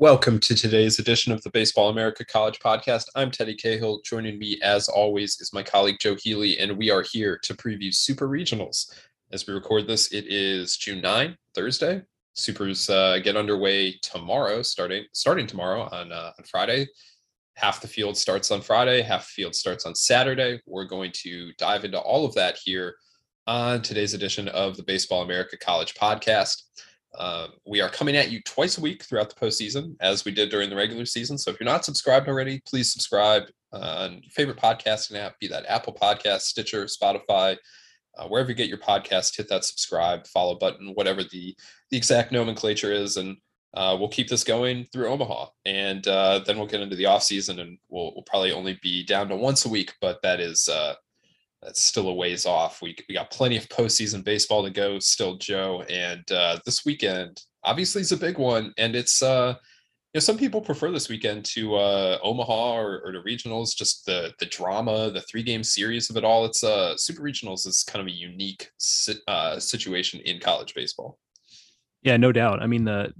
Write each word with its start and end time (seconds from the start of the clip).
Welcome 0.00 0.38
to 0.38 0.54
today's 0.54 1.00
edition 1.00 1.32
of 1.32 1.42
the 1.42 1.50
Baseball 1.50 1.88
America 1.88 2.24
College 2.24 2.60
Podcast. 2.60 3.06
I'm 3.16 3.32
Teddy 3.32 3.56
Cahill. 3.56 4.00
Joining 4.04 4.38
me, 4.38 4.56
as 4.62 4.88
always, 4.88 5.40
is 5.40 5.52
my 5.52 5.64
colleague 5.64 5.96
Joe 6.00 6.14
Healy, 6.14 6.56
and 6.60 6.78
we 6.78 6.88
are 6.88 7.02
here 7.02 7.36
to 7.42 7.52
preview 7.52 7.92
Super 7.92 8.28
Regionals. 8.28 8.92
As 9.32 9.48
we 9.48 9.54
record 9.54 9.88
this, 9.88 10.12
it 10.12 10.24
is 10.28 10.76
June 10.76 11.00
9, 11.00 11.36
Thursday. 11.52 12.02
Supers 12.34 12.88
uh, 12.88 13.18
get 13.24 13.36
underway 13.36 13.98
tomorrow, 14.00 14.62
starting 14.62 15.02
starting 15.14 15.48
tomorrow 15.48 15.88
on 15.90 16.12
uh, 16.12 16.30
on 16.38 16.44
Friday. 16.44 16.86
Half 17.56 17.80
the 17.80 17.88
field 17.88 18.16
starts 18.16 18.52
on 18.52 18.60
Friday, 18.60 19.02
half 19.02 19.26
the 19.26 19.42
field 19.42 19.56
starts 19.56 19.84
on 19.84 19.96
Saturday. 19.96 20.60
We're 20.64 20.84
going 20.84 21.10
to 21.24 21.50
dive 21.58 21.84
into 21.84 21.98
all 21.98 22.24
of 22.24 22.36
that 22.36 22.56
here 22.64 22.94
on 23.48 23.82
today's 23.82 24.14
edition 24.14 24.46
of 24.46 24.76
the 24.76 24.84
Baseball 24.84 25.22
America 25.22 25.56
College 25.56 25.94
Podcast. 25.94 26.62
Uh, 27.14 27.48
we 27.66 27.80
are 27.80 27.88
coming 27.88 28.16
at 28.16 28.30
you 28.30 28.40
twice 28.42 28.78
a 28.78 28.80
week 28.80 29.02
throughout 29.02 29.28
the 29.28 29.46
postseason, 29.46 29.96
as 30.00 30.24
we 30.24 30.32
did 30.32 30.50
during 30.50 30.70
the 30.70 30.76
regular 30.76 31.06
season. 31.06 31.38
So 31.38 31.50
if 31.50 31.58
you're 31.58 31.68
not 31.68 31.84
subscribed 31.84 32.28
already, 32.28 32.60
please 32.66 32.92
subscribe 32.92 33.44
on 33.72 34.20
your 34.22 34.30
favorite 34.30 34.58
podcasting 34.58 35.16
app, 35.16 35.38
be 35.40 35.48
that 35.48 35.66
Apple 35.68 35.94
Podcast, 35.94 36.42
Stitcher, 36.42 36.84
Spotify, 36.84 37.56
uh, 38.16 38.26
wherever 38.26 38.48
you 38.48 38.54
get 38.54 38.68
your 38.68 38.78
podcast. 38.78 39.36
Hit 39.36 39.48
that 39.48 39.64
subscribe, 39.64 40.26
follow 40.26 40.56
button, 40.56 40.92
whatever 40.94 41.22
the 41.22 41.56
the 41.90 41.96
exact 41.96 42.32
nomenclature 42.32 42.92
is, 42.92 43.16
and 43.16 43.36
uh, 43.74 43.96
we'll 43.98 44.08
keep 44.08 44.28
this 44.28 44.44
going 44.44 44.86
through 44.92 45.08
Omaha, 45.08 45.46
and 45.64 46.06
uh, 46.08 46.40
then 46.46 46.58
we'll 46.58 46.66
get 46.66 46.80
into 46.80 46.96
the 46.96 47.06
off 47.06 47.22
season, 47.22 47.60
and 47.60 47.78
we'll, 47.88 48.12
we'll 48.14 48.24
probably 48.24 48.52
only 48.52 48.78
be 48.82 49.04
down 49.04 49.28
to 49.28 49.36
once 49.36 49.64
a 49.64 49.68
week, 49.68 49.94
but 50.00 50.20
that 50.22 50.40
is 50.40 50.68
uh, 50.68 50.94
that's 51.62 51.82
still 51.82 52.08
a 52.08 52.14
ways 52.14 52.46
off. 52.46 52.80
We 52.82 52.96
we 53.08 53.14
got 53.14 53.30
plenty 53.30 53.56
of 53.56 53.68
postseason 53.68 54.24
baseball 54.24 54.62
to 54.64 54.70
go 54.70 54.98
still, 54.98 55.36
Joe. 55.36 55.82
And 55.88 56.30
uh, 56.30 56.58
this 56.64 56.84
weekend 56.84 57.42
obviously 57.64 58.02
is 58.02 58.12
a 58.12 58.16
big 58.16 58.38
one, 58.38 58.72
and 58.78 58.94
it's 58.94 59.22
uh, 59.22 59.54
you 60.14 60.18
know 60.18 60.20
some 60.20 60.38
people 60.38 60.60
prefer 60.60 60.90
this 60.90 61.08
weekend 61.08 61.44
to 61.46 61.74
uh, 61.74 62.18
Omaha 62.22 62.76
or, 62.76 63.00
or 63.04 63.12
to 63.12 63.20
regionals. 63.22 63.76
Just 63.76 64.06
the 64.06 64.32
the 64.38 64.46
drama, 64.46 65.10
the 65.10 65.22
three 65.22 65.42
game 65.42 65.64
series 65.64 66.10
of 66.10 66.16
it 66.16 66.24
all. 66.24 66.44
It's 66.44 66.62
uh, 66.62 66.96
super 66.96 67.22
regionals 67.22 67.66
is 67.66 67.82
kind 67.82 68.00
of 68.00 68.12
a 68.12 68.16
unique 68.16 68.70
uh, 69.26 69.58
situation 69.58 70.20
in 70.20 70.40
college 70.40 70.74
baseball. 70.74 71.18
Yeah, 72.02 72.16
no 72.16 72.30
doubt. 72.30 72.62
I 72.62 72.68
mean, 72.68 72.84
the 72.84 73.12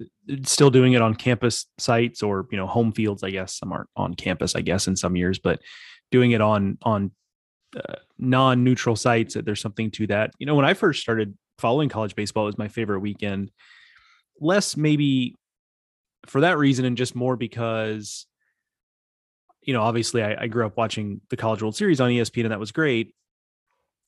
still 0.44 0.70
doing 0.70 0.92
it 0.92 1.02
on 1.02 1.16
campus 1.16 1.66
sites 1.78 2.22
or 2.22 2.46
you 2.52 2.56
know 2.56 2.68
home 2.68 2.92
fields. 2.92 3.24
I 3.24 3.30
guess 3.30 3.58
some 3.58 3.72
aren't 3.72 3.90
on 3.96 4.14
campus. 4.14 4.54
I 4.54 4.60
guess 4.60 4.86
in 4.86 4.94
some 4.94 5.16
years, 5.16 5.40
but 5.40 5.58
doing 6.12 6.30
it 6.30 6.40
on 6.40 6.78
on 6.82 7.10
uh, 7.76 7.96
non-neutral 8.18 8.96
sites 8.96 9.34
that 9.34 9.44
there's 9.44 9.60
something 9.60 9.90
to 9.92 10.06
that. 10.06 10.32
You 10.38 10.46
know 10.46 10.54
when 10.54 10.64
i 10.64 10.74
first 10.74 11.00
started 11.00 11.36
following 11.58 11.88
college 11.88 12.14
baseball 12.14 12.44
it 12.44 12.46
was 12.46 12.58
my 12.58 12.68
favorite 12.68 13.00
weekend. 13.00 13.50
Less 14.40 14.76
maybe 14.76 15.34
for 16.26 16.40
that 16.42 16.58
reason 16.58 16.84
and 16.84 16.96
just 16.96 17.14
more 17.14 17.36
because 17.36 18.26
you 19.62 19.72
know 19.72 19.82
obviously 19.82 20.22
I, 20.22 20.42
I 20.42 20.46
grew 20.46 20.64
up 20.64 20.76
watching 20.76 21.20
the 21.30 21.36
college 21.36 21.62
world 21.62 21.76
series 21.76 22.00
on 22.00 22.10
espn 22.10 22.42
and 22.42 22.52
that 22.52 22.60
was 22.60 22.72
great. 22.72 23.14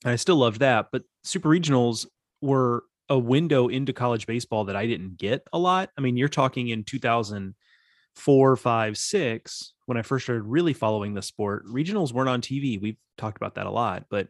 And 0.03 0.11
i 0.11 0.15
still 0.15 0.37
loved 0.37 0.61
that 0.61 0.87
but 0.91 1.03
super 1.23 1.49
regionals 1.49 2.07
were 2.41 2.83
a 3.09 3.19
window 3.19 3.67
into 3.67 3.93
college 3.93 4.25
baseball 4.25 4.65
that 4.65 4.75
i 4.75 4.85
didn't 4.85 5.17
get 5.17 5.43
a 5.53 5.59
lot. 5.59 5.89
I 5.97 6.01
mean 6.01 6.17
you're 6.17 6.29
talking 6.29 6.69
in 6.69 6.83
2004 6.83 8.55
5 8.55 8.97
6 8.97 9.73
when 9.91 9.97
I 9.97 10.03
first 10.03 10.23
started 10.23 10.43
really 10.43 10.71
following 10.71 11.13
the 11.13 11.21
sport, 11.21 11.65
regionals 11.65 12.13
weren't 12.13 12.29
on 12.29 12.39
TV. 12.39 12.81
We've 12.81 12.95
talked 13.17 13.35
about 13.35 13.55
that 13.55 13.65
a 13.65 13.69
lot, 13.69 14.05
but 14.09 14.29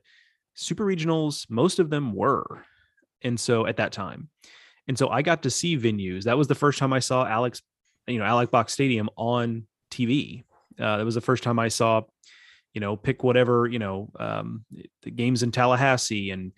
super 0.56 0.84
regionals, 0.84 1.48
most 1.52 1.78
of 1.78 1.92
them 1.92 2.16
were. 2.16 2.66
And 3.22 3.40
so 3.40 3.68
at 3.68 3.78
that 3.78 3.92
time, 3.92 4.30
and 4.88 4.98
so 4.98 5.10
I 5.10 5.22
got 5.22 5.44
to 5.44 5.52
see 5.52 5.78
venues. 5.78 6.24
That 6.24 6.36
was 6.36 6.48
the 6.48 6.56
first 6.56 6.80
time 6.80 6.94
I 6.94 6.98
saw 6.98 7.28
Alex, 7.28 7.62
you 8.08 8.18
know, 8.18 8.26
Alex 8.26 8.50
Box 8.50 8.74
Stadium 8.74 9.08
on 9.18 9.68
TV. 9.92 10.46
Uh, 10.80 10.98
that 10.98 11.06
was 11.06 11.14
the 11.14 11.22
first 11.22 11.44
time 11.44 11.60
I 11.60 11.68
saw, 11.68 12.02
you 12.74 12.82
know, 12.82 12.96
pick 12.96 13.24
whatever, 13.24 13.68
you 13.68 13.78
know, 13.78 14.10
um, 14.20 14.66
the 15.04 15.12
games 15.12 15.44
in 15.44 15.52
Tallahassee 15.52 16.32
and, 16.32 16.54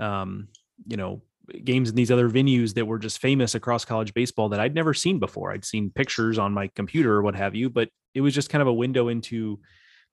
um, 0.00 0.48
you 0.84 0.96
know, 0.96 1.22
games 1.64 1.88
in 1.88 1.96
these 1.96 2.10
other 2.10 2.28
venues 2.28 2.74
that 2.74 2.86
were 2.86 2.98
just 2.98 3.20
famous 3.20 3.54
across 3.54 3.84
college 3.84 4.14
baseball 4.14 4.48
that 4.50 4.60
I'd 4.60 4.74
never 4.74 4.94
seen 4.94 5.18
before. 5.18 5.52
I'd 5.52 5.64
seen 5.64 5.90
pictures 5.90 6.38
on 6.38 6.52
my 6.52 6.68
computer 6.68 7.14
or 7.14 7.22
what 7.22 7.34
have 7.34 7.54
you, 7.54 7.70
but 7.70 7.88
it 8.14 8.20
was 8.20 8.34
just 8.34 8.50
kind 8.50 8.62
of 8.62 8.68
a 8.68 8.72
window 8.72 9.08
into 9.08 9.60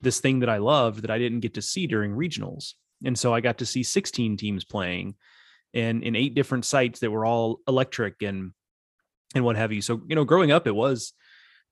this 0.01 0.19
thing 0.19 0.39
that 0.39 0.49
I 0.49 0.57
loved 0.57 1.01
that 1.01 1.11
I 1.11 1.17
didn't 1.17 1.39
get 1.39 1.55
to 1.55 1.61
see 1.61 1.87
during 1.87 2.11
regionals. 2.11 2.73
And 3.03 3.17
so 3.17 3.33
I 3.33 3.41
got 3.41 3.57
to 3.59 3.65
see 3.65 3.83
16 3.83 4.37
teams 4.37 4.63
playing 4.63 5.15
and 5.73 6.03
in 6.03 6.15
eight 6.15 6.35
different 6.35 6.65
sites 6.65 6.99
that 6.99 7.11
were 7.11 7.25
all 7.25 7.59
electric 7.67 8.21
and 8.21 8.51
and 9.33 9.43
what 9.43 9.57
have 9.57 9.73
you. 9.73 9.81
So, 9.81 10.01
you 10.07 10.15
know, 10.15 10.23
growing 10.23 10.51
up 10.51 10.67
it 10.67 10.75
was 10.75 11.13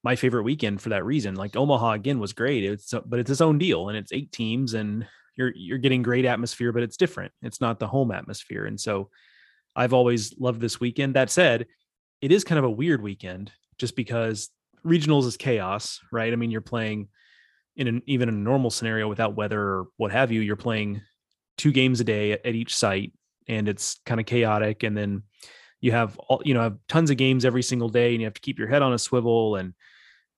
my 0.03 0.17
favorite 0.17 0.43
weekend 0.43 0.81
for 0.81 0.89
that 0.89 1.05
reason. 1.05 1.35
Like 1.35 1.55
Omaha 1.55 1.91
again 1.93 2.19
was 2.19 2.33
great. 2.33 2.65
It's 2.65 2.93
but 3.05 3.19
it's 3.19 3.31
its 3.31 3.41
own 3.41 3.57
deal 3.57 3.89
and 3.89 3.97
it's 3.97 4.11
eight 4.11 4.31
teams 4.31 4.73
and 4.73 5.07
you're 5.35 5.53
you're 5.55 5.77
getting 5.77 6.01
great 6.01 6.25
atmosphere, 6.25 6.71
but 6.71 6.83
it's 6.83 6.97
different. 6.97 7.31
It's 7.41 7.61
not 7.61 7.79
the 7.79 7.87
home 7.87 8.11
atmosphere. 8.11 8.65
And 8.65 8.79
so 8.79 9.09
I've 9.75 9.93
always 9.93 10.37
loved 10.37 10.61
this 10.61 10.79
weekend. 10.79 11.15
That 11.15 11.29
said, 11.29 11.67
it 12.21 12.31
is 12.31 12.43
kind 12.43 12.59
of 12.59 12.65
a 12.65 12.69
weird 12.69 13.01
weekend 13.01 13.51
just 13.77 13.95
because 13.95 14.49
regionals 14.85 15.25
is 15.25 15.37
chaos, 15.37 15.99
right? 16.11 16.31
I 16.31 16.35
mean, 16.35 16.51
you're 16.51 16.61
playing 16.61 17.07
in 17.75 17.87
an 17.87 18.01
even 18.05 18.29
a 18.29 18.31
normal 18.31 18.69
scenario 18.69 19.07
without 19.07 19.35
weather 19.35 19.59
or 19.59 19.85
what 19.97 20.11
have 20.11 20.31
you, 20.31 20.41
you're 20.41 20.55
playing 20.55 21.01
two 21.57 21.71
games 21.71 21.99
a 21.99 22.03
day 22.03 22.33
at, 22.33 22.45
at 22.45 22.55
each 22.55 22.75
site 22.75 23.13
and 23.47 23.67
it's 23.67 23.99
kind 24.05 24.19
of 24.19 24.25
chaotic. 24.25 24.83
And 24.83 24.95
then 24.95 25.23
you 25.81 25.91
have 25.91 26.17
all, 26.17 26.41
you 26.45 26.53
know, 26.53 26.61
have 26.61 26.77
tons 26.87 27.09
of 27.09 27.17
games 27.17 27.45
every 27.45 27.63
single 27.63 27.89
day 27.89 28.13
and 28.13 28.21
you 28.21 28.25
have 28.25 28.35
to 28.35 28.41
keep 28.41 28.59
your 28.59 28.67
head 28.67 28.81
on 28.81 28.93
a 28.93 28.99
swivel. 28.99 29.55
And, 29.55 29.73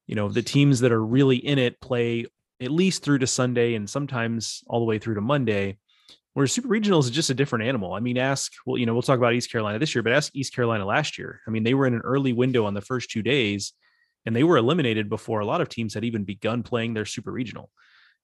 you 0.08 0.16
know, 0.16 0.30
the 0.30 0.42
teams 0.42 0.80
that 0.80 0.92
are 0.92 1.06
really 1.06 1.38
in 1.38 1.60
it 1.60 1.80
play 1.82 2.26
at 2.62 2.72
least 2.72 3.04
through 3.04 3.20
to 3.20 3.28
Sunday 3.28 3.76
and 3.76 3.90
sometimes 3.90 4.64
all 4.68 4.80
the 4.80 4.86
way 4.86 4.98
through 4.98 5.16
to 5.16 5.22
Monday. 5.22 5.78
Whereas 6.36 6.52
Super 6.52 6.68
Regionals 6.68 7.06
is 7.06 7.12
just 7.12 7.30
a 7.30 7.34
different 7.34 7.66
animal. 7.66 7.94
I 7.94 8.02
mean, 8.02 8.18
ask, 8.18 8.52
well, 8.66 8.78
you 8.78 8.86
know, 8.86 8.92
we'll 8.92 9.02
talk 9.02 9.18
about 9.18 9.34
East 9.34 9.50
Carolina 9.50 9.80
this 9.80 9.96
year, 9.96 10.04
but 10.04 10.12
ask 10.12 10.36
East 10.36 10.54
Carolina 10.54 10.86
last 10.86 11.18
year. 11.18 11.40
I 11.48 11.50
mean, 11.50 11.64
they 11.64 11.74
were 11.74 11.88
in 11.88 11.94
an 11.94 12.02
early 12.02 12.34
window 12.34 12.66
on 12.66 12.74
the 12.74 12.82
first 12.82 13.10
two 13.10 13.24
days 13.24 13.72
and 14.26 14.36
they 14.36 14.44
were 14.44 14.58
eliminated 14.58 15.08
before 15.08 15.40
a 15.40 15.46
lot 15.46 15.62
of 15.62 15.70
teams 15.70 15.94
had 15.94 16.04
even 16.04 16.26
begun 16.26 16.62
playing 16.62 16.94
their 16.94 17.06
Super 17.06 17.32
Regional. 17.32 17.70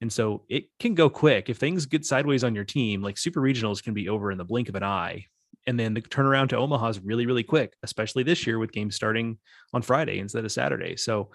And 0.02 0.12
so 0.12 0.44
it 0.50 0.66
can 0.78 0.94
go 0.94 1.10
quick. 1.10 1.50
If 1.50 1.58
things 1.58 1.86
get 1.86 2.06
sideways 2.06 2.44
on 2.44 2.54
your 2.54 2.66
team, 2.66 3.02
like 3.02 3.18
Super 3.18 3.40
Regionals 3.40 3.82
can 3.82 3.94
be 3.94 4.10
over 4.10 4.30
in 4.30 4.38
the 4.38 4.44
blink 4.44 4.68
of 4.68 4.76
an 4.76 4.84
eye. 4.84 5.28
And 5.68 5.80
then 5.80 5.94
the 5.94 6.02
turnaround 6.02 6.50
to 6.50 6.58
Omaha 6.58 6.90
is 6.90 7.00
really, 7.00 7.28
really 7.28 7.44
quick, 7.44 7.76
especially 7.84 8.24
this 8.24 8.46
year 8.46 8.60
with 8.60 8.74
games 8.74 8.96
starting 8.96 9.38
on 9.74 9.84
Friday 9.84 10.20
instead 10.20 10.44
of 10.44 10.52
Saturday. 10.52 10.98
So 10.98 11.30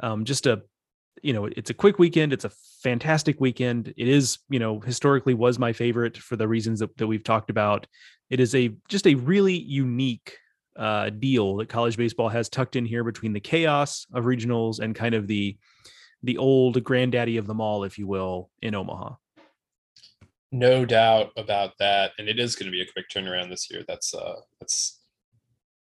um, 0.00 0.24
just 0.24 0.46
a 0.46 0.62
you 1.22 1.32
know 1.32 1.46
it's 1.46 1.70
a 1.70 1.74
quick 1.74 1.98
weekend 1.98 2.32
it's 2.32 2.44
a 2.44 2.50
fantastic 2.86 3.40
weekend. 3.40 3.92
It 3.96 4.06
is 4.06 4.38
you 4.48 4.60
know 4.60 4.78
historically 4.78 5.34
was 5.34 5.58
my 5.58 5.72
favorite 5.72 6.16
for 6.16 6.36
the 6.36 6.46
reasons 6.46 6.78
that, 6.78 6.96
that 6.98 7.06
we've 7.08 7.24
talked 7.24 7.50
about. 7.50 7.86
It 8.30 8.38
is 8.38 8.54
a 8.54 8.70
just 8.88 9.08
a 9.08 9.16
really 9.16 9.56
unique 9.56 10.38
uh, 10.76 11.10
deal 11.10 11.56
that 11.56 11.68
college 11.68 11.96
baseball 11.96 12.28
has 12.28 12.48
tucked 12.48 12.76
in 12.76 12.84
here 12.84 13.02
between 13.02 13.32
the 13.32 13.40
chaos 13.40 14.06
of 14.12 14.24
regionals 14.24 14.78
and 14.78 14.94
kind 14.94 15.14
of 15.16 15.26
the 15.26 15.56
the 16.22 16.38
old 16.38 16.82
granddaddy 16.84 17.38
of 17.38 17.48
them 17.48 17.60
all 17.60 17.82
if 17.82 17.98
you 17.98 18.06
will 18.06 18.50
in 18.62 18.74
omaha. 18.74 19.14
No 20.52 20.84
doubt 20.84 21.32
about 21.36 21.72
that 21.80 22.12
and 22.18 22.28
it 22.28 22.38
is 22.38 22.54
going 22.54 22.66
to 22.66 22.72
be 22.72 22.82
a 22.82 22.92
quick 22.92 23.06
turnaround 23.12 23.50
this 23.50 23.68
year. 23.68 23.82
That's 23.88 24.14
uh 24.14 24.36
that's 24.60 25.00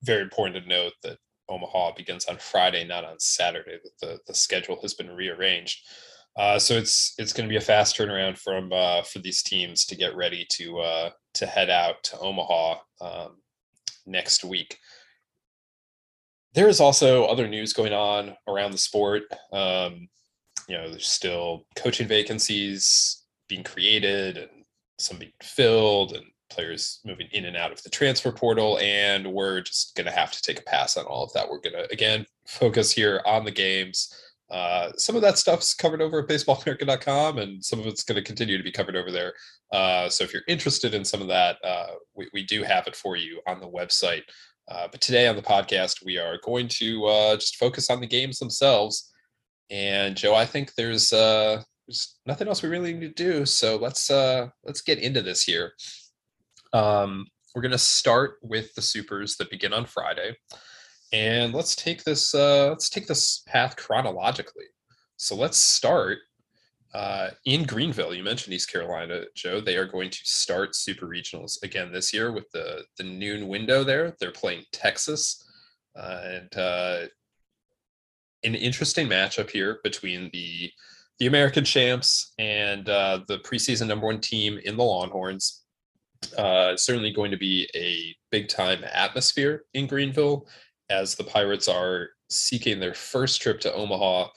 very 0.03 0.21
important 0.21 0.63
to 0.63 0.69
note 0.69 0.93
that 1.03 1.17
Omaha 1.49 1.91
begins 1.95 2.25
on 2.25 2.37
Friday, 2.37 2.85
not 2.85 3.03
on 3.05 3.19
Saturday. 3.19 3.77
The 4.01 4.19
the 4.27 4.33
schedule 4.33 4.79
has 4.81 4.93
been 4.93 5.11
rearranged. 5.11 5.85
Uh, 6.35 6.57
so 6.57 6.73
it's 6.75 7.13
it's 7.17 7.33
going 7.33 7.47
to 7.47 7.51
be 7.51 7.57
a 7.57 7.61
fast 7.61 7.95
turnaround 7.95 8.37
from 8.37 8.71
uh, 8.73 9.03
for 9.03 9.19
these 9.19 9.43
teams 9.43 9.85
to 9.85 9.95
get 9.95 10.15
ready 10.15 10.45
to 10.49 10.79
uh, 10.79 11.09
to 11.35 11.45
head 11.45 11.69
out 11.69 12.03
to 12.03 12.17
Omaha 12.19 12.77
um, 13.01 13.37
next 14.05 14.43
week. 14.43 14.77
There 16.53 16.69
is 16.69 16.79
also 16.79 17.25
other 17.25 17.47
news 17.47 17.73
going 17.73 17.93
on 17.93 18.35
around 18.47 18.71
the 18.71 18.77
sport. 18.77 19.23
Um, 19.51 20.07
you 20.67 20.77
know, 20.77 20.89
there's 20.89 21.07
still 21.07 21.65
coaching 21.75 22.07
vacancies 22.07 23.23
being 23.49 23.63
created 23.63 24.37
and 24.37 24.49
some 24.99 25.17
being 25.17 25.33
filled 25.41 26.13
and 26.13 26.25
players 26.53 26.99
moving 27.05 27.27
in 27.31 27.45
and 27.45 27.57
out 27.57 27.71
of 27.71 27.81
the 27.83 27.89
transfer 27.89 28.31
portal. 28.31 28.77
And 28.79 29.31
we're 29.31 29.61
just 29.61 29.95
going 29.95 30.05
to 30.05 30.11
have 30.11 30.31
to 30.31 30.41
take 30.41 30.59
a 30.59 30.63
pass 30.63 30.97
on 30.97 31.05
all 31.05 31.23
of 31.23 31.33
that. 31.33 31.49
We're 31.49 31.59
going 31.59 31.73
to, 31.73 31.91
again, 31.91 32.25
focus 32.45 32.91
here 32.91 33.21
on 33.25 33.45
the 33.45 33.51
games. 33.51 34.13
Uh, 34.49 34.91
some 34.97 35.15
of 35.15 35.21
that 35.21 35.37
stuff's 35.37 35.73
covered 35.73 36.01
over 36.01 36.19
at 36.19 36.27
baseballamerica.com 36.27 37.39
and 37.39 37.63
some 37.63 37.79
of 37.79 37.87
it's 37.87 38.03
going 38.03 38.15
to 38.15 38.21
continue 38.21 38.57
to 38.57 38.63
be 38.63 38.71
covered 38.71 38.95
over 38.95 39.11
there. 39.11 39.33
Uh, 39.71 40.07
so 40.09 40.23
if 40.23 40.31
you're 40.31 40.43
interested 40.47 40.93
in 40.93 41.03
some 41.03 41.21
of 41.21 41.27
that, 41.27 41.57
uh, 41.63 41.87
we, 42.13 42.29
we 42.33 42.43
do 42.43 42.61
have 42.61 42.85
it 42.85 42.95
for 42.95 43.15
you 43.15 43.41
on 43.47 43.59
the 43.59 43.67
website. 43.67 44.23
Uh, 44.67 44.87
but 44.91 45.01
today 45.01 45.27
on 45.27 45.35
the 45.35 45.41
podcast, 45.41 46.05
we 46.05 46.17
are 46.17 46.37
going 46.43 46.67
to 46.67 47.05
uh, 47.05 47.35
just 47.35 47.57
focus 47.57 47.89
on 47.89 47.99
the 47.99 48.07
games 48.07 48.39
themselves. 48.39 49.11
And 49.69 50.15
Joe, 50.15 50.35
I 50.35 50.45
think 50.45 50.75
there's 50.75 51.11
uh, 51.11 51.63
there's 51.87 52.17
nothing 52.25 52.47
else 52.47 52.61
we 52.61 52.69
really 52.69 52.93
need 52.93 53.15
to 53.15 53.23
do. 53.23 53.45
So 53.45 53.75
let's 53.75 54.09
uh, 54.09 54.49
let's 54.63 54.81
get 54.81 54.99
into 54.99 55.21
this 55.21 55.43
here. 55.43 55.73
Um, 56.73 57.27
we're 57.53 57.61
going 57.61 57.71
to 57.71 57.77
start 57.77 58.37
with 58.41 58.73
the 58.75 58.81
supers 58.81 59.37
that 59.37 59.51
begin 59.51 59.73
on 59.73 59.85
Friday, 59.85 60.35
and 61.11 61.53
let's 61.53 61.75
take 61.75 62.03
this 62.03 62.33
uh, 62.33 62.69
let's 62.69 62.89
take 62.89 63.07
this 63.07 63.43
path 63.47 63.75
chronologically. 63.75 64.65
So 65.17 65.35
let's 65.35 65.57
start 65.57 66.19
uh, 66.93 67.31
in 67.45 67.63
Greenville, 67.63 68.13
you 68.13 68.23
mentioned 68.23 68.53
East 68.53 68.71
Carolina, 68.71 69.23
Joe. 69.35 69.59
They 69.59 69.77
are 69.77 69.85
going 69.85 70.11
to 70.11 70.19
start 70.23 70.75
super 70.75 71.07
regionals 71.07 71.61
again 71.63 71.91
this 71.91 72.13
year 72.13 72.31
with 72.31 72.49
the 72.51 72.83
the 72.97 73.03
noon 73.03 73.47
window. 73.47 73.83
There, 73.83 74.15
they're 74.19 74.31
playing 74.31 74.65
Texas, 74.71 75.43
uh, 75.95 76.21
and 76.23 76.57
uh, 76.57 76.99
an 78.43 78.53
interesting 78.53 79.07
matchup 79.07 79.49
here 79.49 79.79
between 79.83 80.29
the 80.33 80.71
the 81.17 81.25
American 81.25 81.65
champs 81.65 82.33
and 82.37 82.87
uh, 82.89 83.21
the 83.27 83.39
preseason 83.39 83.87
number 83.87 84.05
one 84.05 84.19
team 84.21 84.59
in 84.63 84.77
the 84.77 84.83
Longhorns. 84.83 85.62
Uh, 86.33 86.77
certainly 86.77 87.11
going 87.11 87.31
to 87.31 87.37
be 87.37 87.69
a 87.75 88.15
big 88.31 88.47
time 88.47 88.83
atmosphere 88.83 89.65
in 89.73 89.87
Greenville 89.87 90.47
as 90.89 91.15
the 91.15 91.23
Pirates 91.23 91.67
are 91.67 92.09
seeking 92.29 92.79
their 92.79 92.93
first 92.93 93.41
trip 93.41 93.59
to 93.61 93.73
Omaha 93.73 94.27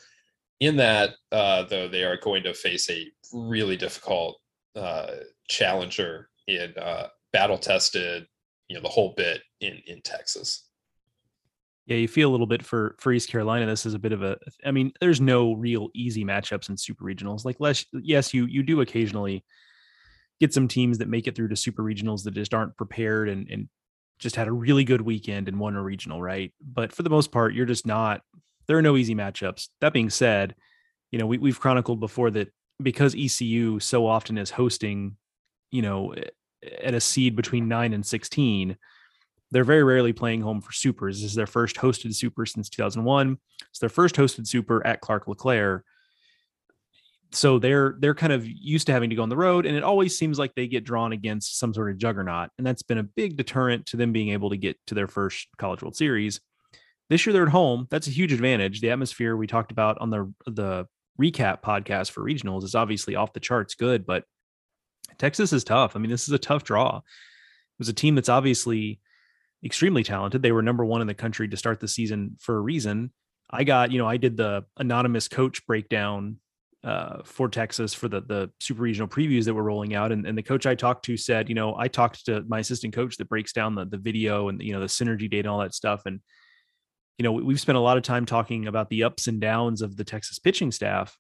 in 0.60 0.76
that, 0.76 1.10
uh, 1.32 1.64
though, 1.64 1.88
they 1.88 2.04
are 2.04 2.16
going 2.16 2.42
to 2.44 2.54
face 2.54 2.88
a 2.90 3.10
really 3.32 3.76
difficult 3.76 4.40
uh, 4.74 5.12
challenger 5.48 6.30
in 6.46 6.72
uh, 6.78 7.08
battle 7.32 7.58
tested, 7.58 8.26
you 8.68 8.76
know, 8.76 8.82
the 8.82 8.88
whole 8.88 9.14
bit 9.16 9.42
in 9.60 9.80
in 9.86 10.00
Texas. 10.02 10.68
Yeah, 11.86 11.98
you 11.98 12.08
feel 12.08 12.28
a 12.28 12.32
little 12.32 12.46
bit 12.46 12.64
for 12.64 12.96
for 12.98 13.12
East 13.12 13.28
Carolina. 13.28 13.66
This 13.66 13.86
is 13.86 13.94
a 13.94 13.98
bit 13.98 14.12
of 14.12 14.22
a. 14.22 14.38
I 14.64 14.70
mean, 14.70 14.92
there's 15.00 15.20
no 15.20 15.52
real 15.52 15.88
easy 15.94 16.24
matchups 16.24 16.70
in 16.70 16.76
super 16.76 17.04
regionals. 17.04 17.44
Like, 17.44 17.60
less, 17.60 17.84
yes, 17.92 18.32
you 18.32 18.46
you 18.46 18.62
do 18.62 18.80
occasionally 18.80 19.44
get 20.40 20.52
some 20.52 20.68
teams 20.68 20.98
that 20.98 21.08
make 21.08 21.26
it 21.26 21.34
through 21.34 21.48
to 21.48 21.56
super 21.56 21.82
regionals 21.82 22.24
that 22.24 22.34
just 22.34 22.54
aren't 22.54 22.76
prepared 22.76 23.28
and 23.28 23.48
and 23.50 23.68
just 24.18 24.36
had 24.36 24.48
a 24.48 24.52
really 24.52 24.84
good 24.84 25.02
weekend 25.02 25.46
and 25.46 25.58
won 25.58 25.76
a 25.76 25.82
regional, 25.82 26.22
right? 26.22 26.52
But 26.60 26.92
for 26.92 27.02
the 27.02 27.10
most 27.10 27.30
part, 27.30 27.54
you're 27.54 27.66
just 27.66 27.86
not 27.86 28.22
there 28.66 28.78
are 28.78 28.82
no 28.82 28.96
easy 28.96 29.14
matchups. 29.14 29.68
That 29.80 29.92
being 29.92 30.10
said, 30.10 30.54
you 31.10 31.18
know, 31.18 31.26
we, 31.26 31.38
we've 31.38 31.60
chronicled 31.60 32.00
before 32.00 32.30
that 32.32 32.52
because 32.82 33.14
ECU 33.16 33.78
so 33.80 34.06
often 34.06 34.38
is 34.38 34.50
hosting, 34.50 35.16
you 35.70 35.82
know, 35.82 36.14
at 36.82 36.94
a 36.94 37.00
seed 37.00 37.36
between 37.36 37.68
nine 37.68 37.92
and 37.92 38.04
16, 38.04 38.76
they're 39.50 39.64
very 39.64 39.84
rarely 39.84 40.12
playing 40.12 40.40
home 40.40 40.60
for 40.60 40.72
supers. 40.72 41.20
This 41.20 41.30
is 41.30 41.36
their 41.36 41.46
first 41.46 41.76
hosted 41.76 42.14
super 42.14 42.44
since 42.44 42.68
2001. 42.68 43.38
It's 43.70 43.78
their 43.78 43.88
first 43.88 44.16
hosted 44.16 44.46
super 44.46 44.84
at 44.86 45.00
Clark 45.00 45.28
LeClair. 45.28 45.84
So 47.36 47.58
they're 47.58 47.96
they're 47.98 48.14
kind 48.14 48.32
of 48.32 48.46
used 48.46 48.86
to 48.86 48.92
having 48.92 49.10
to 49.10 49.16
go 49.16 49.22
on 49.22 49.28
the 49.28 49.36
road, 49.36 49.66
and 49.66 49.76
it 49.76 49.84
always 49.84 50.16
seems 50.18 50.38
like 50.38 50.54
they 50.54 50.66
get 50.66 50.84
drawn 50.84 51.12
against 51.12 51.58
some 51.58 51.74
sort 51.74 51.90
of 51.90 51.98
juggernaut, 51.98 52.48
and 52.56 52.66
that's 52.66 52.82
been 52.82 52.96
a 52.96 53.02
big 53.02 53.36
deterrent 53.36 53.84
to 53.86 53.98
them 53.98 54.10
being 54.10 54.30
able 54.30 54.48
to 54.50 54.56
get 54.56 54.78
to 54.86 54.94
their 54.94 55.06
first 55.06 55.46
College 55.58 55.82
World 55.82 55.96
Series. 55.96 56.40
This 57.10 57.26
year 57.26 57.34
they're 57.34 57.42
at 57.42 57.50
home. 57.50 57.88
That's 57.90 58.06
a 58.06 58.10
huge 58.10 58.32
advantage. 58.32 58.80
The 58.80 58.90
atmosphere 58.90 59.36
we 59.36 59.46
talked 59.46 59.70
about 59.70 59.98
on 59.98 60.08
the 60.08 60.32
the 60.46 60.86
recap 61.20 61.62
podcast 61.62 62.10
for 62.10 62.22
regionals 62.22 62.64
is 62.64 62.74
obviously 62.74 63.16
off 63.16 63.34
the 63.34 63.40
charts 63.40 63.74
good, 63.74 64.06
but 64.06 64.24
Texas 65.18 65.52
is 65.52 65.62
tough. 65.62 65.94
I 65.94 65.98
mean, 65.98 66.10
this 66.10 66.28
is 66.28 66.32
a 66.32 66.38
tough 66.38 66.64
draw. 66.64 66.96
It 66.96 67.78
was 67.78 67.90
a 67.90 67.92
team 67.92 68.14
that's 68.14 68.30
obviously 68.30 68.98
extremely 69.62 70.04
talented. 70.04 70.40
They 70.40 70.52
were 70.52 70.62
number 70.62 70.86
one 70.86 71.02
in 71.02 71.06
the 71.06 71.14
country 71.14 71.48
to 71.48 71.56
start 71.58 71.80
the 71.80 71.88
season 71.88 72.36
for 72.40 72.56
a 72.56 72.60
reason. 72.60 73.12
I 73.50 73.64
got, 73.64 73.92
you 73.92 73.98
know, 73.98 74.08
I 74.08 74.16
did 74.16 74.38
the 74.38 74.64
anonymous 74.78 75.28
coach 75.28 75.66
breakdown 75.66 76.38
uh, 76.86 77.22
for 77.24 77.48
Texas 77.48 77.92
for 77.92 78.06
the 78.06 78.20
the 78.20 78.50
super 78.60 78.82
regional 78.82 79.08
previews 79.08 79.44
that 79.44 79.54
we're 79.54 79.62
rolling 79.62 79.94
out, 79.94 80.12
and, 80.12 80.24
and 80.24 80.38
the 80.38 80.42
coach 80.42 80.66
I 80.66 80.76
talked 80.76 81.04
to 81.06 81.16
said, 81.16 81.48
you 81.48 81.54
know, 81.54 81.76
I 81.76 81.88
talked 81.88 82.24
to 82.26 82.44
my 82.46 82.60
assistant 82.60 82.94
coach 82.94 83.16
that 83.16 83.28
breaks 83.28 83.52
down 83.52 83.74
the 83.74 83.84
the 83.84 83.98
video 83.98 84.48
and 84.48 84.62
you 84.62 84.72
know 84.72 84.80
the 84.80 84.86
synergy 84.86 85.28
data 85.28 85.40
and 85.40 85.48
all 85.48 85.58
that 85.58 85.74
stuff, 85.74 86.02
and 86.06 86.20
you 87.18 87.22
know, 87.24 87.32
we've 87.32 87.60
spent 87.60 87.76
a 87.78 87.80
lot 87.80 87.96
of 87.96 88.02
time 88.02 88.26
talking 88.26 88.66
about 88.66 88.88
the 88.90 89.02
ups 89.02 89.26
and 89.26 89.40
downs 89.40 89.82
of 89.82 89.96
the 89.96 90.04
Texas 90.04 90.38
pitching 90.38 90.70
staff, 90.70 91.18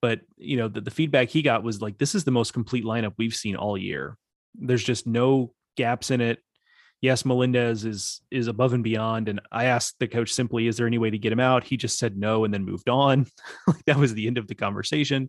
but 0.00 0.20
you 0.36 0.56
know, 0.56 0.68
the, 0.68 0.80
the 0.80 0.90
feedback 0.90 1.28
he 1.28 1.42
got 1.42 1.62
was 1.62 1.82
like, 1.82 1.98
this 1.98 2.14
is 2.14 2.24
the 2.24 2.30
most 2.30 2.52
complete 2.52 2.84
lineup 2.84 3.14
we've 3.18 3.34
seen 3.34 3.56
all 3.56 3.76
year. 3.76 4.16
There's 4.54 4.84
just 4.84 5.06
no 5.06 5.52
gaps 5.76 6.10
in 6.10 6.20
it. 6.20 6.38
Yes, 7.04 7.26
Melendez 7.26 7.84
is 7.84 8.22
is 8.30 8.46
above 8.46 8.72
and 8.72 8.82
beyond. 8.82 9.28
And 9.28 9.38
I 9.52 9.66
asked 9.66 9.98
the 9.98 10.08
coach 10.08 10.32
simply, 10.32 10.66
is 10.66 10.78
there 10.78 10.86
any 10.86 10.96
way 10.96 11.10
to 11.10 11.18
get 11.18 11.32
him 11.32 11.38
out? 11.38 11.62
He 11.62 11.76
just 11.76 11.98
said 11.98 12.16
no 12.16 12.46
and 12.46 12.54
then 12.54 12.64
moved 12.64 12.88
on. 12.88 13.26
that 13.86 13.98
was 13.98 14.14
the 14.14 14.26
end 14.26 14.38
of 14.38 14.48
the 14.48 14.54
conversation. 14.54 15.28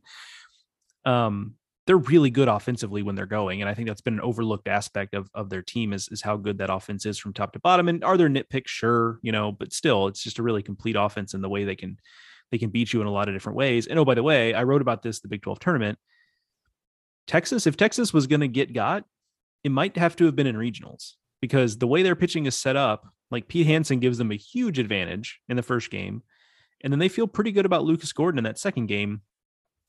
Um, 1.04 1.56
they're 1.86 1.98
really 1.98 2.30
good 2.30 2.48
offensively 2.48 3.04
when 3.04 3.16
they're 3.16 3.25
going. 3.25 3.60
And 3.60 3.69
I 3.69 3.74
think 3.74 3.89
that's 3.89 4.00
been 4.00 4.13
an 4.13 4.22
overlooked 4.22 4.69
aspect 4.69 5.16
of, 5.16 5.30
of 5.33 5.50
their 5.50 5.62
team 5.62 5.92
is, 5.92 6.07
is 6.07 6.22
how 6.22 6.38
good 6.38 6.60
that 6.60 6.74
offense 6.74 7.06
is 7.06 7.18
from 7.18 7.33
top 7.33 7.51
to 7.51 7.60
bottom. 7.60 7.89
And 7.89 8.06
are 8.06 8.16
there 8.16 8.30
nitpicks? 8.30 8.68
Sure, 8.68 9.19
you 9.21 9.33
know, 9.33 9.51
but 9.51 9.74
still 9.74 10.07
it's 10.07 10.24
just 10.24 10.39
a 10.39 10.44
really 10.44 10.63
complete 10.63 10.95
offense 10.95 11.33
in 11.33 11.42
the 11.42 11.50
way 11.50 11.66
they 11.66 11.75
can 11.75 11.98
they 12.54 12.57
can 12.57 12.69
beat 12.69 12.94
you 12.94 13.01
in 13.01 13.07
a 13.07 13.12
lot 13.12 13.28
of 13.28 13.36
different 13.36 13.57
ways. 13.57 13.88
And 13.88 14.00
oh, 14.00 14.06
by 14.06 14.13
the 14.13 14.24
way, 14.24 14.54
I 14.54 14.63
wrote 14.63 14.81
about 14.81 15.04
this 15.04 15.19
the 15.19 15.28
Big 15.28 15.42
12 15.42 15.60
tournament. 15.60 16.00
Texas, 17.28 17.68
if 17.68 17.75
Texas 17.75 18.13
was 18.13 18.28
going 18.28 18.39
to 18.39 18.48
get 18.48 18.71
got, 18.71 19.04
it 19.66 19.71
might 19.71 19.98
have 19.98 20.16
to 20.16 20.25
have 20.25 20.38
been 20.38 20.48
in 20.48 20.56
regionals 20.56 21.16
because 21.45 21.77
the 21.77 21.86
way 21.86 22.01
their 22.01 22.15
pitching 22.15 22.47
is 22.47 22.56
set 22.56 22.75
up, 22.75 23.06
like 23.30 23.47
Pete 23.47 23.68
Hansen 23.68 24.00
gives 24.00 24.18
them 24.18 24.31
a 24.31 24.36
huge 24.36 24.80
advantage 24.80 25.39
in 25.47 25.57
the 25.57 25.62
first 25.62 25.92
game. 25.92 26.24
And 26.83 26.92
then 26.92 26.97
they 26.97 27.07
feel 27.07 27.27
pretty 27.27 27.51
good 27.51 27.68
about 27.68 27.83
Lucas 27.83 28.12
Gordon 28.13 28.39
in 28.39 28.45
that 28.45 28.57
second 28.57 28.88
game. 28.88 29.21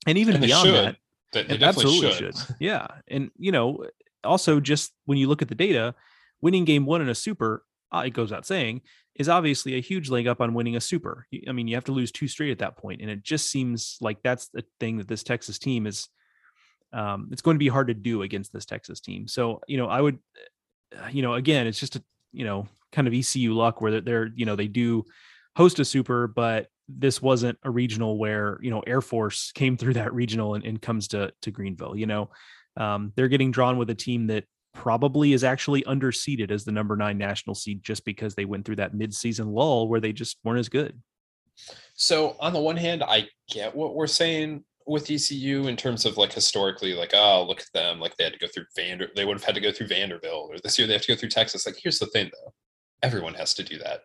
And 0.06 0.18
even 0.18 0.34
and 0.34 0.44
beyond 0.44 0.74
that, 0.74 0.96
they, 1.32 1.44
they 1.44 1.64
absolutely 1.64 2.12
should. 2.12 2.36
should. 2.36 2.56
Yeah. 2.60 2.86
And, 3.08 3.30
you 3.38 3.52
know, 3.52 3.86
also 4.22 4.60
just 4.60 4.92
when 5.06 5.16
you 5.16 5.28
look 5.28 5.40
at 5.40 5.48
the 5.48 5.54
data, 5.54 5.94
winning 6.42 6.66
game 6.66 6.84
one 6.84 7.00
in 7.00 7.08
a 7.08 7.14
super, 7.14 7.64
uh, 7.90 8.02
it 8.04 8.10
goes 8.10 8.32
out 8.32 8.44
saying, 8.44 8.82
is 9.14 9.30
obviously 9.30 9.76
a 9.76 9.80
huge 9.80 10.10
leg 10.10 10.26
up 10.26 10.42
on 10.42 10.52
winning 10.52 10.76
a 10.76 10.80
super. 10.80 11.26
I 11.48 11.52
mean, 11.52 11.68
you 11.68 11.74
have 11.76 11.84
to 11.84 11.92
lose 11.92 12.12
two 12.12 12.28
straight 12.28 12.50
at 12.50 12.58
that 12.58 12.76
point, 12.76 13.00
and 13.00 13.08
it 13.08 13.22
just 13.22 13.50
seems 13.50 13.96
like 14.02 14.18
that's 14.22 14.48
the 14.48 14.62
thing 14.78 14.98
that 14.98 15.08
this 15.08 15.22
Texas 15.22 15.58
team 15.58 15.86
is. 15.86 16.10
Um, 16.92 17.28
it's 17.32 17.42
going 17.42 17.56
to 17.56 17.58
be 17.58 17.68
hard 17.68 17.88
to 17.88 17.94
do 17.94 18.22
against 18.22 18.52
this 18.52 18.64
Texas 18.64 19.00
team. 19.00 19.26
So, 19.26 19.60
you 19.66 19.76
know, 19.76 19.86
I 19.86 20.00
would, 20.00 20.18
you 21.10 21.22
know, 21.22 21.34
again, 21.34 21.66
it's 21.66 21.80
just 21.80 21.96
a, 21.96 22.04
you 22.32 22.44
know, 22.44 22.66
kind 22.92 23.08
of 23.08 23.14
ECU 23.14 23.54
luck 23.54 23.80
where 23.80 23.90
they're, 23.92 24.00
they're 24.00 24.30
you 24.34 24.46
know, 24.46 24.56
they 24.56 24.68
do 24.68 25.04
host 25.56 25.78
a 25.78 25.84
super, 25.84 26.26
but 26.26 26.68
this 26.88 27.20
wasn't 27.20 27.58
a 27.64 27.70
regional 27.70 28.18
where 28.18 28.58
you 28.62 28.70
know 28.70 28.80
Air 28.80 29.00
Force 29.00 29.52
came 29.52 29.76
through 29.76 29.94
that 29.94 30.14
regional 30.14 30.54
and, 30.54 30.64
and 30.64 30.80
comes 30.80 31.08
to 31.08 31.32
to 31.42 31.50
Greenville. 31.50 31.96
You 31.96 32.06
know, 32.06 32.30
um, 32.76 33.12
they're 33.16 33.28
getting 33.28 33.50
drawn 33.50 33.76
with 33.78 33.90
a 33.90 33.94
team 33.94 34.28
that 34.28 34.44
probably 34.72 35.32
is 35.32 35.42
actually 35.42 35.82
underseeded 35.82 36.50
as 36.50 36.64
the 36.64 36.72
number 36.72 36.96
nine 36.96 37.18
national 37.18 37.54
seed 37.54 37.82
just 37.82 38.04
because 38.04 38.34
they 38.34 38.44
went 38.44 38.64
through 38.64 38.76
that 38.76 38.94
midseason 38.94 39.52
lull 39.52 39.88
where 39.88 40.00
they 40.00 40.12
just 40.12 40.36
weren't 40.44 40.58
as 40.58 40.68
good. 40.68 41.00
So 41.94 42.36
on 42.38 42.52
the 42.52 42.60
one 42.60 42.76
hand, 42.76 43.02
I 43.02 43.28
get 43.48 43.74
what 43.74 43.94
we're 43.94 44.06
saying 44.06 44.64
with 44.86 45.10
ECU 45.10 45.66
in 45.66 45.76
terms 45.76 46.04
of 46.04 46.16
like 46.16 46.32
historically, 46.32 46.94
like 46.94 47.12
oh 47.14 47.44
look 47.46 47.60
at 47.60 47.72
them, 47.74 48.00
like 48.00 48.16
they 48.16 48.24
had 48.24 48.32
to 48.32 48.38
go 48.38 48.46
through 48.46 48.66
Vander, 48.76 49.08
they 49.16 49.24
would 49.24 49.36
have 49.36 49.44
had 49.44 49.54
to 49.54 49.60
go 49.60 49.72
through 49.72 49.88
Vanderbilt, 49.88 50.50
or 50.50 50.58
this 50.62 50.78
year 50.78 50.86
they 50.86 50.94
have 50.94 51.02
to 51.02 51.12
go 51.12 51.16
through 51.16 51.30
Texas. 51.30 51.66
Like 51.66 51.76
here's 51.82 51.98
the 51.98 52.06
thing 52.06 52.30
though, 52.32 52.52
everyone 53.02 53.34
has 53.34 53.54
to 53.54 53.62
do 53.62 53.78
that 53.78 54.02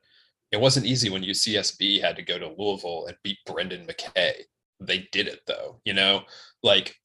it 0.52 0.60
wasn't 0.60 0.86
easy 0.86 1.10
when 1.10 1.24
UCSB 1.24 2.02
had 2.02 2.16
to 2.18 2.22
go 2.22 2.38
to 2.38 2.54
Louisville 2.58 3.06
and 3.08 3.18
beat 3.24 3.38
Brendan 3.46 3.88
McKay. 3.88 4.34
They 4.80 5.08
did 5.12 5.28
it 5.28 5.42
though, 5.48 5.80
you 5.86 5.94
know, 5.94 6.24
like 6.62 6.96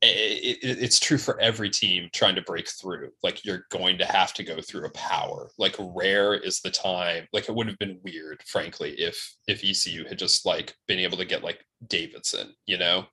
it, 0.00 0.58
it, 0.62 0.82
it's 0.82 1.00
true 1.00 1.18
for 1.18 1.40
every 1.40 1.70
team 1.70 2.08
trying 2.12 2.36
to 2.36 2.42
break 2.42 2.68
through. 2.68 3.10
Like 3.22 3.44
you're 3.44 3.66
going 3.70 3.98
to 3.98 4.04
have 4.04 4.32
to 4.34 4.44
go 4.44 4.60
through 4.60 4.86
a 4.86 4.90
power. 4.90 5.50
Like 5.58 5.74
rare 5.78 6.34
is 6.34 6.60
the 6.60 6.70
time. 6.70 7.26
Like 7.32 7.48
it 7.48 7.54
would 7.54 7.66
have 7.66 7.78
been 7.78 8.00
weird, 8.04 8.42
frankly, 8.46 8.92
if 8.92 9.36
if 9.48 9.64
ECU 9.64 10.04
had 10.04 10.18
just 10.18 10.46
like 10.46 10.74
been 10.86 11.00
able 11.00 11.18
to 11.18 11.24
get 11.24 11.42
like 11.42 11.64
Davidson, 11.88 12.54
you 12.66 12.78
know, 12.78 13.06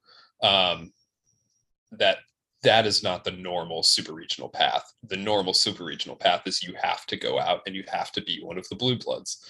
um, 0.44 0.92
that 1.92 2.20
that 2.62 2.86
is 2.86 3.04
not 3.04 3.24
the 3.24 3.32
normal 3.32 3.82
super 3.82 4.14
regional 4.14 4.50
path. 4.50 4.84
The 5.08 5.18
normal 5.18 5.54
super 5.54 5.86
regional 5.86 6.16
path 6.16 6.44
is 6.46 6.64
you 6.64 6.76
have 6.82 7.06
to 7.08 7.18
go 7.18 7.40
out 7.40 7.62
and 7.66 7.76
you 7.76 7.84
have 7.92 8.12
to 8.14 8.22
be 8.22 8.42
one 8.44 8.58
of 8.58 8.68
the 8.70 8.76
blue 8.76 8.98
bloods. 8.98 9.44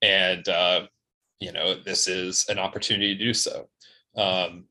And 0.00 0.48
uh, 0.48 0.86
you 1.38 1.52
know, 1.52 1.74
this 1.74 2.08
is 2.08 2.48
an 2.48 2.58
opportunity 2.58 3.16
to 3.16 3.24
do 3.24 3.34
so. 3.34 3.68
Um, 4.16 4.64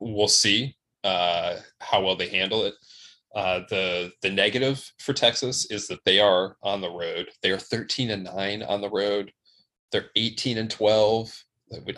we'll 0.00 0.28
see 0.28 0.76
uh, 1.04 1.56
how 1.80 2.02
well 2.02 2.16
they 2.16 2.28
handle 2.28 2.64
it. 2.64 2.74
Uh, 3.34 3.60
the 3.68 4.12
the 4.22 4.30
negative 4.30 4.92
for 4.98 5.12
Texas 5.12 5.70
is 5.70 5.88
that 5.88 6.04
they 6.04 6.20
are 6.20 6.56
on 6.62 6.80
the 6.80 6.90
road. 6.90 7.28
They 7.42 7.50
are 7.50 7.58
13 7.58 8.10
and 8.10 8.24
9 8.24 8.62
on 8.62 8.80
the 8.80 8.90
road. 8.90 9.32
They're 9.92 10.10
18 10.16 10.58
and 10.58 10.70
12. 10.70 11.44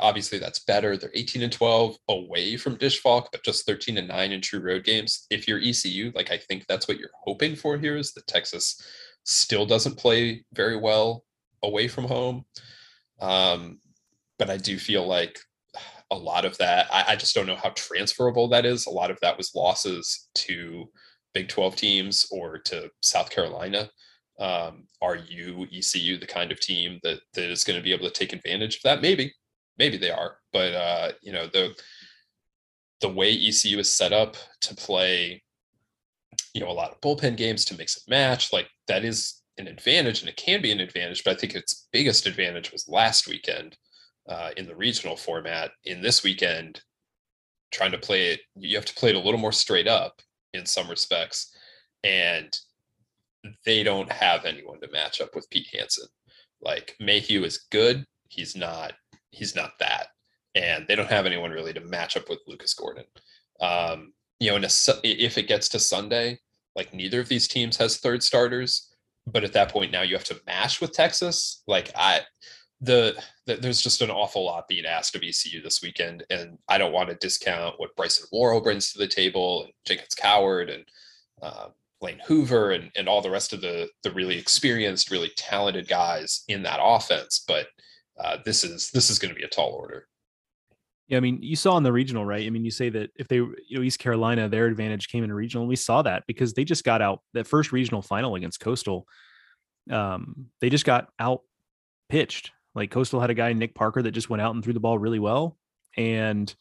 Obviously, 0.01 0.39
that's 0.39 0.61
better. 0.61 0.97
They're 0.97 1.11
18 1.15 1.43
and 1.43 1.53
12 1.53 1.97
away 2.09 2.57
from 2.57 2.77
Disch 2.77 2.99
Falk, 2.99 3.29
but 3.33 3.45
just 3.45 3.67
13 3.67 3.99
and 3.99 4.09
9 4.09 4.33
in 4.33 4.41
true 4.41 4.61
road 4.61 4.85
games. 4.85 5.27
If 5.31 5.47
you're 5.47 5.61
ECU, 5.61 6.11
like 6.15 6.31
I 6.31 6.39
think 6.39 6.65
that's 6.67 6.89
what 6.89 6.99
you're 6.99 7.11
hoping 7.25 7.55
for 7.55 7.77
here 7.77 7.97
is 7.97 8.13
that 8.15 8.27
Texas 8.27 8.81
still 9.25 9.67
doesn't 9.67 9.99
play 9.99 10.45
very 10.55 10.79
well 10.79 11.25
away 11.63 11.89
from 11.89 12.05
home. 12.05 12.47
Um, 13.21 13.81
but 14.39 14.51
I 14.51 14.57
do 14.57 14.79
feel 14.79 15.07
like 15.07 15.39
a 16.11 16.17
lot 16.17 16.45
of 16.45 16.57
that, 16.59 16.87
I, 16.93 17.13
I, 17.13 17.17
just 17.17 17.35
don't 17.35 17.47
know 17.47 17.57
how 17.57 17.71
transferable 17.71 18.49
that 18.49 18.65
is. 18.65 18.87
A 18.87 18.91
lot 18.91 19.11
of 19.11 19.19
that 19.23 19.37
was 19.37 19.55
losses 19.55 20.29
to 20.37 20.89
Big 21.35 21.49
12 21.49 21.77
teams 21.77 22.27
or 22.31 22.59
to 22.59 22.91
South 23.03 23.31
Carolina. 23.31 23.91
Um, 24.39 24.87
are 25.03 25.17
you 25.17 25.67
ECU 25.73 26.19
the 26.19 26.27
kind 26.27 26.53
of 26.53 26.61
team 26.61 27.01
that 27.03 27.21
that 27.35 27.51
is 27.51 27.65
going 27.65 27.79
to 27.79 27.83
be 27.83 27.93
able 27.93 28.07
to 28.07 28.13
take 28.13 28.33
advantage 28.33 28.77
of 28.77 28.83
that? 28.83 29.03
Maybe, 29.03 29.35
maybe 29.79 29.97
they 29.97 30.11
are, 30.11 30.37
but 30.53 30.75
uh, 30.75 31.13
you 31.23 31.33
know 31.33 31.47
the 31.47 31.75
the 33.01 33.09
way 33.09 33.33
ECU 33.33 33.79
is 33.79 33.93
set 33.93 34.13
up 34.13 34.37
to 34.63 34.75
play, 34.75 35.43
you 36.55 36.61
know, 36.61 36.71
a 36.71 36.73
lot 36.73 36.91
of 36.91 37.01
bullpen 37.01 37.37
games 37.37 37.65
to 37.67 37.77
mix 37.77 37.97
and 37.97 38.11
match, 38.11 38.53
like 38.53 38.69
that 38.89 39.05
is 39.05 39.43
an 39.59 39.67
advantage, 39.67 40.21
and 40.21 40.29
it 40.29 40.37
can 40.37 40.63
be 40.63 40.73
an 40.73 40.81
advantage. 40.81 41.25
But 41.25 41.37
I 41.37 41.41
think 41.41 41.55
its 41.55 41.89
biggest 41.93 42.27
advantage 42.27 42.73
was 42.73 42.89
last 42.89 43.27
weekend 43.27 43.77
uh, 44.29 44.51
in 44.57 44.67
the 44.67 44.77
regional 44.77 45.17
format. 45.17 45.71
In 45.85 46.03
this 46.03 46.23
weekend, 46.23 46.81
trying 47.73 47.93
to 47.93 47.99
play 47.99 48.33
it, 48.33 48.41
you 48.57 48.77
have 48.77 48.85
to 48.87 48.95
play 48.95 49.11
it 49.11 49.17
a 49.17 49.21
little 49.21 49.41
more 49.41 49.53
straight 49.53 49.89
up 49.89 50.21
in 50.55 50.67
some 50.67 50.89
respects, 50.89 51.55
and 52.05 52.57
they 53.65 53.83
don't 53.83 54.11
have 54.11 54.45
anyone 54.45 54.81
to 54.81 54.91
match 54.91 55.21
up 55.21 55.35
with 55.35 55.51
Pete 55.51 55.69
Hansen. 55.73 56.07
Like 56.61 56.97
Mayhew 57.01 57.45
is 57.45 57.67
good, 57.71 58.05
he's 58.29 58.57
not. 58.57 58.93
He's 59.31 59.55
not 59.55 59.73
that, 59.81 60.09
and 60.55 60.87
they 60.89 60.97
don't 60.97 61.11
have 61.11 61.27
anyone 61.27 61.51
really 61.51 61.75
to 61.75 61.81
match 61.81 62.17
up 62.17 62.31
with 62.31 62.39
Lucas 62.47 62.73
Gordon. 62.73 63.05
Um, 63.61 64.15
you 64.41 64.51
know, 64.51 64.57
a, 64.57 64.69
if 65.05 65.37
it 65.37 65.49
gets 65.49 65.69
to 65.71 65.79
Sunday, 65.79 66.39
like 66.75 66.95
neither 66.95 67.21
of 67.21 67.29
these 67.29 67.49
teams 67.49 67.77
has 67.77 67.99
third 67.99 68.23
starters, 68.23 68.91
but 69.27 69.45
at 69.45 69.53
that 69.55 69.71
point 69.71 69.93
now 69.93 70.03
you 70.03 70.15
have 70.15 70.25
to 70.25 70.41
mash 70.47 70.81
with 70.81 70.93
Texas. 70.93 71.63
Like 71.67 71.91
I, 71.97 72.21
the, 72.81 73.17
the, 73.47 73.57
there's 73.57 73.81
just 73.81 74.03
an 74.03 74.11
awful 74.11 74.45
lot 74.45 74.69
being 74.69 74.85
asked 74.85 75.17
of 75.17 75.23
ECU 75.23 75.63
this 75.63 75.81
weekend, 75.83 76.25
and 76.31 76.59
I 76.69 76.79
don't 76.79 76.93
want 76.93 77.09
to 77.09 77.17
discount 77.17 77.79
what 77.79 77.97
Bryson 77.97 78.27
Worrell 78.33 78.61
brings 78.61 78.93
to 78.93 78.99
the 78.99 79.09
table, 79.09 79.65
and 79.65 79.73
Jenkins 79.87 80.15
Coward, 80.15 80.69
and 80.69 80.85
uh, 81.41 81.69
Lane 82.03 82.21
Hoover, 82.27 82.73
and 82.73 82.91
and 82.97 83.09
all 83.09 83.23
the 83.23 83.31
rest 83.31 83.53
of 83.53 83.61
the 83.61 83.89
the 84.03 84.11
really 84.11 84.39
experienced, 84.39 85.11
really 85.11 85.31
talented 85.37 85.89
guys 85.89 86.45
in 86.49 86.63
that 86.65 86.81
offense. 86.83 87.45
But 87.47 87.69
uh, 88.19 88.39
this 88.45 88.63
is 88.63 88.91
this 88.91 89.09
is 89.09 89.19
going 89.19 89.33
to 89.33 89.39
be 89.39 89.47
a 89.47 89.49
tall 89.49 89.71
order. 89.71 90.07
Yeah, 91.09 91.19
I 91.19 91.21
mean, 91.21 91.39
you 91.41 91.57
saw 91.57 91.77
in 91.77 91.85
the 91.85 91.93
regional, 91.93 92.27
right? 92.27 92.45
I 92.45 92.51
mean, 92.51 92.65
you 92.65 92.73
say 92.73 92.89
that 92.91 93.11
if 93.15 93.29
they, 93.29 93.37
you 93.37 93.55
know, 93.71 93.83
East 93.83 94.01
Carolina, 94.01 94.49
their 94.49 94.67
advantage 94.67 95.09
came 95.09 95.23
in 95.23 95.33
regional, 95.33 95.67
we 95.67 95.77
saw 95.77 96.03
that 96.03 96.25
because 96.27 96.53
they 96.53 96.65
just 96.65 96.83
got 96.83 97.01
out 97.01 97.21
that 97.33 97.47
first 97.47 97.71
regional 97.71 98.03
final 98.03 98.35
against 98.35 98.59
Coastal. 98.59 99.07
Um, 99.89 100.47
they 100.61 100.69
just 100.69 100.85
got 100.85 101.09
out 101.21 101.43
pitched 102.09 102.51
like 102.77 102.91
Coastal 102.91 103.21
had 103.21 103.31
a 103.31 103.35
guy, 103.35 103.53
Nick 103.55 103.75
Parker, 103.75 104.03
that 104.03 104.13
just 104.13 104.31
went 104.31 104.43
out 104.43 104.55
and 104.55 104.63
threw 104.63 104.75
the 104.75 104.81
ball 104.81 104.99
really 104.99 105.19
well. 105.19 105.57
And 105.97 106.55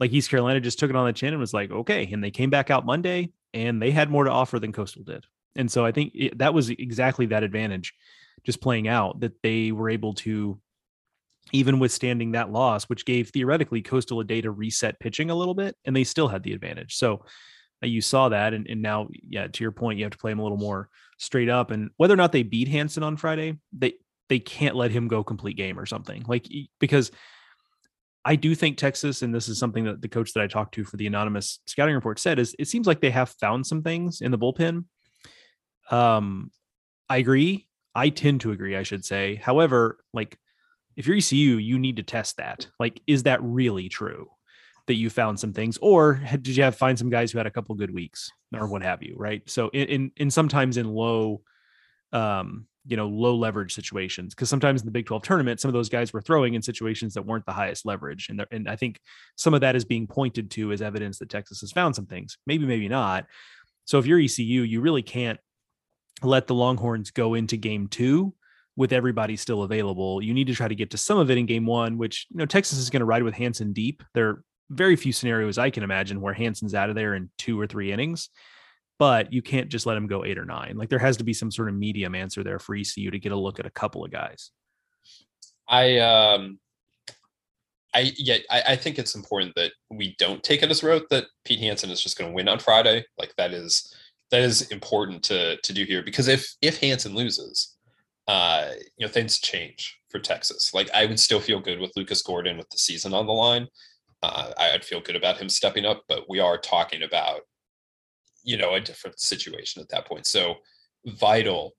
like 0.00 0.12
East 0.12 0.30
Carolina 0.30 0.60
just 0.60 0.78
took 0.78 0.90
it 0.90 0.96
on 0.96 1.06
the 1.06 1.12
chin 1.12 1.34
and 1.34 1.40
was 1.40 1.54
like, 1.54 1.70
okay. 1.70 2.08
And 2.10 2.24
they 2.24 2.30
came 2.30 2.50
back 2.50 2.70
out 2.70 2.86
Monday 2.86 3.32
and 3.52 3.80
they 3.80 3.90
had 3.90 4.10
more 4.10 4.24
to 4.24 4.30
offer 4.30 4.58
than 4.58 4.72
Coastal 4.72 5.04
did. 5.04 5.26
And 5.56 5.70
so 5.70 5.84
I 5.84 5.92
think 5.92 6.12
it, 6.14 6.38
that 6.38 6.54
was 6.54 6.70
exactly 6.70 7.26
that 7.26 7.42
advantage 7.42 7.94
just 8.44 8.60
playing 8.60 8.88
out 8.88 9.20
that 9.20 9.42
they 9.42 9.72
were 9.72 9.90
able 9.90 10.14
to, 10.14 10.58
even 11.52 11.78
withstanding 11.78 12.32
that 12.32 12.50
loss, 12.50 12.84
which 12.84 13.04
gave 13.04 13.30
theoretically 13.30 13.82
Coastal 13.82 14.20
a 14.20 14.24
day 14.24 14.40
to 14.40 14.50
reset 14.50 15.00
pitching 15.00 15.30
a 15.30 15.34
little 15.34 15.54
bit, 15.54 15.76
and 15.84 15.94
they 15.94 16.04
still 16.04 16.28
had 16.28 16.42
the 16.42 16.52
advantage. 16.52 16.94
So 16.94 17.24
uh, 17.82 17.86
you 17.86 18.00
saw 18.00 18.28
that. 18.28 18.54
And, 18.54 18.66
and 18.68 18.80
now, 18.80 19.08
yeah, 19.28 19.48
to 19.48 19.64
your 19.64 19.72
point, 19.72 19.98
you 19.98 20.04
have 20.04 20.12
to 20.12 20.18
play 20.18 20.30
them 20.30 20.38
a 20.38 20.42
little 20.42 20.58
more 20.58 20.88
straight 21.18 21.48
up. 21.48 21.70
And 21.70 21.90
whether 21.96 22.14
or 22.14 22.18
not 22.18 22.32
they 22.32 22.42
beat 22.42 22.68
Hansen 22.68 23.02
on 23.02 23.16
Friday, 23.16 23.58
they 23.76 23.94
they 24.28 24.38
can't 24.38 24.76
let 24.76 24.90
him 24.90 25.08
go 25.08 25.24
complete 25.24 25.56
game 25.56 25.78
or 25.78 25.86
something 25.86 26.24
like 26.28 26.46
because 26.78 27.10
I 28.24 28.36
do 28.36 28.54
think 28.54 28.76
Texas, 28.76 29.22
and 29.22 29.34
this 29.34 29.48
is 29.48 29.58
something 29.58 29.84
that 29.84 30.02
the 30.02 30.08
coach 30.08 30.34
that 30.34 30.42
I 30.42 30.46
talked 30.48 30.74
to 30.74 30.84
for 30.84 30.98
the 30.98 31.06
anonymous 31.06 31.60
scouting 31.66 31.94
report 31.94 32.18
said, 32.18 32.38
is 32.38 32.54
it 32.58 32.68
seems 32.68 32.86
like 32.86 33.00
they 33.00 33.10
have 33.10 33.30
found 33.40 33.66
some 33.66 33.82
things 33.82 34.20
in 34.20 34.30
the 34.30 34.38
bullpen. 34.38 34.84
Um, 35.90 36.50
I 37.08 37.18
agree. 37.18 37.68
I 37.94 38.10
tend 38.10 38.42
to 38.42 38.52
agree, 38.52 38.76
I 38.76 38.82
should 38.82 39.04
say. 39.04 39.36
However, 39.36 39.98
like 40.12 40.36
if 40.96 41.06
you're 41.06 41.16
ECU, 41.16 41.56
you 41.56 41.78
need 41.78 41.96
to 41.96 42.02
test 42.02 42.36
that. 42.36 42.66
Like, 42.78 43.00
is 43.06 43.22
that 43.22 43.42
really 43.42 43.88
true 43.88 44.28
that 44.88 44.96
you 44.96 45.08
found 45.10 45.40
some 45.40 45.52
things, 45.52 45.78
or 45.80 46.20
did 46.30 46.48
you 46.48 46.64
have 46.64 46.76
find 46.76 46.98
some 46.98 47.08
guys 47.08 47.32
who 47.32 47.38
had 47.38 47.46
a 47.46 47.50
couple 47.50 47.74
good 47.76 47.94
weeks 47.94 48.30
or 48.52 48.68
what 48.68 48.82
have 48.82 49.02
you? 49.02 49.14
Right. 49.16 49.48
So 49.48 49.68
in 49.68 49.88
in, 49.88 50.12
in 50.16 50.30
sometimes 50.30 50.76
in 50.76 50.88
low 50.88 51.40
um 52.12 52.66
you 52.88 52.96
know 52.96 53.06
low 53.06 53.36
leverage 53.36 53.74
situations 53.74 54.34
because 54.34 54.48
sometimes 54.48 54.80
in 54.80 54.86
the 54.86 54.90
Big 54.90 55.06
12 55.06 55.22
tournament 55.22 55.60
some 55.60 55.68
of 55.68 55.74
those 55.74 55.90
guys 55.90 56.12
were 56.12 56.22
throwing 56.22 56.54
in 56.54 56.62
situations 56.62 57.14
that 57.14 57.24
weren't 57.24 57.44
the 57.46 57.52
highest 57.52 57.86
leverage 57.86 58.28
and 58.30 58.44
and 58.50 58.68
I 58.68 58.76
think 58.76 58.98
some 59.36 59.54
of 59.54 59.60
that 59.60 59.76
is 59.76 59.84
being 59.84 60.06
pointed 60.06 60.50
to 60.52 60.72
as 60.72 60.82
evidence 60.82 61.18
that 61.18 61.28
Texas 61.28 61.60
has 61.60 61.70
found 61.70 61.94
some 61.94 62.06
things. 62.06 62.38
Maybe 62.46 62.66
maybe 62.66 62.88
not. 62.88 63.26
So 63.84 63.98
if 63.98 64.06
you're 64.06 64.18
ECU 64.18 64.62
you 64.62 64.80
really 64.80 65.02
can't 65.02 65.38
let 66.22 66.46
the 66.46 66.54
Longhorns 66.54 67.10
go 67.10 67.34
into 67.34 67.56
game 67.56 67.86
2 67.88 68.34
with 68.74 68.92
everybody 68.92 69.36
still 69.36 69.62
available. 69.62 70.22
You 70.22 70.34
need 70.34 70.46
to 70.46 70.54
try 70.54 70.68
to 70.68 70.74
get 70.74 70.90
to 70.92 70.96
some 70.96 71.18
of 71.18 71.30
it 71.30 71.38
in 71.38 71.46
game 71.46 71.66
1 71.66 71.98
which 71.98 72.26
you 72.30 72.38
know 72.38 72.46
Texas 72.46 72.78
is 72.78 72.90
going 72.90 73.00
to 73.00 73.06
ride 73.06 73.22
with 73.22 73.34
Hansen 73.34 73.74
deep. 73.74 74.02
There 74.14 74.28
are 74.28 74.44
very 74.70 74.96
few 74.96 75.12
scenarios 75.12 75.58
I 75.58 75.70
can 75.70 75.82
imagine 75.82 76.20
where 76.20 76.34
Hansen's 76.34 76.74
out 76.74 76.88
of 76.88 76.94
there 76.94 77.14
in 77.14 77.30
2 77.36 77.60
or 77.60 77.66
3 77.66 77.92
innings 77.92 78.30
but 78.98 79.32
you 79.32 79.42
can't 79.42 79.68
just 79.68 79.86
let 79.86 79.96
him 79.96 80.06
go 80.06 80.24
eight 80.24 80.38
or 80.38 80.44
nine. 80.44 80.76
Like 80.76 80.88
there 80.88 80.98
has 80.98 81.16
to 81.18 81.24
be 81.24 81.32
some 81.32 81.50
sort 81.50 81.68
of 81.68 81.74
medium 81.74 82.14
answer 82.14 82.42
there 82.42 82.58
for 82.58 82.74
ECU 82.74 83.10
to 83.10 83.18
get 83.18 83.32
a 83.32 83.36
look 83.36 83.58
at 83.58 83.66
a 83.66 83.70
couple 83.70 84.04
of 84.04 84.10
guys. 84.10 84.50
I 85.68 85.98
um 85.98 86.58
I 87.94 88.12
yeah, 88.16 88.38
I, 88.50 88.62
I 88.68 88.76
think 88.76 88.98
it's 88.98 89.14
important 89.14 89.54
that 89.54 89.72
we 89.90 90.14
don't 90.18 90.42
take 90.42 90.62
it 90.62 90.70
as 90.70 90.82
rote 90.82 91.08
that 91.10 91.24
Pete 91.44 91.60
Hansen 91.60 91.90
is 91.90 92.02
just 92.02 92.18
going 92.18 92.30
to 92.30 92.34
win 92.34 92.48
on 92.48 92.58
Friday. 92.58 93.04
Like 93.18 93.34
that 93.36 93.52
is 93.52 93.94
that 94.30 94.42
is 94.42 94.70
important 94.70 95.22
to 95.24 95.56
to 95.58 95.72
do 95.72 95.84
here 95.84 96.02
because 96.02 96.28
if 96.28 96.54
if 96.60 96.80
Hansen 96.80 97.14
loses, 97.14 97.76
uh, 98.26 98.72
you 98.96 99.06
know, 99.06 99.12
things 99.12 99.38
change 99.38 99.98
for 100.10 100.18
Texas. 100.18 100.74
Like 100.74 100.90
I 100.92 101.06
would 101.06 101.20
still 101.20 101.40
feel 101.40 101.60
good 101.60 101.80
with 101.80 101.92
Lucas 101.96 102.22
Gordon 102.22 102.58
with 102.58 102.68
the 102.70 102.78
season 102.78 103.14
on 103.14 103.26
the 103.26 103.32
line. 103.32 103.68
Uh, 104.22 104.52
I'd 104.58 104.84
feel 104.84 105.00
good 105.00 105.16
about 105.16 105.38
him 105.38 105.48
stepping 105.48 105.84
up, 105.84 106.02
but 106.08 106.28
we 106.28 106.40
are 106.40 106.58
talking 106.58 107.02
about 107.02 107.42
you 108.44 108.56
know 108.56 108.74
a 108.74 108.80
different 108.80 109.20
situation 109.20 109.82
at 109.82 109.88
that 109.90 110.06
point. 110.06 110.26
So 110.26 110.56
vital, 111.06 111.72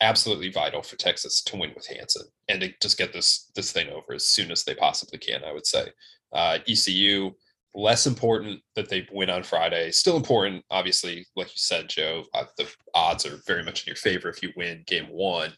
absolutely 0.00 0.50
vital 0.50 0.82
for 0.82 0.96
Texas 0.96 1.42
to 1.42 1.56
win 1.56 1.72
with 1.74 1.86
Hansen 1.86 2.26
and 2.48 2.60
to 2.60 2.72
just 2.80 2.98
get 2.98 3.12
this 3.12 3.50
this 3.54 3.72
thing 3.72 3.88
over 3.88 4.14
as 4.14 4.24
soon 4.24 4.50
as 4.50 4.64
they 4.64 4.74
possibly 4.74 5.18
can. 5.18 5.44
I 5.44 5.52
would 5.52 5.66
say 5.66 5.88
uh, 6.32 6.58
ECU 6.68 7.32
less 7.74 8.06
important 8.06 8.60
that 8.76 8.88
they 8.88 9.06
win 9.12 9.30
on 9.30 9.42
Friday. 9.42 9.90
Still 9.90 10.16
important, 10.16 10.64
obviously, 10.70 11.26
like 11.36 11.48
you 11.48 11.56
said, 11.56 11.88
Joe. 11.88 12.24
Uh, 12.32 12.44
the 12.56 12.68
odds 12.94 13.26
are 13.26 13.40
very 13.46 13.64
much 13.64 13.84
in 13.84 13.90
your 13.90 13.96
favor 13.96 14.28
if 14.28 14.42
you 14.42 14.52
win 14.56 14.84
game 14.86 15.06
one. 15.10 15.52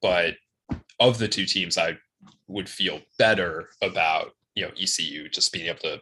But 0.00 0.34
of 1.00 1.18
the 1.18 1.28
two 1.28 1.46
teams, 1.46 1.76
I 1.76 1.96
would 2.46 2.68
feel 2.68 3.00
better 3.18 3.70
about 3.82 4.32
you 4.54 4.64
know 4.64 4.70
ECU 4.80 5.28
just 5.28 5.52
being 5.52 5.66
able 5.66 5.80
to 5.80 6.00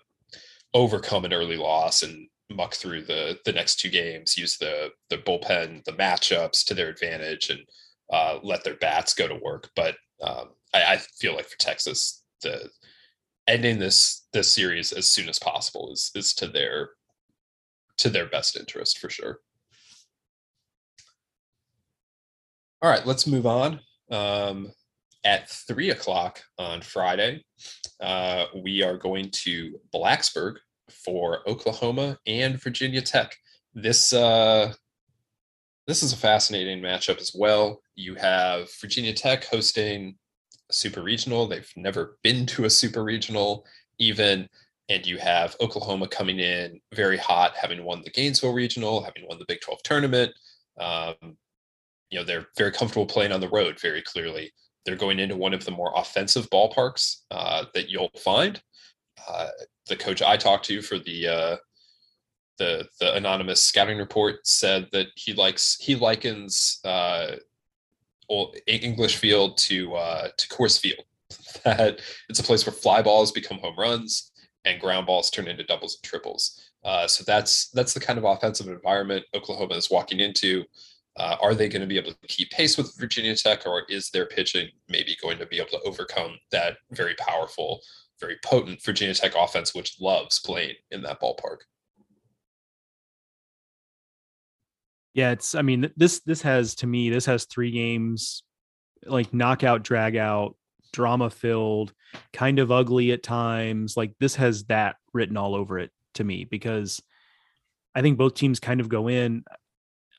overcome 0.75 1.25
an 1.25 1.33
early 1.33 1.57
loss 1.57 2.03
and 2.03 2.29
muck 2.51 2.75
through 2.75 3.03
the 3.03 3.39
the 3.45 3.53
next 3.53 3.77
two 3.77 3.89
games, 3.89 4.37
use 4.37 4.57
the 4.59 4.91
the 5.09 5.19
bullpen, 5.19 5.85
the 5.85 5.93
matchups 5.93 6.65
to 6.67 6.75
their 6.75 6.89
advantage, 6.89 7.51
and 7.51 7.61
uh, 8.13 8.39
let 8.43 8.65
their 8.65 8.77
bats 8.77 9.15
go 9.15 9.29
to 9.29 9.41
work. 9.43 9.71
But 9.77 9.97
um, 10.23 10.51
I, 10.75 10.95
I, 10.95 10.97
feel 10.97 11.35
like 11.35 11.49
for 11.49 11.59
Texas, 11.59 12.23
the 12.43 12.69
ending 13.47 13.79
this 13.79 14.27
this 14.33 14.53
series 14.53 14.93
as 14.93 15.09
soon 15.09 15.29
as 15.29 15.39
possible 15.39 15.93
is 15.93 16.11
is 16.15 16.35
to 16.35 16.47
their 16.47 16.91
to 17.99 18.11
their 18.11 18.27
best 18.27 18.57
interest 18.57 18.99
for 18.99 19.11
sure. 19.11 19.39
All 22.83 22.91
right, 22.91 23.07
let's 23.07 23.27
move 23.27 23.47
on. 23.47 23.81
Um, 24.11 24.73
at 25.25 25.51
three 25.51 25.91
o'clock 25.91 26.43
on 26.59 26.81
Friday, 26.81 27.45
uh, 28.01 28.47
we 28.57 28.83
are 28.83 28.97
going 28.97 29.31
to 29.31 29.79
Blacksburg 29.95 30.57
for 30.91 31.49
Oklahoma 31.49 32.19
and 32.27 32.61
Virginia 32.63 33.01
Tech. 33.01 33.35
This 33.75 34.13
uh, 34.13 34.73
this 35.87 36.03
is 36.03 36.13
a 36.13 36.17
fascinating 36.17 36.81
matchup 36.81 37.21
as 37.21 37.33
well. 37.35 37.83
You 37.97 38.15
have 38.15 38.69
Virginia 38.81 39.13
Tech 39.13 39.45
hosting 39.45 40.17
a 40.69 40.73
super 40.73 41.03
regional. 41.03 41.47
They've 41.47 41.73
never 41.77 42.19
been 42.23 42.47
to 42.47 42.65
a 42.65 42.71
super 42.71 43.03
regional, 43.03 43.67
even. 43.99 44.49
And 44.89 45.07
you 45.07 45.19
have 45.19 45.57
Oklahoma 45.61 46.09
coming 46.09 46.41
in 46.41 46.81
very 46.95 47.17
hot, 47.17 47.55
having 47.57 47.85
won 47.85 48.03
the 48.03 48.11
Gainesville 48.11 48.53
regional, 48.53 49.03
having 49.03 49.25
won 49.29 49.39
the 49.39 49.45
Big 49.47 49.61
12 49.61 49.83
tournament. 49.85 50.33
Um, 50.79 51.37
you 52.11 52.19
know, 52.19 52.25
they're 52.25 52.47
very 52.57 52.73
comfortable 52.73 53.07
playing 53.07 53.33
on 53.33 53.41
the 53.41 53.49
road 53.49 53.81
very 53.81 54.03
clearly. 54.03 54.53
They're 54.85 54.97
going 54.97 55.19
into 55.19 55.37
one 55.37 55.55
of 55.55 55.65
the 55.65 55.71
more 55.71 55.93
offensive 55.97 56.49
ballparks 56.51 57.19
uh, 57.31 57.67
that 57.75 57.89
you'll 57.89 58.11
find. 58.17 58.61
Uh, 59.29 59.49
the 59.91 59.97
coach 59.97 60.23
I 60.23 60.39
talked 60.39 60.65
to 60.67 60.81
for 60.81 60.99
the 60.99 61.29
uh, 61.29 61.57
the 62.57 62.89
the 63.01 63.15
anonymous 63.15 63.63
scouting 63.63 63.99
report 63.99 64.47
said 64.47 64.89
that 64.93 65.09
he 65.17 65.35
likes 65.35 65.77
he 65.79 65.95
likens 65.95 66.81
uh, 66.85 67.33
English 68.67 69.17
Field 69.17 69.59
to 69.59 69.95
uh, 69.95 70.29
to 70.39 70.49
Coors 70.49 70.81
Field. 70.81 71.05
that 71.65 72.01
it's 72.29 72.41
a 72.41 72.43
place 72.43 72.65
where 72.67 72.73
fly 72.73 73.03
balls 73.03 73.31
become 73.31 73.59
home 73.59 73.77
runs 73.79 74.33
and 74.65 74.81
ground 74.81 75.07
balls 75.07 75.31
turn 75.31 75.47
into 75.47 75.65
doubles 75.65 75.97
and 75.97 76.03
triples. 76.03 76.71
Uh, 76.85 77.07
so 77.07 77.23
that's 77.27 77.69
that's 77.71 77.93
the 77.93 78.01
kind 78.01 78.19
of 78.19 78.25
offensive 78.25 78.69
environment 78.69 79.25
Oklahoma 79.35 79.75
is 79.75 79.91
walking 79.91 80.21
into. 80.21 80.65
Uh, 81.17 81.37
are 81.43 81.55
they 81.55 81.69
going 81.69 81.83
to 81.83 81.89
be 81.89 81.99
able 81.99 82.13
to 82.13 82.29
keep 82.29 82.51
pace 82.51 82.79
with 82.79 82.97
Virginia 82.97 83.35
Tech, 83.35 83.67
or 83.67 83.83
is 83.89 84.11
their 84.11 84.27
pitching 84.27 84.69
maybe 84.89 85.17
going 85.21 85.39
to 85.39 85.47
be 85.47 85.59
able 85.59 85.69
to 85.71 85.81
overcome 85.85 86.39
that 86.53 86.77
very 86.93 87.15
powerful, 87.15 87.81
very 88.21 88.37
potent 88.45 88.83
Virginia 88.83 89.15
Tech 89.15 89.33
offense, 89.37 89.75
which 89.75 90.01
loves 90.01 90.39
playing 90.41 90.75
in 90.91 91.03
that 91.03 91.21
ballpark? 91.21 91.59
Yeah, 95.15 95.33
it's. 95.33 95.55
I 95.55 95.63
mean, 95.63 95.91
this 95.97 96.21
this 96.21 96.43
has 96.43 96.77
to 96.77 96.87
me 96.87 97.11
this 97.11 97.27
has 97.27 97.45
three 97.45 97.73
games, 97.73 98.45
like 99.05 99.35
knockout, 99.35 99.83
drag 99.83 100.17
out, 100.17 100.57
drama 100.93 101.31
filled, 101.31 101.93
kind 102.33 102.59
of 102.59 102.71
ugly 102.71 103.13
at 103.13 103.23
times. 103.23 103.97
Like 103.97 104.13
this 104.21 104.37
has 104.37 104.65
that 104.65 104.97
written 105.13 105.37
all 105.37 105.55
over 105.55 105.79
it 105.79 105.91
to 106.15 106.25
me 106.25 106.45
because 106.45 107.03
I 107.95 108.03
think 108.03 108.19
both 108.19 108.35
teams 108.35 108.61
kind 108.61 108.81
of 108.81 108.89
go 108.89 109.09
in. 109.09 109.45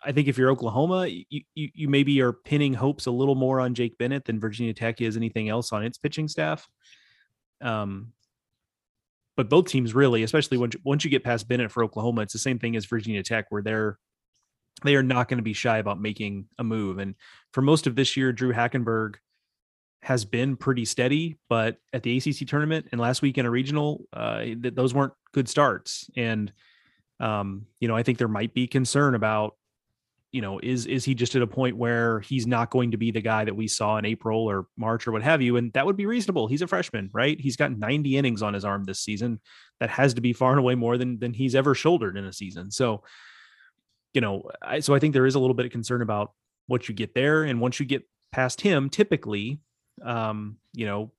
I 0.04 0.12
think 0.12 0.28
if 0.28 0.38
you're 0.38 0.50
Oklahoma, 0.50 1.06
you, 1.08 1.44
you, 1.54 1.70
you 1.74 1.88
maybe 1.88 2.22
are 2.22 2.34
pinning 2.34 2.74
hopes 2.74 3.06
a 3.06 3.12
little 3.12 3.36
more 3.36 3.60
on 3.60 3.76
Jake 3.76 3.98
Bennett 4.00 4.26
than 4.26 4.40
Virginia 4.40 4.74
Tech 4.74 5.00
is 5.00 5.16
anything 5.16 5.48
else 5.48 5.72
on 5.72 5.84
its 5.84 6.00
pitching 6.00 6.28
staff. 6.28 6.68
Um, 7.62 8.14
but 9.38 9.50
both 9.50 9.68
teams 9.68 9.94
really, 9.96 10.24
especially 10.24 10.58
once 10.58 10.76
once 10.84 11.04
you 11.04 11.10
get 11.10 11.24
past 11.24 11.48
Bennett 11.48 11.72
for 11.72 11.84
Oklahoma, 11.84 12.22
it's 12.22 12.34
the 12.34 12.40
same 12.40 12.60
thing 12.60 12.76
as 12.76 12.86
Virginia 12.86 13.24
Tech, 13.24 13.46
where 13.50 13.62
they're 13.62 13.98
they 14.84 14.96
are 14.96 15.04
not 15.04 15.28
going 15.28 15.38
to 15.38 15.44
be 15.44 15.54
shy 15.54 15.78
about 15.78 16.02
making 16.02 16.48
a 16.58 16.64
move. 16.64 16.98
And 16.98 17.16
for 17.54 17.62
most 17.62 17.88
of 17.88 17.96
this 17.96 18.18
year, 18.18 18.32
Drew 18.34 18.54
Hackenberg 18.54 19.16
has 20.02 20.26
been 20.26 20.56
pretty 20.56 20.86
steady, 20.86 21.38
but 21.50 21.78
at 21.94 22.04
the 22.04 22.18
ACC 22.18 22.48
tournament 22.48 22.88
and 22.92 23.00
last 23.00 23.22
week 23.22 23.38
in 23.38 23.46
a 23.46 23.52
regional, 23.52 24.06
uh, 24.14 24.46
those 24.58 24.94
weren't 24.94 25.14
good 25.34 25.48
starts. 25.48 26.10
And 26.18 26.52
um, 27.20 27.68
you 27.80 27.88
know, 27.88 27.96
I 27.96 28.04
think 28.04 28.18
there 28.18 28.28
might 28.28 28.54
be 28.54 28.68
concern 28.68 29.14
about, 29.16 29.56
you 30.32 30.42
know, 30.42 30.60
is 30.62 30.86
is 30.86 31.04
he 31.04 31.14
just 31.14 31.36
at 31.36 31.42
a 31.42 31.48
point 31.48 31.76
where 31.76 32.22
he's 32.22 32.48
not 32.48 32.70
going 32.70 32.92
to 32.92 32.98
be 32.98 33.12
the 33.12 33.22
guy 33.22 33.44
that 33.44 33.56
we 33.56 33.68
saw 33.68 33.98
in 33.98 34.06
April 34.06 34.50
or 34.50 34.68
March 34.78 35.08
or 35.08 35.12
what 35.12 35.24
have 35.24 35.42
you? 35.42 35.58
And 35.58 35.74
that 35.74 35.86
would 35.86 35.98
be 35.98 36.06
reasonable. 36.06 36.48
He's 36.48 36.62
a 36.62 36.68
freshman, 36.68 37.10
right? 37.14 37.40
He's 37.40 37.58
got 37.58 37.78
90 37.78 38.18
innings 38.18 38.42
on 38.42 38.54
his 38.54 38.64
arm 38.64 38.86
this 38.86 39.02
season. 39.02 39.42
That 39.80 39.90
has 39.90 40.14
to 40.14 40.22
be 40.22 40.32
far 40.32 40.52
and 40.52 40.60
away 40.60 40.76
more 40.76 40.98
than 40.98 41.20
than 41.20 41.34
he's 41.34 41.56
ever 41.56 41.76
shouldered 41.76 42.16
in 42.18 42.26
a 42.26 42.34
season. 42.34 42.72
So 42.72 43.04
you 44.14 44.22
know, 44.22 44.50
I, 44.62 44.80
so 44.80 44.94
I 44.94 45.00
think 45.00 45.14
there 45.14 45.26
is 45.26 45.36
a 45.36 45.40
little 45.40 45.54
bit 45.54 45.66
of 45.66 45.72
concern 45.72 46.02
about 46.02 46.34
what 46.68 46.90
you 46.90 46.96
get 46.96 47.14
there. 47.14 47.44
And 47.44 47.62
once 47.62 47.80
you 47.80 47.86
get 47.86 48.04
past 48.32 48.62
him, 48.62 48.90
typically, 48.90 49.60
um, 50.04 50.58
you 50.74 50.86
know, 50.86 51.12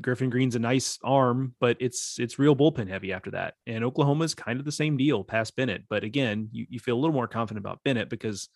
Griffin 0.00 0.30
Green's 0.30 0.54
a 0.54 0.60
nice 0.60 0.98
arm, 1.02 1.54
but 1.60 1.76
it's 1.80 2.18
it's 2.18 2.38
real 2.38 2.56
bullpen 2.56 2.88
heavy 2.88 3.12
after 3.12 3.30
that. 3.32 3.54
And 3.66 3.84
Oklahoma's 3.84 4.34
kind 4.34 4.58
of 4.58 4.64
the 4.64 4.72
same 4.72 4.96
deal 4.96 5.24
past 5.24 5.56
Bennett. 5.56 5.84
But 5.88 6.04
again, 6.04 6.48
you, 6.52 6.66
you 6.68 6.78
feel 6.78 6.96
a 6.96 7.00
little 7.00 7.14
more 7.14 7.28
confident 7.28 7.64
about 7.64 7.82
Bennett 7.84 8.08
because 8.08 8.48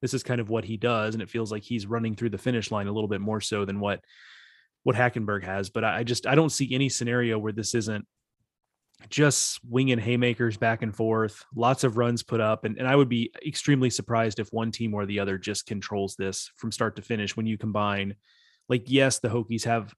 this 0.00 0.14
is 0.14 0.22
kind 0.22 0.40
of 0.40 0.50
what 0.50 0.64
he 0.64 0.76
does, 0.76 1.14
and 1.14 1.22
it 1.22 1.30
feels 1.30 1.52
like 1.52 1.62
he's 1.62 1.86
running 1.86 2.14
through 2.14 2.30
the 2.30 2.38
finish 2.38 2.70
line 2.70 2.88
a 2.88 2.92
little 2.92 3.08
bit 3.08 3.20
more 3.20 3.40
so 3.40 3.64
than 3.64 3.80
what 3.80 4.00
what 4.82 4.96
Hackenberg 4.96 5.44
has. 5.44 5.70
But 5.70 5.84
I, 5.84 5.98
I 5.98 6.02
just 6.04 6.26
I 6.26 6.34
don't 6.34 6.50
see 6.50 6.74
any 6.74 6.88
scenario 6.88 7.38
where 7.38 7.52
this 7.52 7.74
isn't 7.74 8.06
just 9.08 9.54
swinging 9.54 9.98
haymakers 9.98 10.56
back 10.56 10.82
and 10.82 10.94
forth, 10.94 11.44
lots 11.54 11.84
of 11.84 11.96
runs 11.96 12.22
put 12.22 12.40
up. 12.40 12.64
And, 12.64 12.78
and 12.78 12.86
I 12.86 12.96
would 12.96 13.08
be 13.08 13.32
extremely 13.44 13.90
surprised 13.90 14.38
if 14.38 14.52
one 14.52 14.70
team 14.70 14.94
or 14.94 15.06
the 15.06 15.20
other 15.20 15.38
just 15.38 15.66
controls 15.66 16.14
this 16.16 16.50
from 16.56 16.72
start 16.72 16.96
to 16.96 17.02
finish 17.02 17.36
when 17.36 17.46
you 17.46 17.58
combine, 17.58 18.14
like, 18.68 18.84
yes, 18.86 19.18
the 19.18 19.28
Hokies 19.28 19.64
have 19.64 19.92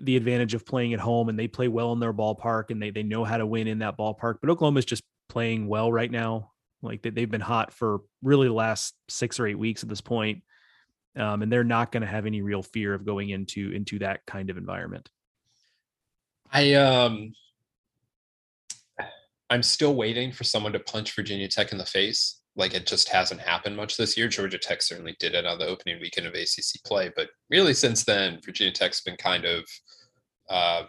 the 0.00 0.16
advantage 0.16 0.54
of 0.54 0.64
playing 0.64 0.94
at 0.94 1.00
home 1.00 1.28
and 1.28 1.38
they 1.38 1.48
play 1.48 1.68
well 1.68 1.92
in 1.92 2.00
their 2.00 2.12
ballpark 2.12 2.70
and 2.70 2.82
they, 2.82 2.90
they 2.90 3.02
know 3.02 3.24
how 3.24 3.36
to 3.36 3.46
win 3.46 3.66
in 3.66 3.80
that 3.80 3.98
ballpark. 3.98 4.36
But 4.40 4.50
Oklahoma's 4.50 4.84
just 4.84 5.02
playing 5.28 5.68
well 5.68 5.92
right 5.92 6.10
now. 6.10 6.52
Like 6.82 7.02
they, 7.02 7.10
they've 7.10 7.30
been 7.30 7.40
hot 7.40 7.72
for 7.72 8.00
really 8.22 8.48
the 8.48 8.54
last 8.54 8.94
six 9.08 9.38
or 9.38 9.46
eight 9.46 9.58
weeks 9.58 9.82
at 9.82 9.88
this 9.88 10.00
point. 10.00 10.42
Um, 11.14 11.42
and 11.42 11.52
they're 11.52 11.62
not 11.62 11.92
going 11.92 12.00
to 12.00 12.06
have 12.06 12.24
any 12.24 12.40
real 12.40 12.62
fear 12.62 12.94
of 12.94 13.04
going 13.04 13.28
into 13.28 13.70
into 13.72 13.98
that 13.98 14.24
kind 14.26 14.48
of 14.48 14.56
environment. 14.56 15.10
I 16.50 16.72
um 16.74 17.34
I'm 19.50 19.62
still 19.62 19.94
waiting 19.94 20.32
for 20.32 20.44
someone 20.44 20.72
to 20.72 20.78
punch 20.80 21.14
Virginia 21.14 21.48
Tech 21.48 21.72
in 21.72 21.78
the 21.78 21.84
face. 21.84 22.41
Like 22.54 22.74
it 22.74 22.86
just 22.86 23.08
hasn't 23.08 23.40
happened 23.40 23.76
much 23.76 23.96
this 23.96 24.16
year. 24.16 24.28
Georgia 24.28 24.58
Tech 24.58 24.82
certainly 24.82 25.16
did 25.18 25.34
it 25.34 25.46
on 25.46 25.58
the 25.58 25.66
opening 25.66 26.00
weekend 26.00 26.26
of 26.26 26.34
ACC 26.34 26.82
play, 26.84 27.10
but 27.16 27.28
really 27.50 27.74
since 27.74 28.04
then, 28.04 28.40
Virginia 28.44 28.72
Tech's 28.72 29.00
been 29.00 29.16
kind 29.16 29.44
of, 29.44 29.64
uh, 30.50 30.82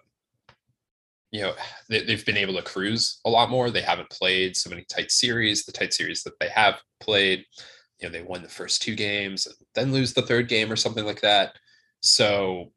you 1.31 1.41
know, 1.41 1.53
they, 1.89 2.05
have 2.05 2.25
been 2.25 2.37
able 2.37 2.53
to 2.55 2.61
cruise 2.61 3.19
a 3.25 3.29
lot 3.29 3.49
more. 3.49 3.69
They 3.69 3.81
haven't 3.81 4.09
played 4.09 4.55
so 4.55 4.69
many 4.69 4.85
tight 4.89 5.11
series. 5.11 5.65
The 5.65 5.71
tight 5.71 5.93
series 5.93 6.21
that 6.23 6.37
they 6.39 6.49
have 6.49 6.79
played, 6.99 7.45
you 7.99 8.07
know, 8.07 8.11
they 8.11 8.21
won 8.21 8.43
the 8.43 8.49
first 8.49 8.81
two 8.81 8.95
games 8.95 9.47
and 9.47 9.55
then 9.73 9.93
lose 9.93 10.13
the 10.13 10.21
third 10.21 10.47
game 10.47 10.71
or 10.71 10.75
something 10.75 11.05
like 11.05 11.21
that. 11.21 11.55
So 12.01 12.71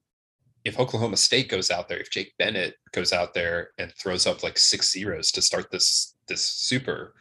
if 0.64 0.80
Oklahoma 0.80 1.16
State 1.16 1.48
goes 1.48 1.70
out 1.70 1.88
there, 1.88 1.98
if 1.98 2.10
Jake 2.10 2.34
Bennett 2.38 2.74
goes 2.92 3.12
out 3.12 3.34
there 3.34 3.70
and 3.78 3.92
throws 3.92 4.26
up 4.26 4.42
like 4.42 4.58
six 4.58 4.92
zeros 4.92 5.30
to 5.32 5.42
start 5.42 5.70
this 5.70 6.14
this 6.26 6.42
super, 6.44 7.14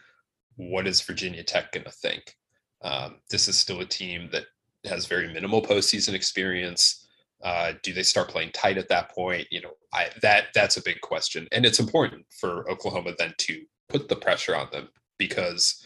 what 0.55 0.87
is 0.87 1.01
Virginia 1.01 1.43
Tech 1.43 1.71
going 1.71 1.83
to 1.83 1.91
think? 1.91 2.35
Um, 2.81 3.17
this 3.29 3.47
is 3.47 3.57
still 3.57 3.81
a 3.81 3.85
team 3.85 4.29
that 4.31 4.45
has 4.85 5.05
very 5.05 5.31
minimal 5.31 5.61
postseason 5.61 6.13
experience. 6.13 7.07
Uh, 7.43 7.73
do 7.83 7.93
they 7.93 8.03
start 8.03 8.29
playing 8.29 8.51
tight 8.51 8.77
at 8.77 8.89
that 8.89 9.11
point? 9.11 9.47
You 9.51 9.61
know, 9.61 9.71
I, 9.93 10.09
that 10.21 10.47
that's 10.53 10.77
a 10.77 10.83
big 10.83 11.01
question, 11.01 11.47
and 11.51 11.65
it's 11.65 11.79
important 11.79 12.25
for 12.39 12.69
Oklahoma 12.69 13.13
then 13.17 13.33
to 13.39 13.63
put 13.89 14.07
the 14.07 14.15
pressure 14.15 14.55
on 14.55 14.67
them 14.71 14.89
because 15.17 15.83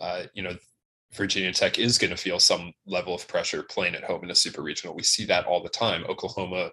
uh, 0.00 0.24
you 0.34 0.42
know 0.42 0.56
Virginia 1.14 1.52
Tech 1.52 1.78
is 1.78 1.98
going 1.98 2.10
to 2.10 2.16
feel 2.16 2.38
some 2.38 2.72
level 2.86 3.14
of 3.14 3.26
pressure 3.28 3.62
playing 3.62 3.94
at 3.94 4.04
home 4.04 4.24
in 4.24 4.30
a 4.30 4.34
super 4.34 4.62
regional. 4.62 4.94
We 4.94 5.02
see 5.02 5.24
that 5.26 5.46
all 5.46 5.62
the 5.62 5.68
time. 5.68 6.04
Oklahoma 6.08 6.70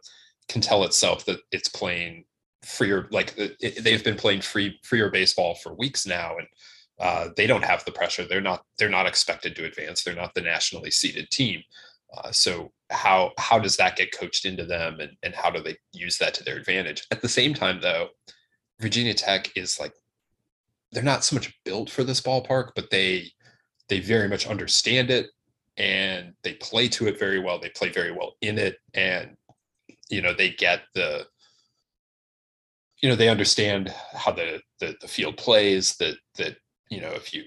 can 0.49 0.61
tell 0.61 0.83
itself 0.83 1.25
that 1.25 1.39
it's 1.51 1.69
playing 1.69 2.25
freer, 2.63 3.07
like 3.11 3.33
it, 3.37 3.83
they've 3.83 4.03
been 4.03 4.15
playing 4.15 4.41
free 4.41 4.79
freer 4.83 5.09
baseball 5.09 5.55
for 5.55 5.73
weeks 5.75 6.05
now, 6.05 6.37
and 6.37 6.47
uh, 7.01 7.29
they 7.35 7.47
don't 7.47 7.65
have 7.65 7.83
the 7.83 7.91
pressure. 7.91 8.25
They're 8.25 8.41
not 8.41 8.63
they're 8.77 8.87
not 8.89 9.07
expected 9.07 9.55
to 9.55 9.65
advance. 9.65 10.03
They're 10.03 10.15
not 10.15 10.33
the 10.35 10.41
nationally 10.41 10.91
seeded 10.91 11.31
team. 11.31 11.63
Uh, 12.15 12.31
so 12.31 12.71
how 12.91 13.31
how 13.39 13.57
does 13.57 13.75
that 13.77 13.95
get 13.95 14.17
coached 14.17 14.45
into 14.45 14.65
them, 14.65 14.99
and 14.99 15.11
and 15.23 15.33
how 15.33 15.49
do 15.49 15.61
they 15.61 15.75
use 15.93 16.17
that 16.19 16.35
to 16.35 16.43
their 16.43 16.57
advantage? 16.57 17.07
At 17.09 17.21
the 17.21 17.29
same 17.29 17.55
time, 17.55 17.81
though, 17.81 18.09
Virginia 18.79 19.15
Tech 19.15 19.51
is 19.55 19.79
like 19.79 19.93
they're 20.91 21.01
not 21.01 21.23
so 21.23 21.35
much 21.35 21.53
built 21.65 21.89
for 21.89 22.03
this 22.03 22.21
ballpark, 22.21 22.71
but 22.75 22.91
they 22.91 23.31
they 23.89 23.99
very 23.99 24.29
much 24.29 24.45
understand 24.45 25.09
it 25.09 25.27
and 25.77 26.33
they 26.43 26.53
play 26.53 26.87
to 26.87 27.07
it 27.07 27.17
very 27.17 27.39
well. 27.39 27.59
They 27.59 27.69
play 27.69 27.89
very 27.89 28.11
well 28.11 28.33
in 28.41 28.59
it, 28.59 28.77
and 28.93 29.35
you 30.09 30.21
know 30.21 30.33
they 30.33 30.51
get 30.51 30.83
the 30.93 31.25
you 33.01 33.09
know 33.09 33.15
they 33.15 33.29
understand 33.29 33.93
how 34.13 34.31
the 34.33 34.61
the, 34.79 34.95
the 35.01 35.07
field 35.07 35.37
plays. 35.37 35.95
That 35.97 36.17
that 36.37 36.57
you 36.91 37.01
know 37.01 37.11
if 37.11 37.33
you 37.33 37.43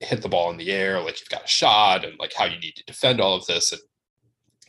hit 0.00 0.22
the 0.22 0.28
ball 0.28 0.50
in 0.50 0.56
the 0.56 0.70
air, 0.70 1.00
like 1.00 1.18
you've 1.18 1.28
got 1.28 1.44
a 1.44 1.48
shot, 1.48 2.04
and 2.04 2.16
like 2.20 2.32
how 2.34 2.44
you 2.44 2.58
need 2.60 2.76
to 2.76 2.84
defend 2.84 3.20
all 3.20 3.34
of 3.34 3.46
this, 3.46 3.72
and 3.72 3.80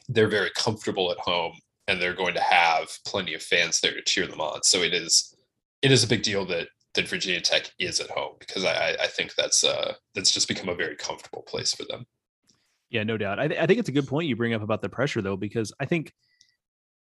they're 0.10 0.28
very 0.28 0.50
comfortable 0.56 1.12
at 1.12 1.20
home, 1.20 1.54
and 1.88 2.02
they're 2.02 2.16
going 2.16 2.34
to 2.34 2.42
have 2.42 2.88
plenty 3.06 3.34
of 3.36 3.44
fans 3.44 3.80
there 3.80 3.94
to 3.94 4.02
cheer 4.04 4.26
them 4.26 4.42
on. 4.42 4.64
So 4.64 4.82
it 4.82 4.94
is 4.94 5.36
it 5.84 5.92
is 5.92 6.04
a 6.04 6.08
big 6.08 6.24
deal 6.24 6.46
that 6.48 6.70
that 6.96 7.08
Virginia 7.08 7.42
Tech 7.42 7.70
is 7.78 8.00
at 8.00 8.10
home 8.10 8.36
because 8.40 8.64
I, 8.64 8.96
I 9.02 9.08
think 9.08 9.36
that's 9.36 9.64
uh, 9.64 9.94
that's 10.16 10.32
just 10.32 10.48
become 10.48 10.70
a 10.70 10.76
very 10.76 10.96
comfortable 10.96 11.44
place 11.44 11.74
for 11.74 11.84
them. 11.90 12.06
Yeah, 12.90 13.04
no 13.04 13.18
doubt. 13.18 13.40
I, 13.40 13.48
th- 13.48 13.60
I 13.60 13.66
think 13.66 13.80
it's 13.80 13.90
a 13.90 13.92
good 13.92 14.08
point 14.08 14.28
you 14.28 14.36
bring 14.36 14.54
up 14.54 14.62
about 14.62 14.82
the 14.82 14.90
pressure 14.90 15.22
though, 15.22 15.36
because 15.36 15.74
I 15.80 15.86
think 15.86 16.14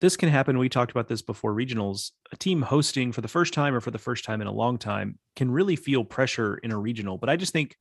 this 0.03 0.17
can 0.17 0.29
happen. 0.29 0.59
We 0.59 0.69
talked 0.69 0.91
about 0.91 1.07
this 1.07 1.23
before 1.23 1.55
regionals. 1.55 2.11
A 2.33 2.37
team 2.37 2.61
hosting 2.61 3.13
for 3.13 3.21
the 3.21 3.29
first 3.29 3.55
time 3.55 3.73
or 3.73 3.81
for 3.81 3.93
the 3.93 3.99
first 3.99 4.25
time 4.25 4.41
in 4.41 4.49
a 4.49 4.53
long 4.53 4.77
time 4.77 5.17
can 5.37 5.49
really 5.49 5.77
feel 5.77 6.03
pressure 6.03 6.57
in 6.57 6.73
a 6.73 6.77
regional. 6.79 7.19
But 7.19 7.31
I 7.31 7.37
just 7.37 7.53
think 7.53 7.77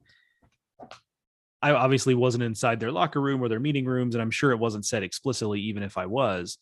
I 1.64 1.72
obviously 1.72 2.14
wasn't 2.14 2.44
inside 2.44 2.80
their 2.80 2.92
locker 2.92 3.20
room 3.20 3.42
or 3.42 3.50
their 3.50 3.60
meeting 3.60 3.86
rooms, 3.86 4.14
and 4.14 4.22
I'm 4.22 4.30
sure 4.30 4.52
it 4.52 4.60
wasn't 4.60 4.86
said 4.86 5.02
explicitly, 5.02 5.62
even 5.62 5.82
if 5.82 5.98
I 5.98 6.06
was. 6.06 6.60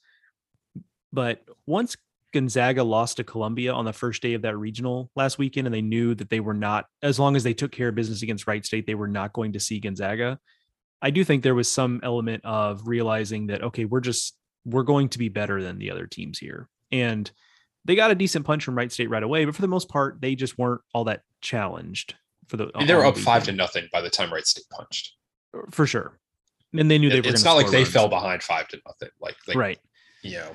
But 1.12 1.42
once 1.68 1.98
Gonzaga 2.32 2.84
lost 2.84 3.18
to 3.18 3.26
Columbia 3.26 3.74
on 3.74 3.84
the 3.84 3.92
first 3.92 4.22
day 4.22 4.36
of 4.36 4.44
that 4.44 4.58
regional 4.58 5.12
last 5.18 5.38
weekend, 5.38 5.68
and 5.68 5.74
they 5.74 5.82
knew 5.82 6.16
that 6.16 6.30
they 6.30 6.40
were 6.40 6.54
not, 6.54 6.86
as 7.04 7.20
long 7.20 7.36
as 7.36 7.44
they 7.44 7.54
took 7.54 7.74
care 7.74 7.90
of 7.90 7.96
business 7.96 8.22
against 8.22 8.48
Wright 8.48 8.66
State, 8.66 8.88
they 8.88 8.96
were 8.96 9.10
not 9.10 9.34
going 9.34 9.52
to 9.52 9.60
see 9.60 9.82
Gonzaga. 9.82 10.40
I 11.02 11.10
do 11.10 11.26
think 11.26 11.44
there 11.44 11.54
was 11.54 11.70
some 11.70 12.00
element 12.02 12.46
of 12.46 12.88
realizing 12.88 13.48
that, 13.48 13.62
okay, 13.62 13.84
we're 13.84 14.00
just, 14.00 14.38
we're 14.66 14.84
going 14.84 15.10
to 15.10 15.18
be 15.18 15.30
better 15.30 15.62
than 15.62 15.80
the 15.80 15.92
other 15.92 16.08
teams 16.08 16.40
here. 16.40 16.70
And 16.92 17.30
they 17.86 17.96
got 17.96 18.12
a 18.12 18.16
decent 18.16 18.46
punch 18.46 18.64
from 18.64 18.76
Wright 18.76 18.92
State 18.92 19.10
right 19.10 19.24
away, 19.24 19.46
but 19.46 19.56
for 19.56 19.62
the 19.62 19.68
most 19.68 19.90
part, 19.90 20.20
they 20.22 20.36
just 20.36 20.58
weren't 20.58 20.82
all 20.94 21.06
that 21.06 21.22
challenged 21.42 22.16
for 22.48 22.58
the. 22.58 22.72
they 22.86 22.94
were 22.94 23.06
up 23.06 23.16
the 23.16 23.22
five 23.22 23.44
to 23.46 23.52
nothing 23.52 23.88
by 23.92 24.02
the 24.02 24.10
time 24.10 24.32
Wright 24.32 24.46
State 24.46 24.66
punched. 24.72 25.16
For 25.72 25.88
sure. 25.88 26.20
And 26.78 26.90
they 26.92 26.98
knew 26.98 27.10
they 27.10 27.22
were. 27.22 27.28
It's 27.28 27.44
not 27.44 27.56
like 27.56 27.72
they 27.72 27.78
runs. 27.78 27.92
fell 27.92 28.08
behind 28.08 28.44
five 28.44 28.68
to 28.70 28.80
nothing. 28.86 29.10
Like, 29.20 29.36
like 29.48 29.58
right. 29.58 29.80
You 30.22 30.34
know, 30.34 30.52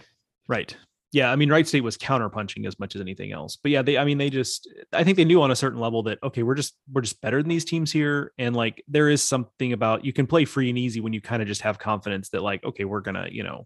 right 0.47 0.77
yeah, 1.15 1.31
I 1.31 1.37
mean, 1.37 1.49
Wright 1.49 1.67
State 1.67 1.85
was 1.85 1.97
counterpunching 1.97 2.67
as 2.67 2.81
much 2.81 2.97
as 2.97 3.01
anything 3.01 3.31
else. 3.31 3.57
But 3.57 3.71
yeah, 3.71 3.83
they, 3.83 3.97
I 3.97 4.05
mean, 4.05 4.19
they 4.19 4.31
just, 4.31 4.69
I 4.93 5.05
think 5.05 5.17
they 5.17 5.25
knew 5.25 5.41
on 5.43 5.53
a 5.53 5.57
certain 5.57 5.79
level 5.79 6.03
that 6.03 6.19
okay, 6.25 6.43
we're 6.43 6.57
just, 6.57 6.75
we're 6.93 7.03
just 7.03 7.21
better 7.21 7.41
than 7.41 7.49
these 7.49 7.65
teams 7.65 7.93
here, 7.93 8.33
and 8.37 8.57
like 8.57 8.83
there 8.89 9.09
is 9.09 9.23
something 9.23 9.73
about 9.73 10.05
you 10.05 10.13
can 10.13 10.27
play 10.27 10.45
free 10.45 10.69
and 10.69 10.77
easy 10.77 11.01
when 11.01 11.13
you 11.13 11.21
kind 11.21 11.41
of 11.41 11.47
just 11.47 11.61
have 11.61 11.79
confidence 11.79 12.31
that 12.31 12.43
like, 12.43 12.65
okay, 12.65 12.85
we're 12.85 13.01
gonna, 13.01 13.29
you 13.31 13.45
know, 13.45 13.65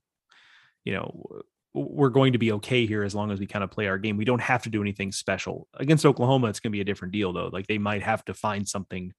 you 0.89 0.95
know, 0.95 1.43
we're 1.75 2.09
going 2.09 2.33
to 2.33 2.39
be 2.39 2.53
okay 2.53 2.87
here 2.87 3.03
as 3.03 3.15
long 3.15 3.31
as 3.31 3.39
we 3.39 3.47
kind 3.47 3.63
of 3.63 3.71
play 3.71 3.89
our 3.89 3.99
game. 3.99 4.17
We 4.17 4.25
don't 4.25 4.41
have 4.41 4.63
to 4.63 4.71
do 4.71 4.81
anything 4.81 5.13
special 5.13 5.69
against 5.75 6.07
Oklahoma. 6.07 6.47
It's 6.47 6.61
going 6.61 6.73
to 6.73 6.77
be 6.77 6.81
a 6.81 6.85
different 6.85 7.13
deal 7.13 7.31
though. 7.35 7.51
Like 7.53 7.67
they 7.67 7.77
might 7.77 8.03
have 8.03 8.25
to 8.25 8.33
find 8.33 8.67
something 8.67 9.13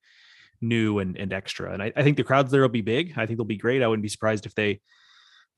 new 0.61 0.97
and, 0.97 1.15
and 1.15 1.31
extra. 1.31 1.71
And 1.71 1.83
I, 1.83 1.93
I 1.95 2.01
think 2.01 2.17
the 2.17 2.23
crowds 2.23 2.49
there 2.49 2.63
will 2.63 2.69
be 2.69 2.81
big. 2.81 3.13
I 3.17 3.27
think 3.27 3.37
they'll 3.37 3.45
be 3.45 3.55
great. 3.55 3.83
I 3.83 3.87
wouldn't 3.87 4.01
be 4.01 4.09
surprised 4.09 4.47
if 4.47 4.55
they 4.55 4.81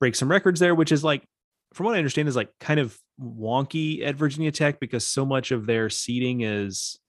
break 0.02 0.16
some 0.16 0.30
records 0.30 0.60
there, 0.60 0.76
which 0.76 0.92
is 0.92 1.02
like 1.02 1.26
from 1.74 1.86
what 1.86 1.96
I 1.96 2.00
understand, 2.00 2.28
is 2.28 2.36
like 2.36 2.52
kind 2.60 2.82
of 2.82 2.98
wonky 3.18 4.06
at 4.06 4.18
Virginia 4.18 4.52
Tech 4.52 4.82
because 4.82 5.08
so 5.08 5.26
much 5.26 5.52
of 5.52 5.66
their 5.66 5.90
seating 5.90 6.42
is 6.42 7.00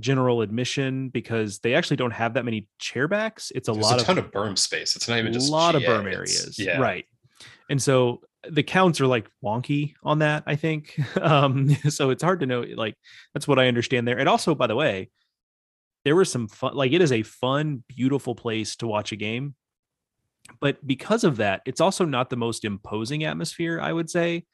general 0.00 0.42
admission 0.42 1.10
because 1.10 1.60
they 1.60 1.74
actually 1.74 1.98
don't 1.98 2.10
have 2.10 2.34
that 2.34 2.44
many 2.44 2.66
chairbacks. 2.80 3.52
It's 3.54 3.68
a 3.68 3.72
There's 3.72 3.84
lot 3.84 4.00
a 4.00 4.04
ton 4.04 4.18
of, 4.18 4.24
of 4.24 4.32
berm 4.32 4.58
space. 4.58 4.96
It's 4.96 5.08
not 5.08 5.20
even 5.20 5.32
just 5.32 5.48
a 5.48 5.52
lot 5.52 5.76
GA. 5.76 5.84
of 5.84 5.92
berm 5.92 6.12
areas. 6.12 6.58
Yeah. 6.58 6.80
Right. 6.80 7.04
And 7.70 7.80
so 7.80 8.20
the 8.48 8.62
counts 8.62 9.00
are 9.00 9.06
like 9.06 9.30
wonky 9.42 9.94
on 10.02 10.20
that, 10.20 10.42
I 10.46 10.56
think. 10.56 10.98
Um, 11.20 11.74
so 11.88 12.10
it's 12.10 12.22
hard 12.22 12.40
to 12.40 12.46
know. 12.46 12.62
Like 12.62 12.96
that's 13.34 13.46
what 13.46 13.58
I 13.58 13.68
understand 13.68 14.08
there. 14.08 14.18
And 14.18 14.28
also, 14.28 14.54
by 14.54 14.66
the 14.66 14.74
way, 14.74 15.10
there 16.04 16.16
was 16.16 16.30
some 16.30 16.48
fun, 16.48 16.74
like 16.74 16.92
it 16.92 17.00
is 17.00 17.12
a 17.12 17.22
fun, 17.22 17.84
beautiful 17.88 18.34
place 18.34 18.76
to 18.76 18.86
watch 18.86 19.12
a 19.12 19.16
game 19.16 19.54
but 20.60 20.84
because 20.86 21.24
of 21.24 21.36
that, 21.36 21.62
it's 21.66 21.80
also 21.80 22.04
not 22.04 22.30
the 22.30 22.36
most 22.36 22.64
imposing 22.64 23.24
atmosphere, 23.24 23.80
I 23.80 23.92
would 23.92 24.10
say, 24.10 24.44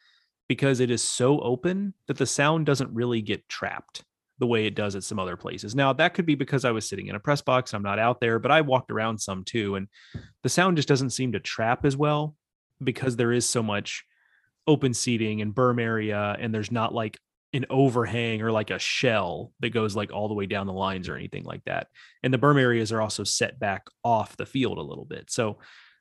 because 0.48 0.80
it 0.80 0.90
is 0.90 1.02
so 1.02 1.40
open 1.40 1.94
that 2.06 2.16
the 2.16 2.26
sound 2.26 2.66
doesn't 2.66 2.92
really 2.92 3.22
get 3.22 3.48
trapped 3.48 4.02
the 4.38 4.46
way 4.46 4.66
it 4.66 4.74
does 4.74 4.94
at 4.94 5.02
some 5.02 5.18
other 5.18 5.36
places. 5.36 5.74
Now, 5.74 5.92
that 5.94 6.14
could 6.14 6.26
be 6.26 6.36
because 6.36 6.64
I 6.64 6.70
was 6.70 6.88
sitting 6.88 7.08
in 7.08 7.16
a 7.16 7.20
press 7.20 7.42
box, 7.42 7.74
I'm 7.74 7.82
not 7.82 7.98
out 7.98 8.20
there, 8.20 8.38
but 8.38 8.52
I 8.52 8.60
walked 8.60 8.90
around 8.90 9.18
some 9.18 9.44
too, 9.44 9.74
and 9.74 9.88
the 10.42 10.48
sound 10.48 10.76
just 10.76 10.88
doesn't 10.88 11.10
seem 11.10 11.32
to 11.32 11.40
trap 11.40 11.84
as 11.84 11.96
well 11.96 12.36
because 12.82 13.16
there 13.16 13.32
is 13.32 13.48
so 13.48 13.62
much 13.62 14.04
open 14.66 14.94
seating 14.94 15.40
and 15.40 15.54
berm 15.54 15.80
area, 15.80 16.36
and 16.38 16.54
there's 16.54 16.70
not 16.70 16.94
like 16.94 17.18
an 17.52 17.64
overhang 17.70 18.42
or 18.42 18.52
like 18.52 18.70
a 18.70 18.78
shell 18.78 19.52
that 19.60 19.70
goes 19.70 19.96
like 19.96 20.12
all 20.12 20.28
the 20.28 20.34
way 20.34 20.46
down 20.46 20.66
the 20.66 20.72
lines 20.72 21.08
or 21.08 21.16
anything 21.16 21.44
like 21.44 21.64
that. 21.64 21.88
And 22.22 22.32
the 22.32 22.38
berm 22.38 22.60
areas 22.60 22.92
are 22.92 23.00
also 23.00 23.24
set 23.24 23.58
back 23.58 23.86
off 24.04 24.36
the 24.36 24.46
field 24.46 24.78
a 24.78 24.82
little 24.82 25.06
bit. 25.06 25.30
So 25.30 25.58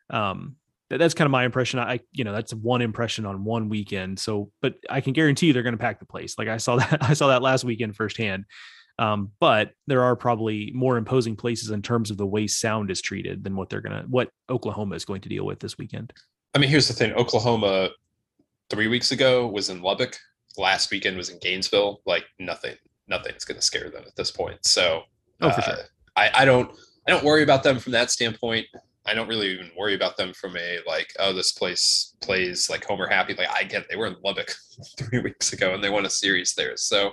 um 0.10 0.56
that, 0.90 1.00
that's 1.00 1.14
kind 1.14 1.26
of 1.26 1.32
my 1.32 1.46
impression. 1.46 1.80
I 1.80 2.02
you 2.12 2.24
know, 2.24 2.34
that's 2.34 2.54
one 2.54 2.82
impression 2.82 3.26
on 3.26 3.46
one 3.46 3.70
weekend. 3.70 4.20
So 4.20 4.52
but 4.62 4.76
I 4.90 5.00
can 5.00 5.14
guarantee 5.14 5.52
they're 5.52 5.64
gonna 5.64 5.78
pack 5.78 6.00
the 6.00 6.06
place. 6.06 6.38
Like 6.38 6.50
I 6.50 6.58
saw 6.58 6.76
that 6.78 6.98
I 7.02 7.14
saw 7.14 7.28
that 7.28 7.42
last 7.42 7.64
weekend 7.64 7.96
firsthand. 7.96 8.46
Um, 9.00 9.32
but 9.40 9.74
there 9.86 10.04
are 10.04 10.16
probably 10.16 10.72
more 10.74 10.98
imposing 10.98 11.36
places 11.36 11.70
in 11.70 11.84
terms 11.84 12.10
of 12.10 12.18
the 12.18 12.26
way 12.26 12.48
sound 12.48 12.90
is 12.90 13.00
treated 13.00 13.44
than 13.44 13.56
what 13.56 13.70
they're 13.70 13.82
gonna 13.82 14.06
what 14.10 14.32
Oklahoma 14.50 14.96
is 14.96 15.06
going 15.06 15.22
to 15.22 15.30
deal 15.30 15.46
with 15.46 15.60
this 15.60 15.78
weekend. 15.78 16.12
I 16.58 16.60
mean, 16.60 16.72
here's 16.72 16.88
the 16.88 16.94
thing: 16.96 17.14
Oklahoma 17.14 17.90
three 18.72 18.88
weeks 18.88 19.12
ago 19.12 19.46
was 19.46 19.70
in 19.70 19.84
Lubbock 19.84 20.18
last 20.58 20.90
weekend 20.90 21.16
was 21.16 21.30
in 21.30 21.38
Gainesville. 21.38 22.02
Like 22.08 22.26
nothing, 22.40 22.76
nothing's 23.08 23.46
going 23.46 23.60
to 23.60 23.62
scare 23.62 23.92
them 23.92 24.02
at 24.08 24.16
this 24.16 24.32
point. 24.32 24.66
So, 24.66 25.04
oh, 25.42 25.52
for 25.52 25.62
uh, 25.62 25.64
sure. 25.64 25.76
I, 26.16 26.32
I 26.34 26.46
don't, 26.46 26.72
I 27.08 27.12
don't 27.12 27.24
worry 27.24 27.44
about 27.44 27.62
them 27.62 27.78
from 27.78 27.92
that 27.92 28.10
standpoint. 28.10 28.66
I 29.06 29.14
don't 29.14 29.28
really 29.28 29.52
even 29.52 29.70
worry 29.78 29.94
about 29.94 30.18
them 30.18 30.34
from 30.34 30.58
a 30.58 30.80
like, 30.88 31.14
oh, 31.20 31.32
this 31.32 31.52
place 31.52 32.16
plays 32.22 32.72
like 32.72 32.84
Homer 32.86 33.08
happy. 33.08 33.36
Like 33.36 33.52
I 33.54 33.64
get, 33.64 33.88
they 33.88 33.96
were 33.96 34.08
in 34.08 34.16
Lubbock 34.26 34.52
three 34.98 35.20
weeks 35.20 35.54
ago 35.54 35.76
and 35.76 35.84
they 35.84 35.92
won 35.92 36.08
a 36.08 36.10
series 36.10 36.56
there. 36.56 36.76
So, 36.76 37.12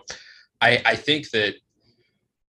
I, 0.63 0.81
I 0.87 0.97
think 0.97 1.29
that 1.33 1.57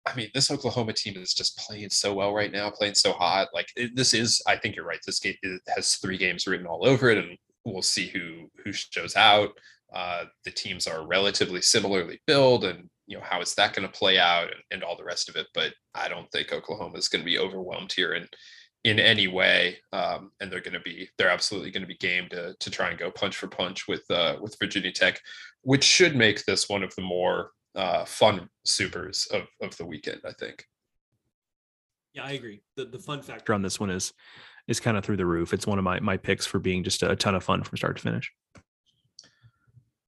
I 0.08 0.14
mean, 0.16 0.30
this 0.34 0.50
Oklahoma 0.50 0.92
team 0.92 1.16
is 1.16 1.34
just 1.34 1.58
playing 1.58 1.90
so 1.90 2.14
well 2.14 2.32
right 2.32 2.52
now, 2.52 2.70
playing 2.70 2.94
so 2.94 3.12
hot. 3.12 3.48
Like 3.52 3.68
it, 3.76 3.94
this 3.94 4.14
is, 4.14 4.42
I 4.46 4.56
think 4.56 4.74
you're 4.74 4.84
right. 4.84 5.00
This 5.04 5.20
game 5.20 5.34
has 5.68 5.96
three 5.96 6.16
games 6.16 6.46
written 6.46 6.66
all 6.66 6.86
over 6.86 7.10
it, 7.10 7.18
and 7.18 7.36
we'll 7.64 7.82
see 7.82 8.08
who 8.08 8.50
who 8.64 8.72
shows 8.72 9.16
out. 9.16 9.50
Uh, 9.92 10.24
the 10.44 10.50
teams 10.50 10.86
are 10.86 11.06
relatively 11.06 11.60
similarly 11.60 12.20
built, 12.26 12.64
and 12.64 12.88
you 13.06 13.16
know 13.16 13.24
how 13.24 13.40
is 13.40 13.54
that 13.54 13.74
going 13.74 13.86
to 13.86 13.98
play 13.98 14.18
out, 14.18 14.44
and, 14.44 14.62
and, 14.70 14.82
all 14.82 14.96
the 14.96 15.04
rest 15.04 15.28
of 15.28 15.36
it. 15.36 15.46
But 15.54 15.72
I 15.94 16.08
don't 16.08 16.30
think 16.30 16.52
Oklahoma 16.52 16.98
is 16.98 17.08
going 17.08 17.22
to 17.22 17.30
be 17.30 17.38
overwhelmed 17.38 17.92
here 17.92 18.14
in 18.14 18.26
in 18.84 18.98
any 18.98 19.28
way, 19.28 19.78
um, 19.92 20.30
and 20.40 20.50
they're 20.50 20.60
going 20.60 20.74
to 20.74 20.80
be 20.80 21.08
they're 21.18 21.30
absolutely 21.30 21.70
going 21.70 21.82
to 21.82 21.88
be 21.88 21.96
game 21.96 22.28
to 22.30 22.54
to 22.58 22.70
try 22.70 22.90
and 22.90 22.98
go 22.98 23.10
punch 23.10 23.36
for 23.36 23.48
punch 23.48 23.88
with 23.88 24.04
uh, 24.10 24.36
with 24.40 24.56
Virginia 24.58 24.92
Tech, 24.92 25.20
which 25.62 25.84
should 25.84 26.16
make 26.16 26.44
this 26.44 26.68
one 26.68 26.82
of 26.82 26.94
the 26.94 27.02
more 27.02 27.52
uh, 27.78 28.04
fun 28.04 28.48
supers 28.64 29.26
of 29.32 29.42
of 29.62 29.76
the 29.76 29.86
weekend. 29.86 30.20
I 30.26 30.32
think. 30.32 30.64
Yeah, 32.14 32.24
I 32.24 32.32
agree. 32.32 32.62
The 32.76 32.84
the 32.84 32.98
fun 32.98 33.22
factor 33.22 33.54
on 33.54 33.62
this 33.62 33.80
one 33.80 33.90
is 33.90 34.12
is 34.66 34.80
kind 34.80 34.96
of 34.96 35.04
through 35.04 35.16
the 35.16 35.26
roof. 35.26 35.54
It's 35.54 35.66
one 35.66 35.78
of 35.78 35.84
my 35.84 36.00
my 36.00 36.16
picks 36.16 36.44
for 36.44 36.58
being 36.58 36.84
just 36.84 37.02
a 37.02 37.16
ton 37.16 37.34
of 37.34 37.44
fun 37.44 37.62
from 37.62 37.78
start 37.78 37.96
to 37.96 38.02
finish. 38.02 38.30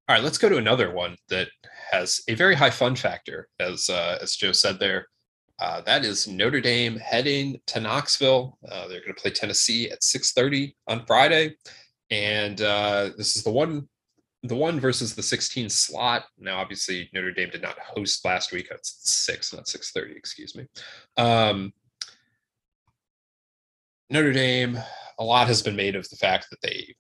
All 0.09 0.17
right, 0.17 0.25
let's 0.25 0.39
go 0.39 0.49
to 0.49 0.57
another 0.57 0.93
one 0.93 1.17
that 1.29 1.49
has 1.93 2.21
a 2.27 2.35
very 2.35 2.57
high 2.57 2.71
fun 2.71 2.97
factor, 2.97 3.49
as 3.61 3.89
uh, 3.89 4.19
as 4.21 4.35
Joe 4.35 4.53
said 4.53 4.81
there. 4.81 5.07
Uh, 5.61 5.83
that 5.83 6.05
is 6.05 6.27
Notre 6.27 6.61
Dame 6.61 6.97
heading 6.97 7.61
to 7.67 7.81
Knoxville. 7.81 8.59
Uh, 8.67 8.89
they're 8.89 9.03
going 9.03 9.15
to 9.15 9.23
play 9.23 9.31
Tennessee 9.31 9.91
at 9.91 10.03
6:30 10.03 10.75
on 10.89 11.07
Friday, 11.07 11.55
and 12.11 12.61
uh, 12.61 13.11
this 13.17 13.37
is 13.37 13.45
the 13.45 13.53
one, 13.53 13.89
the 14.43 14.55
one 14.55 14.81
versus 14.81 15.15
the 15.15 15.23
16 15.23 15.69
slot. 15.69 16.25
Now, 16.39 16.59
obviously, 16.59 17.11
Notre 17.13 17.33
Dame 17.33 17.51
did 17.51 17.63
not 17.63 17.79
host 17.79 18.25
last 18.25 18.53
week. 18.53 18.69
It's 18.71 19.01
six, 19.03 19.53
not 19.53 19.67
6:30. 19.67 20.17
Excuse 20.17 20.55
me. 20.55 20.67
Um, 21.17 21.73
Notre 24.09 24.33
Dame. 24.33 24.79
A 25.19 25.25
lot 25.25 25.49
has 25.49 25.61
been 25.63 25.77
made 25.77 25.97
of 25.97 26.09
the 26.09 26.17
fact 26.17 26.47
that 26.51 26.63
they 26.63 26.95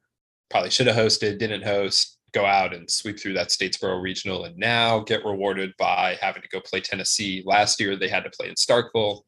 probably 0.50 0.68
should 0.68 0.86
have 0.86 0.96
hosted, 0.96 1.38
didn't 1.38 1.62
host 1.62 2.18
go 2.32 2.44
out 2.44 2.74
and 2.74 2.90
sweep 2.90 3.18
through 3.18 3.34
that 3.34 3.48
Statesboro 3.48 4.00
regional 4.00 4.44
and 4.44 4.56
now 4.56 5.00
get 5.00 5.24
rewarded 5.24 5.72
by 5.78 6.16
having 6.20 6.42
to 6.42 6.48
go 6.48 6.60
play 6.60 6.80
Tennessee. 6.80 7.42
Last 7.44 7.80
year 7.80 7.96
they 7.96 8.08
had 8.08 8.24
to 8.24 8.30
play 8.30 8.48
in 8.48 8.54
Starkville. 8.54 9.22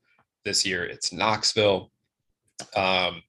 This 0.44 0.64
year 0.64 0.84
it's 0.84 1.12
Knoxville. 1.12 1.90
Um, 2.76 3.22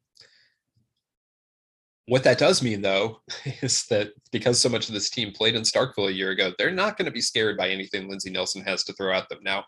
what 2.08 2.24
that 2.24 2.38
does 2.38 2.62
mean, 2.62 2.82
though, 2.82 3.22
is 3.62 3.86
that 3.88 4.12
because 4.32 4.60
so 4.60 4.70
much 4.70 4.88
of 4.88 4.94
this 4.94 5.10
team 5.10 5.32
played 5.32 5.56
in 5.56 5.64
Starkville 5.64 6.10
a 6.10 6.14
year 6.14 6.32
ago, 6.32 6.54
they're 6.58 6.72
not 6.72 6.98
going 6.98 7.06
to 7.06 7.12
be 7.12 7.22
scared 7.22 7.58
by 7.58 7.70
anything 7.70 8.10
Lindsey 8.10 8.30
Nelson 8.30 8.64
has 8.64 8.84
to 8.86 8.94
throw 8.94 9.14
at 9.14 9.30
them. 9.30 9.40
Now, 9.42 9.66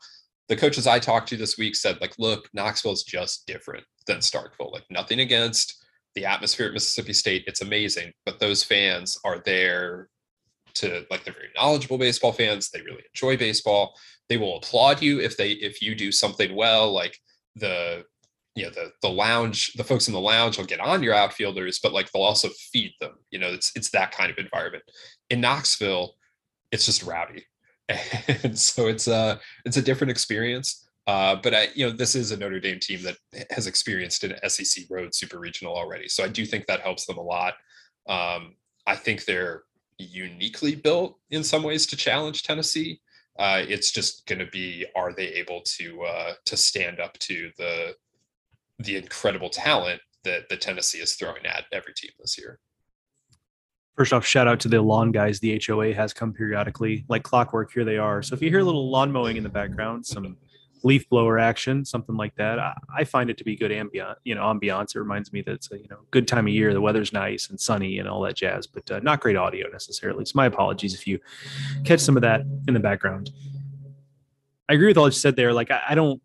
the 0.47 0.55
coaches 0.55 0.85
I 0.85 0.99
talked 0.99 1.29
to 1.29 1.37
this 1.37 1.57
week 1.57 1.75
said, 1.75 1.99
like, 2.01 2.13
look, 2.19 2.49
Knoxville 2.53 2.91
is 2.91 3.03
just 3.03 3.47
different 3.47 3.83
than 4.05 4.17
Starkville. 4.17 4.71
Like, 4.71 4.85
nothing 4.91 5.21
against 5.21 5.85
the 6.13 6.25
atmosphere 6.25 6.67
at 6.67 6.73
Mississippi 6.73 7.13
State, 7.13 7.43
it's 7.47 7.61
amazing. 7.61 8.11
But 8.25 8.39
those 8.39 8.63
fans 8.63 9.19
are 9.23 9.41
there 9.45 10.09
to 10.75 11.05
like 11.09 11.23
they're 11.23 11.33
very 11.33 11.49
knowledgeable 11.55 11.97
baseball 11.97 12.31
fans. 12.31 12.69
They 12.69 12.81
really 12.81 13.03
enjoy 13.13 13.37
baseball. 13.37 13.95
They 14.29 14.37
will 14.37 14.57
applaud 14.57 15.01
you 15.01 15.19
if 15.19 15.37
they 15.37 15.51
if 15.51 15.81
you 15.81 15.95
do 15.95 16.11
something 16.11 16.55
well, 16.55 16.91
like 16.91 17.17
the 17.55 18.03
you 18.55 18.63
know 18.63 18.69
the 18.71 18.91
the 19.01 19.09
lounge 19.09 19.73
the 19.73 19.83
folks 19.83 20.07
in 20.07 20.13
the 20.13 20.19
lounge 20.19 20.57
will 20.57 20.65
get 20.65 20.79
on 20.79 21.03
your 21.03 21.13
outfielders 21.13 21.79
but 21.81 21.93
like 21.93 22.11
they'll 22.11 22.23
also 22.23 22.49
feed 22.71 22.93
them 22.99 23.11
you 23.29 23.39
know 23.39 23.49
it's 23.49 23.71
it's 23.75 23.91
that 23.91 24.11
kind 24.11 24.31
of 24.31 24.37
environment 24.37 24.83
in 25.29 25.41
knoxville 25.41 26.15
it's 26.71 26.85
just 26.85 27.03
rowdy 27.03 27.45
and 28.43 28.57
so 28.57 28.87
it's 28.87 29.07
uh 29.07 29.37
it's 29.65 29.77
a 29.77 29.81
different 29.81 30.11
experience 30.11 30.85
uh, 31.07 31.35
but 31.35 31.53
I, 31.53 31.67
you 31.75 31.85
know, 31.85 31.91
this 31.91 32.15
is 32.15 32.31
a 32.31 32.37
Notre 32.37 32.59
Dame 32.59 32.79
team 32.79 33.03
that 33.03 33.17
has 33.51 33.67
experienced 33.67 34.23
an 34.23 34.35
SEC 34.49 34.85
Road 34.89 35.13
Super 35.13 35.37
Regional 35.37 35.75
already, 35.75 36.07
so 36.07 36.23
I 36.23 36.27
do 36.27 36.45
think 36.45 36.65
that 36.65 36.81
helps 36.81 37.05
them 37.05 37.17
a 37.17 37.21
lot. 37.21 37.53
Um, 38.07 38.55
I 38.87 38.95
think 38.95 39.25
they're 39.25 39.63
uniquely 39.97 40.75
built 40.75 41.17
in 41.29 41.43
some 41.43 41.63
ways 41.63 41.85
to 41.87 41.95
challenge 41.95 42.43
Tennessee. 42.43 43.01
Uh, 43.37 43.61
it's 43.67 43.91
just 43.91 44.25
going 44.25 44.39
to 44.39 44.47
be 44.47 44.85
are 44.95 45.13
they 45.13 45.27
able 45.27 45.61
to 45.61 46.01
uh, 46.03 46.33
to 46.45 46.57
stand 46.57 46.99
up 46.99 47.17
to 47.19 47.51
the 47.57 47.93
the 48.79 48.97
incredible 48.97 49.49
talent 49.49 50.01
that 50.23 50.49
the 50.49 50.57
Tennessee 50.57 50.99
is 50.99 51.13
throwing 51.13 51.45
at 51.45 51.65
every 51.71 51.93
team 51.93 52.11
this 52.19 52.37
year. 52.37 52.59
First 53.95 54.11
off, 54.11 54.25
shout 54.25 54.47
out 54.47 54.59
to 54.61 54.67
the 54.67 54.81
lawn 54.81 55.11
guys. 55.11 55.39
The 55.39 55.61
HOA 55.65 55.93
has 55.93 56.13
come 56.13 56.33
periodically, 56.33 57.05
like 57.07 57.23
clockwork. 57.23 57.71
Here 57.71 57.85
they 57.85 57.97
are. 57.97 58.21
So 58.21 58.35
if 58.35 58.41
you 58.41 58.49
hear 58.49 58.59
a 58.59 58.63
little 58.63 58.89
lawn 58.89 59.09
mowing 59.11 59.37
in 59.37 59.43
the 59.43 59.49
background, 59.49 60.05
some 60.05 60.35
leaf 60.83 61.07
blower 61.09 61.39
action, 61.39 61.85
something 61.85 62.15
like 62.15 62.35
that, 62.35 62.59
I, 62.59 63.05
find 63.05 63.29
it 63.29 63.37
to 63.37 63.45
be 63.45 63.55
good 63.55 63.71
ambient. 63.71 64.17
You 64.25 64.35
know, 64.35 64.41
ambiance. 64.41 64.95
It 64.95 64.99
reminds 64.99 65.31
me 65.31 65.41
that 65.43 65.53
it's 65.53 65.71
a 65.71 65.77
you 65.77 65.87
know 65.89 65.99
good 66.11 66.27
time 66.27 66.45
of 66.45 66.53
year. 66.53 66.73
The 66.73 66.81
weather's 66.81 67.13
nice 67.13 67.49
and 67.49 67.59
sunny 67.59 67.99
and 67.99 68.09
all 68.09 68.21
that 68.21 68.35
jazz, 68.35 68.67
but 68.67 68.89
uh, 68.91 68.99
not 68.99 69.21
great 69.21 69.37
audio 69.37 69.69
necessarily. 69.69 70.25
So 70.25 70.33
my 70.35 70.45
apologies 70.45 70.93
if 70.93 71.07
you 71.07 71.19
catch 71.85 72.01
some 72.01 72.17
of 72.17 72.21
that 72.23 72.41
in 72.67 72.73
the 72.73 72.81
background. 72.81 73.31
I 74.67 74.73
agree 74.73 74.87
with 74.87 74.97
all 74.97 75.07
you 75.07 75.11
said 75.11 75.37
there. 75.37 75.53
Like 75.53 75.71
I, 75.71 75.81
I 75.89 75.95
don't 75.95 76.21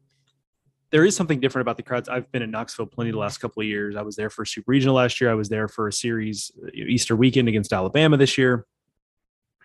there 0.90 1.04
is 1.04 1.14
something 1.14 1.40
different 1.40 1.62
about 1.62 1.76
the 1.76 1.82
crowds. 1.82 2.08
I've 2.08 2.30
been 2.32 2.42
in 2.42 2.50
Knoxville 2.50 2.86
plenty 2.86 3.12
the 3.12 3.18
last 3.18 3.38
couple 3.38 3.60
of 3.60 3.66
years. 3.66 3.96
I 3.96 4.02
was 4.02 4.16
there 4.16 4.30
for 4.30 4.44
Super 4.44 4.70
Regional 4.70 4.96
last 4.96 5.20
year. 5.20 5.30
I 5.30 5.34
was 5.34 5.48
there 5.48 5.68
for 5.68 5.88
a 5.88 5.92
series 5.92 6.50
Easter 6.74 7.14
weekend 7.14 7.48
against 7.48 7.72
Alabama 7.72 8.16
this 8.16 8.36
year, 8.36 8.66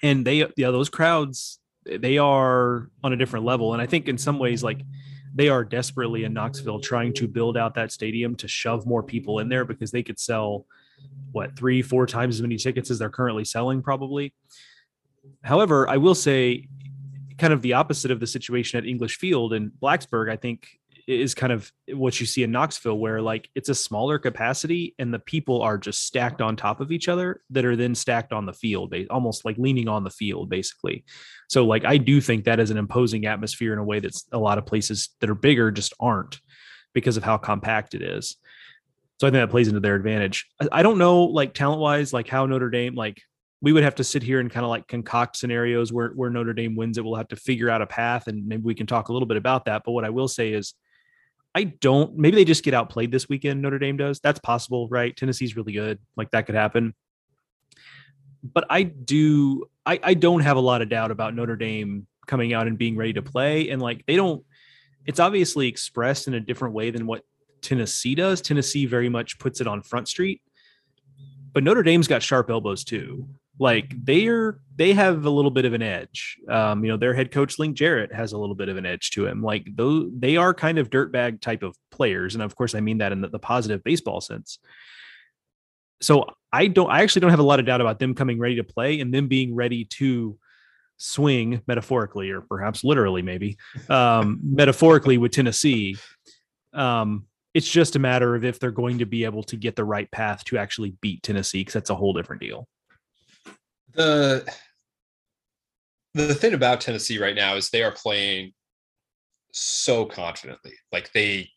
and 0.04 0.26
they 0.26 0.46
yeah 0.56 0.72
those 0.72 0.90
crowds 0.90 1.60
they 1.86 2.18
are 2.18 2.90
on 3.04 3.14
a 3.14 3.18
different 3.18 3.46
level. 3.46 3.74
And 3.74 3.82
I 3.82 3.86
think 3.86 4.08
in 4.08 4.18
some 4.18 4.40
ways 4.40 4.64
like 4.64 4.82
they 5.34 5.50
are 5.50 5.64
desperately 5.64 6.24
in 6.24 6.34
Knoxville 6.34 6.80
trying 6.80 7.14
to 7.14 7.28
build 7.28 7.58
out 7.58 7.76
that 7.76 7.92
stadium 7.92 8.36
to 8.38 8.48
shove 8.48 8.86
more 8.86 9.04
people 9.04 9.40
in 9.40 9.50
there 9.50 9.66
because 9.66 9.92
they 9.92 10.02
could 10.02 10.20
sell 10.20 10.66
what 11.32 11.56
three 11.58 11.82
four 11.82 12.06
times 12.06 12.36
as 12.36 12.42
many 12.42 12.58
tickets 12.58 12.90
as 12.90 13.00
they're 13.00 13.10
currently 13.10 13.46
selling 13.46 13.82
probably. 13.82 14.34
However, 15.44 15.90
I 15.90 15.98
will 15.98 16.16
say 16.16 16.68
kind 17.38 17.52
of 17.52 17.62
the 17.62 17.74
opposite 17.74 18.12
of 18.12 18.20
the 18.20 18.28
situation 18.28 18.78
at 18.78 18.86
English 18.86 19.18
Field 19.18 19.54
in 19.54 19.72
Blacksburg, 19.82 20.32
I 20.32 20.38
think 20.38 20.80
is 21.08 21.36
kind 21.36 21.54
of 21.54 21.72
what 21.94 22.20
you 22.20 22.26
see 22.26 22.44
in 22.44 22.52
Knoxville, 22.52 22.98
where 22.98 23.22
like 23.22 23.50
it's 23.54 23.70
a 23.70 23.76
smaller 23.76 24.18
capacity 24.18 24.96
and 24.98 25.14
the 25.14 25.20
people 25.20 25.62
are 25.62 25.78
just 25.78 26.04
stacked 26.04 26.42
on 26.42 26.56
top 26.56 26.80
of 26.82 26.92
each 26.92 27.08
other 27.08 27.42
that 27.52 27.66
are 27.66 27.76
then 27.76 27.94
stacked 27.94 28.34
on 28.34 28.46
the 28.46 28.54
field, 28.54 28.94
almost 29.10 29.46
like 29.46 29.58
leaning 29.58 29.88
on 29.88 30.04
the 30.04 30.10
field, 30.10 30.50
basically. 30.50 31.06
So, 31.48 31.66
like, 31.66 31.86
I 31.86 31.98
do 31.98 32.20
think 32.22 32.46
that 32.46 32.60
is 32.60 32.72
an 32.72 32.78
imposing 32.78 33.26
atmosphere 33.26 33.74
in 33.74 33.80
a 33.80 33.84
way 33.84 34.00
that's 34.00 34.26
a 34.32 34.40
lot 34.40 34.58
of 34.58 34.66
places 34.66 35.10
that 35.20 35.30
are 35.30 35.36
bigger 35.36 35.72
just 35.72 35.94
aren't 36.00 36.40
because 36.94 37.18
of 37.18 37.24
how 37.24 37.38
compact 37.38 37.94
it 37.94 38.02
is. 38.02 38.38
So 39.20 39.28
I 39.28 39.32
think 39.32 39.42
that 39.42 39.52
plays 39.52 39.68
into 39.68 39.80
their 39.80 39.96
advantage. 39.96 40.48
I 40.72 40.82
don't 40.82 40.98
know, 40.98 41.24
like 41.24 41.54
talent 41.54 41.82
wise, 41.82 42.14
like 42.14 42.28
how 42.28 42.46
Notre 42.46 42.70
Dame, 42.70 42.96
like 42.96 43.22
we 43.62 43.72
would 43.72 43.84
have 43.84 43.96
to 43.96 44.04
sit 44.04 44.24
here 44.24 44.40
and 44.40 44.52
kind 44.52 44.66
of 44.66 44.70
like 44.70 44.88
concoct 44.88 45.38
scenarios 45.38 45.94
where, 45.94 46.10
where 46.10 46.30
Notre 46.30 46.54
Dame 46.54 46.76
wins 46.76 46.98
it. 46.98 47.06
We'll 47.06 47.16
have 47.16 47.30
to 47.30 47.36
figure 47.36 47.70
out 47.70 47.82
a 47.82 47.88
path 47.88 48.28
and 48.28 48.46
maybe 48.46 48.64
we 48.64 48.76
can 48.76 48.88
talk 48.88 49.08
a 49.08 49.14
little 49.14 49.28
bit 49.28 49.38
about 49.38 49.66
that. 49.66 49.84
But 49.86 49.94
what 49.94 50.04
I 50.04 50.10
will 50.10 50.28
say 50.28 50.52
is 50.52 50.74
I 51.56 51.64
don't. 51.64 52.18
Maybe 52.18 52.36
they 52.36 52.44
just 52.44 52.66
get 52.66 52.74
outplayed 52.74 53.12
this 53.12 53.30
weekend. 53.30 53.62
Notre 53.62 53.80
Dame 53.80 53.96
does. 53.96 54.20
That's 54.20 54.40
possible, 54.40 54.90
right? 54.90 55.16
Tennessee's 55.16 55.56
really 55.56 55.72
good. 55.72 56.00
Like 56.18 56.32
that 56.32 56.46
could 56.46 56.56
happen. 56.56 56.94
But 58.44 58.66
I 58.70 58.84
do. 58.84 59.66
I, 59.86 60.00
I 60.04 60.14
don't 60.16 60.42
have 60.42 60.58
a 60.58 60.62
lot 60.62 60.82
of 60.82 60.90
doubt 60.90 61.12
about 61.12 61.34
Notre 61.34 61.56
Dame 61.56 62.08
coming 62.28 62.54
out 62.54 62.68
and 62.68 62.78
being 62.78 62.98
ready 62.98 63.14
to 63.14 63.22
play. 63.22 63.70
And 63.70 63.82
like 63.82 64.06
they 64.06 64.18
don't. 64.18 64.44
It's 65.06 65.22
obviously 65.22 65.70
expressed 65.70 66.28
in 66.28 66.34
a 66.34 66.42
different 66.42 66.74
way 66.74 66.92
than 66.92 67.08
what 67.08 67.24
Tennessee 67.62 68.16
does. 68.16 68.42
Tennessee 68.42 68.86
very 68.86 69.08
much 69.08 69.40
puts 69.40 69.62
it 69.62 69.68
on 69.68 69.82
Front 69.82 70.10
Street, 70.10 70.42
but 71.54 71.64
Notre 71.64 71.84
Dame's 71.84 72.08
got 72.08 72.22
sharp 72.22 72.50
elbows 72.50 72.84
too 72.84 73.30
like 73.60 73.94
they're 74.04 74.60
they 74.76 74.94
have 74.94 75.26
a 75.26 75.30
little 75.30 75.52
bit 75.52 75.66
of 75.66 75.74
an 75.74 75.82
edge. 75.82 76.38
Um, 76.50 76.84
you 76.84 76.92
know, 76.92 76.98
their 76.98 77.14
head 77.14 77.32
coach 77.32 77.58
Link 77.58 77.78
Jarrett 77.78 78.14
has 78.14 78.34
a 78.34 78.38
little 78.38 78.56
bit 78.56 78.68
of 78.68 78.78
an 78.78 78.86
edge 78.86 79.12
to 79.12 79.26
him. 79.26 79.42
Like 79.42 79.68
those 79.74 80.10
they 80.18 80.38
are 80.38 80.54
kind 80.54 80.78
of 80.78 80.90
dirtbag 80.90 81.42
type 81.42 81.64
of 81.64 81.76
players, 81.92 82.36
and 82.36 82.44
of 82.44 82.56
course 82.56 82.76
I 82.76 82.82
mean 82.82 82.98
that 82.98 83.12
in 83.12 83.22
the, 83.22 83.30
the 83.30 83.40
positive 83.40 83.84
baseball 83.84 84.22
sense. 84.22 84.60
So 86.02 86.26
I 86.52 86.68
don't 86.68 86.90
I 86.90 87.02
actually 87.02 87.22
don't 87.22 87.32
have 87.32 87.40
a 87.40 87.44
lot 87.44 87.60
of 87.60 87.66
doubt 87.66 87.82
about 87.82 88.00
them 88.00 88.14
coming 88.14 88.40
ready 88.40 88.56
to 88.56 88.64
play 88.64 89.00
and 89.00 89.14
them 89.14 89.28
being 89.28 89.56
ready 89.56 89.86
to 89.86 90.38
swing 90.98 91.62
metaphorically 91.68 92.30
or 92.30 92.42
perhaps 92.42 92.84
literally 92.84 93.22
maybe 93.22 93.58
um, 93.90 94.40
metaphorically 94.44 95.18
with 95.18 95.32
Tennessee. 95.32 95.98
Um, 96.74 97.28
it's 97.54 97.70
just 97.70 97.96
a 97.96 98.00
matter 98.00 98.36
of 98.36 98.44
if 98.44 98.60
they're 98.60 98.72
going 98.72 98.98
to 98.98 99.06
be 99.06 99.24
able 99.24 99.44
to 99.44 99.56
get 99.56 99.78
the 99.78 99.86
right 99.86 100.12
path 100.12 100.44
to 100.46 100.58
actually 100.58 100.96
beat 101.00 101.24
Tennessee 101.24 101.62
because 101.62 101.74
that's 101.74 101.90
a 101.90 101.96
whole 101.96 102.12
different 102.12 102.42
deal 102.42 102.68
the 103.96 104.54
the 106.14 106.36
thing 106.36 106.54
about 106.54 106.82
Tennessee 106.82 107.20
right 107.20 107.36
now 107.36 107.56
is 107.56 107.70
they 107.70 107.84
are 107.84 107.92
playing 107.92 108.54
so 109.52 110.06
confidently. 110.06 110.74
Like 110.92 111.12
they 111.12 111.50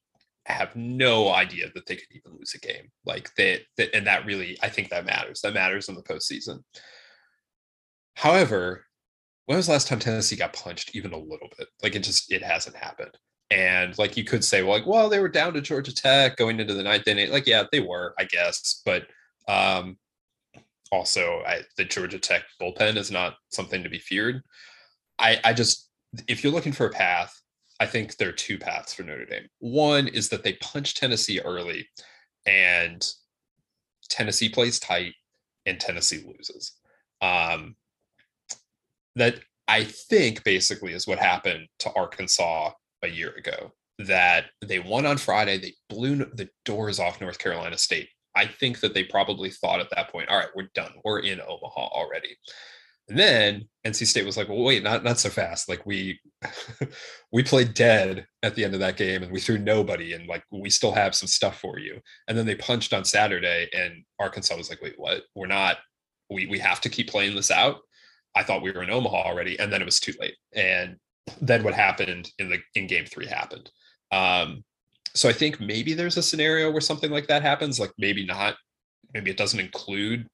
have 0.46 0.74
no 0.74 1.32
idea 1.32 1.66
that 1.74 1.86
they 1.86 1.96
could 1.96 2.08
even 2.10 2.36
lose 2.36 2.54
a 2.54 2.66
game. 2.66 2.90
Like 3.04 3.30
they, 3.36 3.60
they, 3.76 3.90
and 3.92 4.06
that 4.06 4.26
really, 4.26 4.58
I 4.62 4.68
think 4.68 4.88
that 4.88 5.06
matters. 5.06 5.42
That 5.42 5.54
matters 5.54 5.88
in 5.88 5.94
the 5.94 6.02
postseason. 6.02 6.62
However, 8.16 8.84
when 9.46 9.56
was 9.56 9.66
the 9.66 9.72
last 9.72 9.88
time 9.88 9.98
Tennessee 9.98 10.36
got 10.36 10.52
punched 10.52 10.96
even 10.96 11.12
a 11.12 11.18
little 11.18 11.48
bit? 11.56 11.68
Like 11.82 11.94
it 11.94 12.00
just 12.00 12.32
it 12.32 12.42
hasn't 12.42 12.76
happened. 12.76 13.16
And 13.50 13.96
like 13.96 14.16
you 14.16 14.24
could 14.24 14.44
say, 14.44 14.62
well, 14.62 14.76
like, 14.76 14.86
well, 14.86 15.08
they 15.08 15.20
were 15.20 15.28
down 15.28 15.54
to 15.54 15.60
Georgia 15.60 15.94
Tech 15.94 16.36
going 16.36 16.60
into 16.60 16.74
the 16.74 16.82
ninth 16.82 17.08
inning. 17.08 17.30
Like, 17.30 17.46
yeah, 17.46 17.64
they 17.70 17.80
were, 17.80 18.14
I 18.18 18.24
guess. 18.24 18.82
But 18.84 19.04
um, 19.48 19.96
also 20.92 21.42
I, 21.46 21.62
the 21.76 21.84
Georgia 21.84 22.18
Tech 22.18 22.42
bullpen 22.60 22.96
is 22.96 23.10
not 23.10 23.36
something 23.50 23.82
to 23.82 23.88
be 23.88 23.98
feared. 23.98 24.42
I, 25.18 25.38
I 25.44 25.52
just, 25.52 25.90
if 26.26 26.42
you're 26.42 26.52
looking 26.52 26.72
for 26.72 26.86
a 26.86 26.90
path, 26.90 27.34
I 27.80 27.86
think 27.86 28.16
there 28.16 28.28
are 28.28 28.32
two 28.32 28.58
paths 28.58 28.94
for 28.94 29.02
Notre 29.02 29.24
Dame. 29.24 29.48
One 29.60 30.08
is 30.08 30.28
that 30.30 30.42
they 30.42 30.54
punch 30.54 30.94
Tennessee 30.94 31.40
early 31.40 31.86
and 32.46 33.06
Tennessee 34.08 34.48
plays 34.48 34.80
tight 34.80 35.14
and 35.66 35.78
Tennessee 35.78 36.24
loses. 36.26 36.72
Um, 37.20 37.76
that 39.16 39.40
I 39.66 39.84
think 39.84 40.44
basically 40.44 40.92
is 40.92 41.06
what 41.06 41.18
happened 41.18 41.68
to 41.80 41.92
Arkansas 41.94 42.72
a 43.02 43.08
year 43.08 43.30
ago. 43.36 43.72
That 43.98 44.46
they 44.64 44.78
won 44.78 45.06
on 45.06 45.18
Friday, 45.18 45.58
they 45.58 45.74
blew 45.88 46.16
the 46.16 46.48
doors 46.64 47.00
off 47.00 47.20
North 47.20 47.38
Carolina 47.38 47.76
State 47.76 48.08
I 48.38 48.46
think 48.46 48.80
that 48.80 48.94
they 48.94 49.04
probably 49.04 49.50
thought 49.50 49.80
at 49.80 49.90
that 49.90 50.10
point, 50.10 50.28
all 50.28 50.38
right, 50.38 50.48
we're 50.54 50.68
done. 50.74 50.92
We're 51.04 51.18
in 51.20 51.40
Omaha 51.40 51.88
already. 51.88 52.36
And 53.08 53.18
then 53.18 53.68
NC 53.86 54.06
State 54.06 54.26
was 54.26 54.36
like, 54.36 54.48
well, 54.48 54.62
wait, 54.62 54.82
not 54.82 55.02
not 55.02 55.18
so 55.18 55.28
fast. 55.30 55.68
Like 55.68 55.84
we 55.84 56.20
we 57.32 57.42
played 57.42 57.74
dead 57.74 58.26
at 58.42 58.54
the 58.54 58.64
end 58.64 58.74
of 58.74 58.80
that 58.80 58.96
game 58.96 59.22
and 59.22 59.32
we 59.32 59.40
threw 59.40 59.58
nobody 59.58 60.12
and 60.12 60.28
like 60.28 60.44
we 60.52 60.70
still 60.70 60.92
have 60.92 61.14
some 61.14 61.26
stuff 61.26 61.58
for 61.58 61.78
you. 61.78 62.00
And 62.28 62.36
then 62.36 62.46
they 62.46 62.54
punched 62.54 62.92
on 62.92 63.04
Saturday 63.04 63.68
and 63.74 64.04
Arkansas 64.20 64.56
was 64.56 64.70
like, 64.70 64.82
wait, 64.82 64.94
what? 64.98 65.22
We're 65.34 65.46
not 65.46 65.78
we 66.30 66.46
we 66.46 66.58
have 66.58 66.80
to 66.82 66.88
keep 66.88 67.10
playing 67.10 67.34
this 67.34 67.50
out. 67.50 67.78
I 68.36 68.42
thought 68.44 68.62
we 68.62 68.70
were 68.70 68.82
in 68.82 68.90
Omaha 68.90 69.22
already, 69.22 69.58
and 69.58 69.72
then 69.72 69.82
it 69.82 69.86
was 69.86 70.00
too 70.00 70.14
late. 70.20 70.36
And 70.54 70.96
then 71.40 71.64
what 71.64 71.74
happened 71.74 72.30
in 72.38 72.50
the 72.50 72.58
in 72.74 72.86
game 72.86 73.06
three 73.06 73.26
happened. 73.26 73.70
Um, 74.12 74.64
so 75.18 75.28
I 75.28 75.32
think 75.32 75.60
maybe 75.60 75.94
there's 75.94 76.16
a 76.16 76.22
scenario 76.22 76.70
where 76.70 76.80
something 76.80 77.10
like 77.10 77.26
that 77.26 77.42
happens, 77.42 77.80
like 77.80 77.90
maybe 77.98 78.24
not. 78.24 78.54
Maybe 79.12 79.32
it 79.32 79.36
doesn't 79.36 79.58
include 79.58 80.28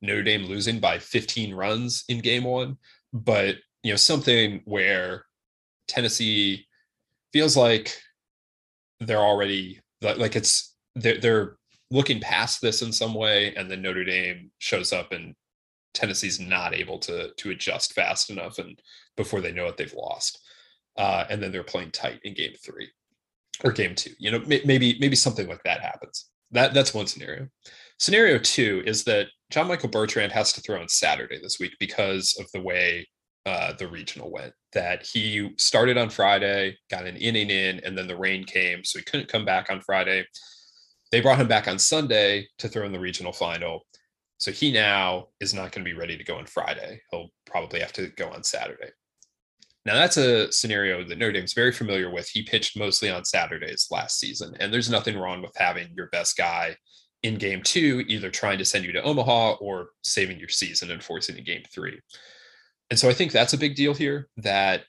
Notre 0.00 0.22
Dame 0.22 0.44
losing 0.44 0.80
by 0.80 0.98
15 0.98 1.52
runs 1.52 2.04
in 2.08 2.20
game 2.20 2.44
one, 2.44 2.78
but 3.12 3.56
you 3.82 3.92
know, 3.92 3.96
something 3.96 4.62
where 4.64 5.26
Tennessee 5.88 6.66
feels 7.34 7.54
like 7.54 7.94
they're 9.00 9.18
already 9.18 9.78
like 10.00 10.36
it's 10.36 10.74
they're, 10.94 11.20
they're 11.20 11.56
looking 11.90 12.20
past 12.20 12.62
this 12.62 12.80
in 12.80 12.92
some 12.92 13.12
way, 13.12 13.54
and 13.56 13.70
then 13.70 13.82
Notre 13.82 14.04
Dame 14.04 14.50
shows 14.58 14.90
up 14.90 15.12
and 15.12 15.34
Tennessee's 15.92 16.40
not 16.40 16.72
able 16.72 16.98
to 17.00 17.30
to 17.36 17.50
adjust 17.50 17.92
fast 17.92 18.30
enough, 18.30 18.58
and 18.58 18.80
before 19.18 19.42
they 19.42 19.52
know 19.52 19.66
it, 19.66 19.76
they've 19.76 19.92
lost. 19.92 20.40
Uh, 20.96 21.26
and 21.28 21.42
then 21.42 21.52
they're 21.52 21.62
playing 21.62 21.90
tight 21.90 22.20
in 22.24 22.32
game 22.32 22.54
three 22.64 22.88
or 23.64 23.72
game 23.72 23.94
two. 23.94 24.12
You 24.18 24.30
know, 24.30 24.42
maybe 24.46 24.96
maybe 25.00 25.16
something 25.16 25.48
like 25.48 25.62
that 25.64 25.80
happens. 25.80 26.28
That 26.50 26.74
that's 26.74 26.94
one 26.94 27.06
scenario. 27.06 27.48
Scenario 27.98 28.38
two 28.38 28.82
is 28.86 29.04
that 29.04 29.26
John 29.50 29.68
Michael 29.68 29.88
Bertrand 29.88 30.32
has 30.32 30.52
to 30.54 30.60
throw 30.60 30.80
on 30.80 30.88
Saturday 30.88 31.38
this 31.40 31.58
week 31.60 31.72
because 31.78 32.36
of 32.40 32.46
the 32.52 32.62
way 32.62 33.06
uh, 33.46 33.72
the 33.74 33.88
regional 33.88 34.30
went. 34.30 34.52
That 34.72 35.06
he 35.06 35.50
started 35.58 35.98
on 35.98 36.10
Friday, 36.10 36.76
got 36.90 37.06
an 37.06 37.16
inning 37.16 37.50
in, 37.50 37.80
and 37.84 37.96
then 37.96 38.06
the 38.06 38.16
rain 38.16 38.44
came, 38.44 38.84
so 38.84 38.98
he 38.98 39.04
couldn't 39.04 39.28
come 39.28 39.44
back 39.44 39.70
on 39.70 39.80
Friday. 39.80 40.26
They 41.10 41.20
brought 41.20 41.40
him 41.40 41.48
back 41.48 41.66
on 41.66 41.78
Sunday 41.78 42.46
to 42.58 42.68
throw 42.68 42.86
in 42.86 42.92
the 42.92 43.00
regional 43.00 43.32
final. 43.32 43.80
So 44.38 44.52
he 44.52 44.72
now 44.72 45.28
is 45.40 45.52
not 45.52 45.72
going 45.72 45.84
to 45.84 45.90
be 45.90 45.98
ready 45.98 46.16
to 46.16 46.24
go 46.24 46.36
on 46.36 46.46
Friday. 46.46 47.02
He'll 47.10 47.30
probably 47.46 47.80
have 47.80 47.92
to 47.94 48.08
go 48.16 48.30
on 48.30 48.42
Saturday. 48.42 48.90
Now 49.86 49.94
that's 49.94 50.16
a 50.16 50.52
scenario 50.52 51.04
that 51.04 51.18
Notre 51.18 51.32
Dame's 51.32 51.54
very 51.54 51.72
familiar 51.72 52.10
with. 52.10 52.28
He 52.28 52.42
pitched 52.42 52.78
mostly 52.78 53.10
on 53.10 53.24
Saturdays 53.24 53.88
last 53.90 54.18
season, 54.18 54.54
and 54.60 54.72
there's 54.72 54.90
nothing 54.90 55.18
wrong 55.18 55.40
with 55.42 55.52
having 55.56 55.88
your 55.96 56.08
best 56.08 56.36
guy 56.36 56.76
in 57.22 57.36
game 57.36 57.62
two, 57.62 58.04
either 58.08 58.30
trying 58.30 58.58
to 58.58 58.64
send 58.64 58.84
you 58.84 58.92
to 58.92 59.02
Omaha 59.02 59.52
or 59.54 59.90
saving 60.02 60.38
your 60.38 60.48
season 60.48 60.90
and 60.90 61.02
forcing 61.02 61.38
a 61.38 61.42
game 61.42 61.62
three. 61.72 61.98
And 62.90 62.98
so 62.98 63.08
I 63.08 63.14
think 63.14 63.32
that's 63.32 63.52
a 63.52 63.58
big 63.58 63.74
deal 63.74 63.94
here 63.94 64.28
that 64.38 64.84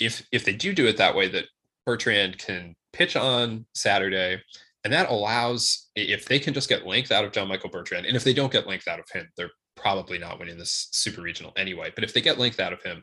if 0.00 0.26
if 0.32 0.44
they 0.44 0.54
do 0.54 0.72
do 0.72 0.86
it 0.86 0.96
that 0.98 1.14
way, 1.14 1.28
that 1.28 1.46
Bertrand 1.86 2.38
can 2.38 2.74
pitch 2.92 3.16
on 3.16 3.66
Saturday, 3.74 4.40
and 4.84 4.92
that 4.92 5.10
allows 5.10 5.88
if 5.96 6.26
they 6.26 6.38
can 6.38 6.54
just 6.54 6.68
get 6.68 6.86
length 6.86 7.10
out 7.10 7.24
of 7.24 7.32
John 7.32 7.48
Michael 7.48 7.70
Bertrand, 7.70 8.06
and 8.06 8.16
if 8.16 8.24
they 8.24 8.34
don't 8.34 8.52
get 8.52 8.66
length 8.66 8.88
out 8.88 9.00
of 9.00 9.08
him, 9.10 9.28
they're 9.36 9.50
probably 9.76 10.18
not 10.18 10.38
winning 10.38 10.58
this 10.58 10.88
super 10.92 11.22
regional 11.22 11.52
anyway. 11.56 11.90
But 11.94 12.04
if 12.04 12.12
they 12.12 12.20
get 12.20 12.38
length 12.38 12.60
out 12.60 12.72
of 12.72 12.82
him, 12.82 13.02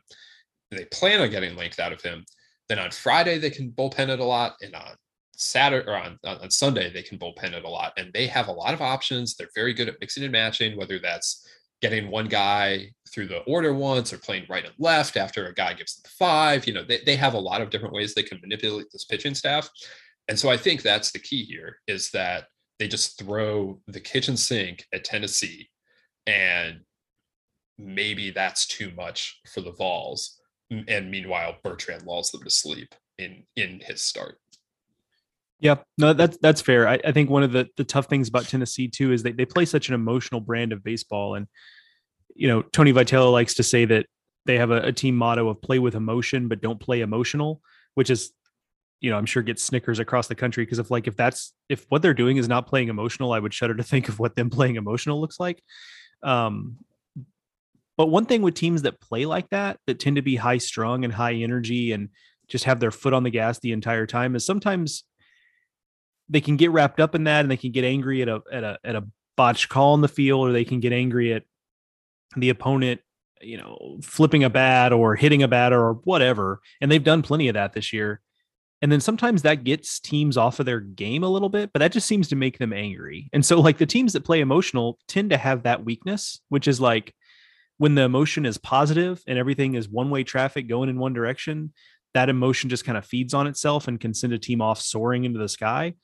they 0.70 0.84
plan 0.86 1.20
on 1.20 1.30
getting 1.30 1.56
length 1.56 1.80
out 1.80 1.92
of 1.92 2.02
him, 2.02 2.24
then 2.68 2.78
on 2.78 2.90
Friday 2.90 3.38
they 3.38 3.50
can 3.50 3.70
bullpen 3.70 4.08
it 4.08 4.20
a 4.20 4.24
lot, 4.24 4.56
and 4.60 4.74
on 4.74 4.94
Saturday 5.36 5.88
or 5.88 5.96
on, 5.96 6.18
on 6.24 6.50
Sunday 6.50 6.92
they 6.92 7.02
can 7.02 7.18
bullpen 7.18 7.52
it 7.52 7.64
a 7.64 7.68
lot. 7.68 7.92
And 7.96 8.12
they 8.12 8.26
have 8.26 8.48
a 8.48 8.52
lot 8.52 8.74
of 8.74 8.82
options. 8.82 9.34
They're 9.34 9.48
very 9.54 9.72
good 9.72 9.88
at 9.88 10.00
mixing 10.00 10.24
and 10.24 10.32
matching, 10.32 10.76
whether 10.76 10.98
that's 10.98 11.46
getting 11.80 12.10
one 12.10 12.26
guy 12.26 12.90
through 13.12 13.28
the 13.28 13.38
order 13.40 13.72
once 13.72 14.12
or 14.12 14.18
playing 14.18 14.44
right 14.48 14.64
and 14.64 14.74
left 14.78 15.16
after 15.16 15.46
a 15.46 15.54
guy 15.54 15.74
gives 15.74 15.96
them 15.96 16.10
five. 16.18 16.66
You 16.66 16.74
know, 16.74 16.84
they, 16.84 17.00
they 17.06 17.16
have 17.16 17.34
a 17.34 17.38
lot 17.38 17.60
of 17.60 17.70
different 17.70 17.94
ways 17.94 18.14
they 18.14 18.24
can 18.24 18.40
manipulate 18.40 18.86
this 18.92 19.04
pitching 19.04 19.34
staff. 19.34 19.68
And 20.26 20.38
so 20.38 20.50
I 20.50 20.56
think 20.56 20.82
that's 20.82 21.12
the 21.12 21.20
key 21.20 21.44
here 21.44 21.78
is 21.86 22.10
that 22.10 22.46
they 22.78 22.88
just 22.88 23.18
throw 23.18 23.80
the 23.86 24.00
kitchen 24.00 24.36
sink 24.36 24.86
at 24.92 25.04
Tennessee 25.04 25.70
and 26.26 26.80
maybe 27.78 28.30
that's 28.30 28.66
too 28.66 28.90
much 28.96 29.40
for 29.52 29.60
the 29.60 29.72
Vols. 29.72 30.37
And 30.70 31.10
meanwhile, 31.10 31.56
Bertrand 31.62 32.04
lulls 32.04 32.30
them 32.30 32.42
to 32.42 32.50
sleep 32.50 32.94
in 33.16 33.44
in 33.56 33.80
his 33.80 34.02
start. 34.02 34.38
Yeah, 35.60 35.76
no, 35.96 36.12
that's 36.12 36.38
that's 36.38 36.60
fair. 36.60 36.86
I, 36.86 37.00
I, 37.04 37.12
think 37.12 37.30
one 37.30 37.42
of 37.42 37.52
the 37.52 37.68
the 37.76 37.84
tough 37.84 38.06
things 38.06 38.28
about 38.28 38.46
Tennessee 38.46 38.86
too 38.86 39.12
is 39.12 39.22
they 39.22 39.32
they 39.32 39.44
play 39.44 39.64
such 39.64 39.88
an 39.88 39.94
emotional 39.94 40.40
brand 40.40 40.72
of 40.72 40.84
baseball, 40.84 41.34
and 41.34 41.48
you 42.34 42.46
know 42.46 42.62
Tony 42.62 42.92
Vitello 42.92 43.32
likes 43.32 43.54
to 43.54 43.62
say 43.62 43.84
that 43.86 44.06
they 44.46 44.56
have 44.56 44.70
a, 44.70 44.82
a 44.82 44.92
team 44.92 45.16
motto 45.16 45.48
of 45.48 45.60
play 45.60 45.78
with 45.78 45.94
emotion 45.94 46.48
but 46.48 46.60
don't 46.60 46.78
play 46.78 47.00
emotional, 47.00 47.60
which 47.94 48.08
is 48.08 48.30
you 49.00 49.10
know 49.10 49.18
I'm 49.18 49.26
sure 49.26 49.42
gets 49.42 49.64
snickers 49.64 49.98
across 49.98 50.28
the 50.28 50.36
country 50.36 50.64
because 50.64 50.78
if 50.78 50.92
like 50.92 51.08
if 51.08 51.16
that's 51.16 51.54
if 51.68 51.86
what 51.88 52.02
they're 52.02 52.14
doing 52.14 52.36
is 52.36 52.46
not 52.46 52.68
playing 52.68 52.88
emotional, 52.88 53.32
I 53.32 53.40
would 53.40 53.54
shudder 53.54 53.74
to 53.74 53.82
think 53.82 54.08
of 54.08 54.20
what 54.20 54.36
them 54.36 54.50
playing 54.58 54.76
emotional 54.76 55.20
looks 55.20 55.40
like. 55.40 55.62
Um, 56.22 56.76
but 57.98 58.06
one 58.06 58.26
thing 58.26 58.42
with 58.42 58.54
teams 58.54 58.82
that 58.82 59.00
play 59.00 59.26
like 59.26 59.50
that, 59.50 59.80
that 59.88 59.98
tend 59.98 60.16
to 60.16 60.22
be 60.22 60.36
high 60.36 60.58
strung 60.58 61.04
and 61.04 61.12
high 61.12 61.34
energy 61.34 61.90
and 61.90 62.10
just 62.46 62.64
have 62.64 62.78
their 62.78 62.92
foot 62.92 63.12
on 63.12 63.24
the 63.24 63.30
gas 63.30 63.58
the 63.58 63.72
entire 63.72 64.06
time, 64.06 64.36
is 64.36 64.46
sometimes 64.46 65.02
they 66.28 66.40
can 66.40 66.56
get 66.56 66.70
wrapped 66.70 67.00
up 67.00 67.16
in 67.16 67.24
that 67.24 67.40
and 67.40 67.50
they 67.50 67.56
can 67.56 67.72
get 67.72 67.84
angry 67.84 68.22
at 68.22 68.28
a 68.28 68.40
at 68.52 68.62
a 68.62 68.78
at 68.84 68.94
a 68.94 69.04
botched 69.36 69.68
call 69.68 69.96
in 69.96 70.00
the 70.00 70.08
field, 70.08 70.48
or 70.48 70.52
they 70.52 70.64
can 70.64 70.78
get 70.78 70.92
angry 70.92 71.34
at 71.34 71.42
the 72.36 72.50
opponent, 72.50 73.00
you 73.42 73.56
know, 73.56 73.98
flipping 74.00 74.44
a 74.44 74.50
bat 74.50 74.92
or 74.92 75.16
hitting 75.16 75.42
a 75.42 75.48
batter 75.48 75.80
or 75.80 75.94
whatever. 76.04 76.60
And 76.80 76.92
they've 76.92 77.02
done 77.02 77.22
plenty 77.22 77.48
of 77.48 77.54
that 77.54 77.72
this 77.72 77.92
year. 77.92 78.20
And 78.80 78.92
then 78.92 79.00
sometimes 79.00 79.42
that 79.42 79.64
gets 79.64 79.98
teams 79.98 80.36
off 80.36 80.60
of 80.60 80.66
their 80.66 80.78
game 80.78 81.24
a 81.24 81.28
little 81.28 81.48
bit, 81.48 81.72
but 81.72 81.80
that 81.80 81.90
just 81.90 82.06
seems 82.06 82.28
to 82.28 82.36
make 82.36 82.58
them 82.58 82.72
angry. 82.72 83.28
And 83.32 83.44
so, 83.44 83.60
like 83.60 83.78
the 83.78 83.86
teams 83.86 84.12
that 84.12 84.24
play 84.24 84.38
emotional 84.38 85.00
tend 85.08 85.30
to 85.30 85.36
have 85.36 85.64
that 85.64 85.84
weakness, 85.84 86.40
which 86.48 86.68
is 86.68 86.80
like 86.80 87.12
when 87.78 87.94
the 87.94 88.02
emotion 88.02 88.44
is 88.44 88.58
positive 88.58 89.22
and 89.26 89.38
everything 89.38 89.74
is 89.74 89.88
one 89.88 90.10
way 90.10 90.24
traffic 90.24 90.68
going 90.68 90.88
in 90.88 90.98
one 90.98 91.12
direction, 91.12 91.72
that 92.14 92.28
emotion 92.28 92.68
just 92.68 92.84
kind 92.84 92.98
of 92.98 93.06
feeds 93.06 93.34
on 93.34 93.46
itself 93.46 93.88
and 93.88 94.00
can 94.00 94.12
send 94.12 94.32
a 94.32 94.38
team 94.38 94.60
off 94.60 94.80
soaring 94.80 95.24
into 95.24 95.38
the 95.38 95.48
sky 95.48 95.94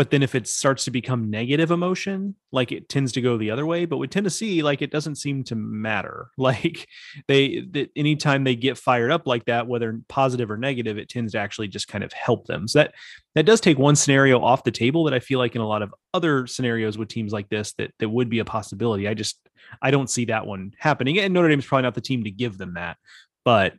but 0.00 0.10
then 0.10 0.22
if 0.22 0.34
it 0.34 0.48
starts 0.48 0.86
to 0.86 0.90
become 0.90 1.28
negative 1.28 1.70
emotion 1.70 2.34
like 2.52 2.72
it 2.72 2.88
tends 2.88 3.12
to 3.12 3.20
go 3.20 3.36
the 3.36 3.50
other 3.50 3.66
way 3.66 3.84
but 3.84 3.98
with 3.98 4.08
tennessee 4.08 4.62
like 4.62 4.80
it 4.80 4.90
doesn't 4.90 5.16
seem 5.16 5.44
to 5.44 5.54
matter. 5.54 6.28
Like 6.38 6.88
they 7.28 7.66
that 7.72 7.90
anytime 7.94 8.44
they 8.44 8.56
get 8.56 8.78
fired 8.78 9.10
up 9.10 9.26
like 9.26 9.44
that 9.44 9.66
whether 9.66 10.00
positive 10.08 10.50
or 10.50 10.56
negative 10.56 10.96
it 10.96 11.10
tends 11.10 11.32
to 11.32 11.38
actually 11.38 11.68
just 11.68 11.86
kind 11.86 12.02
of 12.02 12.14
help 12.14 12.46
them. 12.46 12.66
So 12.66 12.78
that 12.78 12.94
that 13.34 13.44
does 13.44 13.60
take 13.60 13.78
one 13.78 13.94
scenario 13.94 14.40
off 14.40 14.64
the 14.64 14.70
table 14.70 15.04
that 15.04 15.12
i 15.12 15.18
feel 15.20 15.38
like 15.38 15.54
in 15.54 15.60
a 15.60 15.68
lot 15.68 15.82
of 15.82 15.94
other 16.14 16.46
scenarios 16.46 16.96
with 16.96 17.08
teams 17.08 17.30
like 17.30 17.50
this 17.50 17.74
that 17.74 17.92
that 17.98 18.08
would 18.08 18.30
be 18.30 18.38
a 18.38 18.44
possibility. 18.46 19.06
I 19.06 19.12
just 19.12 19.38
i 19.82 19.90
don't 19.90 20.08
see 20.08 20.24
that 20.26 20.46
one 20.46 20.72
happening 20.78 21.18
and 21.18 21.34
notre 21.34 21.50
dame's 21.50 21.66
probably 21.66 21.82
not 21.82 21.94
the 21.94 22.00
team 22.00 22.24
to 22.24 22.30
give 22.30 22.56
them 22.56 22.72
that 22.74 22.96
but 23.44 23.74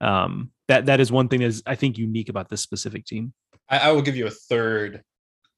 um 0.00 0.50
that 0.68 0.86
that 0.86 0.98
is 0.98 1.12
one 1.12 1.28
thing 1.28 1.40
that 1.40 1.46
is 1.46 1.62
i 1.66 1.74
think 1.74 1.98
unique 1.98 2.30
about 2.30 2.48
this 2.48 2.62
specific 2.62 3.04
team. 3.04 3.34
I, 3.68 3.78
I 3.78 3.92
will 3.92 4.02
give 4.02 4.16
you 4.16 4.26
a 4.26 4.30
third 4.30 5.02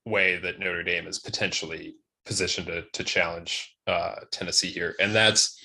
way 0.06 0.38
that 0.38 0.58
Notre 0.58 0.82
Dame 0.82 1.06
is 1.06 1.18
potentially 1.18 1.94
positioned 2.24 2.66
to, 2.68 2.84
to 2.92 3.04
challenge 3.04 3.76
uh, 3.86 4.16
Tennessee 4.30 4.70
here. 4.70 4.94
And 5.00 5.14
that's 5.14 5.58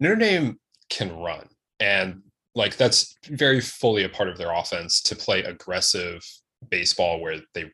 Notre 0.00 0.16
Dame 0.16 0.58
can 0.90 1.16
run. 1.16 1.48
And 1.80 2.22
like 2.54 2.76
that's 2.76 3.16
very 3.26 3.60
fully 3.60 4.04
a 4.04 4.08
part 4.08 4.28
of 4.28 4.38
their 4.38 4.52
offense 4.52 5.02
to 5.02 5.16
play 5.16 5.42
aggressive 5.42 6.22
baseball 6.70 7.20
where 7.20 7.40
they 7.54 7.70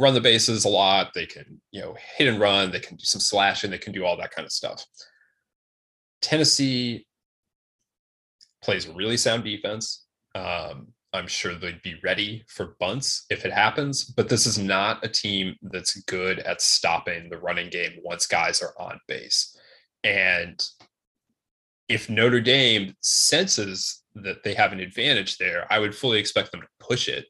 run 0.00 0.14
the 0.14 0.20
bases 0.20 0.64
a 0.64 0.68
lot. 0.68 1.12
They 1.14 1.26
can, 1.26 1.60
you 1.72 1.80
know, 1.80 1.96
hit 2.16 2.28
and 2.28 2.40
run. 2.40 2.70
They 2.70 2.80
can 2.80 2.96
do 2.96 3.04
some 3.04 3.20
slashing. 3.20 3.70
They 3.70 3.78
can 3.78 3.92
do 3.92 4.04
all 4.04 4.16
that 4.18 4.30
kind 4.30 4.46
of 4.46 4.52
stuff. 4.52 4.84
Tennessee 6.20 7.06
plays 8.62 8.88
really 8.88 9.16
sound 9.16 9.44
defense. 9.44 10.04
Um, 10.34 10.88
I'm 11.12 11.26
sure 11.26 11.54
they'd 11.54 11.82
be 11.82 11.98
ready 12.04 12.44
for 12.48 12.76
bunts 12.78 13.24
if 13.30 13.46
it 13.46 13.52
happens, 13.52 14.04
but 14.04 14.28
this 14.28 14.46
is 14.46 14.58
not 14.58 15.04
a 15.04 15.08
team 15.08 15.56
that's 15.62 16.02
good 16.02 16.40
at 16.40 16.60
stopping 16.60 17.30
the 17.30 17.38
running 17.38 17.70
game 17.70 17.92
once 18.04 18.26
guys 18.26 18.62
are 18.62 18.74
on 18.78 19.00
base. 19.08 19.56
And 20.04 20.62
if 21.88 22.10
Notre 22.10 22.40
Dame 22.40 22.94
senses 23.00 24.02
that 24.14 24.42
they 24.44 24.52
have 24.54 24.72
an 24.72 24.80
advantage 24.80 25.38
there, 25.38 25.66
I 25.70 25.78
would 25.78 25.94
fully 25.94 26.18
expect 26.18 26.52
them 26.52 26.60
to 26.60 26.68
push 26.78 27.08
it. 27.08 27.26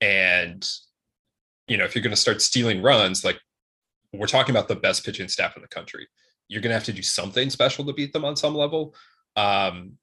And, 0.00 0.66
you 1.66 1.76
know, 1.76 1.84
if 1.84 1.94
you're 1.94 2.02
going 2.02 2.14
to 2.14 2.20
start 2.20 2.40
stealing 2.40 2.80
runs, 2.80 3.24
like 3.24 3.40
we're 4.12 4.26
talking 4.26 4.54
about 4.54 4.68
the 4.68 4.76
best 4.76 5.04
pitching 5.04 5.28
staff 5.28 5.56
in 5.56 5.62
the 5.62 5.68
country, 5.68 6.06
you're 6.48 6.62
going 6.62 6.70
to 6.70 6.74
have 6.74 6.84
to 6.84 6.92
do 6.92 7.02
something 7.02 7.50
special 7.50 7.84
to 7.86 7.92
beat 7.92 8.12
them 8.12 8.24
on 8.24 8.36
some 8.36 8.54
level. 8.54 8.94
Um, 9.34 9.98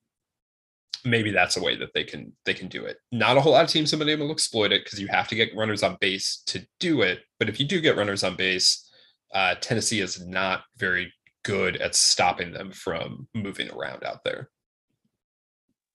maybe 1.06 1.32
that's 1.32 1.58
a 1.58 1.62
way 1.62 1.76
that 1.76 1.94
they 1.94 2.04
can 2.04 2.34
they 2.46 2.54
can 2.54 2.68
do 2.68 2.86
it. 2.86 2.98
Not 3.12 3.38
a 3.38 3.42
whole 3.42 3.54
lot 3.54 3.63
of 3.63 3.70
teams 3.70 3.92
have 3.92 4.00
been 4.00 4.10
able 4.10 4.28
to 4.28 4.34
exploit 4.34 4.72
it 4.72 4.84
because 4.84 5.00
you 5.00 5.08
have 5.08 5.28
to 5.30 5.36
get 5.36 5.56
runners 5.56 5.84
on 5.84 5.98
base 6.00 6.44
to 6.48 6.66
do 6.80 7.02
it. 7.02 7.20
But 7.39 7.50
if 7.50 7.60
you 7.60 7.66
do 7.66 7.82
get 7.82 7.98
runners 7.98 8.24
on 8.24 8.36
base, 8.36 8.89
uh, 9.34 9.56
Tennessee 9.60 10.00
is 10.00 10.26
not 10.26 10.63
very 10.78 11.12
good 11.44 11.78
at 11.78 11.96
stopping 11.96 12.54
them 12.54 12.72
from 12.72 13.28
moving 13.34 13.70
around 13.72 14.04
out 14.04 14.24
there. 14.24 14.50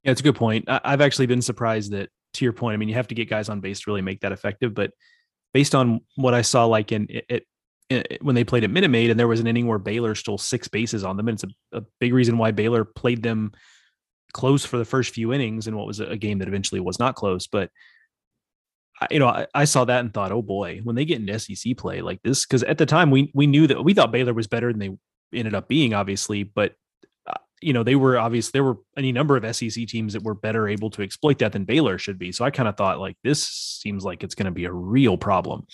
Yeah, 0.04 0.12
it's 0.12 0.20
a 0.20 0.24
good 0.24 0.36
point. 0.36 0.64
I, 0.68 0.80
have 0.84 1.00
actually 1.00 1.26
been 1.26 1.42
surprised 1.42 1.92
that, 1.92 2.08
to 2.34 2.44
your 2.44 2.52
point, 2.52 2.74
I 2.74 2.76
mean, 2.76 2.88
you 2.88 2.94
have 2.94 3.08
to 3.08 3.14
get 3.14 3.28
guys 3.28 3.48
on 3.48 3.60
base 3.60 3.80
to 3.80 3.90
really 3.90 4.02
make 4.02 4.20
that 4.20 4.32
effective. 4.32 4.74
But 4.74 4.92
based 5.52 5.74
on 5.74 6.00
what 6.16 6.34
I 6.34 6.42
saw, 6.42 6.66
like 6.66 6.92
in 6.92 7.06
it, 7.08 7.46
it 7.90 8.18
when 8.20 8.34
they 8.34 8.44
played 8.44 8.64
at 8.64 8.70
Minute 8.70 8.90
Maid, 8.90 9.10
and 9.10 9.18
there 9.18 9.26
was 9.26 9.40
an 9.40 9.46
inning 9.46 9.66
where 9.66 9.78
Baylor 9.78 10.14
stole 10.14 10.38
six 10.38 10.68
bases 10.68 11.04
on 11.04 11.16
them, 11.16 11.28
and 11.28 11.36
it's 11.36 11.44
a, 11.72 11.78
a 11.78 11.82
big 12.00 12.12
reason 12.12 12.36
why 12.36 12.50
Baylor 12.50 12.84
played 12.84 13.22
them 13.22 13.52
close 14.32 14.64
for 14.64 14.78
the 14.78 14.84
first 14.84 15.14
few 15.14 15.32
innings 15.32 15.66
in 15.66 15.76
what 15.76 15.86
was 15.86 16.00
a 16.00 16.16
game 16.16 16.38
that 16.38 16.48
eventually 16.48 16.80
was 16.80 16.98
not 16.98 17.14
close. 17.14 17.46
But 17.46 17.70
you 19.10 19.18
know, 19.18 19.28
I, 19.28 19.46
I, 19.54 19.64
saw 19.64 19.84
that 19.84 20.00
and 20.00 20.12
thought, 20.12 20.32
oh 20.32 20.42
boy, 20.42 20.80
when 20.82 20.96
they 20.96 21.04
get 21.04 21.20
into 21.20 21.38
SEC 21.38 21.76
play 21.76 22.00
like 22.00 22.20
this, 22.22 22.44
because 22.44 22.62
at 22.64 22.78
the 22.78 22.86
time 22.86 23.10
we 23.10 23.30
we 23.34 23.46
knew 23.46 23.66
that 23.66 23.84
we 23.84 23.94
thought 23.94 24.12
Baylor 24.12 24.34
was 24.34 24.46
better 24.46 24.72
than 24.72 24.80
they 24.80 25.38
ended 25.38 25.54
up 25.54 25.68
being, 25.68 25.94
obviously, 25.94 26.42
but 26.42 26.74
uh, 27.26 27.34
you 27.60 27.72
know 27.72 27.84
they 27.84 27.94
were 27.94 28.18
obvious. 28.18 28.50
There 28.50 28.64
were 28.64 28.78
any 28.96 29.12
number 29.12 29.36
of 29.36 29.56
SEC 29.56 29.86
teams 29.86 30.14
that 30.14 30.24
were 30.24 30.34
better 30.34 30.66
able 30.66 30.90
to 30.90 31.02
exploit 31.02 31.38
that 31.38 31.52
than 31.52 31.64
Baylor 31.64 31.98
should 31.98 32.18
be. 32.18 32.32
So 32.32 32.44
I 32.44 32.50
kind 32.50 32.68
of 32.68 32.76
thought 32.76 32.98
like 32.98 33.16
this 33.22 33.42
seems 33.44 34.04
like 34.04 34.24
it's 34.24 34.34
going 34.34 34.46
to 34.46 34.50
be 34.50 34.64
a 34.64 34.72
real 34.72 35.16
problem, 35.16 35.64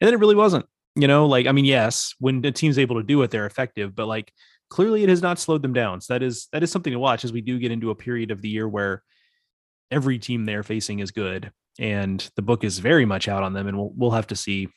and 0.00 0.06
then 0.06 0.14
it 0.14 0.20
really 0.20 0.36
wasn't. 0.36 0.66
You 0.96 1.06
know, 1.06 1.26
like 1.26 1.46
I 1.46 1.52
mean, 1.52 1.64
yes, 1.64 2.14
when 2.18 2.40
the 2.40 2.50
team's 2.50 2.78
able 2.78 2.96
to 2.96 3.04
do 3.04 3.22
it, 3.22 3.30
they're 3.30 3.46
effective, 3.46 3.94
but 3.94 4.08
like 4.08 4.32
clearly 4.70 5.02
it 5.02 5.08
has 5.08 5.22
not 5.22 5.38
slowed 5.38 5.62
them 5.62 5.72
down. 5.72 6.00
So 6.00 6.14
that 6.14 6.22
is 6.22 6.48
that 6.52 6.62
is 6.62 6.70
something 6.70 6.92
to 6.92 6.98
watch 6.98 7.24
as 7.24 7.32
we 7.32 7.40
do 7.40 7.58
get 7.58 7.72
into 7.72 7.90
a 7.90 7.94
period 7.94 8.30
of 8.30 8.42
the 8.42 8.48
year 8.48 8.68
where 8.68 9.02
every 9.90 10.18
team 10.18 10.44
they're 10.44 10.62
facing 10.62 10.98
is 10.98 11.10
good 11.10 11.50
and 11.78 12.28
the 12.36 12.42
book 12.42 12.64
is 12.64 12.78
very 12.78 13.04
much 13.04 13.28
out 13.28 13.42
on 13.42 13.52
them 13.52 13.66
and 13.66 13.76
we'll 13.76 13.92
we'll 13.96 14.10
have 14.10 14.26
to 14.28 14.36
see 14.36 14.68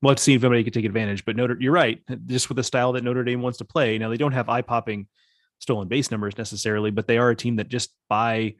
we'll 0.00 0.10
have 0.10 0.18
to 0.18 0.22
see 0.22 0.34
if 0.34 0.44
anybody 0.44 0.64
can 0.64 0.72
take 0.72 0.84
advantage. 0.84 1.24
But 1.24 1.36
Notre 1.36 1.56
you're 1.60 1.72
right, 1.72 2.00
just 2.26 2.48
with 2.48 2.56
the 2.56 2.62
style 2.62 2.92
that 2.92 3.04
Notre 3.04 3.24
Dame 3.24 3.42
wants 3.42 3.58
to 3.58 3.64
play. 3.64 3.98
Now 3.98 4.08
they 4.08 4.16
don't 4.16 4.32
have 4.32 4.48
eye 4.48 4.62
popping 4.62 5.08
stolen 5.58 5.88
base 5.88 6.10
numbers 6.10 6.36
necessarily, 6.36 6.90
but 6.90 7.06
they 7.06 7.18
are 7.18 7.30
a 7.30 7.36
team 7.36 7.56
that 7.56 7.68
just 7.68 7.90
by 8.08 8.56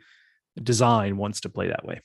design 0.63 1.17
wants 1.17 1.41
to 1.41 1.49
play 1.49 1.69
that 1.69 1.85
way. 1.85 2.01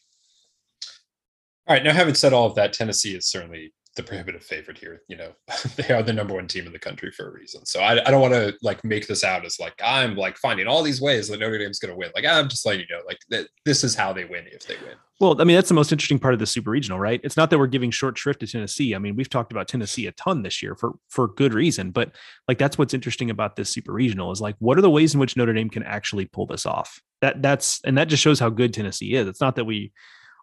All 1.68 1.76
right. 1.76 1.84
Now, 1.84 1.94
having 1.94 2.16
said 2.16 2.34
all 2.34 2.46
of 2.46 2.56
that, 2.56 2.74
Tennessee 2.74 3.16
is 3.16 3.28
certainly 3.28 3.74
the 3.98 4.04
prohibitive 4.04 4.44
favorite 4.44 4.78
here. 4.78 5.02
You 5.10 5.18
know, 5.18 5.32
they 5.76 5.94
are 5.94 6.02
the 6.02 6.14
number 6.14 6.34
one 6.34 6.48
team 6.48 6.66
in 6.66 6.72
the 6.72 6.80
country 6.80 7.12
for 7.12 7.28
a 7.28 7.32
reason. 7.32 7.66
So 7.66 7.82
I, 7.82 7.94
I 8.08 8.12
don't 8.12 8.22
want 8.22 8.34
to 8.34 8.56
like 8.62 8.84
make 8.86 9.08
this 9.08 9.24
out 9.24 9.46
as 9.46 9.60
like 9.60 9.74
I'm 9.84 10.16
like 10.16 10.38
finding 10.38 10.68
all 10.68 10.84
these 10.84 11.02
ways 11.02 11.28
that 11.28 11.40
Notre 11.40 11.58
Dame's 11.58 11.80
going 11.80 11.92
to 11.92 11.98
win. 11.98 12.12
Like 12.16 12.26
I'm 12.26 12.48
just 12.48 12.66
letting 12.66 12.82
you 12.82 12.96
know, 12.96 13.02
like 13.06 13.20
that 13.30 13.48
this 13.66 13.84
is 13.84 13.96
how 13.96 14.14
they 14.14 14.24
win 14.24 14.46
if 14.48 14.66
they 14.66 14.76
win. 14.76 14.96
Well, 15.20 15.42
I 15.42 15.44
mean 15.44 15.56
that's 15.56 15.68
the 15.68 15.76
most 15.76 15.92
interesting 15.92 16.20
part 16.20 16.34
of 16.34 16.40
the 16.40 16.46
super 16.46 16.70
regional, 16.70 17.00
right? 17.00 17.20
It's 17.24 17.36
not 17.36 17.50
that 17.50 17.58
we're 17.58 17.68
giving 17.68 17.92
short 17.92 18.18
shrift 18.18 18.40
to 18.40 18.48
Tennessee. 18.48 18.96
I 18.96 19.00
mean 19.00 19.16
we've 19.16 19.30
talked 19.30 19.52
about 19.52 19.68
Tennessee 19.68 20.08
a 20.08 20.12
ton 20.14 20.44
this 20.44 20.64
year 20.64 20.76
for 20.76 20.94
for 21.10 21.28
good 21.28 21.54
reason, 21.54 21.92
but 21.92 22.16
like 22.48 22.58
that's 22.58 22.78
what's 22.78 22.94
interesting 22.94 23.30
about 23.30 23.56
this 23.56 23.70
super 23.70 23.92
regional 23.92 24.32
is 24.32 24.40
like 24.40 24.56
what 24.60 24.78
are 24.78 24.82
the 24.82 24.90
ways 24.90 25.14
in 25.14 25.20
which 25.20 25.36
Notre 25.36 25.54
Dame 25.54 25.70
can 25.70 25.84
actually 25.84 26.26
pull 26.26 26.46
this 26.46 26.66
off? 26.66 27.02
That 27.22 27.42
that's 27.42 27.82
and 27.84 27.98
that 27.98 28.08
just 28.08 28.24
shows 28.24 28.40
how 28.40 28.50
good 28.50 28.74
Tennessee 28.74 29.16
is. 29.16 29.28
It's 29.28 29.42
not 29.42 29.56
that 29.56 29.66
we 29.66 29.92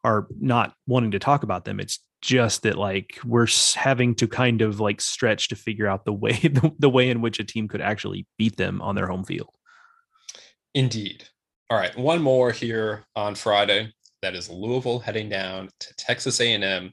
are 0.03 0.27
not 0.39 0.75
wanting 0.87 1.13
to 1.13 1.19
talk 1.19 1.45
about 1.45 1.65
them. 1.65 1.81
It's 1.81 2.01
just 2.25 2.63
that 2.63 2.79
like 2.79 3.19
we're 3.23 3.47
having 3.75 4.15
to 4.15 4.27
kind 4.27 4.63
of 4.63 4.81
like 4.81 4.99
stretch 4.99 5.49
to 5.49 5.57
figure 5.57 5.87
out 5.87 6.07
the 6.07 6.13
way 6.13 6.33
the, 6.43 6.73
the 6.79 6.89
way 6.89 7.11
in 7.11 7.21
which 7.21 7.39
a 7.39 7.45
team 7.45 7.69
could 7.69 7.83
actually 7.83 8.27
beat 8.39 8.57
them 8.57 8.81
on 8.81 8.95
their 8.95 9.07
home 9.07 9.25
field. 9.25 9.55
Indeed. 10.75 11.29
All 11.71 11.79
right, 11.79 11.97
one 11.97 12.23
more 12.23 12.51
here 12.51 13.05
on 13.15 13.35
Friday. 13.35 13.93
That 14.23 14.35
is 14.35 14.49
Louisville 14.49 14.99
heading 14.99 15.29
down 15.29 15.69
to 15.81 15.97
Texas 15.97 16.41
A&M. 16.41 16.93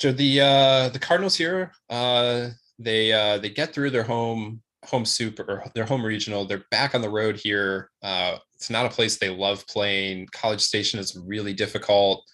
So 0.00 0.12
the 0.12 0.40
uh, 0.40 0.88
the 0.88 0.98
Cardinals 0.98 1.36
here, 1.36 1.72
uh, 1.90 2.48
they 2.78 3.12
uh, 3.12 3.38
they 3.38 3.50
get 3.50 3.74
through 3.74 3.90
their 3.90 4.02
home 4.02 4.62
home 4.84 5.04
super 5.04 5.42
or 5.42 5.64
their 5.74 5.84
home 5.84 6.04
regional. 6.04 6.44
They're 6.44 6.64
back 6.70 6.94
on 6.94 7.02
the 7.02 7.10
road 7.10 7.36
here. 7.36 7.90
Uh, 8.02 8.38
it's 8.54 8.70
not 8.70 8.86
a 8.86 8.90
place 8.90 9.18
they 9.18 9.30
love 9.30 9.66
playing. 9.66 10.28
College 10.32 10.60
Station 10.60 10.98
is 10.98 11.18
really 11.26 11.52
difficult. 11.52 12.24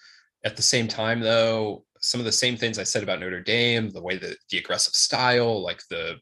At 0.45 0.57
the 0.57 0.62
same 0.62 0.88
time, 0.88 1.20
though, 1.20 1.84
some 2.01 2.20
of 2.20 2.24
the 2.24 2.32
same 2.32 2.57
things 2.57 2.78
I 2.78 2.82
said 2.82 3.03
about 3.03 3.20
Notre 3.20 3.40
Dame, 3.40 3.90
the 3.90 4.03
way 4.03 4.16
that 4.18 4.36
the 4.51 4.59
aggressive 4.59 4.95
style, 4.95 5.62
like 5.62 5.80
the 5.88 6.16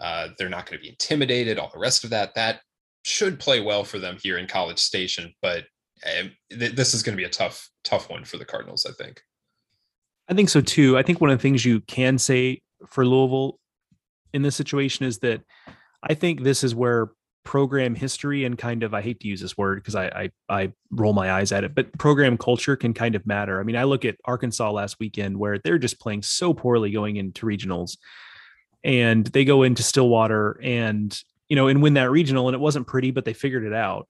uh, 0.00 0.28
they're 0.38 0.48
not 0.48 0.66
going 0.66 0.78
to 0.78 0.82
be 0.82 0.88
intimidated, 0.88 1.58
all 1.58 1.70
the 1.72 1.78
rest 1.78 2.02
of 2.02 2.10
that, 2.10 2.34
that 2.34 2.60
should 3.04 3.38
play 3.38 3.60
well 3.60 3.84
for 3.84 3.98
them 3.98 4.16
here 4.20 4.38
in 4.38 4.46
College 4.46 4.78
Station. 4.78 5.32
But 5.42 5.64
uh, 6.04 6.28
th- 6.50 6.74
this 6.74 6.94
is 6.94 7.02
going 7.02 7.16
to 7.16 7.20
be 7.20 7.26
a 7.26 7.30
tough, 7.30 7.68
tough 7.84 8.10
one 8.10 8.24
for 8.24 8.36
the 8.38 8.44
Cardinals, 8.44 8.86
I 8.88 8.92
think. 9.02 9.20
I 10.28 10.34
think 10.34 10.48
so 10.48 10.60
too. 10.60 10.96
I 10.96 11.02
think 11.02 11.20
one 11.20 11.30
of 11.30 11.38
the 11.38 11.42
things 11.42 11.64
you 11.64 11.80
can 11.82 12.18
say 12.18 12.62
for 12.88 13.04
Louisville 13.04 13.58
in 14.32 14.42
this 14.42 14.56
situation 14.56 15.04
is 15.04 15.18
that 15.18 15.42
I 16.02 16.14
think 16.14 16.42
this 16.42 16.64
is 16.64 16.74
where 16.74 17.10
program 17.44 17.94
history 17.94 18.44
and 18.44 18.56
kind 18.56 18.82
of 18.82 18.94
I 18.94 19.02
hate 19.02 19.20
to 19.20 19.28
use 19.28 19.40
this 19.40 19.56
word 19.56 19.76
because 19.76 19.94
I, 19.94 20.06
I 20.06 20.30
I 20.48 20.72
roll 20.90 21.12
my 21.12 21.32
eyes 21.32 21.52
at 21.52 21.64
it, 21.64 21.74
but 21.74 21.96
program 21.98 22.38
culture 22.38 22.76
can 22.76 22.94
kind 22.94 23.14
of 23.14 23.26
matter. 23.26 23.60
I 23.60 23.64
mean, 23.64 23.76
I 23.76 23.84
look 23.84 24.04
at 24.04 24.16
Arkansas 24.24 24.70
last 24.70 24.98
weekend 25.00 25.38
where 25.38 25.58
they're 25.58 25.78
just 25.78 26.00
playing 26.00 26.22
so 26.22 26.54
poorly 26.54 26.90
going 26.90 27.16
into 27.16 27.46
regionals, 27.46 27.96
and 28.84 29.26
they 29.26 29.44
go 29.44 29.62
into 29.62 29.82
Stillwater 29.82 30.60
and 30.62 31.18
you 31.48 31.56
know 31.56 31.68
and 31.68 31.82
win 31.82 31.94
that 31.94 32.10
regional, 32.10 32.48
and 32.48 32.54
it 32.54 32.60
wasn't 32.60 32.86
pretty, 32.86 33.10
but 33.10 33.24
they 33.24 33.34
figured 33.34 33.64
it 33.64 33.74
out. 33.74 34.08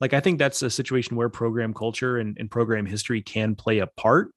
Like 0.00 0.14
I 0.14 0.20
think 0.20 0.38
that's 0.38 0.62
a 0.62 0.70
situation 0.70 1.16
where 1.16 1.28
program 1.28 1.74
culture 1.74 2.18
and, 2.18 2.36
and 2.40 2.50
program 2.50 2.86
history 2.86 3.20
can 3.20 3.54
play 3.54 3.78
a 3.78 3.86
part. 3.86 4.32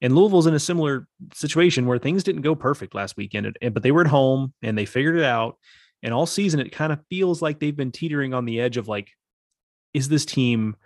And 0.00 0.14
Louisville's 0.14 0.46
in 0.46 0.54
a 0.54 0.60
similar 0.60 1.08
situation 1.34 1.86
where 1.86 1.98
things 1.98 2.22
didn't 2.22 2.42
go 2.42 2.54
perfect 2.54 2.94
last 2.94 3.16
weekend, 3.16 3.56
but 3.72 3.82
they 3.82 3.90
were 3.90 4.02
at 4.02 4.06
home 4.06 4.52
and 4.62 4.78
they 4.78 4.84
figured 4.84 5.16
it 5.16 5.24
out 5.24 5.56
and 6.02 6.14
all 6.14 6.26
season, 6.26 6.60
it 6.60 6.72
kind 6.72 6.92
of 6.92 7.00
feels 7.08 7.42
like 7.42 7.58
they've 7.58 7.76
been 7.76 7.92
teetering 7.92 8.34
on 8.34 8.44
the 8.44 8.60
edge 8.60 8.76
of 8.76 8.88
like, 8.88 9.10
is 9.94 10.08
this 10.08 10.24
team 10.24 10.76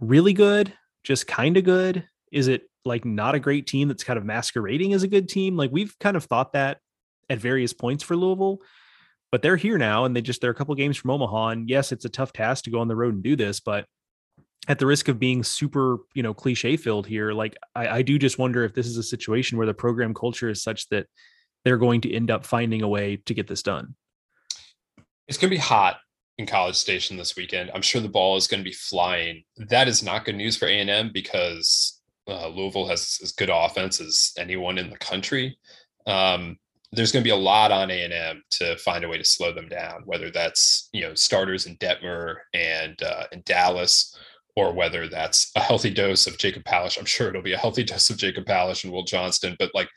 really 0.00 0.32
good? 0.32 0.72
Just 1.04 1.26
kind 1.26 1.56
of 1.56 1.64
good? 1.64 2.06
Is 2.32 2.48
it 2.48 2.62
like 2.84 3.04
not 3.04 3.34
a 3.34 3.40
great 3.40 3.66
team 3.66 3.88
that's 3.88 4.04
kind 4.04 4.18
of 4.18 4.24
masquerading 4.24 4.92
as 4.92 5.02
a 5.02 5.08
good 5.08 5.28
team? 5.28 5.56
Like 5.56 5.70
we've 5.72 5.96
kind 5.98 6.16
of 6.16 6.24
thought 6.24 6.52
that 6.54 6.78
at 7.28 7.38
various 7.38 7.72
points 7.72 8.02
for 8.02 8.16
Louisville, 8.16 8.58
but 9.30 9.42
they're 9.42 9.56
here 9.56 9.78
now 9.78 10.04
and 10.04 10.16
they 10.16 10.22
just, 10.22 10.40
they're 10.40 10.50
a 10.50 10.54
couple 10.54 10.74
games 10.74 10.96
from 10.96 11.10
Omaha. 11.10 11.48
And 11.48 11.68
yes, 11.68 11.92
it's 11.92 12.04
a 12.04 12.10
tough 12.10 12.32
task 12.32 12.64
to 12.64 12.70
go 12.70 12.80
on 12.80 12.88
the 12.88 12.96
road 12.96 13.14
and 13.14 13.22
do 13.22 13.36
this, 13.36 13.60
but 13.60 13.86
at 14.68 14.78
the 14.78 14.86
risk 14.86 15.08
of 15.08 15.20
being 15.20 15.44
super, 15.44 15.98
you 16.14 16.22
know, 16.22 16.34
cliche 16.34 16.76
filled 16.76 17.06
here, 17.06 17.32
like 17.32 17.56
I, 17.74 17.88
I 17.88 18.02
do 18.02 18.18
just 18.18 18.38
wonder 18.38 18.64
if 18.64 18.74
this 18.74 18.86
is 18.86 18.96
a 18.96 19.02
situation 19.02 19.58
where 19.58 19.66
the 19.66 19.74
program 19.74 20.12
culture 20.12 20.48
is 20.48 20.62
such 20.62 20.88
that 20.88 21.06
they're 21.64 21.76
going 21.76 22.00
to 22.02 22.12
end 22.12 22.30
up 22.30 22.44
finding 22.44 22.82
a 22.82 22.88
way 22.88 23.16
to 23.26 23.34
get 23.34 23.46
this 23.46 23.62
done. 23.62 23.94
It's 25.28 25.38
going 25.38 25.50
to 25.50 25.56
be 25.56 25.60
hot 25.60 25.98
in 26.38 26.46
College 26.46 26.76
Station 26.76 27.16
this 27.16 27.36
weekend. 27.36 27.70
I'm 27.74 27.82
sure 27.82 28.00
the 28.00 28.08
ball 28.08 28.36
is 28.36 28.46
going 28.46 28.60
to 28.60 28.68
be 28.68 28.74
flying. 28.74 29.42
That 29.56 29.88
is 29.88 30.02
not 30.02 30.24
good 30.24 30.36
news 30.36 30.56
for 30.56 30.66
A&M 30.66 31.10
because 31.12 32.00
uh, 32.28 32.48
Louisville 32.48 32.88
has 32.88 33.18
as 33.22 33.32
good 33.32 33.50
offense 33.52 34.00
as 34.00 34.32
anyone 34.38 34.78
in 34.78 34.90
the 34.90 34.98
country. 34.98 35.56
Um, 36.06 36.58
there's 36.92 37.12
going 37.12 37.22
to 37.22 37.28
be 37.28 37.34
a 37.34 37.36
lot 37.36 37.72
on 37.72 37.90
A&M 37.90 38.42
to 38.50 38.76
find 38.78 39.04
a 39.04 39.08
way 39.08 39.18
to 39.18 39.24
slow 39.24 39.52
them 39.52 39.68
down, 39.68 40.02
whether 40.04 40.30
that's 40.30 40.88
you 40.92 41.02
know 41.02 41.14
starters 41.14 41.66
in 41.66 41.76
Dettmer 41.76 42.36
and 42.54 43.00
uh, 43.02 43.24
in 43.32 43.42
Dallas, 43.44 44.16
or 44.54 44.72
whether 44.72 45.08
that's 45.08 45.50
a 45.56 45.60
healthy 45.60 45.90
dose 45.90 46.26
of 46.26 46.38
Jacob 46.38 46.64
Palisch. 46.64 46.98
I'm 46.98 47.04
sure 47.04 47.28
it'll 47.28 47.42
be 47.42 47.52
a 47.52 47.58
healthy 47.58 47.84
dose 47.84 48.10
of 48.10 48.18
Jacob 48.18 48.44
Palisch 48.44 48.84
and 48.84 48.92
Will 48.92 49.04
Johnston, 49.04 49.56
but 49.58 49.74
like, 49.74 49.88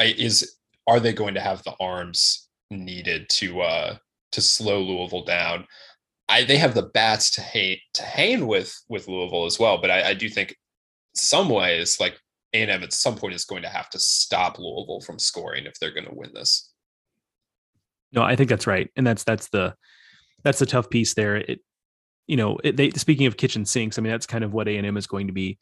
is 0.00 0.58
are 0.86 1.00
they 1.00 1.12
going 1.12 1.34
to 1.34 1.40
have 1.40 1.62
the 1.62 1.74
arms 1.80 2.48
needed 2.70 3.28
to 3.28 3.60
uh, 3.62 3.96
to 4.36 4.42
slow 4.42 4.82
Louisville 4.82 5.24
down. 5.24 5.66
I, 6.28 6.44
they 6.44 6.58
have 6.58 6.74
the 6.74 6.82
bats 6.82 7.30
to 7.32 7.40
hang 7.40 7.78
to 7.94 8.02
hang 8.02 8.46
with 8.46 8.74
with 8.88 9.08
Louisville 9.08 9.46
as 9.46 9.58
well, 9.58 9.78
but 9.80 9.90
I, 9.90 10.10
I 10.10 10.14
do 10.14 10.28
think 10.28 10.54
some 11.14 11.48
ways 11.48 11.98
like 11.98 12.20
A&M 12.52 12.82
at 12.82 12.92
some 12.92 13.16
point 13.16 13.34
is 13.34 13.44
going 13.44 13.62
to 13.62 13.68
have 13.68 13.88
to 13.90 13.98
stop 13.98 14.58
Louisville 14.58 15.00
from 15.00 15.18
scoring 15.18 15.64
if 15.64 15.80
they're 15.80 15.94
going 15.94 16.06
to 16.06 16.14
win 16.14 16.30
this. 16.34 16.70
No, 18.12 18.22
I 18.22 18.36
think 18.36 18.50
that's 18.50 18.66
right, 18.66 18.90
and 18.94 19.06
that's 19.06 19.24
that's 19.24 19.48
the 19.48 19.74
that's 20.44 20.58
the 20.58 20.66
tough 20.66 20.90
piece 20.90 21.14
there. 21.14 21.36
It 21.36 21.60
you 22.26 22.36
know 22.36 22.58
it, 22.62 22.76
they 22.76 22.90
speaking 22.90 23.26
of 23.26 23.36
kitchen 23.36 23.64
sinks, 23.64 23.98
I 23.98 24.02
mean 24.02 24.12
that's 24.12 24.26
kind 24.26 24.44
of 24.44 24.52
what 24.52 24.68
A&M 24.68 24.96
is 24.96 25.06
going 25.06 25.28
to 25.28 25.32
be 25.32 25.58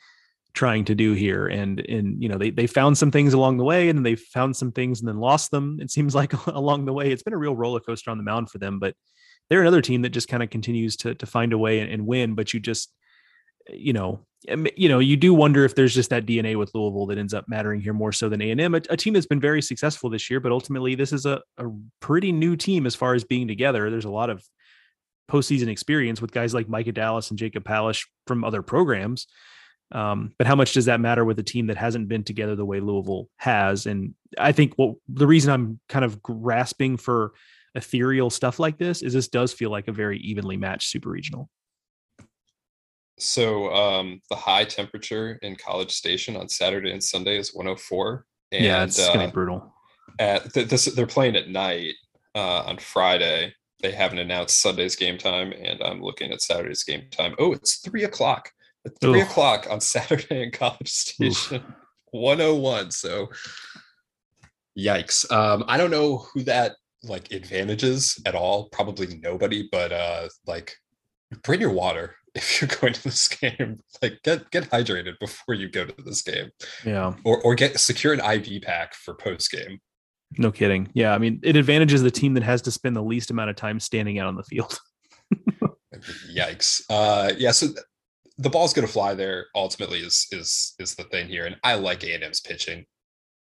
trying 0.55 0.85
to 0.87 0.95
do 0.95 1.13
here. 1.13 1.47
And 1.47 1.81
and 1.81 2.23
you 2.23 2.29
know 2.29 2.39
they 2.39 2.51
they 2.51 2.67
found 2.67 2.97
some 2.97 3.11
things 3.11 3.35
along 3.35 3.59
the 3.59 3.65
way 3.65 3.89
and 3.89 3.99
then 3.99 4.05
they 4.05 4.17
found 4.17 4.57
some 4.57 4.73
things 4.73 5.01
and 5.01 5.09
then 5.09 5.19
lost 5.19 5.51
them 5.51 5.79
it 5.81 5.91
seems 5.91 6.15
like 6.15 6.33
along 6.47 6.85
the 6.85 6.93
way. 6.93 7.11
It's 7.11 7.23
been 7.23 7.35
a 7.35 7.39
real 7.39 7.57
roller 7.57 7.81
coaster 7.81 8.11
on 8.11 8.19
the 8.19 8.25
mound 8.25 8.51
for 8.51 8.59
them 8.59 8.79
but 8.79 8.95
they're 9.51 9.61
another 9.61 9.83
team 9.83 10.03
that 10.03 10.11
just 10.11 10.29
kind 10.29 10.43
of 10.43 10.51
continues 10.51 10.97
to 10.99 11.15
to 11.15 11.27
find 11.27 11.53
a 11.53 11.59
way 11.59 11.81
and, 11.81 11.91
and, 11.91 12.07
win 12.07 12.35
but 12.35 12.55
you 12.55 12.61
just 12.61 12.93
you 13.69 13.93
know 13.93 14.25
you 14.77 14.89
know 14.89 14.99
you 14.99 15.17
do 15.17 15.33
wonder 15.33 15.65
if 15.65 15.75
there's 15.75 15.95
just 15.95 16.11
that 16.11 16.27
DNA 16.27 16.57
with 16.57 16.75
Louisville 16.75 17.07
that 17.07 17.19
ends 17.19 17.35
up 17.35 17.49
mattering 17.49 17.81
here 17.81 17.95
more 17.95 18.13
so 18.13 18.29
than 18.29 18.43
A&M 18.43 18.75
a, 18.75 18.81
a 18.91 18.97
team 18.97 19.15
that's 19.15 19.27
been 19.27 19.41
very 19.41 19.63
successful 19.63 20.11
this 20.11 20.31
year 20.31 20.41
but 20.41 20.53
ultimately 20.53 20.95
this 20.95 21.13
is 21.13 21.27
a, 21.27 21.41
a 21.59 21.65
pretty 22.01 22.31
new 22.31 22.57
team 22.57 22.87
as 22.87 22.95
far 22.95 23.15
as 23.15 23.25
being 23.25 23.49
together. 23.49 23.91
There's 23.91 24.05
a 24.05 24.11
lot 24.11 24.31
of 24.31 24.45
postseason 25.31 25.69
experience 25.69 26.21
with 26.21 26.33
guys 26.33 26.53
like 26.53 26.69
Micah 26.69 26.93
Dallas 26.93 27.31
and 27.31 27.39
Jacob 27.39 27.65
Palisch 27.65 28.07
from 28.27 28.45
other 28.45 28.63
programs 28.63 29.27
um, 29.93 30.32
but 30.39 30.47
how 30.47 30.57
much 30.57 30.72
does 30.72 30.87
that 30.87 31.01
matter 31.01 31.24
with 31.24 31.39
a 31.39 31.43
team 31.43 31.68
that 31.68 31.76
hasn't 31.76 32.09
been 32.09 32.24
together 32.24 32.57
the 32.57 32.64
way 32.64 32.80
Louisville 32.80 33.28
has? 33.37 33.87
And 33.87 34.14
I 34.39 34.53
think 34.53 34.74
what 34.76 34.97
the 35.09 35.26
reason 35.26 35.53
I'm 35.53 35.80
kind 35.89 36.05
of 36.05 36.22
grasping 36.22 36.97
for 36.97 37.32
ethereal 37.74 38.30
stuff 38.30 38.59
like 38.59 38.78
this 38.78 39.03
is 39.03 39.12
this 39.12 39.28
does 39.28 39.53
feel 39.53 39.70
like 39.70 39.89
a 39.89 39.93
very 39.93 40.18
evenly 40.18 40.57
matched 40.57 40.89
super 40.91 41.11
regional. 41.11 41.49
So 43.18 43.72
um, 43.72 44.20
the 44.28 44.37
high 44.37 44.64
temperature 44.64 45.39
in 45.43 45.57
College 45.57 45.93
Station 45.93 46.37
on 46.37 46.49
Saturday 46.49 46.91
and 46.91 47.03
Sunday 47.03 47.39
is 47.39 47.55
104. 47.55 48.26
And, 48.53 48.64
yeah, 48.64 48.82
it's 48.82 48.99
uh, 48.99 49.12
gonna 49.12 49.26
be 49.26 49.32
brutal. 49.32 49.72
At 50.18 50.53
th- 50.53 50.68
this, 50.68 50.87
they're 50.87 51.07
playing 51.07 51.37
at 51.37 51.49
night 51.49 51.95
uh, 52.35 52.62
on 52.62 52.78
Friday. 52.78 53.55
They 53.82 53.93
haven't 53.93 54.18
announced 54.18 54.61
Sunday's 54.61 54.97
game 54.97 55.18
time, 55.18 55.53
and 55.53 55.82
I'm 55.82 56.03
looking 56.03 56.32
at 56.32 56.43
Saturday's 56.43 56.82
game 56.82 57.05
time. 57.11 57.35
Oh, 57.39 57.53
it's 57.53 57.76
three 57.76 58.05
o'clock 58.05 58.51
at 58.87 58.99
three 59.01 59.22
Oof. 59.22 59.30
o'clock 59.30 59.66
on 59.70 59.80
Saturday 59.80 60.43
in 60.43 60.51
College 60.51 60.89
Station, 60.89 61.57
Oof. 61.57 61.74
101. 62.11 62.91
So, 62.91 63.30
yikes. 64.78 65.30
Um, 65.30 65.64
I 65.68 65.76
don't 65.76 65.91
know 65.91 66.18
who 66.18 66.43
that 66.45 66.76
like 67.03 67.32
advantages 67.32 68.20
at 68.26 68.35
all. 68.35 68.68
Probably 68.70 69.18
nobody, 69.22 69.68
but 69.70 69.93
uh, 69.93 70.28
like 70.47 70.74
bring 71.43 71.61
your 71.61 71.72
water 71.72 72.16
if 72.35 72.61
you're 72.61 72.70
going 72.80 72.93
to 72.93 73.03
this 73.03 73.28
game. 73.28 73.80
Like 74.03 74.22
get 74.22 74.51
get 74.51 74.70
hydrated 74.70 75.18
before 75.18 75.55
you 75.55 75.68
go 75.68 75.85
to 75.85 76.03
this 76.03 76.22
game. 76.22 76.51
Yeah. 76.85 77.14
Or 77.24 77.41
or 77.43 77.55
get 77.55 77.78
secure 77.78 78.12
an 78.12 78.20
IV 78.20 78.62
pack 78.62 78.95
for 78.95 79.14
post 79.14 79.51
game. 79.51 79.80
No 80.37 80.51
kidding. 80.51 80.89
Yeah, 80.95 81.14
I 81.14 81.18
mean, 81.18 81.39
it 81.45 81.55
advantages 81.55 82.03
the 82.03 82.11
team 82.11 82.35
that 82.35 82.43
has 82.43 82.62
to 82.62 82.72
spend 82.72 82.97
the 82.97 83.03
least 83.03 83.30
amount 83.30 83.51
of 83.51 83.57
time 83.57 83.78
standing 83.78 84.18
out 84.18 84.26
on 84.26 84.35
the 84.35 84.43
field. 84.43 84.78
Yikes. 86.35 86.82
Uh, 86.91 87.32
yeah. 87.37 87.53
So 87.53 87.68
the 88.39 88.51
ball's 88.51 88.72
going 88.72 88.87
to 88.87 88.93
fly 88.93 89.14
there 89.14 89.47
ultimately 89.55 89.99
is 89.99 90.26
is 90.32 90.74
is 90.78 90.95
the 90.95 91.05
thing 91.05 91.28
here 91.28 91.47
and 91.47 91.57
i 91.62 91.74
like 91.74 92.03
a&m's 92.03 92.41
pitching 92.41 92.85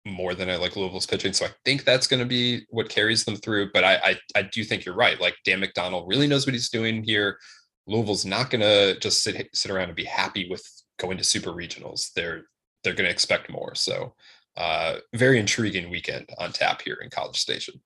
more 0.04 0.34
than 0.34 0.50
i 0.50 0.56
like 0.56 0.74
louisville's 0.74 1.06
pitching 1.06 1.32
so 1.32 1.46
i 1.46 1.50
think 1.64 1.84
that's 1.84 2.08
going 2.08 2.18
to 2.18 2.26
be 2.26 2.64
what 2.70 2.88
carries 2.88 3.24
them 3.24 3.36
through 3.36 3.70
but 3.72 3.84
I, 3.84 3.94
I 3.94 4.16
i 4.36 4.42
do 4.42 4.64
think 4.64 4.84
you're 4.84 4.96
right 4.96 5.20
like 5.20 5.36
dan 5.44 5.60
mcdonnell 5.60 6.08
really 6.08 6.26
knows 6.26 6.46
what 6.46 6.54
he's 6.54 6.70
doing 6.70 7.02
here. 7.02 7.38
Louisville's 7.86 8.24
not 8.24 8.50
going 8.50 8.60
to 8.60 8.98
just 9.00 9.22
sit 9.22 9.48
sit 9.54 9.70
around 9.70 9.88
and 9.88 9.96
be 9.96 10.04
happy 10.04 10.48
with 10.48 10.64
going 10.98 11.18
to 11.18 11.24
super 11.24 11.50
regionals. 11.50 12.12
They're 12.14 12.44
they're 12.84 12.94
going 12.94 13.06
to 13.06 13.10
expect 13.10 13.50
more 13.50 13.74
so 13.74 14.14
uh 14.56 14.96
very 15.14 15.38
intriguing 15.38 15.90
weekend 15.90 16.28
on 16.38 16.52
tap 16.52 16.82
here 16.82 16.98
in 17.02 17.10
college 17.10 17.38
station. 17.38 17.80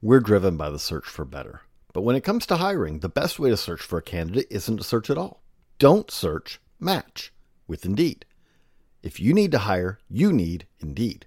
We're 0.00 0.20
driven 0.20 0.56
by 0.56 0.70
the 0.70 0.78
search 0.78 1.06
for 1.06 1.24
better 1.24 1.62
but 1.92 2.02
when 2.02 2.16
it 2.16 2.24
comes 2.24 2.46
to 2.46 2.56
hiring, 2.56 3.00
the 3.00 3.08
best 3.08 3.38
way 3.38 3.50
to 3.50 3.56
search 3.56 3.82
for 3.82 3.98
a 3.98 4.02
candidate 4.02 4.46
isn't 4.50 4.76
to 4.76 4.84
search 4.84 5.10
at 5.10 5.18
all. 5.18 5.42
Don't 5.78 6.10
search, 6.10 6.60
match 6.78 7.32
with 7.66 7.84
Indeed. 7.84 8.24
If 9.02 9.20
you 9.20 9.34
need 9.34 9.50
to 9.52 9.58
hire, 9.58 9.98
you 10.08 10.32
need 10.32 10.66
Indeed. 10.80 11.26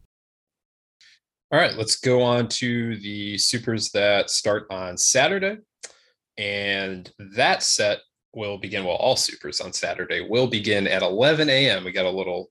All 1.53 1.59
right, 1.59 1.75
let's 1.75 1.97
go 1.97 2.21
on 2.21 2.47
to 2.47 2.95
the 2.99 3.37
supers 3.37 3.91
that 3.91 4.29
start 4.29 4.67
on 4.71 4.97
Saturday. 4.97 5.57
And 6.37 7.11
that 7.35 7.61
set 7.61 7.99
will 8.33 8.57
begin, 8.57 8.85
well, 8.85 8.95
all 8.95 9.17
supers 9.17 9.59
on 9.59 9.73
Saturday 9.73 10.21
will 10.21 10.47
begin 10.47 10.87
at 10.87 11.01
11 11.01 11.49
a.m. 11.49 11.83
We 11.83 11.91
got 11.91 12.05
a 12.05 12.09
little 12.09 12.49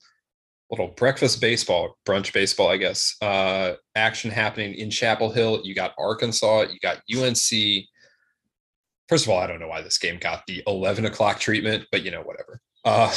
little 0.71 0.89
breakfast 0.89 1.41
baseball, 1.41 1.97
brunch 2.07 2.33
baseball, 2.35 2.69
I 2.69 2.77
guess, 2.77 3.17
uh, 3.23 3.73
action 3.97 4.31
happening 4.31 4.75
in 4.75 4.91
Chapel 4.91 5.33
Hill. 5.33 5.63
You 5.65 5.75
got 5.75 5.95
Arkansas, 5.99 6.67
you 6.71 6.79
got 6.81 7.01
UNC. 7.11 7.87
First 9.09 9.25
of 9.25 9.31
all, 9.31 9.41
I 9.41 9.47
don't 9.47 9.61
know 9.61 9.67
why 9.67 9.81
this 9.81 9.99
game 9.99 10.19
got 10.21 10.47
the 10.47 10.63
11 10.67 11.07
o'clock 11.07 11.41
treatment, 11.41 11.87
but 11.91 12.03
you 12.05 12.11
know, 12.11 12.23
whatever. 12.23 12.61
Um, 12.83 13.11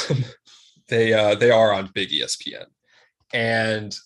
they 0.88 1.14
uh, 1.14 1.36
they 1.36 1.50
are 1.50 1.72
on 1.72 1.90
big 1.94 2.10
ESPN. 2.10 2.66
And 3.32 3.96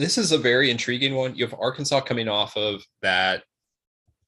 this 0.00 0.18
is 0.18 0.32
a 0.32 0.38
very 0.38 0.70
intriguing 0.70 1.14
one. 1.14 1.34
You 1.34 1.44
have 1.44 1.58
Arkansas 1.58 2.00
coming 2.00 2.28
off 2.28 2.56
of 2.56 2.82
that 3.02 3.44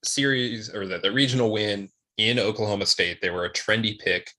series 0.04 0.72
or 0.74 0.86
the, 0.86 0.98
the 0.98 1.12
regional 1.12 1.50
win 1.50 1.88
in 2.18 2.38
Oklahoma 2.38 2.86
State. 2.86 3.20
They 3.20 3.30
were 3.30 3.46
a 3.46 3.52
trendy 3.52 3.98
pick 3.98 4.30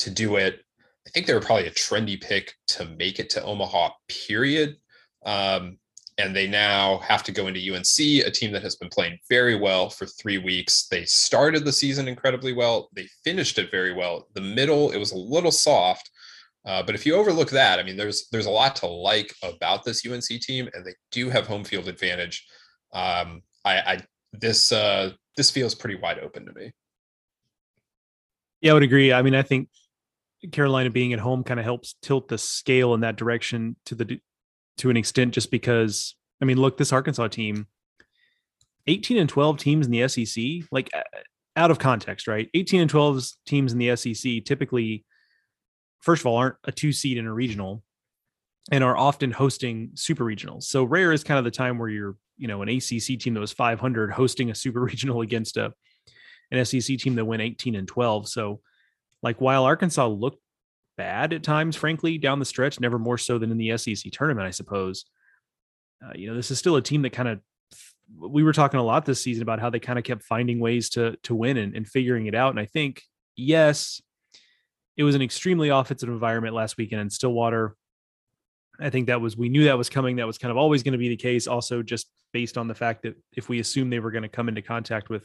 to 0.00 0.10
do 0.10 0.36
it. 0.36 0.60
I 1.06 1.10
think 1.10 1.26
they 1.26 1.34
were 1.34 1.40
probably 1.40 1.68
a 1.68 1.72
trendy 1.72 2.20
pick 2.20 2.54
to 2.68 2.84
make 2.98 3.18
it 3.18 3.30
to 3.30 3.42
Omaha, 3.42 3.90
period. 4.08 4.76
Um, 5.24 5.78
and 6.18 6.34
they 6.34 6.48
now 6.48 6.98
have 6.98 7.22
to 7.22 7.32
go 7.32 7.46
into 7.46 7.74
UNC, 7.74 8.26
a 8.26 8.30
team 8.30 8.52
that 8.52 8.62
has 8.62 8.76
been 8.76 8.88
playing 8.88 9.18
very 9.28 9.54
well 9.54 9.88
for 9.88 10.04
three 10.04 10.38
weeks. 10.38 10.88
They 10.88 11.04
started 11.04 11.64
the 11.64 11.72
season 11.72 12.08
incredibly 12.08 12.52
well. 12.52 12.88
They 12.92 13.08
finished 13.24 13.58
it 13.58 13.70
very 13.70 13.94
well. 13.94 14.26
The 14.34 14.40
middle, 14.40 14.90
it 14.90 14.98
was 14.98 15.12
a 15.12 15.18
little 15.18 15.52
soft, 15.52 16.10
uh, 16.66 16.82
but 16.82 16.94
if 16.94 17.06
you 17.06 17.14
overlook 17.14 17.50
that, 17.50 17.78
I 17.78 17.82
mean, 17.82 17.96
there's 17.96 18.28
there's 18.30 18.46
a 18.46 18.50
lot 18.50 18.76
to 18.76 18.86
like 18.86 19.34
about 19.42 19.84
this 19.84 20.06
UNC 20.06 20.24
team, 20.24 20.68
and 20.74 20.84
they 20.84 20.94
do 21.10 21.30
have 21.30 21.46
home 21.46 21.64
field 21.64 21.88
advantage. 21.88 22.46
Um, 22.92 23.42
I, 23.64 23.78
I 23.78 24.00
this 24.32 24.72
uh, 24.72 25.12
this 25.36 25.50
feels 25.50 25.74
pretty 25.74 25.96
wide 25.96 26.18
open 26.18 26.46
to 26.46 26.52
me. 26.52 26.72
Yeah, 28.60 28.72
I 28.72 28.74
would 28.74 28.82
agree. 28.82 29.12
I 29.12 29.22
mean, 29.22 29.34
I 29.34 29.42
think 29.42 29.68
Carolina 30.52 30.90
being 30.90 31.12
at 31.12 31.20
home 31.20 31.44
kind 31.44 31.60
of 31.60 31.64
helps 31.64 31.94
tilt 32.02 32.28
the 32.28 32.38
scale 32.38 32.94
in 32.94 33.00
that 33.00 33.16
direction 33.16 33.76
to 33.86 33.94
the 33.94 34.20
to 34.78 34.90
an 34.90 34.96
extent, 34.96 35.34
just 35.34 35.50
because 35.50 36.16
I 36.42 36.44
mean, 36.44 36.58
look, 36.58 36.76
this 36.76 36.92
Arkansas 36.92 37.28
team, 37.28 37.66
eighteen 38.86 39.16
and 39.16 39.28
twelve 39.28 39.58
teams 39.58 39.86
in 39.86 39.92
the 39.92 40.08
SEC, 40.08 40.68
like 40.72 40.90
out 41.56 41.70
of 41.70 41.78
context, 41.78 42.26
right? 42.26 42.48
Eighteen 42.52 42.80
and 42.80 42.90
12 42.90 43.26
teams 43.46 43.72
in 43.72 43.78
the 43.78 43.94
SEC 43.96 44.44
typically 44.44 45.04
first 46.00 46.22
of 46.22 46.26
all, 46.26 46.36
aren't 46.36 46.56
a 46.64 46.72
two 46.72 46.92
seed 46.92 47.18
in 47.18 47.26
a 47.26 47.32
regional 47.32 47.82
and 48.70 48.84
are 48.84 48.96
often 48.96 49.30
hosting 49.30 49.90
super 49.94 50.24
regionals. 50.24 50.64
So 50.64 50.84
rare 50.84 51.12
is 51.12 51.24
kind 51.24 51.38
of 51.38 51.44
the 51.44 51.50
time 51.50 51.78
where 51.78 51.88
you're, 51.88 52.16
you 52.36 52.48
know, 52.48 52.62
an 52.62 52.68
ACC 52.68 53.18
team 53.18 53.34
that 53.34 53.40
was 53.40 53.52
500 53.52 54.12
hosting 54.12 54.50
a 54.50 54.54
super 54.54 54.80
regional 54.84 55.22
against 55.22 55.56
a 55.56 55.72
an 56.50 56.64
SEC 56.64 56.98
team 56.98 57.14
that 57.16 57.24
went 57.24 57.42
18 57.42 57.74
and 57.74 57.86
12. 57.86 58.28
So, 58.28 58.60
like, 59.22 59.40
while 59.40 59.64
Arkansas 59.64 60.06
looked 60.06 60.40
bad 60.96 61.32
at 61.32 61.42
times, 61.42 61.76
frankly, 61.76 62.16
down 62.16 62.38
the 62.38 62.44
stretch, 62.44 62.80
never 62.80 62.98
more 62.98 63.18
so 63.18 63.38
than 63.38 63.50
in 63.50 63.58
the 63.58 63.76
SEC 63.76 64.10
tournament, 64.12 64.46
I 64.46 64.50
suppose. 64.50 65.04
Uh, 66.02 66.12
you 66.14 66.28
know, 66.28 66.34
this 66.34 66.50
is 66.50 66.58
still 66.58 66.76
a 66.76 66.82
team 66.82 67.02
that 67.02 67.12
kind 67.12 67.28
of 67.28 67.40
we 68.16 68.42
were 68.42 68.54
talking 68.54 68.80
a 68.80 68.82
lot 68.82 69.04
this 69.04 69.22
season 69.22 69.42
about 69.42 69.60
how 69.60 69.68
they 69.68 69.78
kind 69.78 69.98
of 69.98 70.04
kept 70.04 70.22
finding 70.22 70.60
ways 70.60 70.88
to 70.90 71.16
to 71.24 71.34
win 71.34 71.56
and, 71.56 71.76
and 71.76 71.86
figuring 71.86 72.26
it 72.26 72.34
out. 72.34 72.50
And 72.50 72.60
I 72.60 72.64
think, 72.64 73.02
yes, 73.36 74.00
it 74.98 75.04
was 75.04 75.14
an 75.14 75.22
extremely 75.22 75.68
offensive 75.68 76.08
environment 76.08 76.54
last 76.54 76.76
weekend 76.76 77.00
in 77.00 77.08
Stillwater. 77.08 77.76
I 78.80 78.90
think 78.90 79.06
that 79.06 79.20
was 79.20 79.36
we 79.36 79.48
knew 79.48 79.64
that 79.64 79.78
was 79.78 79.88
coming. 79.88 80.16
That 80.16 80.26
was 80.26 80.38
kind 80.38 80.50
of 80.50 80.58
always 80.58 80.82
going 80.82 80.92
to 80.92 80.98
be 80.98 81.08
the 81.08 81.16
case. 81.16 81.46
Also, 81.46 81.82
just 81.82 82.10
based 82.32 82.58
on 82.58 82.66
the 82.66 82.74
fact 82.74 83.02
that 83.02 83.14
if 83.36 83.48
we 83.48 83.60
assume 83.60 83.88
they 83.88 84.00
were 84.00 84.10
going 84.10 84.22
to 84.24 84.28
come 84.28 84.48
into 84.48 84.60
contact 84.60 85.08
with 85.08 85.24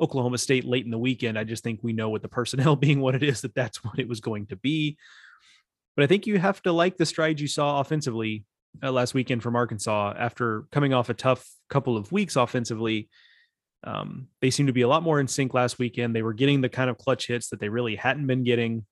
Oklahoma 0.00 0.36
State 0.36 0.64
late 0.64 0.84
in 0.84 0.90
the 0.90 0.98
weekend, 0.98 1.38
I 1.38 1.44
just 1.44 1.62
think 1.62 1.80
we 1.82 1.92
know 1.92 2.10
with 2.10 2.22
the 2.22 2.28
personnel 2.28 2.74
being 2.76 3.00
what 3.00 3.14
it 3.14 3.22
is 3.22 3.40
that 3.42 3.54
that's 3.54 3.82
what 3.84 3.98
it 3.98 4.08
was 4.08 4.20
going 4.20 4.46
to 4.46 4.56
be. 4.56 4.98
But 5.96 6.02
I 6.02 6.06
think 6.08 6.26
you 6.26 6.38
have 6.38 6.60
to 6.62 6.72
like 6.72 6.96
the 6.96 7.06
strides 7.06 7.40
you 7.40 7.48
saw 7.48 7.80
offensively 7.80 8.44
uh, 8.82 8.90
last 8.90 9.14
weekend 9.14 9.44
from 9.44 9.56
Arkansas 9.56 10.14
after 10.18 10.64
coming 10.72 10.92
off 10.92 11.08
a 11.08 11.14
tough 11.14 11.48
couple 11.70 11.96
of 11.96 12.10
weeks 12.10 12.36
offensively. 12.36 13.08
Um, 13.84 14.28
they 14.40 14.50
seem 14.50 14.66
to 14.66 14.72
be 14.72 14.82
a 14.82 14.88
lot 14.88 15.02
more 15.02 15.20
in 15.20 15.28
sync 15.28 15.54
last 15.54 15.78
weekend. 15.78 16.14
They 16.14 16.22
were 16.22 16.32
getting 16.32 16.60
the 16.60 16.68
kind 16.68 16.90
of 16.90 16.98
clutch 16.98 17.28
hits 17.28 17.50
that 17.50 17.60
they 17.60 17.68
really 17.68 17.96
hadn't 17.96 18.26
been 18.26 18.44
getting 18.44 18.84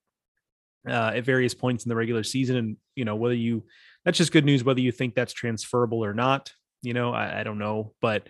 uh, 0.89 1.13
at 1.15 1.25
various 1.25 1.55
points 1.55 1.85
in 1.85 1.89
the 1.89 1.97
regular 1.97 2.23
season. 2.23 2.57
And, 2.57 2.77
you 2.95 3.05
know, 3.05 3.17
whether 3.17 3.35
you, 3.35 3.65
that's 4.05 4.19
just 4.19 4.33
good 4.33 4.45
news, 4.45 4.63
whether 4.63 4.81
you 4.81 4.93
think 4.93 5.15
that's 5.15 5.33
transferable 5.33 6.05
or 6.05 6.15
not, 6.15 6.53
you 6.83 6.95
know, 6.95 7.13
I, 7.13 7.41
I 7.41 7.43
don't 7.43 7.59
know. 7.59 7.95
But 8.01 8.29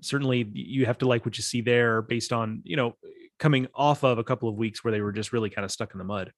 certainly 0.00 0.50
you 0.52 0.86
have 0.86 0.98
to 0.98 1.06
like 1.06 1.24
what 1.24 1.38
you 1.38 1.42
see 1.42 1.60
there 1.60 2.02
based 2.02 2.32
on, 2.32 2.62
you 2.64 2.76
know, 2.76 2.96
coming 3.38 3.68
off 3.74 4.02
of 4.02 4.18
a 4.18 4.24
couple 4.24 4.48
of 4.48 4.56
weeks 4.56 4.82
where 4.82 4.92
they 4.92 5.00
were 5.00 5.12
just 5.12 5.32
really 5.32 5.50
kind 5.50 5.64
of 5.64 5.70
stuck 5.70 5.92
in 5.94 5.98
the 5.98 6.04
mud. 6.04 6.32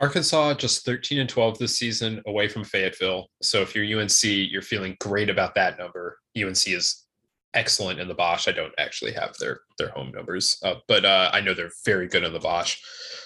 Arkansas 0.00 0.54
just 0.54 0.84
13 0.86 1.18
and 1.18 1.28
12 1.28 1.58
this 1.58 1.76
season 1.76 2.22
away 2.26 2.48
from 2.48 2.64
Fayetteville. 2.64 3.26
So 3.42 3.60
if 3.60 3.74
you're 3.74 4.00
UNC, 4.00 4.22
you're 4.22 4.62
feeling 4.62 4.96
great 4.98 5.28
about 5.28 5.54
that 5.56 5.78
number. 5.78 6.18
UNC 6.36 6.68
is 6.68 7.06
excellent 7.54 8.00
in 8.00 8.08
the 8.08 8.14
Bosh. 8.14 8.48
I 8.48 8.52
don't 8.52 8.74
actually 8.78 9.12
have 9.12 9.36
their 9.38 9.60
their 9.78 9.90
home 9.90 10.12
numbers, 10.12 10.58
uh, 10.62 10.76
but 10.88 11.04
uh, 11.04 11.30
I 11.32 11.40
know 11.40 11.54
they're 11.54 11.72
very 11.84 12.08
good 12.08 12.24
in 12.24 12.32
the 12.32 12.38
Bosh. 12.38 12.82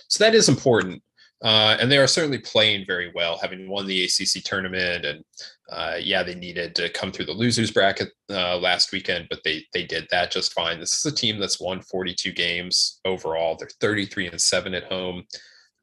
So 0.09 0.25
that 0.25 0.35
is 0.35 0.49
important. 0.49 1.03
Uh, 1.43 1.77
and 1.79 1.93
they 1.93 1.99
are 1.99 2.07
certainly 2.07 2.39
playing 2.39 2.87
very 2.87 3.13
well, 3.15 3.37
having 3.37 3.69
won 3.69 3.87
the 3.87 4.05
ACC 4.05 4.43
tournament. 4.43 5.05
And 5.05 5.25
uh, 5.71 5.97
yeah, 6.01 6.23
they 6.23 6.35
needed 6.35 6.75
to 6.77 6.89
come 6.89 7.13
through 7.13 7.27
the 7.27 7.33
losers 7.33 7.71
bracket 7.71 8.09
uh, 8.31 8.57
last 8.57 8.93
weekend, 8.93 9.27
but 9.29 9.41
they 9.45 9.65
they 9.75 9.85
did 9.85 10.07
that 10.11 10.31
just 10.31 10.55
fine. 10.55 10.81
This 10.81 10.99
is 10.99 11.13
a 11.13 11.15
team 11.15 11.39
that's 11.39 11.61
won 11.61 11.83
42 11.83 12.33
games 12.33 13.01
overall. 13.05 13.57
They're 13.57 13.69
33 13.81 14.29
and 14.29 14.41
seven 14.41 14.73
at 14.75 14.85
home. 14.85 15.25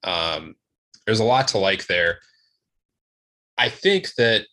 Um, 0.03 0.55
there's 1.05 1.19
a 1.19 1.25
lot 1.25 1.47
to 1.49 1.59
like 1.59 1.85
there. 1.85 2.19
I 3.57 3.69
think 3.69 4.15
that 4.15 4.47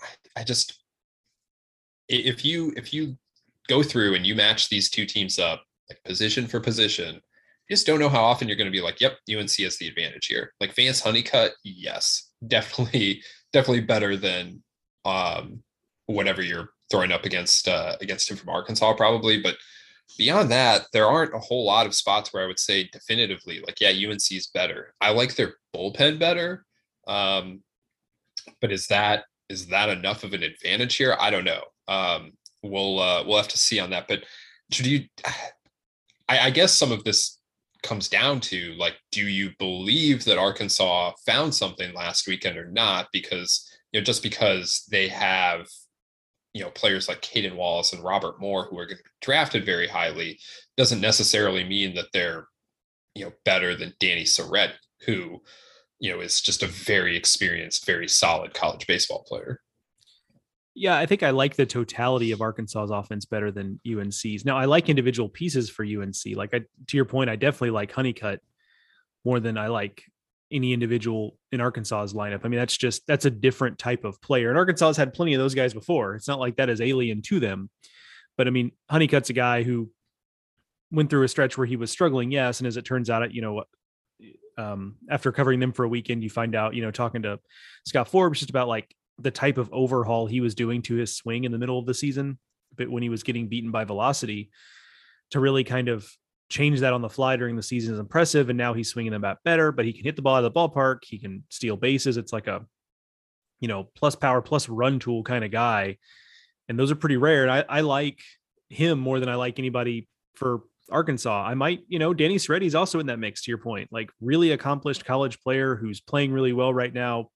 I, 0.00 0.40
I 0.40 0.44
just 0.44 0.83
if 2.08 2.44
you 2.44 2.72
if 2.76 2.92
you 2.92 3.16
go 3.68 3.82
through 3.82 4.14
and 4.14 4.26
you 4.26 4.34
match 4.34 4.68
these 4.68 4.90
two 4.90 5.06
teams 5.06 5.38
up 5.38 5.64
like 5.88 6.02
position 6.04 6.46
for 6.46 6.60
position, 6.60 7.14
you 7.14 7.76
just 7.76 7.86
don't 7.86 8.00
know 8.00 8.08
how 8.08 8.22
often 8.22 8.48
you're 8.48 8.56
going 8.56 8.70
to 8.70 8.76
be 8.76 8.82
like, 8.82 9.00
yep, 9.00 9.18
UNC 9.30 9.50
has 9.58 9.78
the 9.78 9.88
advantage 9.88 10.26
here. 10.26 10.52
Like 10.60 10.74
Vance 10.74 11.00
Honeycutt, 11.00 11.52
yes, 11.62 12.30
definitely, 12.46 13.22
definitely 13.52 13.82
better 13.82 14.16
than 14.16 14.62
um, 15.04 15.62
whatever 16.06 16.42
you're 16.42 16.70
throwing 16.90 17.12
up 17.12 17.24
against 17.24 17.68
uh, 17.68 17.96
against 18.00 18.30
him 18.30 18.36
from 18.36 18.50
Arkansas, 18.50 18.92
probably. 18.94 19.40
But 19.40 19.56
beyond 20.18 20.50
that, 20.50 20.86
there 20.92 21.06
aren't 21.06 21.34
a 21.34 21.38
whole 21.38 21.64
lot 21.64 21.86
of 21.86 21.94
spots 21.94 22.32
where 22.32 22.44
I 22.44 22.46
would 22.46 22.58
say 22.58 22.88
definitively, 22.92 23.60
like, 23.60 23.80
yeah, 23.80 23.90
UNC 23.90 24.30
is 24.30 24.50
better. 24.52 24.94
I 25.00 25.10
like 25.10 25.34
their 25.36 25.54
bullpen 25.74 26.18
better. 26.18 26.64
Um, 27.06 27.62
but 28.60 28.72
is 28.72 28.86
that 28.88 29.24
is 29.48 29.66
that 29.68 29.88
enough 29.88 30.24
of 30.24 30.32
an 30.32 30.42
advantage 30.42 30.96
here? 30.96 31.16
I 31.18 31.30
don't 31.30 31.44
know. 31.44 31.62
Um, 31.88 32.32
we'll 32.62 32.98
uh, 32.98 33.24
we'll 33.24 33.36
have 33.36 33.48
to 33.48 33.58
see 33.58 33.78
on 33.78 33.90
that. 33.90 34.08
But 34.08 34.24
do 34.70 34.88
you? 34.88 35.04
I, 36.26 36.46
I 36.46 36.50
guess 36.50 36.72
some 36.72 36.90
of 36.90 37.04
this 37.04 37.38
comes 37.82 38.08
down 38.08 38.40
to 38.40 38.72
like, 38.78 38.94
do 39.12 39.26
you 39.26 39.50
believe 39.58 40.24
that 40.24 40.38
Arkansas 40.38 41.12
found 41.26 41.54
something 41.54 41.92
last 41.92 42.26
weekend 42.26 42.56
or 42.56 42.70
not? 42.70 43.08
Because 43.12 43.70
you 43.92 44.00
know, 44.00 44.04
just 44.04 44.22
because 44.22 44.84
they 44.90 45.08
have 45.08 45.68
you 46.54 46.62
know 46.62 46.70
players 46.70 47.08
like 47.08 47.20
Cayden 47.20 47.56
Wallace 47.56 47.92
and 47.92 48.02
Robert 48.02 48.40
Moore 48.40 48.66
who 48.66 48.78
are 48.78 48.88
drafted 49.20 49.66
very 49.66 49.86
highly 49.86 50.38
doesn't 50.76 51.00
necessarily 51.00 51.64
mean 51.64 51.94
that 51.94 52.06
they're 52.12 52.46
you 53.14 53.24
know 53.24 53.32
better 53.44 53.76
than 53.76 53.94
Danny 54.00 54.24
Serretti, 54.24 54.72
who 55.04 55.42
you 56.00 56.10
know 56.10 56.20
is 56.20 56.40
just 56.40 56.62
a 56.62 56.68
very 56.68 57.16
experienced, 57.16 57.86
very 57.86 58.08
solid 58.08 58.54
college 58.54 58.86
baseball 58.86 59.24
player. 59.28 59.60
Yeah, 60.74 60.96
I 60.96 61.06
think 61.06 61.22
I 61.22 61.30
like 61.30 61.54
the 61.54 61.66
totality 61.66 62.32
of 62.32 62.40
Arkansas's 62.40 62.90
offense 62.90 63.24
better 63.26 63.52
than 63.52 63.80
UNC's. 63.86 64.44
Now, 64.44 64.56
I 64.56 64.64
like 64.64 64.88
individual 64.88 65.28
pieces 65.28 65.70
for 65.70 65.84
UNC. 65.84 66.34
Like 66.34 66.52
I, 66.52 66.62
to 66.88 66.96
your 66.96 67.04
point, 67.04 67.30
I 67.30 67.36
definitely 67.36 67.70
like 67.70 67.92
Honeycutt 67.92 68.40
more 69.24 69.38
than 69.38 69.56
I 69.56 69.68
like 69.68 70.02
any 70.50 70.72
individual 70.72 71.36
in 71.52 71.60
Arkansas's 71.60 72.12
lineup. 72.12 72.40
I 72.44 72.48
mean, 72.48 72.58
that's 72.58 72.76
just 72.76 73.06
that's 73.06 73.24
a 73.24 73.30
different 73.30 73.78
type 73.78 74.04
of 74.04 74.20
player. 74.20 74.48
And 74.48 74.58
Arkansas 74.58 74.86
has 74.88 74.96
had 74.96 75.14
plenty 75.14 75.34
of 75.34 75.40
those 75.40 75.54
guys 75.54 75.74
before. 75.74 76.16
It's 76.16 76.28
not 76.28 76.40
like 76.40 76.56
that 76.56 76.68
is 76.68 76.80
alien 76.80 77.22
to 77.22 77.40
them. 77.40 77.70
But 78.36 78.48
I 78.48 78.50
mean, 78.50 78.72
Honeycutt's 78.90 79.30
a 79.30 79.34
guy 79.34 79.62
who 79.62 79.90
went 80.90 81.10
through 81.10 81.22
a 81.22 81.28
stretch 81.28 81.56
where 81.56 81.66
he 81.66 81.76
was 81.76 81.90
struggling, 81.90 82.30
yes. 82.30 82.60
And 82.60 82.66
as 82.66 82.76
it 82.76 82.84
turns 82.84 83.10
out, 83.10 83.32
you 83.32 83.42
know, 83.42 83.64
um, 84.56 84.96
after 85.10 85.32
covering 85.32 85.60
them 85.60 85.72
for 85.72 85.84
a 85.84 85.88
weekend, 85.88 86.22
you 86.22 86.30
find 86.30 86.54
out, 86.54 86.74
you 86.74 86.82
know, 86.82 86.90
talking 86.90 87.22
to 87.22 87.40
Scott 87.86 88.08
Forbes 88.08 88.38
just 88.38 88.50
about 88.50 88.68
like 88.68 88.94
the 89.18 89.30
type 89.30 89.58
of 89.58 89.72
overhaul 89.72 90.26
he 90.26 90.40
was 90.40 90.54
doing 90.54 90.82
to 90.82 90.94
his 90.94 91.16
swing 91.16 91.44
in 91.44 91.52
the 91.52 91.58
middle 91.58 91.78
of 91.78 91.86
the 91.86 91.94
season, 91.94 92.38
but 92.76 92.88
when 92.88 93.02
he 93.02 93.08
was 93.08 93.22
getting 93.22 93.48
beaten 93.48 93.70
by 93.70 93.84
velocity, 93.84 94.50
to 95.30 95.40
really 95.40 95.64
kind 95.64 95.88
of 95.88 96.08
change 96.50 96.80
that 96.80 96.92
on 96.92 97.02
the 97.02 97.08
fly 97.08 97.36
during 97.36 97.56
the 97.56 97.62
season 97.62 97.94
is 97.94 98.00
impressive. 98.00 98.48
And 98.50 98.58
now 98.58 98.74
he's 98.74 98.90
swinging 98.90 99.12
the 99.12 99.18
bat 99.18 99.38
better, 99.44 99.72
but 99.72 99.84
he 99.84 99.92
can 99.92 100.04
hit 100.04 100.16
the 100.16 100.22
ball 100.22 100.36
out 100.36 100.44
of 100.44 100.52
the 100.52 100.58
ballpark. 100.58 100.98
He 101.04 101.18
can 101.18 101.44
steal 101.48 101.76
bases. 101.76 102.16
It's 102.16 102.32
like 102.32 102.46
a, 102.46 102.64
you 103.60 103.68
know, 103.68 103.88
plus 103.96 104.14
power, 104.14 104.42
plus 104.42 104.68
run 104.68 104.98
tool 104.98 105.22
kind 105.22 105.44
of 105.44 105.50
guy. 105.50 105.96
And 106.68 106.78
those 106.78 106.90
are 106.90 106.96
pretty 106.96 107.16
rare. 107.16 107.42
And 107.42 107.50
I, 107.50 107.64
I 107.68 107.80
like 107.80 108.20
him 108.68 108.98
more 108.98 109.20
than 109.20 109.28
I 109.28 109.34
like 109.34 109.58
anybody 109.58 110.08
for 110.34 110.62
Arkansas. 110.90 111.44
I 111.46 111.54
might, 111.54 111.80
you 111.88 111.98
know, 111.98 112.12
Danny 112.12 112.36
Serretti's 112.36 112.74
also 112.74 113.00
in 113.00 113.06
that 113.06 113.18
mix 113.18 113.42
to 113.42 113.50
your 113.50 113.58
point, 113.58 113.88
like 113.90 114.10
really 114.20 114.52
accomplished 114.52 115.04
college 115.04 115.40
player 115.40 115.76
who's 115.76 116.00
playing 116.00 116.32
really 116.32 116.52
well 116.52 116.72
right 116.72 116.92
now, 116.92 117.30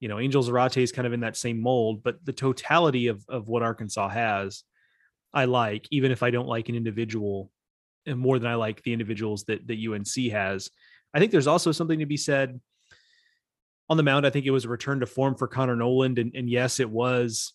you 0.00 0.08
know, 0.08 0.18
Angel 0.18 0.42
Zarate 0.42 0.82
is 0.82 0.92
kind 0.92 1.06
of 1.06 1.12
in 1.12 1.20
that 1.20 1.36
same 1.36 1.60
mold, 1.60 2.02
but 2.02 2.24
the 2.24 2.32
totality 2.32 3.06
of 3.08 3.24
of 3.28 3.48
what 3.48 3.62
Arkansas 3.62 4.08
has, 4.08 4.64
I 5.32 5.44
like, 5.44 5.86
even 5.90 6.10
if 6.10 6.22
I 6.22 6.30
don't 6.30 6.48
like 6.48 6.68
an 6.68 6.74
individual 6.74 7.52
and 8.06 8.18
more 8.18 8.38
than 8.38 8.50
I 8.50 8.54
like 8.54 8.82
the 8.82 8.94
individuals 8.94 9.44
that 9.44 9.66
that 9.66 9.78
UNC 9.78 10.32
has. 10.32 10.70
I 11.12 11.18
think 11.18 11.32
there's 11.32 11.46
also 11.46 11.70
something 11.70 11.98
to 11.98 12.06
be 12.06 12.16
said 12.16 12.60
on 13.90 13.96
the 13.98 14.02
mound. 14.02 14.26
I 14.26 14.30
think 14.30 14.46
it 14.46 14.52
was 14.52 14.64
a 14.64 14.70
return 14.70 15.00
to 15.00 15.06
form 15.06 15.34
for 15.34 15.46
Connor 15.46 15.76
Noland, 15.76 16.18
and, 16.18 16.32
and 16.34 16.48
yes, 16.48 16.80
it 16.80 16.88
was 16.88 17.52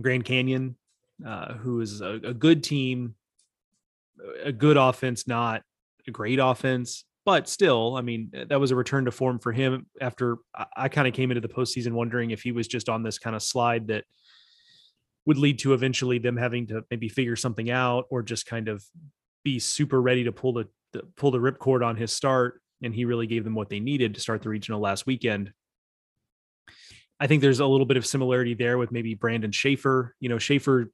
Grand 0.00 0.24
Canyon, 0.24 0.76
uh, 1.24 1.54
who 1.54 1.80
is 1.80 2.00
a, 2.00 2.20
a 2.24 2.34
good 2.34 2.64
team, 2.64 3.14
a 4.42 4.52
good 4.52 4.78
offense, 4.78 5.26
not 5.26 5.62
a 6.06 6.10
great 6.10 6.38
offense 6.38 7.04
but 7.26 7.48
still, 7.48 7.96
I 7.96 8.02
mean, 8.02 8.30
eh, 8.32 8.44
that 8.48 8.60
was 8.60 8.70
a 8.70 8.76
return 8.76 9.04
to 9.04 9.10
form 9.10 9.40
for 9.40 9.52
him 9.52 9.86
after 10.00 10.38
I, 10.54 10.66
I 10.76 10.88
kind 10.88 11.06
of 11.06 11.12
came 11.12 11.30
into 11.30 11.46
the 11.46 11.52
postseason 11.52 11.92
wondering 11.92 12.30
if 12.30 12.40
he 12.40 12.52
was 12.52 12.68
just 12.68 12.88
on 12.88 13.02
this 13.02 13.18
kind 13.18 13.36
of 13.36 13.42
slide 13.42 13.88
that 13.88 14.04
would 15.26 15.36
lead 15.36 15.58
to 15.58 15.74
eventually 15.74 16.18
them 16.18 16.36
having 16.36 16.68
to 16.68 16.84
maybe 16.88 17.08
figure 17.08 17.34
something 17.34 17.68
out 17.68 18.06
or 18.10 18.22
just 18.22 18.46
kind 18.46 18.68
of 18.68 18.82
be 19.44 19.58
super 19.58 20.00
ready 20.00 20.22
to 20.24 20.32
pull 20.32 20.52
the, 20.52 20.68
the 20.92 21.02
pull 21.16 21.32
the 21.32 21.38
ripcord 21.38 21.84
on 21.84 21.96
his 21.96 22.12
start. 22.12 22.62
And 22.82 22.94
he 22.94 23.04
really 23.04 23.26
gave 23.26 23.42
them 23.42 23.54
what 23.54 23.70
they 23.70 23.80
needed 23.80 24.14
to 24.14 24.20
start 24.20 24.42
the 24.42 24.48
regional 24.48 24.80
last 24.80 25.04
weekend. 25.04 25.52
I 27.18 27.26
think 27.26 27.42
there's 27.42 27.60
a 27.60 27.66
little 27.66 27.86
bit 27.86 27.96
of 27.96 28.06
similarity 28.06 28.54
there 28.54 28.78
with 28.78 28.92
maybe 28.92 29.14
Brandon 29.14 29.50
Schaeffer. 29.50 30.14
You 30.20 30.28
know, 30.28 30.38
Schaeffer 30.38 30.92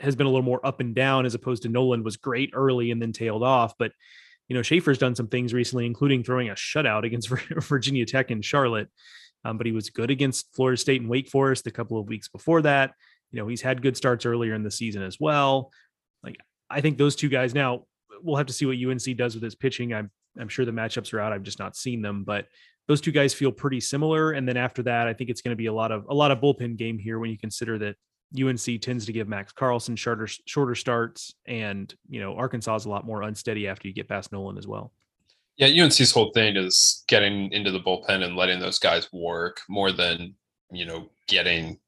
has 0.00 0.16
been 0.16 0.26
a 0.26 0.30
little 0.30 0.42
more 0.42 0.64
up 0.66 0.80
and 0.80 0.94
down 0.94 1.26
as 1.26 1.34
opposed 1.34 1.62
to 1.62 1.68
Noland 1.68 2.04
was 2.04 2.16
great 2.16 2.50
early 2.54 2.90
and 2.90 3.00
then 3.00 3.12
tailed 3.12 3.44
off, 3.44 3.74
but 3.78 3.92
you 4.50 4.56
know, 4.56 4.62
Schaeffer's 4.62 4.98
done 4.98 5.14
some 5.14 5.28
things 5.28 5.54
recently, 5.54 5.86
including 5.86 6.22
throwing 6.22 6.50
a 6.50 6.54
shutout 6.54 7.04
against 7.04 7.28
Virginia 7.68 8.04
Tech 8.04 8.30
and 8.30 8.44
Charlotte. 8.44 8.88
Um, 9.44 9.56
but 9.56 9.64
he 9.64 9.72
was 9.72 9.88
good 9.88 10.10
against 10.10 10.54
Florida 10.54 10.76
State 10.76 11.00
and 11.00 11.08
Wake 11.08 11.28
Forest 11.28 11.66
a 11.66 11.70
couple 11.70 11.98
of 11.98 12.08
weeks 12.08 12.28
before 12.28 12.60
that. 12.62 12.92
You 13.30 13.40
know, 13.40 13.48
he's 13.48 13.62
had 13.62 13.80
good 13.80 13.96
starts 13.96 14.26
earlier 14.26 14.54
in 14.54 14.62
the 14.62 14.70
season 14.70 15.02
as 15.02 15.18
well. 15.18 15.70
Like, 16.22 16.36
I 16.68 16.82
think 16.82 16.98
those 16.98 17.16
two 17.16 17.28
guys 17.28 17.54
now 17.54 17.84
we'll 18.22 18.36
have 18.36 18.46
to 18.46 18.52
see 18.52 18.66
what 18.66 18.76
UNC 18.76 19.16
does 19.16 19.34
with 19.34 19.42
his 19.42 19.54
pitching. 19.54 19.94
I'm 19.94 20.10
I'm 20.38 20.48
sure 20.48 20.64
the 20.64 20.72
matchups 20.72 21.12
are 21.12 21.20
out. 21.20 21.32
I've 21.32 21.42
just 21.42 21.58
not 21.58 21.76
seen 21.76 22.02
them, 22.02 22.24
but 22.24 22.46
those 22.86 23.00
two 23.00 23.12
guys 23.12 23.34
feel 23.34 23.52
pretty 23.52 23.80
similar. 23.80 24.32
And 24.32 24.48
then 24.48 24.56
after 24.56 24.82
that, 24.84 25.06
I 25.06 25.14
think 25.14 25.30
it's 25.30 25.42
going 25.42 25.52
to 25.52 25.56
be 25.56 25.66
a 25.66 25.72
lot 25.72 25.92
of 25.92 26.06
a 26.08 26.14
lot 26.14 26.30
of 26.30 26.40
bullpen 26.40 26.76
game 26.76 26.98
here 26.98 27.18
when 27.18 27.30
you 27.30 27.38
consider 27.38 27.78
that 27.78 27.96
UNC 28.38 28.80
tends 28.80 29.06
to 29.06 29.12
give 29.12 29.28
Max 29.28 29.52
Carlson 29.52 29.96
shorter 29.96 30.28
shorter 30.46 30.74
starts, 30.74 31.34
and 31.46 31.92
you 32.08 32.20
know 32.20 32.36
Arkansas 32.36 32.76
is 32.76 32.84
a 32.84 32.88
lot 32.88 33.04
more 33.04 33.22
unsteady 33.22 33.66
after 33.66 33.88
you 33.88 33.94
get 33.94 34.08
past 34.08 34.32
Noland 34.32 34.58
as 34.58 34.66
well. 34.66 34.92
Yeah, 35.56 35.84
UNC's 35.84 36.12
whole 36.12 36.30
thing 36.32 36.56
is 36.56 37.04
getting 37.08 37.52
into 37.52 37.70
the 37.70 37.80
bullpen 37.80 38.24
and 38.24 38.36
letting 38.36 38.60
those 38.60 38.78
guys 38.78 39.08
work 39.12 39.60
more 39.68 39.92
than 39.92 40.34
you 40.70 40.86
know 40.86 41.10
getting 41.26 41.78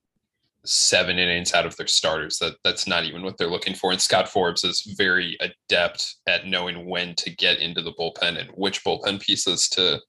seven 0.65 1.19
innings 1.19 1.55
out 1.55 1.67
of 1.67 1.77
their 1.77 1.87
starters. 1.87 2.39
That 2.39 2.57
that's 2.65 2.87
not 2.87 3.05
even 3.05 3.23
what 3.23 3.39
they're 3.39 3.49
looking 3.49 3.75
for. 3.75 3.93
And 3.93 4.01
Scott 4.01 4.29
Forbes 4.29 4.65
is 4.65 4.95
very 4.97 5.39
adept 5.41 6.17
at 6.27 6.47
knowing 6.47 6.89
when 6.89 7.15
to 7.17 7.31
get 7.31 7.61
into 7.61 7.83
the 7.83 7.93
bullpen 7.93 8.39
and 8.39 8.51
which 8.55 8.85
bullpen 8.85 9.21
pieces 9.21 9.69
to 9.71 10.01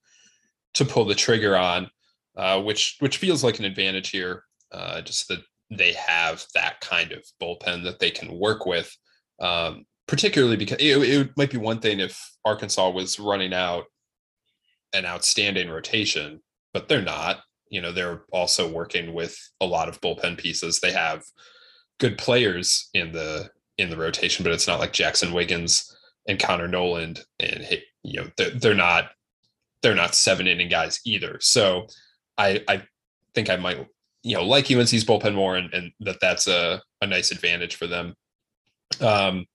to 0.74 0.86
pull 0.86 1.06
the 1.06 1.16
trigger 1.16 1.56
on, 1.56 1.90
uh, 2.36 2.60
which 2.62 2.98
which 3.00 3.18
feels 3.18 3.44
like 3.44 3.60
an 3.60 3.66
advantage 3.66 4.10
here. 4.10 4.46
Uh, 4.72 5.02
just 5.02 5.28
the 5.28 5.44
they 5.70 5.94
have 5.94 6.46
that 6.54 6.80
kind 6.82 7.12
of 7.12 7.24
bullpen 7.42 7.84
that 7.84 8.00
they 8.00 8.12
can 8.12 8.38
work 8.38 8.66
with. 8.66 8.96
Um, 9.40 9.86
particularly 10.08 10.58
because 10.58 10.78
it, 10.80 10.98
it 10.98 11.32
might 11.38 11.52
be 11.52 11.58
one 11.58 11.80
thing 11.80 12.00
if 12.00 12.20
Arkansas 12.46 12.90
was 12.90 13.20
running 13.20 13.54
out 13.54 13.86
an 14.94 15.06
outstanding 15.06 15.70
rotation, 15.70 16.42
but 16.74 16.88
they're 16.88 17.02
not. 17.02 17.40
You 17.70 17.82
know, 17.82 17.92
they're 17.92 18.24
also 18.32 18.72
working 18.72 19.14
with 19.14 19.36
a 19.60 19.66
lot 19.66 19.90
of 19.90 20.00
bullpen 20.02 20.38
pieces. 20.38 20.80
They 20.80 20.92
have 20.92 21.24
good 22.00 22.18
players 22.18 22.90
in 22.94 23.12
the 23.12 23.50
in 23.78 23.90
the 23.90 23.98
rotation, 23.98 24.44
but 24.44 24.54
it's 24.54 24.68
not 24.68 24.80
like 24.80 24.94
Jaxon 24.94 25.34
Wiggins 25.34 25.96
and 26.28 26.40
Connor 26.40 26.68
Noland 26.68 27.22
and 27.40 27.68
you 28.04 28.22
know 28.22 28.30
they're, 28.38 28.52
they're 28.52 28.76
not 28.76 29.10
they're 29.82 29.96
not 29.96 30.16
seven 30.16 30.48
inning 30.48 30.70
guys 30.70 31.00
either. 31.06 31.38
So 31.42 31.88
I 32.38 32.64
I 32.68 32.84
think 33.34 33.50
I 33.50 33.56
might 33.56 33.88
you 34.24 34.36
know, 34.36 34.44
like 34.44 34.72
UNC's 34.72 35.04
bullpen 35.04 35.36
more, 35.36 35.58
and, 35.58 35.74
and 35.74 35.92
that 36.00 36.20
that's 36.22 36.48
a, 36.48 36.82
a 37.02 37.08
nice 37.08 37.32
advantage 37.32 37.76
for 37.76 37.88
them. 37.88 38.16
Um, 39.02 39.46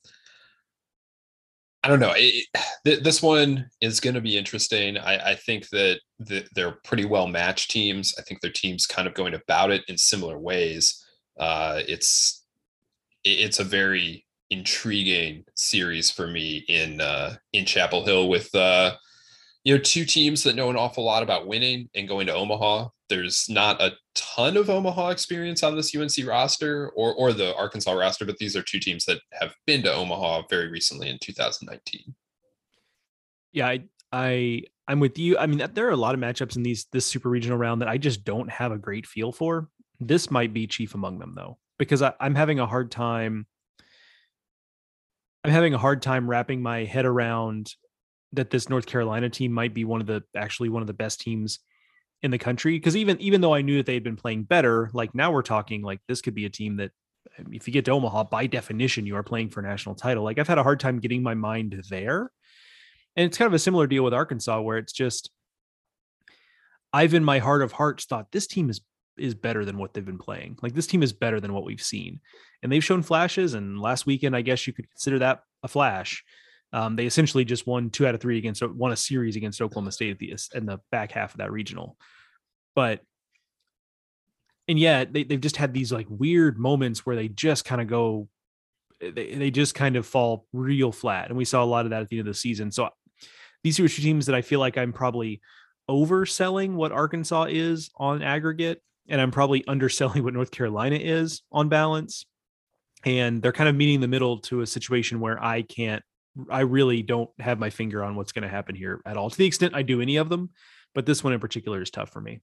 I 1.83 1.89
don't 1.89 2.01
know. 2.01 2.13
It, 2.15 2.47
this 2.85 3.23
one 3.23 3.71
is 3.81 4.01
going 4.01 4.15
to 4.15 4.21
be 4.21 4.37
interesting. 4.37 4.99
I, 4.99 5.31
I 5.31 5.35
think 5.37 5.69
that 5.71 6.01
the, 6.19 6.47
they're 6.55 6.79
pretty 6.85 7.05
well 7.05 7.27
matched 7.27 7.71
teams. 7.71 8.15
I 8.19 8.23
think 8.23 8.41
their 8.41 8.53
teams 8.53 8.87
kind 8.87 9.09
of 9.09 9.15
going 9.15 9.35
about 9.35 9.71
it 9.71 9.85
in 9.89 9.97
similar 9.97 10.39
ways. 10.39 11.05
Uh, 11.39 11.81
it's 11.87 12.45
it's 13.25 13.61
a 13.61 13.65
very 13.65 14.27
intriguing 14.51 15.45
series 15.55 16.11
for 16.11 16.27
me 16.27 16.65
in 16.69 17.01
uh, 17.01 17.37
in 17.53 17.65
Chapel 17.65 18.05
Hill 18.05 18.29
with 18.29 18.55
uh, 18.55 18.97
you 19.65 19.75
know 19.75 19.81
two 19.81 20.05
teams 20.05 20.43
that 20.43 20.57
know 20.57 20.71
an 20.71 20.77
awful 20.77 21.05
lot 21.05 21.23
about 21.23 21.47
winning 21.47 21.89
and 21.95 22.09
going 22.09 22.27
to 22.27 22.35
Omaha 22.35 22.89
there's 23.09 23.49
not 23.49 23.81
a 23.81 23.93
ton 24.15 24.57
of 24.57 24.71
Omaha 24.71 25.09
experience 25.09 25.63
on 25.63 25.77
this 25.77 25.95
UNC 25.95 26.27
roster 26.27 26.91
or 26.91 27.15
or 27.15 27.33
the 27.33 27.55
Arkansas 27.57 27.93
roster, 27.93 28.25
but 28.25 28.39
these 28.39 28.57
are 28.57 28.63
two 28.63 28.81
teams 28.81 29.05
that 29.07 29.21
have 29.33 29.55
been 29.67 29.83
to 29.83 29.93
Omaha 29.93 30.43
very 30.49 30.69
recently 30.69 31.09
in 31.09 31.19
2019. 31.21 32.15
Yeah, 33.53 33.67
I 33.67 33.85
I 34.13 34.63
I'm 34.87 35.01
with 35.01 35.19
you. 35.19 35.39
I 35.39 35.47
mean, 35.47 35.67
there 35.75 35.87
are 35.87 35.93
a 35.93 35.97
lot 35.97 36.15
of 36.15 36.21
matchups 36.21 36.57
in 36.57 36.63
these 36.63 36.87
this 36.93 37.07
super 37.07 37.29
regional 37.29 37.59
round 37.59 37.81
that 37.83 37.89
I 37.89 37.99
just 37.99 38.25
don't 38.25 38.51
have 38.51 38.73
a 38.73 38.79
great 38.79 39.07
feel 39.07 39.33
for. 39.33 39.69
This 40.01 40.31
might 40.31 40.53
be 40.53 40.67
chief 40.67 40.95
among 40.95 41.19
them 41.19 41.35
though, 41.37 41.59
because 41.79 42.03
I, 42.03 42.13
I'm 42.21 42.35
having 42.35 42.61
a 42.61 42.67
hard 42.67 42.91
time. 42.91 43.47
I'm 45.45 45.51
having 45.53 45.73
a 45.73 45.79
hard 45.79 46.03
time 46.03 46.29
wrapping 46.29 46.61
my 46.61 46.85
head 46.85 47.07
around 47.07 47.75
that 48.33 48.51
this 48.51 48.69
North 48.69 48.87
Carolina 48.87 49.31
team 49.31 49.53
might 49.53 49.73
be 49.73 49.85
one 49.85 50.01
of 50.01 50.07
the 50.07 50.23
actually 50.37 50.69
one 50.69 50.83
of 50.83 50.87
the 50.87 50.93
best 50.95 51.21
teams 51.21 51.61
in 52.23 52.31
the 52.31 52.39
country. 52.39 52.73
Because 52.73 52.97
even 52.97 53.21
even 53.21 53.41
though 53.41 53.55
I 53.55 53.63
knew 53.63 53.79
that 53.79 53.87
they 53.87 53.95
had 53.95 54.05
been 54.05 54.17
playing 54.17 54.45
better, 54.45 54.91
like 54.93 55.15
now 55.15 55.31
we're 55.31 55.43
talking 55.43 55.83
like 55.83 56.01
this 56.09 56.21
could 56.21 56.35
be 56.35 56.47
a 56.47 56.51
team 56.51 56.77
that 56.77 56.91
um, 57.39 57.53
if 57.53 57.67
you 57.67 57.73
get 57.73 57.85
to 57.87 57.93
Omaha, 57.93 58.25
by 58.25 58.47
definition, 58.47 59.07
you 59.07 59.17
are 59.17 59.23
playing 59.23 59.51
for 59.51 59.61
a 59.61 59.63
national 59.63 59.95
title. 59.95 60.25
Like 60.25 60.39
I've 60.39 60.49
had 60.49 60.59
a 60.59 60.63
hard 60.63 60.81
time 60.81 61.01
getting 61.01 61.23
my 61.23 61.35
mind 61.35 61.83
there. 61.91 62.31
And 63.17 63.27
it's 63.27 63.39
kind 63.39 63.49
of 63.49 63.55
a 63.55 63.59
similar 63.59 63.87
deal 63.87 64.05
with 64.05 64.15
Arkansas, 64.15 64.61
where 64.61 64.79
it's 64.79 64.93
just 64.93 65.31
I've 66.93 67.15
in 67.15 67.25
my 67.25 67.39
heart 67.39 67.63
of 67.63 67.73
hearts 67.73 68.05
thought 68.05 68.33
this 68.33 68.47
team 68.47 68.71
is 68.71 68.81
is 69.17 69.35
better 69.35 69.65
than 69.65 69.79
what 69.79 69.93
they've 69.93 70.05
been 70.05 70.19
playing. 70.19 70.57
Like 70.63 70.75
this 70.75 70.87
team 70.87 71.03
is 71.03 71.13
better 71.13 71.41
than 71.41 71.53
what 71.53 71.65
we've 71.65 71.83
seen. 71.83 72.21
And 72.63 72.71
they've 72.71 72.85
shown 72.85 73.03
flashes. 73.03 73.55
And 73.55 73.81
last 73.81 74.07
weekend, 74.07 74.37
I 74.37 74.43
guess 74.43 74.67
you 74.67 74.73
could 74.73 74.89
consider 74.89 75.19
that 75.19 75.43
a 75.63 75.69
flash. 75.69 76.25
Um, 76.73 76.97
they 76.97 77.07
essentially 77.07 77.45
just 77.45 77.67
won 77.67 77.91
two 77.91 78.07
out 78.07 78.15
of 78.15 78.21
three 78.21 78.39
against 78.39 78.63
won 78.63 78.93
a 78.93 78.97
series 78.97 79.37
against 79.37 79.63
Oklahoma 79.63 79.93
State 79.93 80.11
at 80.11 80.19
the 80.19 80.35
in 80.55 80.67
the 80.67 80.81
back 80.91 81.13
half 81.13 81.33
of 81.33 81.39
that 81.39 81.53
regional. 81.53 81.97
But 82.75 83.01
and 84.69 84.79
yet 84.79 85.13
they, 85.13 85.25
they've 85.25 85.41
just 85.41 85.57
had 85.57 85.73
these 85.73 85.93
like 85.93 86.07
weird 86.11 86.59
moments 86.59 87.07
where 87.07 87.17
they 87.17 87.29
just 87.29 87.65
kind 87.65 87.81
of 87.81 87.89
go 87.89 88.29
they, 89.01 89.35
they 89.35 89.51
just 89.51 89.75
kind 89.75 89.97
of 89.97 90.07
fall 90.07 90.47
real 90.53 90.93
flat. 90.93 91.29
And 91.29 91.37
we 91.37 91.45
saw 91.45 91.63
a 91.63 91.67
lot 91.67 91.87
of 91.87 91.91
that 91.91 92.03
at 92.03 92.09
the 92.09 92.19
end 92.19 92.29
of 92.29 92.35
the 92.35 92.39
season. 92.39 92.71
So 92.71 92.89
these 93.63 93.79
are 93.81 93.89
two 93.89 94.03
teams 94.03 94.27
that 94.27 94.35
I 94.35 94.43
feel 94.43 94.61
like 94.61 94.77
I'm 94.79 94.93
probably 94.93 95.41
overselling 95.89 96.75
what 96.75 96.93
Arkansas 96.93 97.47
is 97.51 97.91
on 97.97 98.23
aggregate, 98.23 98.83
and 99.09 99.21
I'm 99.21 99.31
probably 99.31 99.67
underselling 99.67 100.23
what 100.25 100.35
North 100.35 100.51
Carolina 100.51 100.97
is 100.97 101.43
on 101.51 101.69
balance. 101.69 102.27
And 103.05 103.41
they're 103.41 103.53
kind 103.53 103.69
of 103.69 103.77
meeting 103.77 104.01
the 104.01 104.09
middle 104.09 104.39
to 104.41 104.61
a 104.61 104.67
situation 104.67 105.21
where 105.21 105.43
I 105.43 105.63
can't, 105.63 106.03
I 106.51 106.61
really 106.61 107.03
don't 107.03 107.31
have 107.39 107.59
my 107.59 107.71
finger 107.71 108.05
on 108.05 108.17
what's 108.17 108.33
going 108.33 108.43
to 108.43 108.49
happen 108.49 108.75
here 108.75 109.01
at 109.05 109.17
all, 109.17 109.31
to 109.31 109.39
the 109.39 109.47
extent 109.47 109.75
I 109.75 109.83
do 109.83 110.01
any 110.01 110.17
of 110.17 110.29
them. 110.29 110.51
But 110.95 111.07
this 111.07 111.23
one 111.23 111.33
in 111.33 111.41
particular 111.41 111.83
is 111.83 111.91
tough 111.91 112.11
for 112.11 112.21
me. 112.21 112.41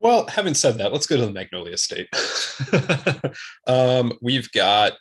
Well, 0.00 0.26
having 0.26 0.54
said 0.54 0.78
that, 0.78 0.92
let's 0.92 1.06
go 1.06 1.16
to 1.16 1.26
the 1.26 1.32
Magnolia 1.32 1.76
State. 1.76 2.08
um, 3.66 4.12
we've 4.22 4.50
got 4.52 4.92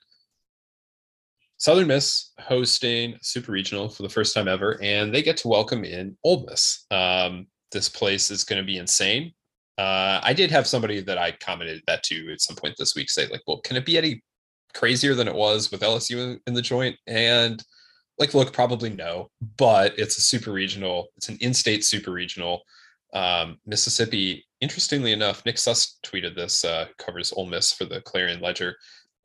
Southern 1.57 1.87
Miss 1.87 2.31
hosting 2.39 3.17
Super 3.21 3.51
Regional 3.51 3.89
for 3.89 4.03
the 4.03 4.09
first 4.09 4.33
time 4.33 4.47
ever, 4.47 4.79
and 4.81 5.13
they 5.13 5.21
get 5.21 5.37
to 5.37 5.47
welcome 5.47 5.83
in 5.83 6.17
Ole 6.23 6.47
Miss. 6.49 6.85
Um, 6.89 7.47
this 7.71 7.89
place 7.89 8.31
is 8.31 8.43
going 8.43 8.61
to 8.61 8.65
be 8.65 8.77
insane. 8.77 9.33
Uh, 9.77 10.19
I 10.23 10.33
did 10.33 10.49
have 10.49 10.65
somebody 10.65 11.01
that 11.01 11.19
I 11.19 11.31
commented 11.31 11.83
that 11.85 12.01
to 12.03 12.31
at 12.31 12.41
some 12.41 12.55
point 12.55 12.75
this 12.77 12.95
week 12.95 13.11
say, 13.11 13.27
like, 13.27 13.41
well, 13.45 13.61
can 13.61 13.77
it 13.77 13.85
be 13.85 13.97
any 13.97 14.23
crazier 14.77 15.15
than 15.15 15.27
it 15.27 15.35
was 15.35 15.71
with 15.71 15.81
LSU 15.81 16.39
in 16.45 16.53
the 16.53 16.61
joint? 16.61 16.95
And 17.07 17.63
like, 18.17 18.33
look, 18.33 18.53
probably 18.53 18.89
no, 18.89 19.29
but 19.57 19.97
it's 19.97 20.17
a 20.17 20.21
super 20.21 20.51
regional. 20.51 21.07
It's 21.17 21.29
an 21.29 21.37
in-state 21.41 21.83
super 21.83 22.11
regional. 22.11 22.61
Um, 23.13 23.57
Mississippi 23.65 24.45
interestingly 24.61 25.13
enough, 25.13 25.45
Nick 25.45 25.57
Suss 25.57 25.99
tweeted 26.03 26.35
this, 26.35 26.65
uh, 26.65 26.87
covers 26.97 27.33
Ole 27.35 27.45
Miss 27.45 27.71
for 27.71 27.85
the 27.85 28.01
Clarion 28.01 28.41
Ledger. 28.41 28.75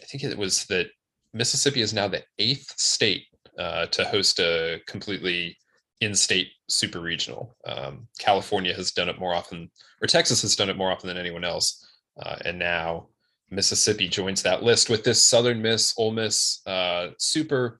I 0.01 0.05
think 0.05 0.25
it 0.25 0.37
was 0.37 0.65
that 0.67 0.89
Mississippi 1.33 1.81
is 1.81 1.95
now 1.95 2.09
the 2.09 2.23
eighth 2.39 2.79
state 2.79 3.27
uh, 3.59 3.87
to 3.87 4.05
host 4.05 4.41
a 4.41 4.81
completely 4.87 5.57
in-state 6.01 6.49
super 6.69 7.01
regional. 7.01 7.57
Um, 7.67 8.09
California 8.19 8.75
has 8.75 8.93
done 8.93 9.09
it 9.09 9.19
more 9.19 9.35
often, 9.35 9.71
or 10.03 10.09
Texas 10.09 10.43
has 10.43 10.57
done 10.57 10.69
it 10.69 10.77
more 10.77 10.91
often 10.91 11.09
than 11.09 11.17
anyone 11.17 11.45
else, 11.45 11.87
uh, 12.21 12.37
and 12.45 12.59
now 12.59 13.09
Mississippi 13.53 14.09
joins 14.09 14.43
that 14.43 14.63
list 14.63 14.89
with 14.89 15.05
this 15.05 15.23
Southern 15.23 15.61
Miss, 15.61 15.95
Ole 15.99 16.13
Miss 16.13 16.67
uh, 16.67 17.09
super. 17.19 17.79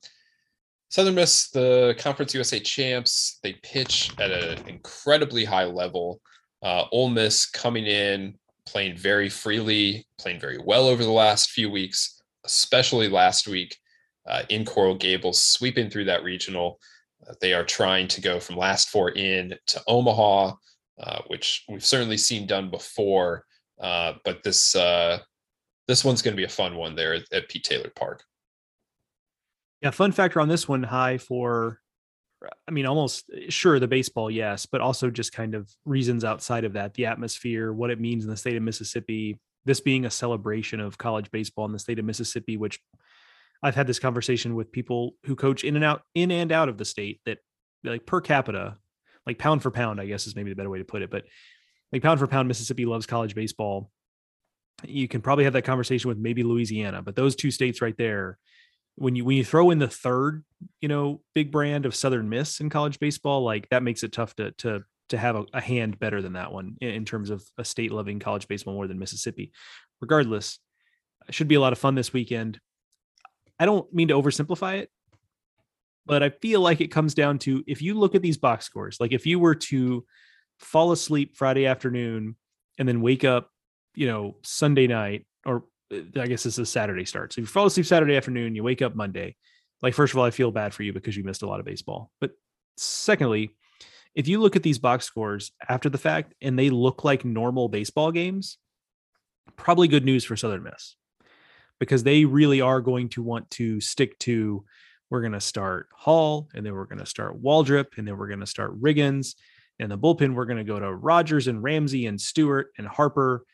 Southern 0.89 1.15
Miss, 1.15 1.49
the 1.49 1.95
Conference 1.97 2.35
USA 2.35 2.59
champs, 2.59 3.39
they 3.41 3.53
pitch 3.63 4.11
at 4.19 4.31
an 4.31 4.67
incredibly 4.67 5.43
high 5.43 5.65
level. 5.65 6.21
Uh, 6.61 6.85
Ole 6.91 7.09
Miss 7.09 7.47
coming 7.47 7.87
in, 7.87 8.35
playing 8.67 8.95
very 8.95 9.27
freely, 9.27 10.05
playing 10.19 10.39
very 10.39 10.59
well 10.63 10.87
over 10.87 11.03
the 11.03 11.11
last 11.11 11.49
few 11.49 11.69
weeks, 11.71 12.21
especially 12.45 13.09
last 13.09 13.47
week 13.47 13.75
uh, 14.27 14.43
in 14.49 14.65
Coral 14.65 14.95
Gables, 14.95 15.41
sweeping 15.41 15.89
through 15.89 16.05
that 16.05 16.23
regional. 16.23 16.79
Uh, 17.27 17.33
they 17.41 17.53
are 17.53 17.65
trying 17.65 18.07
to 18.09 18.21
go 18.21 18.39
from 18.39 18.57
last 18.57 18.89
four 18.89 19.09
in 19.09 19.55
to 19.67 19.81
Omaha, 19.87 20.53
uh, 20.99 21.21
which 21.27 21.65
we've 21.67 21.83
certainly 21.83 22.17
seen 22.17 22.45
done 22.45 22.69
before. 22.69 23.45
Uh, 23.81 24.13
but 24.23 24.43
this 24.43 24.75
uh, 24.75 25.19
this 25.87 26.03
one's 26.03 26.21
going 26.21 26.33
to 26.33 26.39
be 26.39 26.45
a 26.45 26.49
fun 26.49 26.75
one 26.75 26.95
there 26.95 27.13
at, 27.13 27.23
at 27.31 27.49
Pete 27.49 27.63
Taylor 27.63 27.91
Park. 27.95 28.23
Yeah, 29.81 29.91
fun 29.91 30.11
factor 30.11 30.39
on 30.39 30.47
this 30.47 30.67
one 30.67 30.83
high 30.83 31.17
for 31.17 31.79
I 32.67 32.71
mean, 32.71 32.85
almost 32.85 33.29
sure 33.49 33.79
the 33.79 33.87
baseball, 33.87 34.29
yes, 34.29 34.65
but 34.65 34.81
also 34.81 35.09
just 35.09 35.33
kind 35.33 35.55
of 35.55 35.69
reasons 35.85 36.23
outside 36.23 36.65
of 36.65 36.73
that, 36.73 36.93
the 36.93 37.05
atmosphere, 37.05 37.71
what 37.71 37.89
it 37.89 37.99
means 37.99 38.23
in 38.23 38.29
the 38.29 38.37
state 38.37 38.57
of 38.57 38.63
Mississippi, 38.63 39.39
this 39.65 39.79
being 39.79 40.05
a 40.05 40.11
celebration 40.11 40.79
of 40.79 40.97
college 40.97 41.31
baseball 41.31 41.65
in 41.65 41.71
the 41.71 41.79
state 41.79 41.99
of 41.99 42.05
Mississippi, 42.05 42.57
which 42.57 42.79
I've 43.61 43.75
had 43.75 43.87
this 43.87 43.99
conversation 43.99 44.55
with 44.55 44.71
people 44.71 45.15
who 45.25 45.35
coach 45.35 45.63
in 45.63 45.75
and 45.75 45.85
out, 45.85 46.01
in 46.15 46.31
and 46.31 46.51
out 46.51 46.69
of 46.69 46.77
the 46.77 46.85
state 46.85 47.21
that 47.25 47.37
like 47.83 48.05
per 48.05 48.19
capita, 48.19 48.77
like 49.25 49.37
pound 49.37 49.63
for 49.63 49.71
pound, 49.71 50.01
I 50.01 50.05
guess 50.05 50.27
is 50.27 50.35
maybe 50.35 50.49
the 50.49 50.55
better 50.55 50.69
way 50.69 50.79
to 50.79 50.85
put 50.85 51.01
it, 51.01 51.09
but 51.09 51.23
like 51.91 52.01
pound 52.01 52.19
for 52.19 52.27
pound, 52.27 52.47
Mississippi 52.47 52.85
loves 52.85 53.05
college 53.05 53.35
baseball. 53.35 53.89
You 54.83 55.07
can 55.07 55.21
probably 55.21 55.43
have 55.45 55.53
that 55.53 55.63
conversation 55.63 56.09
with 56.09 56.17
maybe 56.17 56.43
Louisiana, 56.43 57.01
but 57.01 57.15
those 57.15 57.35
two 57.35 57.51
states 57.51 57.81
right 57.81 57.97
there, 57.97 58.37
when 58.95 59.15
you 59.15 59.25
when 59.25 59.37
you 59.37 59.45
throw 59.45 59.71
in 59.71 59.79
the 59.79 59.87
third, 59.87 60.43
you 60.81 60.87
know, 60.87 61.21
big 61.33 61.51
brand 61.51 61.85
of 61.85 61.95
Southern 61.95 62.29
Miss 62.29 62.59
in 62.59 62.69
college 62.69 62.99
baseball, 62.99 63.43
like 63.43 63.69
that 63.69 63.83
makes 63.83 64.03
it 64.03 64.11
tough 64.11 64.35
to 64.35 64.51
to 64.59 64.83
to 65.09 65.17
have 65.17 65.35
a, 65.35 65.45
a 65.53 65.61
hand 65.61 65.99
better 65.99 66.21
than 66.21 66.33
that 66.33 66.51
one 66.51 66.75
in, 66.81 66.89
in, 66.89 67.05
terms 67.05 67.29
of 67.29 67.43
a 67.57 67.65
state 67.65 67.91
loving 67.91 68.19
college 68.19 68.47
baseball 68.47 68.73
more 68.73 68.87
than 68.87 68.99
Mississippi. 68.99 69.51
Regardless, 70.01 70.59
it 71.27 71.35
should 71.35 71.47
be 71.47 71.55
a 71.55 71.59
lot 71.59 71.73
of 71.73 71.79
fun 71.79 71.95
this 71.95 72.13
weekend. 72.13 72.59
I 73.59 73.65
don't 73.65 73.91
mean 73.93 74.07
to 74.07 74.15
oversimplify 74.15 74.79
it, 74.79 74.89
but 76.05 76.23
I 76.23 76.29
feel 76.29 76.61
like 76.61 76.81
it 76.81 76.87
comes 76.87 77.13
down 77.13 77.39
to 77.39 77.63
if 77.67 77.81
you 77.81 77.93
look 77.93 78.15
at 78.15 78.21
these 78.21 78.37
box 78.37 78.65
scores, 78.65 78.97
like 78.99 79.11
if 79.11 79.25
you 79.25 79.39
were 79.39 79.55
to 79.55 80.05
fall 80.59 80.91
asleep 80.91 81.35
Friday 81.35 81.65
afternoon 81.65 82.35
and 82.79 82.87
then 82.87 83.01
wake 83.01 83.23
up, 83.23 83.49
you 83.95 84.07
know, 84.07 84.35
Sunday 84.43 84.87
night 84.87 85.25
or 85.45 85.65
uh, 85.91 86.19
I 86.19 86.27
guess 86.27 86.43
this 86.43 86.57
is 86.57 86.69
Saturday 86.69 87.05
start. 87.05 87.33
So 87.33 87.39
if 87.39 87.43
you 87.43 87.51
fall 87.51 87.65
asleep 87.65 87.85
Saturday 87.85 88.15
afternoon, 88.15 88.55
you 88.55 88.63
wake 88.63 88.81
up 88.81 88.95
Monday. 88.95 89.35
Like, 89.81 89.93
first 89.93 90.13
of 90.13 90.19
all, 90.19 90.25
I 90.25 90.31
feel 90.31 90.51
bad 90.51 90.73
for 90.73 90.83
you 90.83 90.93
because 90.93 91.17
you 91.17 91.23
missed 91.23 91.43
a 91.43 91.47
lot 91.47 91.59
of 91.59 91.65
baseball. 91.65 92.09
But 92.21 92.31
secondly, 92.77 93.51
if 94.15 94.27
you 94.27 94.39
look 94.39 94.55
at 94.55 94.63
these 94.63 94.79
box 94.79 95.05
scores 95.05 95.51
after 95.67 95.89
the 95.89 95.97
fact 95.97 96.33
and 96.41 96.57
they 96.57 96.69
look 96.69 97.03
like 97.03 97.25
normal 97.25 97.67
baseball 97.67 98.11
games, 98.11 98.57
probably 99.55 99.87
good 99.87 100.05
news 100.05 100.23
for 100.23 100.37
Southern 100.37 100.63
Miss 100.63 100.95
because 101.79 102.03
they 102.03 102.23
really 102.23 102.61
are 102.61 102.81
going 102.81 103.09
to 103.09 103.21
want 103.21 103.49
to 103.51 103.81
stick 103.81 104.17
to 104.19 104.63
we're 105.09 105.21
going 105.21 105.33
to 105.33 105.41
start 105.41 105.89
Hall 105.93 106.47
and 106.55 106.65
then 106.65 106.73
we're 106.73 106.85
going 106.85 106.99
to 106.99 107.05
start 107.05 107.41
Waldrep 107.41 107.97
and 107.97 108.07
then 108.07 108.17
we're 108.17 108.27
going 108.27 108.39
to 108.39 108.47
start 108.47 108.79
Riggins. 108.81 109.35
And 109.79 109.91
the 109.91 109.97
bullpen, 109.97 110.33
we're 110.33 110.45
going 110.45 110.57
to 110.57 110.63
go 110.63 110.79
to 110.79 110.93
Rogers 110.93 111.47
and 111.47 111.61
Ramsey 111.61 112.07
and 112.07 112.19
Stewart 112.19 112.71
and 112.77 112.87
Harper 112.87 113.45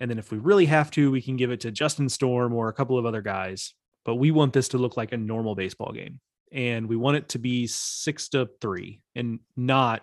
and 0.00 0.10
then 0.10 0.18
if 0.18 0.30
we 0.30 0.38
really 0.38 0.66
have 0.66 0.90
to, 0.92 1.10
we 1.10 1.22
can 1.22 1.36
give 1.36 1.50
it 1.50 1.60
to 1.60 1.70
Justin 1.70 2.08
Storm 2.08 2.52
or 2.52 2.68
a 2.68 2.72
couple 2.72 2.98
of 2.98 3.06
other 3.06 3.22
guys. 3.22 3.74
But 4.04 4.16
we 4.16 4.30
want 4.30 4.52
this 4.52 4.68
to 4.68 4.78
look 4.78 4.96
like 4.96 5.12
a 5.12 5.16
normal 5.16 5.54
baseball 5.54 5.92
game. 5.92 6.20
And 6.52 6.88
we 6.88 6.96
want 6.96 7.16
it 7.16 7.30
to 7.30 7.38
be 7.38 7.66
six 7.66 8.28
to 8.30 8.48
three 8.60 9.00
and 9.14 9.40
not 9.56 10.02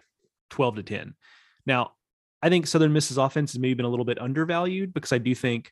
12 0.49 0.75
to 0.77 0.83
10. 0.83 1.13
Now, 1.65 1.93
I 2.41 2.49
think 2.49 2.67
Southern 2.67 2.91
Miss's 2.91 3.17
offense 3.17 3.53
has 3.53 3.59
maybe 3.59 3.75
been 3.75 3.85
a 3.85 3.89
little 3.89 4.05
bit 4.05 4.21
undervalued 4.21 4.93
because 4.93 5.13
I 5.13 5.19
do 5.19 5.33
think, 5.33 5.71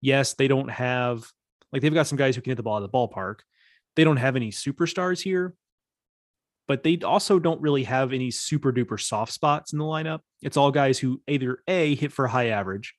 yes, 0.00 0.32
they 0.32 0.48
don't 0.48 0.70
have, 0.70 1.26
like, 1.72 1.82
they've 1.82 1.92
got 1.92 2.06
some 2.06 2.16
guys 2.16 2.34
who 2.34 2.40
can 2.40 2.52
hit 2.52 2.56
the 2.56 2.62
ball 2.62 2.78
at 2.78 2.80
the 2.80 2.88
ballpark. 2.88 3.40
They 3.94 4.04
don't 4.04 4.16
have 4.16 4.34
any 4.34 4.50
superstars 4.50 5.20
here, 5.20 5.54
but 6.66 6.82
they 6.82 6.98
also 7.04 7.38
don't 7.38 7.60
really 7.60 7.84
have 7.84 8.14
any 8.14 8.30
super 8.30 8.72
duper 8.72 8.98
soft 8.98 9.32
spots 9.32 9.74
in 9.74 9.78
the 9.78 9.84
lineup. 9.84 10.20
It's 10.40 10.56
all 10.56 10.70
guys 10.70 10.98
who 10.98 11.20
either 11.28 11.58
A, 11.68 11.94
hit 11.94 12.12
for 12.12 12.26
high 12.26 12.48
average, 12.48 12.94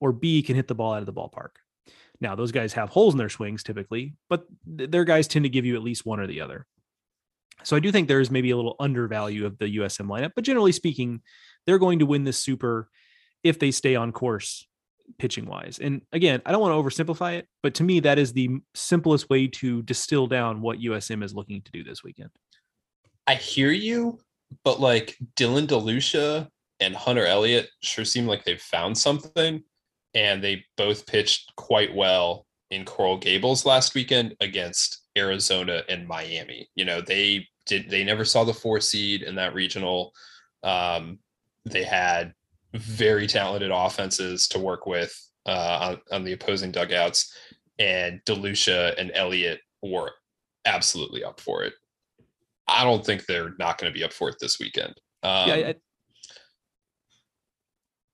or 0.00 0.12
B 0.12 0.42
can 0.42 0.56
hit 0.56 0.68
the 0.68 0.74
ball 0.74 0.94
out 0.94 1.00
of 1.00 1.06
the 1.06 1.12
ballpark. 1.12 1.50
Now, 2.20 2.34
those 2.34 2.52
guys 2.52 2.72
have 2.72 2.90
holes 2.90 3.14
in 3.14 3.18
their 3.18 3.28
swings 3.28 3.62
typically, 3.62 4.14
but 4.28 4.44
their 4.66 5.04
guys 5.04 5.28
tend 5.28 5.44
to 5.44 5.48
give 5.48 5.64
you 5.64 5.76
at 5.76 5.82
least 5.82 6.06
one 6.06 6.20
or 6.20 6.26
the 6.26 6.40
other. 6.40 6.66
So 7.64 7.76
I 7.76 7.80
do 7.80 7.90
think 7.90 8.08
there's 8.08 8.30
maybe 8.30 8.50
a 8.50 8.56
little 8.56 8.76
undervalue 8.78 9.46
of 9.46 9.58
the 9.58 9.76
USM 9.78 10.06
lineup, 10.06 10.32
but 10.34 10.44
generally 10.44 10.72
speaking, 10.72 11.22
they're 11.66 11.78
going 11.78 12.00
to 12.00 12.06
win 12.06 12.24
this 12.24 12.38
super 12.38 12.88
if 13.42 13.58
they 13.58 13.70
stay 13.70 13.94
on 13.94 14.12
course 14.12 14.66
pitching 15.18 15.46
wise. 15.46 15.78
And 15.78 16.02
again, 16.12 16.42
I 16.44 16.52
don't 16.52 16.60
want 16.60 16.72
to 16.72 17.04
oversimplify 17.04 17.38
it, 17.38 17.48
but 17.62 17.74
to 17.74 17.82
me, 17.82 18.00
that 18.00 18.18
is 18.18 18.32
the 18.32 18.60
simplest 18.74 19.30
way 19.30 19.46
to 19.46 19.82
distill 19.82 20.26
down 20.26 20.60
what 20.60 20.78
USM 20.78 21.24
is 21.24 21.34
looking 21.34 21.62
to 21.62 21.72
do 21.72 21.82
this 21.82 22.04
weekend. 22.04 22.30
I 23.26 23.34
hear 23.34 23.70
you, 23.70 24.18
but 24.64 24.80
like 24.80 25.16
Dylan 25.36 25.66
DeLucia 25.66 26.48
and 26.80 26.94
Hunter 26.94 27.26
Elliott 27.26 27.68
sure 27.82 28.04
seem 28.04 28.26
like 28.26 28.44
they've 28.44 28.60
found 28.60 28.96
something, 28.96 29.62
and 30.14 30.42
they 30.42 30.64
both 30.76 31.06
pitched 31.06 31.54
quite 31.56 31.94
well 31.94 32.46
in 32.70 32.84
Coral 32.84 33.18
Gables 33.18 33.64
last 33.64 33.94
weekend 33.94 34.34
against 34.40 35.02
Arizona 35.16 35.82
and 35.88 36.06
Miami. 36.06 36.68
You 36.74 36.84
know, 36.84 37.00
they 37.00 37.46
did 37.66 37.90
they 37.90 38.04
never 38.04 38.24
saw 38.24 38.44
the 38.44 38.54
four 38.54 38.80
seed 38.80 39.22
in 39.22 39.34
that 39.36 39.54
regional. 39.54 40.12
Um, 40.62 41.18
they 41.64 41.84
had 41.84 42.32
very 42.74 43.26
talented 43.26 43.70
offenses 43.72 44.48
to 44.48 44.58
work 44.58 44.86
with 44.86 45.14
uh, 45.46 45.78
on, 46.10 46.16
on 46.16 46.24
the 46.24 46.32
opposing 46.32 46.72
dugouts, 46.72 47.34
and 47.78 48.20
DeLucia 48.26 48.94
and 48.98 49.10
Elliott 49.14 49.60
were 49.82 50.12
absolutely 50.64 51.24
up 51.24 51.40
for 51.40 51.62
it. 51.62 51.74
I 52.66 52.84
don't 52.84 53.04
think 53.04 53.24
they're 53.24 53.54
not 53.58 53.78
going 53.78 53.92
to 53.92 53.98
be 53.98 54.04
up 54.04 54.12
for 54.12 54.28
it 54.28 54.36
this 54.40 54.58
weekend. 54.58 54.94
Um, 55.22 55.48
yeah, 55.48 55.54
I, 55.54 55.74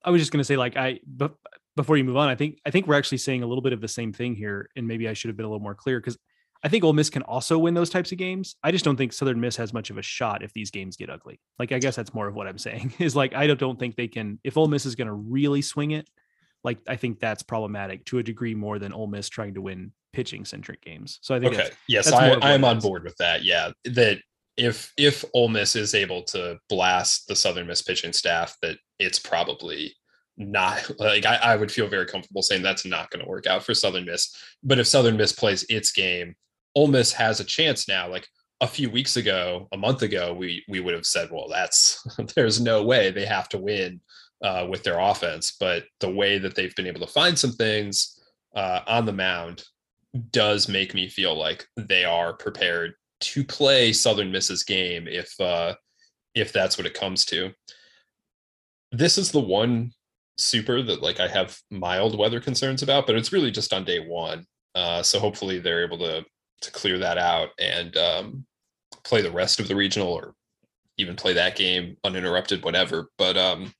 I 0.04 0.10
was 0.10 0.20
just 0.20 0.30
going 0.30 0.40
to 0.40 0.44
say, 0.44 0.56
like, 0.56 0.76
I 0.76 1.00
but 1.06 1.34
before 1.76 1.96
you 1.96 2.04
move 2.04 2.16
on, 2.16 2.28
I 2.28 2.34
think 2.34 2.58
I 2.64 2.70
think 2.70 2.86
we're 2.86 2.94
actually 2.94 3.18
saying 3.18 3.42
a 3.42 3.46
little 3.46 3.62
bit 3.62 3.72
of 3.72 3.80
the 3.80 3.88
same 3.88 4.12
thing 4.12 4.34
here, 4.34 4.68
and 4.76 4.86
maybe 4.86 5.08
I 5.08 5.12
should 5.12 5.28
have 5.28 5.36
been 5.36 5.46
a 5.46 5.48
little 5.48 5.62
more 5.62 5.74
clear 5.74 6.00
because 6.00 6.16
I 6.64 6.68
think 6.68 6.82
Ole 6.82 6.94
Miss 6.94 7.10
can 7.10 7.22
also 7.22 7.58
win 7.58 7.74
those 7.74 7.90
types 7.90 8.10
of 8.10 8.16
games. 8.16 8.56
I 8.62 8.70
just 8.70 8.86
don't 8.86 8.96
think 8.96 9.12
Southern 9.12 9.38
Miss 9.38 9.56
has 9.56 9.74
much 9.74 9.90
of 9.90 9.98
a 9.98 10.02
shot 10.02 10.42
if 10.42 10.52
these 10.54 10.70
games 10.70 10.96
get 10.96 11.10
ugly. 11.10 11.38
Like, 11.58 11.72
I 11.72 11.78
guess 11.78 11.94
that's 11.94 12.14
more 12.14 12.26
of 12.26 12.34
what 12.34 12.46
I'm 12.46 12.56
saying 12.56 12.94
is 12.98 13.14
like 13.14 13.34
I 13.34 13.46
don't, 13.46 13.60
don't 13.60 13.78
think 13.78 13.96
they 13.96 14.08
can. 14.08 14.40
If 14.44 14.56
Ole 14.56 14.68
Miss 14.68 14.86
is 14.86 14.94
going 14.94 15.08
to 15.08 15.12
really 15.12 15.62
swing 15.62 15.90
it, 15.90 16.08
like 16.64 16.78
I 16.88 16.96
think 16.96 17.20
that's 17.20 17.42
problematic 17.42 18.06
to 18.06 18.18
a 18.18 18.22
degree 18.22 18.54
more 18.54 18.78
than 18.78 18.92
Ole 18.92 19.06
Miss 19.06 19.28
trying 19.28 19.54
to 19.54 19.60
win 19.60 19.92
pitching 20.14 20.44
centric 20.44 20.82
games. 20.82 21.18
So 21.20 21.34
I 21.34 21.40
think 21.40 21.54
okay, 21.54 21.70
yes, 21.88 22.10
I, 22.10 22.30
I 22.30 22.52
am 22.52 22.64
on 22.64 22.80
board 22.80 23.04
with 23.04 23.16
that. 23.18 23.44
Yeah, 23.44 23.72
that 23.84 24.20
if 24.56 24.92
if 24.96 25.24
Ole 25.34 25.48
Miss 25.48 25.76
is 25.76 25.94
able 25.94 26.22
to 26.24 26.58
blast 26.70 27.28
the 27.28 27.36
Southern 27.36 27.66
Miss 27.66 27.82
pitching 27.82 28.14
staff, 28.14 28.56
that 28.62 28.78
it's 28.98 29.18
probably 29.18 29.94
not 30.36 30.90
like 30.98 31.26
I, 31.26 31.36
I 31.36 31.56
would 31.56 31.70
feel 31.70 31.86
very 31.86 32.06
comfortable 32.06 32.42
saying 32.42 32.62
that's 32.62 32.84
not 32.84 33.10
going 33.10 33.24
to 33.24 33.30
work 33.30 33.46
out 33.46 33.64
for 33.64 33.74
Southern 33.74 34.04
Miss. 34.04 34.34
But 34.62 34.78
if 34.78 34.86
Southern 34.86 35.16
Miss 35.16 35.32
plays 35.32 35.64
its 35.68 35.92
game, 35.92 36.34
Ole 36.74 36.88
Miss 36.88 37.12
has 37.12 37.40
a 37.40 37.44
chance 37.44 37.86
now. 37.86 38.08
Like 38.08 38.26
a 38.60 38.66
few 38.66 38.90
weeks 38.90 39.16
ago, 39.16 39.68
a 39.72 39.76
month 39.76 40.02
ago, 40.02 40.34
we 40.34 40.64
we 40.68 40.80
would 40.80 40.94
have 40.94 41.06
said, 41.06 41.30
well, 41.30 41.48
that's 41.48 42.06
there's 42.34 42.60
no 42.60 42.82
way 42.82 43.10
they 43.10 43.26
have 43.26 43.48
to 43.50 43.58
win 43.58 44.00
uh, 44.42 44.66
with 44.68 44.82
their 44.82 44.98
offense. 44.98 45.56
But 45.58 45.84
the 46.00 46.10
way 46.10 46.38
that 46.38 46.54
they've 46.54 46.74
been 46.74 46.86
able 46.86 47.00
to 47.00 47.12
find 47.12 47.38
some 47.38 47.52
things 47.52 48.18
uh, 48.54 48.80
on 48.86 49.06
the 49.06 49.12
mound 49.12 49.64
does 50.30 50.68
make 50.68 50.94
me 50.94 51.08
feel 51.08 51.36
like 51.36 51.66
they 51.76 52.04
are 52.04 52.32
prepared 52.32 52.94
to 53.20 53.44
play 53.44 53.92
Southern 53.92 54.30
Miss's 54.30 54.64
game 54.64 55.06
if 55.08 55.38
uh, 55.40 55.74
if 56.34 56.52
that's 56.52 56.76
what 56.76 56.86
it 56.86 56.94
comes 56.94 57.24
to. 57.26 57.52
This 58.92 59.18
is 59.18 59.30
the 59.30 59.40
one 59.40 59.92
super 60.38 60.82
that 60.82 61.02
like 61.02 61.20
I 61.20 61.28
have 61.28 61.58
mild 61.70 62.18
weather 62.18 62.40
concerns 62.40 62.82
about, 62.82 63.06
but 63.06 63.16
it's 63.16 63.32
really 63.32 63.50
just 63.50 63.72
on 63.72 63.84
day 63.84 64.00
one. 64.00 64.46
Uh, 64.74 65.02
so 65.02 65.18
hopefully 65.18 65.58
they're 65.58 65.84
able 65.84 65.98
to 65.98 66.24
to 66.62 66.70
clear 66.70 66.98
that 66.98 67.18
out 67.18 67.50
and 67.58 67.96
um, 67.96 68.46
play 69.04 69.22
the 69.22 69.30
rest 69.30 69.60
of 69.60 69.68
the 69.68 69.76
regional 69.76 70.08
or 70.08 70.34
even 70.96 71.16
play 71.16 71.32
that 71.34 71.56
game 71.56 71.96
uninterrupted, 72.04 72.64
whatever. 72.64 73.10
But 73.18 73.36
um, 73.36 73.72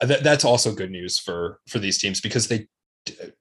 that, 0.00 0.22
that's 0.22 0.44
also 0.44 0.74
good 0.74 0.90
news 0.90 1.18
for 1.18 1.60
for 1.68 1.78
these 1.78 1.98
teams 1.98 2.20
because 2.20 2.48
they 2.48 2.66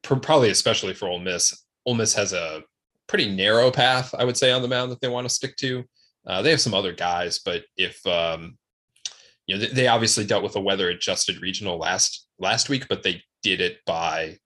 probably 0.01 0.49
especially 0.49 0.93
for 0.93 1.07
Ole 1.07 1.19
Miss. 1.19 1.65
Ole 1.85 1.95
Miss 1.95 2.13
has 2.13 2.33
a 2.33 2.61
pretty 3.07 3.33
narrow 3.33 3.71
path, 3.71 4.13
I 4.17 4.23
would 4.23 4.37
say, 4.37 4.51
on 4.51 4.61
the 4.61 4.67
mound 4.67 4.91
that 4.91 5.01
they 5.01 5.09
want 5.09 5.27
to 5.27 5.33
stick 5.33 5.55
to. 5.57 5.83
Uh, 6.25 6.41
they 6.41 6.51
have 6.51 6.61
some 6.61 6.73
other 6.73 6.93
guys, 6.93 7.39
but 7.39 7.63
if 7.75 8.05
um, 8.07 8.57
you 9.47 9.55
know, 9.55 9.61
they, 9.61 9.73
they 9.73 9.87
obviously 9.87 10.25
dealt 10.25 10.43
with 10.43 10.55
a 10.55 10.61
weather 10.61 10.89
adjusted 10.89 11.41
regional 11.41 11.77
last 11.77 12.27
last 12.39 12.69
week, 12.69 12.87
but 12.87 13.03
they 13.03 13.21
did 13.41 13.61
it 13.61 13.79
by 13.85 14.37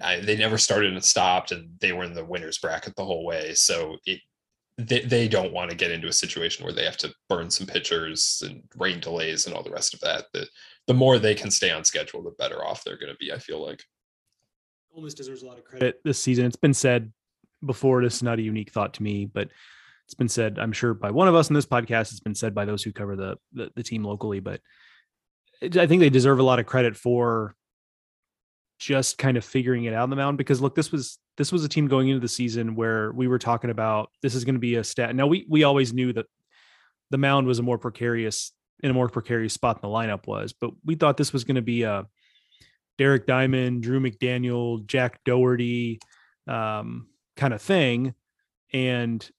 I, 0.00 0.20
they 0.20 0.36
never 0.36 0.58
started 0.58 0.92
and 0.92 1.04
stopped, 1.04 1.52
and 1.52 1.70
they 1.80 1.92
were 1.92 2.04
in 2.04 2.14
the 2.14 2.24
winners 2.24 2.58
bracket 2.58 2.94
the 2.96 3.04
whole 3.04 3.24
way. 3.24 3.54
So 3.54 3.96
it 4.06 4.20
they, 4.78 5.00
they 5.00 5.28
don't 5.28 5.52
want 5.52 5.70
to 5.70 5.76
get 5.76 5.90
into 5.90 6.08
a 6.08 6.12
situation 6.12 6.64
where 6.64 6.72
they 6.72 6.84
have 6.84 6.96
to 6.98 7.12
burn 7.28 7.50
some 7.50 7.66
pitchers 7.66 8.42
and 8.46 8.62
rain 8.76 8.98
delays 8.98 9.46
and 9.46 9.54
all 9.54 9.62
the 9.62 9.70
rest 9.70 9.94
of 9.94 10.00
that. 10.00 10.26
The 10.32 10.46
the 10.86 10.94
more 10.94 11.18
they 11.18 11.34
can 11.34 11.50
stay 11.50 11.70
on 11.70 11.84
schedule, 11.84 12.22
the 12.22 12.30
better 12.32 12.64
off 12.64 12.84
they're 12.84 12.98
going 12.98 13.12
to 13.12 13.18
be. 13.18 13.32
I 13.32 13.38
feel 13.38 13.64
like. 13.64 13.82
Ole 14.94 15.02
Miss 15.02 15.14
deserves 15.14 15.42
a 15.42 15.46
lot 15.46 15.58
of 15.58 15.64
credit 15.64 16.00
this 16.04 16.20
season. 16.20 16.46
It's 16.46 16.56
been 16.56 16.74
said 16.74 17.12
before. 17.64 18.02
This 18.02 18.16
is 18.16 18.22
not 18.22 18.38
a 18.38 18.42
unique 18.42 18.72
thought 18.72 18.94
to 18.94 19.02
me, 19.02 19.24
but 19.26 19.48
it's 20.10 20.16
been 20.16 20.28
said. 20.28 20.58
I'm 20.58 20.72
sure 20.72 20.92
by 20.92 21.12
one 21.12 21.28
of 21.28 21.36
us 21.36 21.50
in 21.50 21.54
this 21.54 21.66
podcast. 21.66 22.10
It's 22.10 22.18
been 22.18 22.34
said 22.34 22.52
by 22.52 22.64
those 22.64 22.82
who 22.82 22.90
cover 22.90 23.14
the 23.14 23.36
the, 23.52 23.70
the 23.76 23.84
team 23.84 24.02
locally, 24.02 24.40
but 24.40 24.60
I 25.62 25.86
think 25.86 26.00
they 26.00 26.10
deserve 26.10 26.40
a 26.40 26.42
lot 26.42 26.58
of 26.58 26.66
credit 26.66 26.96
for 26.96 27.54
just 28.80 29.18
kind 29.18 29.36
of 29.36 29.44
figuring 29.44 29.84
it 29.84 29.94
out 29.94 30.02
on 30.02 30.10
the 30.10 30.16
mound 30.16 30.36
because 30.36 30.60
look 30.60 30.74
this 30.74 30.90
was 30.90 31.20
this 31.36 31.52
was 31.52 31.64
a 31.64 31.68
team 31.68 31.86
going 31.86 32.08
into 32.08 32.18
the 32.18 32.26
season 32.26 32.74
where 32.74 33.12
we 33.12 33.28
were 33.28 33.38
talking 33.38 33.70
about 33.70 34.10
this 34.20 34.34
is 34.34 34.44
going 34.44 34.56
to 34.56 34.60
be 34.60 34.74
a 34.76 34.82
stat 34.82 35.14
now 35.14 35.26
we 35.26 35.46
we 35.48 35.64
always 35.64 35.92
knew 35.92 36.12
that 36.14 36.24
the 37.10 37.18
mound 37.18 37.46
was 37.46 37.58
a 37.58 37.62
more 37.62 37.78
precarious 37.78 38.52
in 38.82 38.90
a 38.90 38.94
more 38.94 39.08
precarious 39.08 39.52
spot 39.52 39.80
than 39.80 39.90
the 39.90 39.94
lineup 39.94 40.26
was 40.26 40.54
but 40.54 40.70
we 40.82 40.94
thought 40.94 41.18
this 41.18 41.32
was 41.32 41.44
going 41.44 41.56
to 41.56 41.62
be 41.62 41.82
a 41.82 42.06
derek 42.96 43.26
diamond 43.26 43.82
drew 43.82 44.00
mcdaniel 44.00 44.84
jack 44.86 45.20
dougherty 45.24 46.00
um, 46.48 47.06
kind 47.36 47.52
of 47.52 47.60
thing 47.60 48.14
and 48.72 49.30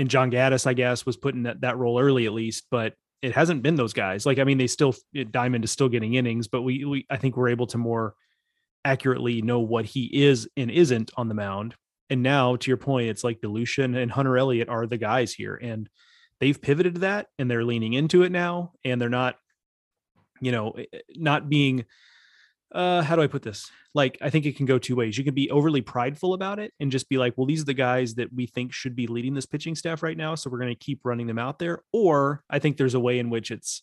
and 0.00 0.10
john 0.10 0.30
gaddis 0.30 0.66
i 0.66 0.72
guess 0.72 1.06
was 1.06 1.16
put 1.16 1.34
in 1.34 1.44
that, 1.44 1.60
that 1.60 1.76
role 1.76 2.00
early 2.00 2.26
at 2.26 2.32
least 2.32 2.66
but 2.70 2.94
it 3.22 3.32
hasn't 3.32 3.62
been 3.62 3.76
those 3.76 3.92
guys 3.92 4.26
like 4.26 4.38
i 4.38 4.44
mean 4.44 4.58
they 4.58 4.66
still 4.66 4.94
diamond 5.30 5.64
is 5.64 5.70
still 5.70 5.88
getting 5.88 6.14
innings 6.14 6.48
but 6.48 6.62
we, 6.62 6.84
we 6.84 7.06
i 7.10 7.16
think 7.16 7.36
we're 7.36 7.48
able 7.48 7.66
to 7.66 7.78
more 7.78 8.14
accurately 8.84 9.42
know 9.42 9.60
what 9.60 9.84
he 9.84 10.06
is 10.24 10.48
and 10.56 10.70
isn't 10.70 11.10
on 11.16 11.28
the 11.28 11.34
mound. 11.34 11.74
And 12.08 12.22
now, 12.22 12.56
to 12.56 12.70
your 12.70 12.76
point, 12.76 13.08
it's 13.08 13.22
like 13.22 13.40
DeLucia 13.40 13.96
and 13.96 14.10
Hunter 14.10 14.36
Elliott 14.36 14.68
are 14.68 14.86
the 14.86 14.96
guys 14.96 15.32
here, 15.32 15.54
and 15.54 15.88
they've 16.40 16.60
pivoted 16.60 16.94
to 16.94 17.00
that, 17.00 17.28
and 17.38 17.50
they're 17.50 17.64
leaning 17.64 17.92
into 17.92 18.22
it 18.22 18.32
now, 18.32 18.72
and 18.84 19.00
they're 19.00 19.08
not, 19.08 19.36
you 20.40 20.50
know, 20.50 20.72
eh, 20.72 20.86
eh, 20.92 20.98
not 21.16 21.48
being. 21.48 21.84
Uh, 22.72 23.02
how 23.02 23.16
do 23.16 23.22
I 23.22 23.26
put 23.26 23.42
this? 23.42 23.70
Like, 23.94 24.16
I 24.20 24.30
think 24.30 24.46
it 24.46 24.56
can 24.56 24.66
go 24.66 24.78
two 24.78 24.94
ways. 24.94 25.18
You 25.18 25.24
can 25.24 25.34
be 25.34 25.50
overly 25.50 25.80
prideful 25.80 26.34
about 26.34 26.60
it 26.60 26.72
and 26.78 26.92
just 26.92 27.08
be 27.08 27.18
like, 27.18 27.36
well, 27.36 27.46
these 27.46 27.62
are 27.62 27.66
the 27.66 27.74
guys 27.74 28.14
that 28.14 28.32
we 28.32 28.46
think 28.46 28.72
should 28.72 28.94
be 28.94 29.08
leading 29.08 29.34
this 29.34 29.46
pitching 29.46 29.74
staff 29.74 30.02
right 30.02 30.16
now. 30.16 30.36
So 30.36 30.50
we're 30.50 30.58
going 30.58 30.74
to 30.74 30.78
keep 30.78 31.00
running 31.04 31.26
them 31.26 31.38
out 31.38 31.58
there. 31.58 31.82
Or 31.92 32.44
I 32.48 32.60
think 32.60 32.76
there's 32.76 32.94
a 32.94 33.00
way 33.00 33.18
in 33.18 33.28
which 33.28 33.50
it's 33.50 33.82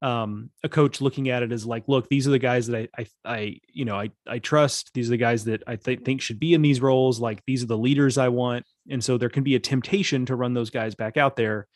um, 0.00 0.50
a 0.62 0.68
coach 0.68 1.00
looking 1.00 1.28
at 1.28 1.42
it 1.42 1.50
as 1.50 1.66
like, 1.66 1.88
look, 1.88 2.08
these 2.08 2.28
are 2.28 2.30
the 2.30 2.38
guys 2.38 2.68
that 2.68 2.88
I, 2.96 3.02
I, 3.02 3.06
I 3.24 3.60
you 3.72 3.84
know, 3.84 3.96
I, 3.96 4.10
I 4.26 4.38
trust. 4.38 4.92
These 4.94 5.08
are 5.08 5.10
the 5.10 5.16
guys 5.16 5.44
that 5.44 5.64
I 5.66 5.74
th- 5.74 6.04
think 6.04 6.20
should 6.20 6.38
be 6.38 6.54
in 6.54 6.62
these 6.62 6.80
roles. 6.80 7.18
Like 7.18 7.42
these 7.46 7.64
are 7.64 7.66
the 7.66 7.76
leaders 7.76 8.16
I 8.16 8.28
want. 8.28 8.64
And 8.88 9.02
so 9.02 9.18
there 9.18 9.28
can 9.28 9.42
be 9.42 9.56
a 9.56 9.60
temptation 9.60 10.24
to 10.26 10.36
run 10.36 10.54
those 10.54 10.70
guys 10.70 10.94
back 10.94 11.16
out 11.16 11.34
there 11.34 11.66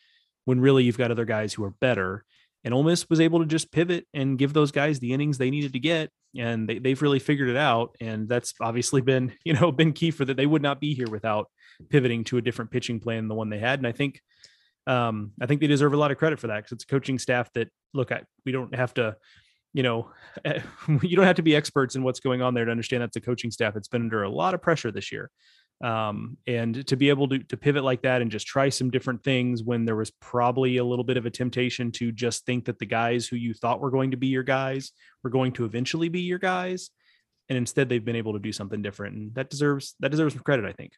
when 0.45 0.61
really 0.61 0.85
you've 0.85 0.97
got 0.97 1.11
other 1.11 1.25
guys 1.25 1.53
who 1.53 1.63
are 1.65 1.71
better. 1.71 2.23
And 2.63 2.73
Ole 2.73 2.83
Miss 2.83 3.09
was 3.09 3.19
able 3.19 3.39
to 3.39 3.45
just 3.45 3.71
pivot 3.71 4.07
and 4.13 4.37
give 4.37 4.53
those 4.53 4.71
guys 4.71 4.99
the 4.99 5.13
innings 5.13 5.37
they 5.37 5.49
needed 5.49 5.73
to 5.73 5.79
get, 5.79 6.11
and 6.37 6.67
they, 6.67 6.79
they've 6.79 7.01
really 7.01 7.19
figured 7.19 7.49
it 7.49 7.57
out. 7.57 7.95
And 7.99 8.29
that's 8.29 8.53
obviously 8.61 9.01
been, 9.01 9.33
you 9.43 9.53
know, 9.53 9.71
been 9.71 9.93
key 9.93 10.11
for 10.11 10.25
that. 10.25 10.37
They 10.37 10.45
would 10.45 10.61
not 10.61 10.79
be 10.79 10.93
here 10.93 11.09
without 11.09 11.47
pivoting 11.89 12.23
to 12.25 12.37
a 12.37 12.41
different 12.41 12.71
pitching 12.71 12.99
plan 12.99 13.17
than 13.17 13.27
the 13.27 13.35
one 13.35 13.49
they 13.49 13.59
had. 13.59 13.79
And 13.79 13.87
I 13.87 13.91
think 13.91 14.21
um, 14.87 15.31
I 15.41 15.45
think 15.45 15.61
they 15.61 15.67
deserve 15.67 15.93
a 15.93 15.97
lot 15.97 16.11
of 16.11 16.17
credit 16.17 16.39
for 16.39 16.47
that 16.47 16.57
because 16.57 16.73
it's 16.73 16.83
a 16.83 16.87
coaching 16.87 17.19
staff 17.19 17.51
that 17.53 17.69
look 17.93 18.11
at. 18.11 18.25
We 18.45 18.51
don't 18.51 18.75
have 18.75 18.93
to, 18.95 19.15
you 19.73 19.83
know, 19.83 20.11
you 21.01 21.15
don't 21.15 21.25
have 21.25 21.37
to 21.37 21.41
be 21.41 21.55
experts 21.55 21.95
in 21.95 22.03
what's 22.03 22.19
going 22.19 22.41
on 22.41 22.53
there 22.53 22.65
to 22.65 22.71
understand 22.71 23.01
that's 23.01 23.15
a 23.15 23.21
coaching 23.21 23.51
staff 23.51 23.73
that's 23.73 23.87
been 23.87 24.03
under 24.03 24.23
a 24.23 24.29
lot 24.29 24.53
of 24.53 24.61
pressure 24.61 24.91
this 24.91 25.11
year. 25.11 25.29
Um, 25.81 26.37
and 26.47 26.85
to 26.87 26.95
be 26.95 27.09
able 27.09 27.27
to 27.29 27.39
to 27.39 27.57
pivot 27.57 27.83
like 27.83 28.03
that 28.03 28.21
and 28.21 28.31
just 28.31 28.47
try 28.47 28.69
some 28.69 28.89
different 28.89 29.23
things 29.23 29.63
when 29.63 29.85
there 29.85 29.97
was 29.97 30.11
probably 30.11 30.77
a 30.77 30.83
little 30.83 31.03
bit 31.03 31.17
of 31.17 31.25
a 31.25 31.29
temptation 31.29 31.91
to 31.93 32.11
just 32.11 32.45
think 32.45 32.65
that 32.65 32.79
the 32.79 32.85
guys 32.85 33.27
who 33.27 33.35
you 33.35 33.53
thought 33.53 33.81
were 33.81 33.91
going 33.91 34.11
to 34.11 34.17
be 34.17 34.27
your 34.27 34.43
guys 34.43 34.91
were 35.23 35.29
going 35.29 35.51
to 35.53 35.65
eventually 35.65 36.07
be 36.07 36.21
your 36.21 36.39
guys, 36.39 36.89
and 37.49 37.57
instead 37.57 37.89
they've 37.89 38.05
been 38.05 38.15
able 38.15 38.33
to 38.33 38.39
do 38.39 38.53
something 38.53 38.81
different, 38.81 39.15
and 39.15 39.35
that 39.35 39.49
deserves 39.49 39.95
that 39.99 40.09
deserves 40.09 40.33
some 40.33 40.43
credit, 40.43 40.65
I 40.65 40.71
think. 40.71 40.93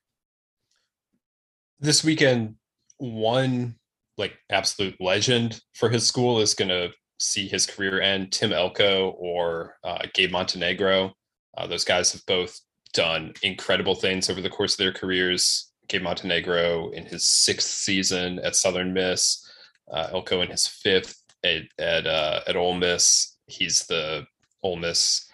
This 1.79 2.03
weekend, 2.03 2.55
one 2.97 3.75
like 4.17 4.33
absolute 4.49 4.95
legend 5.01 5.59
for 5.73 5.89
his 5.89 6.05
school 6.05 6.39
is 6.39 6.53
going 6.53 6.69
to 6.69 6.91
see 7.19 7.47
his 7.47 7.65
career 7.65 8.01
end. 8.01 8.31
Tim 8.31 8.53
Elko 8.53 9.11
or 9.17 9.77
uh, 9.83 10.05
Gabe 10.13 10.31
Montenegro. 10.31 11.13
Uh, 11.57 11.67
those 11.67 11.85
guys 11.85 12.11
have 12.11 12.25
both 12.25 12.59
done 12.95 13.33
incredible 13.43 13.93
things 13.93 14.29
over 14.29 14.41
the 14.41 14.49
course 14.49 14.73
of 14.73 14.77
their 14.79 14.93
careers. 14.93 15.71
Gabe 15.87 16.01
Montenegro 16.01 16.89
in 16.91 17.05
his 17.05 17.27
sixth 17.27 17.69
season 17.69 18.39
at 18.39 18.55
Southern 18.55 18.91
Miss, 18.93 19.47
uh, 19.91 20.07
Elko 20.11 20.41
in 20.41 20.49
his 20.49 20.65
fifth 20.65 21.21
at 21.43 21.63
at, 21.77 22.07
uh, 22.07 22.39
at 22.47 22.55
Ole 22.55 22.73
Miss. 22.73 23.37
He's 23.45 23.85
the 23.85 24.25
Ole 24.63 24.77
Miss 24.77 25.29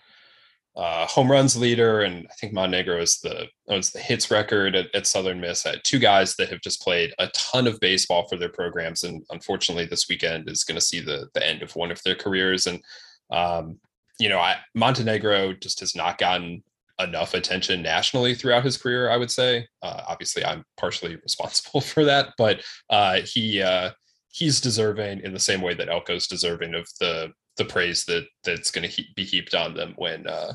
uh, 0.76 1.06
home 1.06 1.30
runs 1.30 1.58
leader, 1.58 2.02
and 2.02 2.28
I 2.30 2.34
think 2.36 2.54
Montenegro 2.54 3.02
is 3.02 3.20
the 3.20 3.48
owns 3.68 3.92
the 3.92 4.00
hits 4.00 4.32
record 4.32 4.76
at, 4.76 4.94
at 4.96 5.08
Southern 5.08 5.42
Miss. 5.42 5.66
Uh, 5.66 5.76
two 5.84 6.00
guys 6.00 6.36
that 6.36 6.50
have 6.50 6.62
just 6.62 6.82
played 6.82 7.14
a 7.20 7.28
ton 7.30 7.68
of 7.68 7.80
baseball 7.80 8.28
for 8.28 8.38
their 8.38 8.50
programs, 8.50 9.04
and 9.04 9.24
unfortunately, 9.32 9.86
this 9.86 10.08
weekend 10.10 10.50
is 10.50 10.64
going 10.64 10.76
to 10.76 10.82
see 10.82 11.02
the 11.02 11.28
the 11.34 11.46
end 11.46 11.62
of 11.62 11.76
one 11.76 11.92
of 11.92 12.02
their 12.04 12.16
careers. 12.16 12.68
And 12.68 12.82
um, 13.32 13.80
you 14.20 14.30
know, 14.30 14.40
I, 14.40 14.58
Montenegro 14.74 15.54
just 15.54 15.82
has 15.82 15.96
not 15.96 16.18
gotten 16.18 16.64
enough 17.04 17.34
attention 17.34 17.82
nationally 17.82 18.36
throughout 18.36 18.64
his 18.64 18.78
career. 18.78 19.10
I 19.10 19.18
would 19.18 19.32
say. 19.32 19.68
Uh, 19.82 20.02
obviously, 20.08 20.46
I'm 20.46 20.64
partially 20.78 21.16
responsible 21.18 21.82
for 21.94 22.06
that, 22.06 22.34
but 22.38 22.62
uh, 22.90 23.22
he 23.24 23.62
uh, 23.62 23.92
he's 24.30 24.62
deserving 24.62 25.22
in 25.22 25.34
the 25.34 25.40
same 25.40 25.62
way 25.62 25.74
that 25.74 25.90
Elko's 25.90 26.28
deserving 26.28 26.74
of 26.74 26.88
the 27.00 27.32
the 27.58 27.66
praise 27.66 28.06
that 28.06 28.26
that's 28.44 28.72
going 28.72 28.88
to 28.88 28.94
he- 28.94 29.14
be 29.16 29.24
heaped 29.24 29.54
on 29.54 29.74
them 29.74 29.94
when 29.98 30.28
uh, 30.28 30.54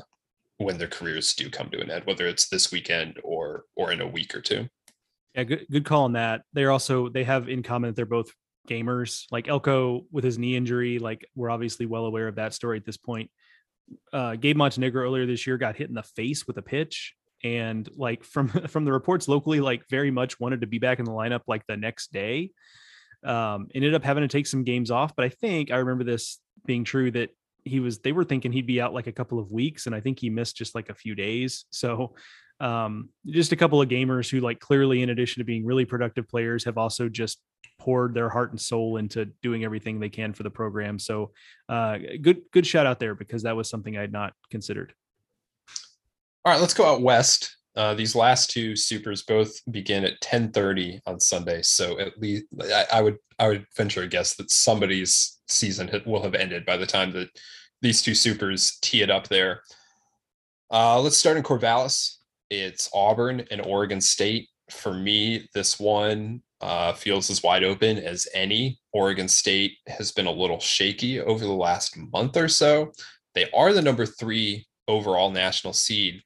when 0.57 0.77
their 0.77 0.87
careers 0.87 1.33
do 1.33 1.49
come 1.49 1.69
to 1.69 1.81
an 1.81 1.91
end, 1.91 2.05
whether 2.05 2.27
it's 2.27 2.49
this 2.49 2.71
weekend 2.71 3.19
or 3.23 3.65
or 3.75 3.91
in 3.91 4.01
a 4.01 4.07
week 4.07 4.35
or 4.35 4.41
two. 4.41 4.67
Yeah, 5.35 5.43
good 5.43 5.65
good 5.71 5.85
call 5.85 6.05
on 6.05 6.13
that. 6.13 6.41
They're 6.53 6.71
also 6.71 7.09
they 7.09 7.23
have 7.23 7.49
in 7.49 7.63
common 7.63 7.89
that 7.89 7.95
they're 7.95 8.05
both 8.05 8.31
gamers. 8.67 9.25
Like 9.31 9.47
Elko 9.47 10.05
with 10.11 10.23
his 10.23 10.37
knee 10.37 10.55
injury, 10.55 10.99
like 10.99 11.25
we're 11.35 11.49
obviously 11.49 11.85
well 11.85 12.05
aware 12.05 12.27
of 12.27 12.35
that 12.35 12.53
story 12.53 12.77
at 12.77 12.85
this 12.85 12.97
point. 12.97 13.29
Uh, 14.11 14.35
Gabe 14.35 14.57
Montenegro 14.57 15.03
earlier 15.03 15.25
this 15.25 15.47
year 15.47 15.57
got 15.57 15.75
hit 15.75 15.89
in 15.89 15.95
the 15.95 16.03
face 16.03 16.47
with 16.47 16.57
a 16.57 16.61
pitch, 16.61 17.15
and 17.43 17.87
like 17.95 18.23
from 18.23 18.47
from 18.67 18.85
the 18.85 18.91
reports 18.91 19.27
locally, 19.27 19.59
like 19.59 19.87
very 19.89 20.11
much 20.11 20.39
wanted 20.39 20.61
to 20.61 20.67
be 20.67 20.79
back 20.79 20.99
in 20.99 21.05
the 21.05 21.11
lineup 21.11 21.41
like 21.47 21.65
the 21.67 21.77
next 21.77 22.11
day. 22.11 22.51
Um, 23.23 23.67
ended 23.73 23.95
up 23.95 24.03
having 24.03 24.21
to 24.21 24.27
take 24.27 24.47
some 24.47 24.63
games 24.63 24.91
off, 24.91 25.15
but 25.15 25.25
I 25.25 25.29
think 25.29 25.71
I 25.71 25.77
remember 25.77 26.03
this 26.03 26.39
being 26.65 26.83
true 26.83 27.11
that 27.11 27.29
he 27.67 27.79
was 27.79 27.99
they 27.99 28.11
were 28.11 28.23
thinking 28.23 28.51
he'd 28.51 28.67
be 28.67 28.81
out 28.81 28.93
like 28.93 29.07
a 29.07 29.11
couple 29.11 29.39
of 29.39 29.51
weeks. 29.51 29.85
And 29.85 29.95
i 29.95 29.99
think 29.99 30.19
he 30.19 30.29
missed 30.29 30.55
just 30.55 30.75
like 30.75 30.89
a 30.89 30.95
few 30.95 31.15
days. 31.15 31.65
So 31.69 32.15
um 32.59 33.09
just 33.27 33.51
a 33.51 33.55
couple 33.55 33.81
of 33.81 33.87
gamers 33.87 34.29
who 34.29 34.39
like 34.39 34.59
clearly 34.59 35.03
in 35.03 35.09
addition 35.09 35.39
to 35.39 35.43
being 35.43 35.65
really 35.65 35.85
productive 35.85 36.27
players 36.27 36.63
have 36.63 36.77
also 36.77 37.07
just 37.07 37.39
poured 37.79 38.13
their 38.13 38.29
heart 38.29 38.49
and 38.49 38.59
soul 38.59 38.97
into 38.97 39.25
doing 39.43 39.63
everything 39.63 39.99
they 39.99 40.09
can 40.09 40.33
for 40.33 40.43
the 40.43 40.49
program 40.49 40.97
so 40.97 41.31
uh 41.69 41.97
good 42.21 42.41
good 42.51 42.65
shout 42.65 42.87
out 42.87 42.99
there 42.99 43.13
because 43.13 43.43
that 43.43 43.55
was 43.55 43.69
something 43.69 43.95
i 43.97 44.01
had 44.01 44.11
not 44.11 44.33
considered 44.49 44.93
all 46.43 46.51
right 46.51 46.61
let's 46.61 46.73
go 46.73 46.85
out 46.85 47.01
west 47.01 47.57
uh, 47.77 47.93
these 47.93 48.15
last 48.15 48.49
two 48.49 48.75
supers 48.75 49.21
both 49.21 49.61
begin 49.69 50.03
at 50.03 50.19
10:30 50.21 50.99
on 51.05 51.19
Sunday, 51.19 51.61
so 51.61 51.99
at 51.99 52.17
least 52.19 52.45
I, 52.59 52.85
I, 52.91 53.01
would 53.01 53.17
I 53.37 53.47
would 53.49 53.67
venture 53.75 54.01
a 54.01 54.07
guess 54.07 54.35
that 54.37 54.49
somebody's 54.49 55.39
season 55.47 55.89
will 56.07 56.23
have 56.23 56.33
ended 56.33 56.65
by 56.65 56.77
the 56.77 56.87
time 56.87 57.11
that 57.13 57.29
these 57.83 58.01
two 58.01 58.15
supers 58.15 58.79
tee 58.81 59.03
it 59.03 59.11
up 59.11 59.27
there. 59.27 59.61
Uh, 60.71 60.99
let's 60.99 61.17
start 61.17 61.37
in 61.37 61.43
Corvallis. 61.43 62.16
It's 62.49 62.89
Auburn 62.93 63.45
and 63.51 63.65
Oregon 63.65 64.01
State. 64.01 64.49
For 64.69 64.93
me, 64.93 65.47
this 65.53 65.79
one 65.79 66.41
uh, 66.61 66.93
feels 66.93 67.29
as 67.29 67.43
wide 67.43 67.63
open 67.63 67.97
as 67.97 68.27
any. 68.33 68.79
Oregon 68.93 69.27
State 69.27 69.77
has 69.87 70.11
been 70.11 70.27
a 70.27 70.31
little 70.31 70.59
shaky 70.59 71.19
over 71.19 71.45
the 71.45 71.51
last 71.51 71.97
month 71.97 72.35
or 72.37 72.47
so. 72.47 72.91
They 73.35 73.49
are 73.51 73.73
the 73.73 73.81
number 73.81 74.05
three 74.05 74.65
overall 74.87 75.31
national 75.31 75.73
seed 75.73 76.21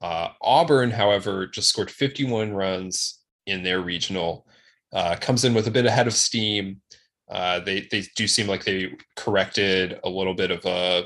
uh, 0.00 0.28
Auburn, 0.42 0.90
however, 0.90 1.46
just 1.46 1.68
scored 1.68 1.90
51 1.90 2.52
runs 2.52 3.20
in 3.46 3.62
their 3.62 3.80
regional. 3.80 4.46
Uh, 4.92 5.16
comes 5.20 5.44
in 5.44 5.54
with 5.54 5.66
a 5.66 5.70
bit 5.70 5.86
ahead 5.86 6.06
of 6.06 6.14
steam. 6.14 6.80
Uh, 7.28 7.60
they 7.60 7.88
they 7.90 8.04
do 8.14 8.28
seem 8.28 8.46
like 8.46 8.64
they 8.64 8.92
corrected 9.16 9.98
a 10.04 10.08
little 10.08 10.34
bit 10.34 10.50
of 10.50 10.64
a. 10.64 11.04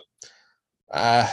Uh, 0.93 1.27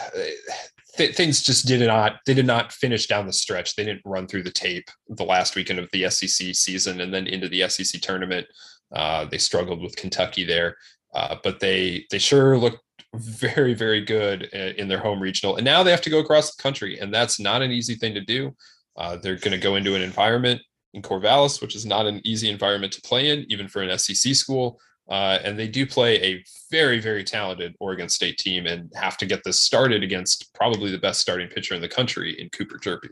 th- 0.97 1.15
things 1.15 1.41
just 1.41 1.67
did 1.67 1.85
not 1.85 2.19
they 2.25 2.33
did 2.33 2.45
not 2.45 2.71
finish 2.71 3.07
down 3.07 3.27
the 3.27 3.33
stretch. 3.33 3.75
They 3.75 3.85
didn't 3.85 4.01
run 4.05 4.27
through 4.27 4.43
the 4.43 4.51
tape 4.51 4.89
the 5.07 5.23
last 5.23 5.55
weekend 5.55 5.79
of 5.79 5.89
the 5.91 6.09
SEC 6.09 6.55
season 6.55 7.01
and 7.01 7.13
then 7.13 7.27
into 7.27 7.47
the 7.47 7.67
SEC 7.69 8.01
tournament. 8.01 8.47
Uh, 8.93 9.25
they 9.25 9.37
struggled 9.37 9.81
with 9.81 9.95
Kentucky 9.95 10.43
there, 10.43 10.75
uh, 11.13 11.35
but 11.43 11.59
they 11.59 12.05
they 12.11 12.17
sure 12.17 12.57
looked 12.57 12.79
very, 13.15 13.73
very 13.73 14.01
good 14.01 14.43
in 14.43 14.87
their 14.87 14.99
home 14.99 15.19
regional. 15.19 15.55
And 15.55 15.65
now 15.65 15.83
they 15.83 15.91
have 15.91 16.01
to 16.01 16.09
go 16.09 16.19
across 16.19 16.55
the 16.55 16.61
country, 16.61 16.99
and 16.99 17.13
that's 17.13 17.39
not 17.39 17.61
an 17.61 17.71
easy 17.71 17.95
thing 17.95 18.13
to 18.13 18.21
do. 18.21 18.55
Uh, 18.95 19.17
they're 19.17 19.35
going 19.35 19.51
to 19.51 19.57
go 19.57 19.75
into 19.75 19.95
an 19.95 20.01
environment 20.01 20.61
in 20.93 21.01
Corvallis, 21.01 21.61
which 21.61 21.75
is 21.75 21.85
not 21.85 22.05
an 22.05 22.21
easy 22.23 22.49
environment 22.49 22.93
to 22.93 23.01
play 23.01 23.29
in, 23.29 23.45
even 23.49 23.67
for 23.67 23.81
an 23.81 23.97
SEC 23.97 24.35
school. 24.35 24.79
Uh, 25.09 25.39
and 25.43 25.57
they 25.57 25.67
do 25.67 25.85
play 25.85 26.21
a 26.21 26.43
very, 26.69 26.99
very 26.99 27.23
talented 27.23 27.75
Oregon 27.79 28.09
State 28.09 28.37
team 28.37 28.65
and 28.65 28.91
have 28.95 29.17
to 29.17 29.25
get 29.25 29.43
this 29.43 29.59
started 29.59 30.03
against 30.03 30.53
probably 30.53 30.91
the 30.91 30.97
best 30.97 31.21
starting 31.21 31.47
pitcher 31.47 31.75
in 31.75 31.81
the 31.81 31.87
country 31.87 32.39
in 32.39 32.49
Cooper 32.49 32.77
Hjerpe. 32.77 33.09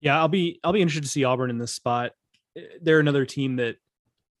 Yeah, 0.00 0.18
I'll 0.18 0.28
be 0.28 0.60
I'll 0.62 0.72
be 0.72 0.82
interested 0.82 1.04
to 1.04 1.08
see 1.08 1.24
Auburn 1.24 1.50
in 1.50 1.58
this 1.58 1.72
spot. 1.72 2.12
They're 2.82 3.00
another 3.00 3.24
team 3.24 3.56
that 3.56 3.76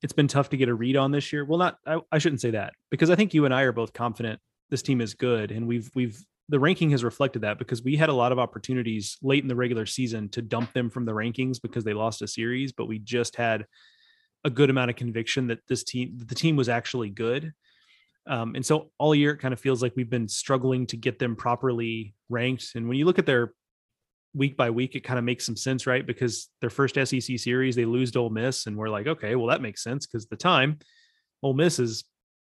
it's 0.02 0.12
been 0.12 0.28
tough 0.28 0.50
to 0.50 0.56
get 0.56 0.68
a 0.68 0.74
read 0.74 0.96
on 0.96 1.10
this 1.10 1.32
year. 1.32 1.44
Well, 1.44 1.58
not 1.58 1.78
I, 1.86 1.98
I 2.12 2.18
shouldn't 2.18 2.42
say 2.42 2.50
that 2.50 2.74
because 2.90 3.08
I 3.08 3.16
think 3.16 3.32
you 3.32 3.46
and 3.46 3.54
I 3.54 3.62
are 3.62 3.72
both 3.72 3.92
confident 3.92 4.38
this 4.68 4.82
team 4.82 5.00
is 5.00 5.14
good, 5.14 5.50
and 5.50 5.66
we've 5.66 5.90
we've 5.94 6.22
the 6.48 6.60
ranking 6.60 6.90
has 6.90 7.02
reflected 7.02 7.42
that 7.42 7.58
because 7.58 7.82
we 7.82 7.96
had 7.96 8.08
a 8.08 8.14
lot 8.14 8.32
of 8.32 8.38
opportunities 8.38 9.16
late 9.22 9.42
in 9.42 9.48
the 9.48 9.56
regular 9.56 9.86
season 9.86 10.28
to 10.28 10.42
dump 10.42 10.72
them 10.74 10.90
from 10.90 11.04
the 11.04 11.12
rankings 11.12 11.60
because 11.60 11.82
they 11.82 11.94
lost 11.94 12.22
a 12.22 12.28
series, 12.28 12.70
but 12.72 12.86
we 12.86 12.98
just 13.00 13.34
had 13.34 13.66
a 14.44 14.50
good 14.50 14.70
amount 14.70 14.90
of 14.90 14.96
conviction 14.96 15.48
that 15.48 15.60
this 15.68 15.82
team 15.82 16.18
the 16.18 16.34
team 16.34 16.56
was 16.56 16.68
actually 16.68 17.10
good. 17.10 17.52
Um, 18.28 18.54
and 18.54 18.66
so 18.66 18.90
all 18.98 19.14
year 19.14 19.32
it 19.32 19.38
kind 19.38 19.54
of 19.54 19.60
feels 19.60 19.82
like 19.82 19.92
we've 19.96 20.10
been 20.10 20.28
struggling 20.28 20.86
to 20.88 20.96
get 20.96 21.18
them 21.18 21.36
properly 21.36 22.14
ranked. 22.28 22.72
And 22.74 22.88
when 22.88 22.98
you 22.98 23.04
look 23.04 23.20
at 23.20 23.26
their 23.26 23.52
week 24.34 24.56
by 24.56 24.70
week, 24.70 24.94
it 24.94 25.00
kind 25.00 25.18
of 25.18 25.24
makes 25.24 25.46
some 25.46 25.56
sense, 25.56 25.86
right? 25.86 26.06
Because 26.06 26.48
their 26.60 26.70
first 26.70 26.96
SEC 26.96 27.38
series, 27.38 27.76
they 27.76 27.84
lose 27.84 28.10
to 28.12 28.20
Ole 28.20 28.30
Miss, 28.30 28.66
and 28.66 28.76
we're 28.76 28.88
like, 28.88 29.06
okay, 29.06 29.36
well, 29.36 29.46
that 29.46 29.62
makes 29.62 29.82
sense 29.82 30.06
because 30.06 30.26
the 30.26 30.36
time 30.36 30.78
Ole 31.42 31.54
Miss 31.54 31.78
is, 31.78 32.04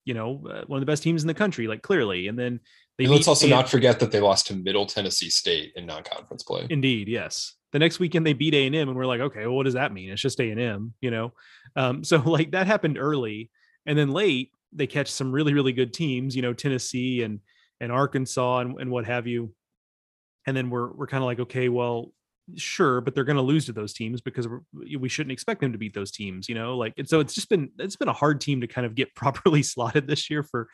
you 0.05 0.13
know, 0.13 0.43
uh, 0.49 0.63
one 0.67 0.77
of 0.77 0.81
the 0.81 0.91
best 0.91 1.03
teams 1.03 1.23
in 1.23 1.27
the 1.27 1.33
country, 1.33 1.67
like 1.67 1.81
clearly. 1.81 2.27
And 2.27 2.37
then 2.37 2.59
they 2.97 3.05
and 3.05 3.13
let's 3.13 3.27
also 3.27 3.47
not 3.47 3.69
forget 3.69 3.99
that 3.99 4.11
they 4.11 4.19
lost 4.19 4.47
to 4.47 4.55
Middle 4.55 4.85
Tennessee 4.85 5.29
State 5.29 5.73
in 5.75 5.85
non-conference 5.85 6.43
play. 6.43 6.67
Indeed, 6.69 7.07
yes. 7.07 7.55
The 7.75 7.79
next 7.79 7.99
weekend 7.99 8.25
they 8.25 8.31
beat 8.31 8.53
A 8.53 8.65
and 8.67 8.73
M, 8.73 8.87
and 8.87 8.97
we're 8.97 9.05
like, 9.05 9.19
okay, 9.19 9.41
well, 9.41 9.57
what 9.57 9.65
does 9.65 9.73
that 9.73 9.91
mean? 9.91 10.09
It's 10.09 10.21
just 10.21 10.39
A 10.39 10.49
and 10.49 10.61
M, 10.61 10.93
you 11.01 11.11
know. 11.11 11.33
Um, 11.75 12.05
so 12.05 12.17
like 12.25 12.51
that 12.51 12.67
happened 12.67 12.97
early, 12.97 13.51
and 13.85 13.97
then 13.97 14.11
late 14.11 14.51
they 14.71 14.87
catch 14.87 15.11
some 15.11 15.31
really 15.31 15.53
really 15.53 15.73
good 15.73 15.93
teams, 15.93 16.35
you 16.35 16.41
know, 16.41 16.53
Tennessee 16.53 17.23
and 17.23 17.41
and 17.81 17.91
Arkansas 17.91 18.59
and, 18.59 18.79
and 18.79 18.89
what 18.89 19.05
have 19.05 19.27
you 19.27 19.53
and 20.45 20.55
then 20.55 20.69
we're 20.69 20.91
we're 20.91 21.07
kind 21.07 21.23
of 21.23 21.25
like 21.25 21.39
okay 21.39 21.69
well 21.69 22.11
sure 22.55 23.01
but 23.01 23.15
they're 23.15 23.23
going 23.23 23.35
to 23.35 23.41
lose 23.41 23.65
to 23.65 23.73
those 23.73 23.93
teams 23.93 24.21
because 24.21 24.47
we 24.99 25.09
shouldn't 25.09 25.31
expect 25.31 25.61
them 25.61 25.71
to 25.71 25.79
beat 25.79 25.95
those 25.95 26.11
teams 26.11 26.47
you 26.47 26.53
know 26.53 26.77
like 26.77 26.93
and 26.97 27.09
so 27.09 27.19
it's 27.19 27.33
just 27.33 27.49
been 27.49 27.71
it's 27.79 27.95
been 27.95 28.07
a 28.07 28.13
hard 28.13 28.39
team 28.39 28.61
to 28.61 28.67
kind 28.67 28.85
of 28.85 28.93
get 28.93 29.13
properly 29.15 29.63
slotted 29.63 30.07
this 30.07 30.29
year 30.29 30.43
for 30.43 30.67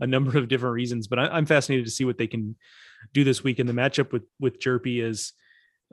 a 0.00 0.06
number 0.06 0.36
of 0.36 0.48
different 0.48 0.74
reasons 0.74 1.06
but 1.06 1.18
I, 1.18 1.38
am 1.38 1.46
fascinated 1.46 1.86
to 1.86 1.90
see 1.90 2.04
what 2.04 2.18
they 2.18 2.26
can 2.26 2.56
do 3.12 3.24
this 3.24 3.42
week 3.42 3.58
and 3.58 3.68
the 3.68 3.72
matchup 3.72 4.12
with 4.12 4.24
with 4.38 4.60
Hjerpe 4.60 5.02
is 5.02 5.32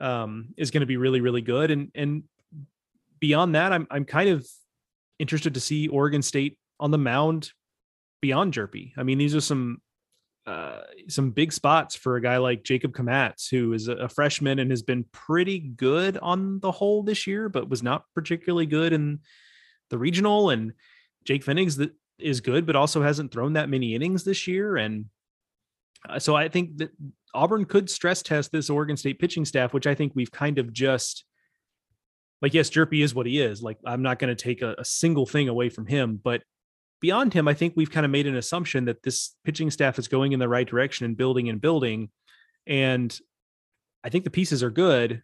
um 0.00 0.48
is 0.56 0.70
going 0.70 0.80
to 0.80 0.86
be 0.86 0.96
really 0.96 1.20
really 1.20 1.42
good 1.42 1.70
and 1.70 1.90
and 1.94 2.22
beyond 3.20 3.54
that 3.54 3.72
i'm 3.72 3.86
i'm 3.90 4.04
kind 4.04 4.28
of 4.28 4.46
interested 5.18 5.54
to 5.54 5.60
see 5.60 5.86
Oregon 5.86 6.22
State 6.22 6.58
on 6.80 6.90
the 6.90 6.98
mound 6.98 7.52
beyond 8.20 8.54
Hjerpe. 8.54 8.92
i 8.96 9.02
mean 9.02 9.18
these 9.18 9.34
are 9.34 9.40
some 9.40 9.80
uh, 10.44 10.80
some 11.08 11.30
big 11.30 11.52
spots 11.52 11.94
for 11.94 12.16
a 12.16 12.20
guy 12.20 12.36
like 12.38 12.64
Jacob 12.64 12.92
Kmatz, 12.92 13.48
who 13.48 13.72
is 13.72 13.86
a 13.86 14.08
freshman 14.08 14.58
and 14.58 14.70
has 14.72 14.82
been 14.82 15.04
pretty 15.12 15.60
good 15.60 16.18
on 16.18 16.58
the 16.58 16.72
whole 16.72 17.04
this 17.04 17.28
year, 17.28 17.48
but 17.48 17.68
was 17.68 17.82
not 17.82 18.04
particularly 18.14 18.66
good 18.66 18.92
in 18.92 19.20
the 19.90 19.98
regional. 19.98 20.50
And 20.50 20.72
Jake 21.24 21.44
Pfennigs 21.44 21.76
that 21.76 21.92
is 22.18 22.40
good, 22.40 22.66
but 22.66 22.74
also 22.74 23.02
hasn't 23.02 23.30
thrown 23.30 23.52
that 23.52 23.68
many 23.68 23.94
innings 23.94 24.24
this 24.24 24.48
year. 24.48 24.76
And 24.76 25.06
uh, 26.08 26.18
so 26.18 26.34
I 26.34 26.48
think 26.48 26.78
that 26.78 26.90
Auburn 27.34 27.64
could 27.64 27.88
stress 27.88 28.22
test 28.22 28.52
this 28.52 28.70
Oregon 28.70 28.96
State 28.96 29.18
pitching 29.18 29.44
staff, 29.44 29.72
which 29.72 29.86
I 29.86 29.94
think 29.94 30.12
we've 30.14 30.30
kind 30.30 30.58
of 30.58 30.72
just 30.72 31.24
like, 32.40 32.54
yes, 32.54 32.68
Hjerpe 32.70 33.02
is 33.02 33.14
what 33.14 33.26
he 33.26 33.40
is. 33.40 33.62
Like, 33.62 33.78
I'm 33.86 34.02
not 34.02 34.18
going 34.18 34.34
to 34.34 34.42
take 34.42 34.62
a, 34.62 34.74
a 34.78 34.84
single 34.84 35.26
thing 35.26 35.48
away 35.48 35.68
from 35.68 35.86
him, 35.86 36.20
but 36.22 36.42
beyond 37.00 37.32
him, 37.32 37.48
I 37.48 37.54
think 37.54 37.74
we've 37.76 37.90
kind 37.90 38.04
of 38.04 38.10
made 38.10 38.26
an 38.26 38.36
assumption 38.36 38.86
that 38.86 39.02
this 39.02 39.36
pitching 39.44 39.70
staff 39.70 39.98
is 39.98 40.08
going 40.08 40.32
in 40.32 40.40
the 40.40 40.48
right 40.48 40.66
direction 40.66 41.06
and 41.06 41.16
building 41.16 41.48
and 41.48 41.60
building. 41.60 42.10
And 42.66 43.16
I 44.04 44.08
think 44.08 44.24
the 44.24 44.30
pieces 44.30 44.62
are 44.62 44.70
good. 44.70 45.22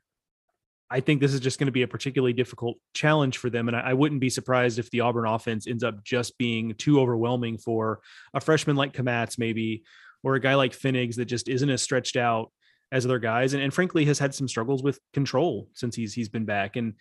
I 0.91 1.01
think 1.01 1.21
this 1.21 1.35
is 1.35 1.41
just 1.41 1.59
going 1.59 1.67
to 1.67 1.73
be 1.73 1.83
a 1.83 1.89
particularly 1.89 2.33
difficult 2.33 2.79
challenge 2.95 3.39
for 3.39 3.51
them. 3.51 3.69
And 3.69 3.77
I, 3.77 3.81
I, 3.81 3.93
wouldn't 3.93 4.23
be 4.23 4.31
surprised 4.31 4.79
if 4.79 4.91
the 4.91 5.01
Auburn 5.01 5.27
offense 5.27 5.67
ends 5.67 5.85
up 5.85 6.03
just 6.03 6.39
being 6.39 6.75
too 6.75 6.99
overwhelming 7.01 7.59
for 7.59 8.01
a 8.33 8.41
freshman 8.41 8.75
like 8.75 8.95
Kmatz, 8.95 9.39
maybe, 9.39 9.83
or 10.23 10.35
a 10.35 10.41
guy 10.41 10.55
like 10.55 10.73
Pfennigs 10.73 11.17
that 11.17 11.27
just 11.27 11.49
isn't 11.49 11.71
as 11.71 11.83
stretched 11.83 12.17
out 12.17 12.53
as 12.91 13.05
other 13.05 13.19
guys. 13.19 13.55
And, 13.55 13.63
and 13.63 13.73
frankly, 13.73 14.05
has 14.07 14.19
had 14.19 14.35
some 14.35 14.49
struggles 14.49 14.83
with 14.83 14.99
control 15.13 15.69
since 15.75 15.95
he's 15.95 16.15
he's 16.15 16.29
been 16.29 16.45
back. 16.45 16.77
And 16.77 16.95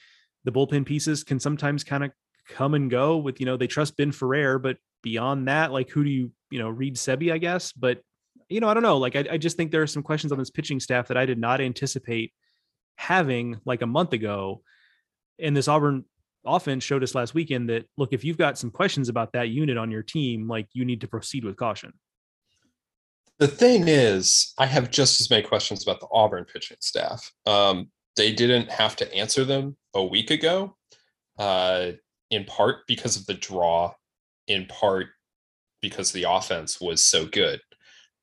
the 0.43 0.51
bullpen 0.51 0.85
pieces 0.85 1.23
can 1.23 1.39
sometimes 1.39 1.83
kind 1.83 2.03
of 2.03 2.11
come 2.49 2.73
and 2.73 2.89
go 2.89 3.17
with, 3.17 3.39
you 3.39 3.45
know, 3.45 3.57
they 3.57 3.67
trust 3.67 3.97
Ben 3.97 4.11
Ferrer, 4.11 4.59
but 4.59 4.77
beyond 5.03 5.47
that, 5.47 5.71
like 5.71 5.89
who 5.89 6.03
do 6.03 6.09
you, 6.09 6.31
you 6.51 6.59
know, 6.59 6.69
Reid 6.69 6.95
Sebby, 6.95 7.31
I 7.31 7.37
guess. 7.37 7.71
But 7.71 8.01
you 8.49 8.59
know, 8.59 8.69
I 8.69 8.73
don't 8.73 8.83
know. 8.83 8.97
Like, 8.97 9.15
I, 9.15 9.25
I 9.31 9.37
just 9.37 9.57
think 9.57 9.71
there 9.71 9.81
are 9.81 9.87
some 9.87 10.03
questions 10.03 10.31
on 10.31 10.39
this 10.39 10.49
pitching 10.49 10.79
staff 10.79 11.09
that 11.09 11.17
I 11.17 11.25
did 11.25 11.37
not 11.37 11.61
anticipate 11.61 12.33
having 12.95 13.59
like 13.65 13.81
a 13.81 13.87
month 13.87 14.13
ago. 14.13 14.61
And 15.39 15.55
this 15.55 15.67
Auburn 15.67 16.05
offense 16.45 16.83
showed 16.83 17.03
us 17.03 17.13
last 17.13 17.33
weekend 17.33 17.69
that 17.69 17.85
look, 17.97 18.13
if 18.13 18.23
you've 18.23 18.37
got 18.37 18.57
some 18.57 18.71
questions 18.71 19.09
about 19.09 19.33
that 19.33 19.49
unit 19.49 19.77
on 19.77 19.91
your 19.91 20.03
team, 20.03 20.47
like 20.47 20.67
you 20.73 20.85
need 20.85 21.01
to 21.01 21.07
proceed 21.07 21.43
with 21.43 21.57
caution. 21.57 21.93
The 23.39 23.47
thing 23.47 23.87
is, 23.87 24.53
I 24.57 24.65
have 24.65 24.89
just 24.89 25.21
as 25.21 25.29
many 25.29 25.43
questions 25.43 25.83
about 25.83 25.99
the 25.99 26.07
Auburn 26.11 26.45
pitching 26.45 26.77
staff. 26.79 27.31
Um, 27.45 27.91
they 28.15 28.33
didn't 28.33 28.71
have 28.71 28.95
to 28.95 29.13
answer 29.13 29.45
them 29.45 29.77
a 29.93 30.03
week 30.03 30.31
ago, 30.31 30.75
uh, 31.37 31.91
in 32.31 32.45
part 32.45 32.87
because 32.87 33.15
of 33.15 33.27
the 33.27 33.35
draw, 33.35 33.93
in 34.47 34.65
part 34.65 35.07
because 35.81 36.11
the 36.11 36.23
offense 36.23 36.81
was 36.81 37.03
so 37.03 37.27
good. 37.27 37.61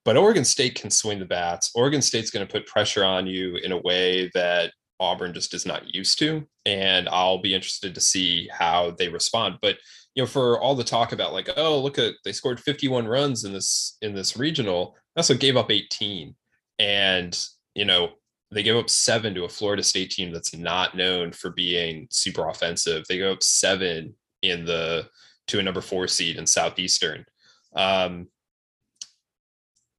But 0.04 0.16
Oregon 0.16 0.44
State 0.44 0.74
can 0.74 0.90
swing 0.90 1.20
the 1.20 1.24
bats. 1.24 1.70
Oregon 1.74 2.02
State's 2.02 2.30
going 2.30 2.46
to 2.46 2.52
put 2.52 2.66
pressure 2.66 3.04
on 3.04 3.26
you 3.26 3.56
in 3.56 3.72
a 3.72 3.80
way 3.80 4.30
that 4.34 4.72
Auburn 5.00 5.32
just 5.32 5.54
is 5.54 5.64
not 5.64 5.94
used 5.94 6.18
to. 6.18 6.46
And 6.66 7.08
I'll 7.08 7.40
be 7.40 7.54
interested 7.54 7.94
to 7.94 8.00
see 8.00 8.48
how 8.52 8.94
they 8.98 9.08
respond. 9.08 9.58
But 9.62 9.76
you 10.14 10.22
know, 10.22 10.26
for 10.26 10.60
all 10.60 10.74
the 10.74 10.84
talk 10.84 11.12
about 11.12 11.32
like, 11.32 11.50
oh, 11.56 11.80
look 11.80 11.98
at 11.98 12.14
they 12.24 12.32
scored 12.32 12.60
51 12.60 13.06
runs 13.06 13.44
in 13.44 13.52
this 13.52 13.96
in 14.00 14.14
this 14.14 14.36
regional, 14.36 14.96
also 15.16 15.34
gave 15.34 15.56
up 15.56 15.70
18. 15.70 16.34
And 16.78 17.46
you 17.74 17.84
know, 17.84 18.10
they 18.50 18.62
gave 18.62 18.76
up 18.76 18.90
seven 18.90 19.34
to 19.34 19.44
a 19.44 19.48
Florida 19.48 19.82
State 19.82 20.10
team 20.10 20.32
that's 20.32 20.54
not 20.54 20.96
known 20.96 21.32
for 21.32 21.50
being 21.50 22.06
super 22.10 22.48
offensive. 22.48 23.04
They 23.08 23.18
go 23.18 23.32
up 23.32 23.42
seven 23.42 24.14
in 24.42 24.64
the 24.64 25.08
to 25.48 25.58
a 25.58 25.62
number 25.62 25.80
four 25.80 26.06
seed 26.06 26.36
in 26.36 26.46
Southeastern. 26.46 27.24
Um, 27.74 28.28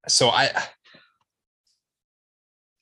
so 0.08 0.30
I 0.30 0.52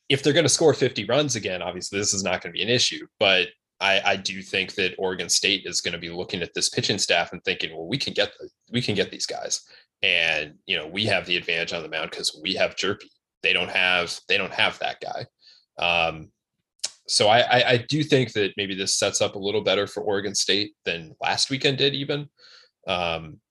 if 0.09 0.21
they're 0.21 0.33
going 0.33 0.45
to 0.45 0.49
score 0.49 0.73
50 0.73 1.05
runs 1.05 1.35
again, 1.35 1.63
obviously 1.63 1.97
this 1.97 2.13
is 2.13 2.23
not 2.23 2.41
going 2.41 2.53
to 2.53 2.57
be 2.57 2.61
an 2.61 2.69
issue. 2.69 3.07
But 3.19 3.47
I, 3.83 4.11
I 4.11 4.15
do 4.15 4.41
think 4.41 4.75
that 4.75 4.95
Oregon 4.97 5.27
State 5.27 5.63
is 5.65 5.81
going 5.81 5.91
to 5.91 5.99
be 5.99 6.09
looking 6.09 6.41
at 6.41 6.53
this 6.55 6.69
pitching 6.69 6.97
staff 6.97 7.33
and 7.33 7.43
thinking, 7.43 7.75
well, 7.75 7.85
we 7.85 7.97
can 7.97 8.13
get 8.13 8.31
the, 8.39 8.49
we 8.71 8.81
can 8.81 8.95
get 8.95 9.11
these 9.11 9.25
guys, 9.25 9.61
and 10.01 10.53
you 10.65 10.77
know 10.77 10.87
we 10.87 11.05
have 11.05 11.25
the 11.25 11.35
advantage 11.35 11.73
on 11.73 11.83
the 11.83 11.89
mound 11.89 12.09
because 12.09 12.39
we 12.41 12.53
have 12.55 12.77
Hjerpe. 12.77 13.03
They 13.43 13.51
don't 13.51 13.69
have 13.69 14.17
they 14.29 14.37
don't 14.37 14.53
have 14.53 14.79
that 14.79 15.01
guy. 15.01 15.25
Um, 15.77 16.31
so 17.09 17.27
I, 17.27 17.39
I, 17.39 17.69
I 17.71 17.77
do 17.89 18.01
think 18.03 18.31
that 18.33 18.53
maybe 18.55 18.73
this 18.73 18.95
sets 18.95 19.19
up 19.19 19.35
a 19.35 19.39
little 19.39 19.61
better 19.61 19.85
for 19.85 20.01
Oregon 20.01 20.33
State 20.33 20.71
than 20.85 21.13
last 21.21 21.49
weekend 21.49 21.77
did. 21.77 21.93
Even, 21.93 22.29
um, 22.87 23.41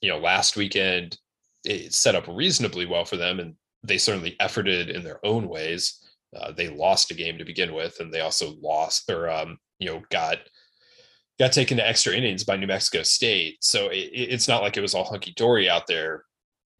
you 0.00 0.08
know, 0.08 0.18
last 0.18 0.56
weekend 0.56 1.18
it 1.64 1.92
set 1.92 2.14
up 2.14 2.26
reasonably 2.26 2.86
well 2.86 3.04
for 3.04 3.18
them, 3.18 3.38
and 3.38 3.54
they 3.82 3.98
certainly 3.98 4.34
efforted 4.40 4.88
in 4.88 5.04
their 5.04 5.24
own 5.26 5.46
ways. 5.46 6.02
Uh, 6.38 6.52
they 6.52 6.68
lost 6.68 7.10
a 7.10 7.14
game 7.14 7.38
to 7.38 7.44
begin 7.44 7.74
with, 7.74 7.98
and 8.00 8.12
they 8.12 8.20
also 8.20 8.54
lost 8.60 9.10
or 9.10 9.28
um, 9.28 9.58
you 9.78 9.88
know 9.88 10.02
got 10.10 10.38
got 11.38 11.52
taken 11.52 11.76
to 11.78 11.86
extra 11.86 12.12
innings 12.12 12.44
by 12.44 12.56
New 12.56 12.66
Mexico 12.66 13.02
State. 13.02 13.56
So 13.64 13.88
it, 13.88 14.10
it's 14.12 14.46
not 14.46 14.62
like 14.62 14.76
it 14.76 14.82
was 14.82 14.94
all 14.94 15.04
hunky 15.04 15.32
dory 15.36 15.68
out 15.68 15.86
there. 15.86 16.24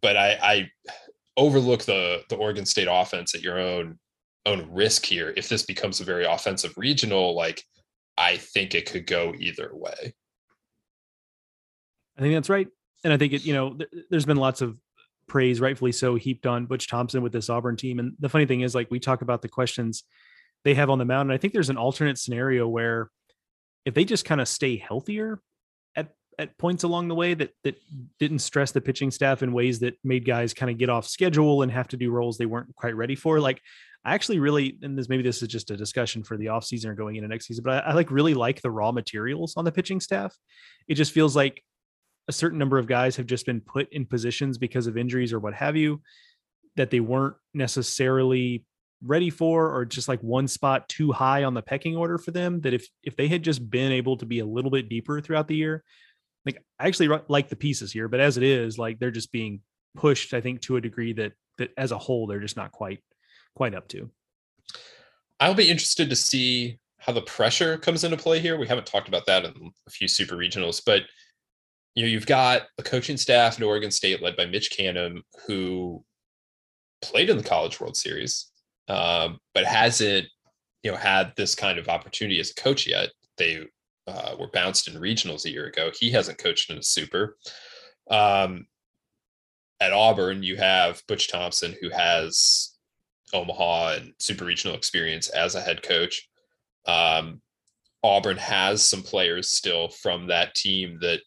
But 0.03 0.17
I, 0.17 0.39
I 0.43 0.71
overlook 1.37 1.83
the 1.85 2.23
the 2.29 2.37
Oregon 2.37 2.67
State 2.67 2.89
offense 2.91 3.35
at 3.35 3.43
your 3.43 3.59
own 3.59 3.99
own 4.47 4.69
risk 4.71 5.05
here. 5.05 5.35
If 5.37 5.49
this 5.49 5.65
becomes 5.65 6.01
a 6.01 6.05
very 6.05 6.25
offensive 6.25 6.75
regional, 6.77 7.35
like 7.35 7.63
I 8.17 8.37
think 8.37 8.75
it 8.75 8.91
could 8.91 9.07
go 9.07 9.35
either 9.39 9.71
way. 9.73 10.15
I 12.17 12.21
think 12.21 12.35
that's 12.35 12.51
right, 12.51 12.69
and 13.03 13.13
I 13.13 13.17
think 13.17 13.33
it. 13.33 13.45
You 13.45 13.55
know, 13.55 13.75
th- 13.75 13.91
there's 14.11 14.27
been 14.27 14.37
lots 14.37 14.61
of 14.61 14.77
praise, 15.31 15.61
rightfully 15.61 15.93
so, 15.93 16.17
heaped 16.17 16.45
on 16.45 16.67
Butch 16.67 16.89
Thompson 16.89 17.23
with 17.23 17.33
this 17.33 17.49
Auburn 17.49 17.77
team. 17.77 18.01
And 18.01 18.15
the 18.19 18.29
funny 18.29 18.47
thing 18.47 18.63
is, 18.63 18.75
like, 18.75 18.91
we 18.91 18.99
talk 18.99 19.23
about 19.23 19.43
the 19.43 19.49
questions 19.49 20.03
they 20.65 20.75
have 20.75 20.91
on 20.91 20.99
the 20.99 21.05
mound. 21.05 21.31
And 21.31 21.33
I 21.33 21.39
think 21.39 21.53
there's 21.53 21.71
an 21.71 21.77
alternate 21.77 22.19
scenario 22.19 22.67
where 22.67 23.11
if 23.87 23.95
they 23.95 24.05
just 24.05 24.25
kind 24.25 24.41
of 24.41 24.49
stay 24.49 24.77
healthier 24.77 25.41
at, 25.95 26.09
at 26.37 26.59
points 26.59 26.83
along 26.83 27.07
the 27.07 27.15
way 27.15 27.35
that 27.35 27.53
that 27.63 27.81
didn't 28.19 28.41
stress 28.41 28.73
the 28.73 28.81
pitching 28.81 29.13
staff 29.13 29.45
in 29.45 29.53
ways 29.53 29.79
that 29.79 29.95
made 30.03 30.27
guys 30.27 30.53
kind 30.53 30.71
of 30.71 30.79
get 30.79 30.91
off 30.91 31.07
schedule 31.07 31.63
and 31.63 31.71
have 31.71 31.89
to 31.89 31.97
do 31.97 32.11
roles 32.11 32.37
they 32.37 32.45
weren't 32.45 32.75
quite 32.75 32.97
ready 32.97 33.15
for. 33.15 33.39
Like 33.39 33.63
I 34.05 34.15
actually 34.15 34.41
really, 34.41 34.79
and 34.83 34.99
this 34.99 35.09
maybe 35.09 35.23
this 35.23 35.43
is 35.43 35.49
just 35.49 35.71
a 35.71 35.77
discussion 35.77 36.25
for 36.25 36.37
the 36.37 36.47
offseason 36.47 36.87
or 36.87 36.95
going 36.95 37.17
into 37.17 37.29
next 37.29 37.47
season, 37.47 37.63
but 37.63 37.85
I, 37.85 37.91
I 37.91 37.95
like 37.95 38.11
really 38.11 38.35
like 38.35 38.61
the 38.61 38.71
raw 38.71 38.91
materials 38.93 39.55
on 39.57 39.65
the 39.65 39.73
pitching 39.73 40.01
staff. 40.01 40.37
It 40.89 40.97
just 40.97 41.13
feels 41.13 41.37
like 41.37 41.63
a 42.31 42.33
certain 42.33 42.61
number 42.61 42.79
of 42.79 42.87
guys 42.87 43.17
have 43.17 43.27
just 43.27 43.45
been 43.45 43.61
put 43.61 43.93
in 43.93 44.07
positions 44.07 44.57
because 44.57 44.87
of 44.87 44.97
injuries 44.97 45.33
or 45.33 45.41
what 45.41 45.53
have 45.53 45.77
you 45.77 46.01
that 46.77 46.89
they 46.89 47.01
weren't 47.01 47.35
necessarily 47.55 48.65
ready 49.05 49.31
for 49.31 49.75
or 49.75 49.85
just 49.85 50.07
like 50.07 50.21
one 50.21 50.47
spot 50.47 50.89
too 50.89 51.11
high 51.11 51.43
on 51.43 51.55
the 51.55 51.61
pecking 51.61 51.97
order 51.97 52.19
for 52.19 52.31
them 52.31 52.61
that 52.61 52.73
if 52.73 52.87
if 53.03 53.17
they 53.17 53.27
had 53.27 53.43
just 53.43 53.69
been 53.69 53.91
able 53.91 54.17
to 54.17 54.27
be 54.27 54.39
a 54.39 54.47
little 54.47 54.71
bit 54.71 54.89
deeper 54.89 55.21
throughout 55.21 55.49
the 55.49 55.57
year 55.57 55.83
like 56.47 56.63
I 56.79 56.87
actually 56.87 57.09
like 57.27 57.49
the 57.49 57.57
pieces 57.57 57.91
here 57.91 58.07
but 58.07 58.21
as 58.21 58.37
it 58.37 58.45
is 58.45 58.79
like 58.79 59.01
they're 59.01 59.11
just 59.11 59.33
being 59.33 59.61
pushed 59.97 60.33
I 60.33 60.41
think 60.41 60.61
to 60.63 60.77
a 60.77 60.81
degree 60.81 61.13
that 61.15 61.33
that 61.59 61.71
as 61.77 61.91
a 61.91 61.99
whole 61.99 62.29
they're 62.29 62.39
just 62.39 62.57
not 62.57 62.71
quite 62.71 63.01
quite 63.57 63.75
up 63.75 63.89
to. 63.89 64.09
I'll 65.41 65.55
be 65.55 65.69
interested 65.69 66.09
to 66.09 66.17
see 66.17 66.79
how 66.99 67.13
the 67.13 67.23
pressure 67.23 67.77
comes 67.77 68.05
into 68.05 68.17
play 68.17 68.39
here. 68.39 68.57
We 68.57 68.69
haven't 68.69 68.87
talked 68.87 69.09
about 69.09 69.27
that 69.27 69.45
in 69.45 69.73
a 69.89 69.91
few 69.91 70.07
super 70.07 70.37
regionals 70.37 70.81
but 70.87 71.03
you 71.95 72.05
know, 72.05 72.09
you've 72.09 72.27
got 72.27 72.63
a 72.79 72.83
coaching 72.83 73.17
staff 73.17 73.59
in 73.59 73.65
Oregon 73.65 73.91
State 73.91 74.23
led 74.23 74.37
by 74.37 74.47
Mitch 74.47 74.71
Canham, 74.71 75.23
who 75.47 76.05
played 77.03 77.31
in 77.31 77.37
the 77.37 77.43
College 77.43 77.81
World 77.81 77.97
Series, 77.97 78.51
um, 78.89 79.39
but 79.55 79.65
hasn't, 79.65 80.27
you 80.83 80.91
know, 80.91 80.97
had 80.97 81.33
this 81.37 81.55
kind 81.55 81.79
of 81.79 81.89
opportunity 81.89 82.41
as 82.41 82.51
a 82.51 82.55
coach 82.55 82.87
yet. 82.87 83.11
They 83.39 83.65
uh, 84.07 84.37
were 84.39 84.51
bounced 84.53 84.89
in 84.89 85.01
regionals 85.01 85.45
a 85.45 85.51
year 85.51 85.67
ago. 85.67 85.91
He 85.99 86.11
hasn't 86.11 86.39
coached 86.39 86.71
in 86.71 86.79
a 86.79 86.83
super. 86.83 87.37
Um, 88.11 88.67
at 89.81 89.93
Auburn, 89.93 90.43
you 90.43 90.57
have 90.57 91.03
Butch 91.09 91.29
Thompson, 91.29 91.75
who 91.81 91.91
has 91.91 92.77
Omaha 93.33 93.95
and 93.95 94.13
super 94.19 94.45
regional 94.45 94.77
experience 94.77 95.29
as 95.29 95.55
a 95.55 95.61
head 95.61 95.83
coach. 95.83 96.29
Um, 96.87 97.41
Auburn 98.03 98.37
has 98.37 98.85
some 98.85 99.03
players 99.03 99.51
still 99.51 99.89
from 99.89 100.29
that 100.29 100.55
team 100.55 100.99
that 101.01 101.21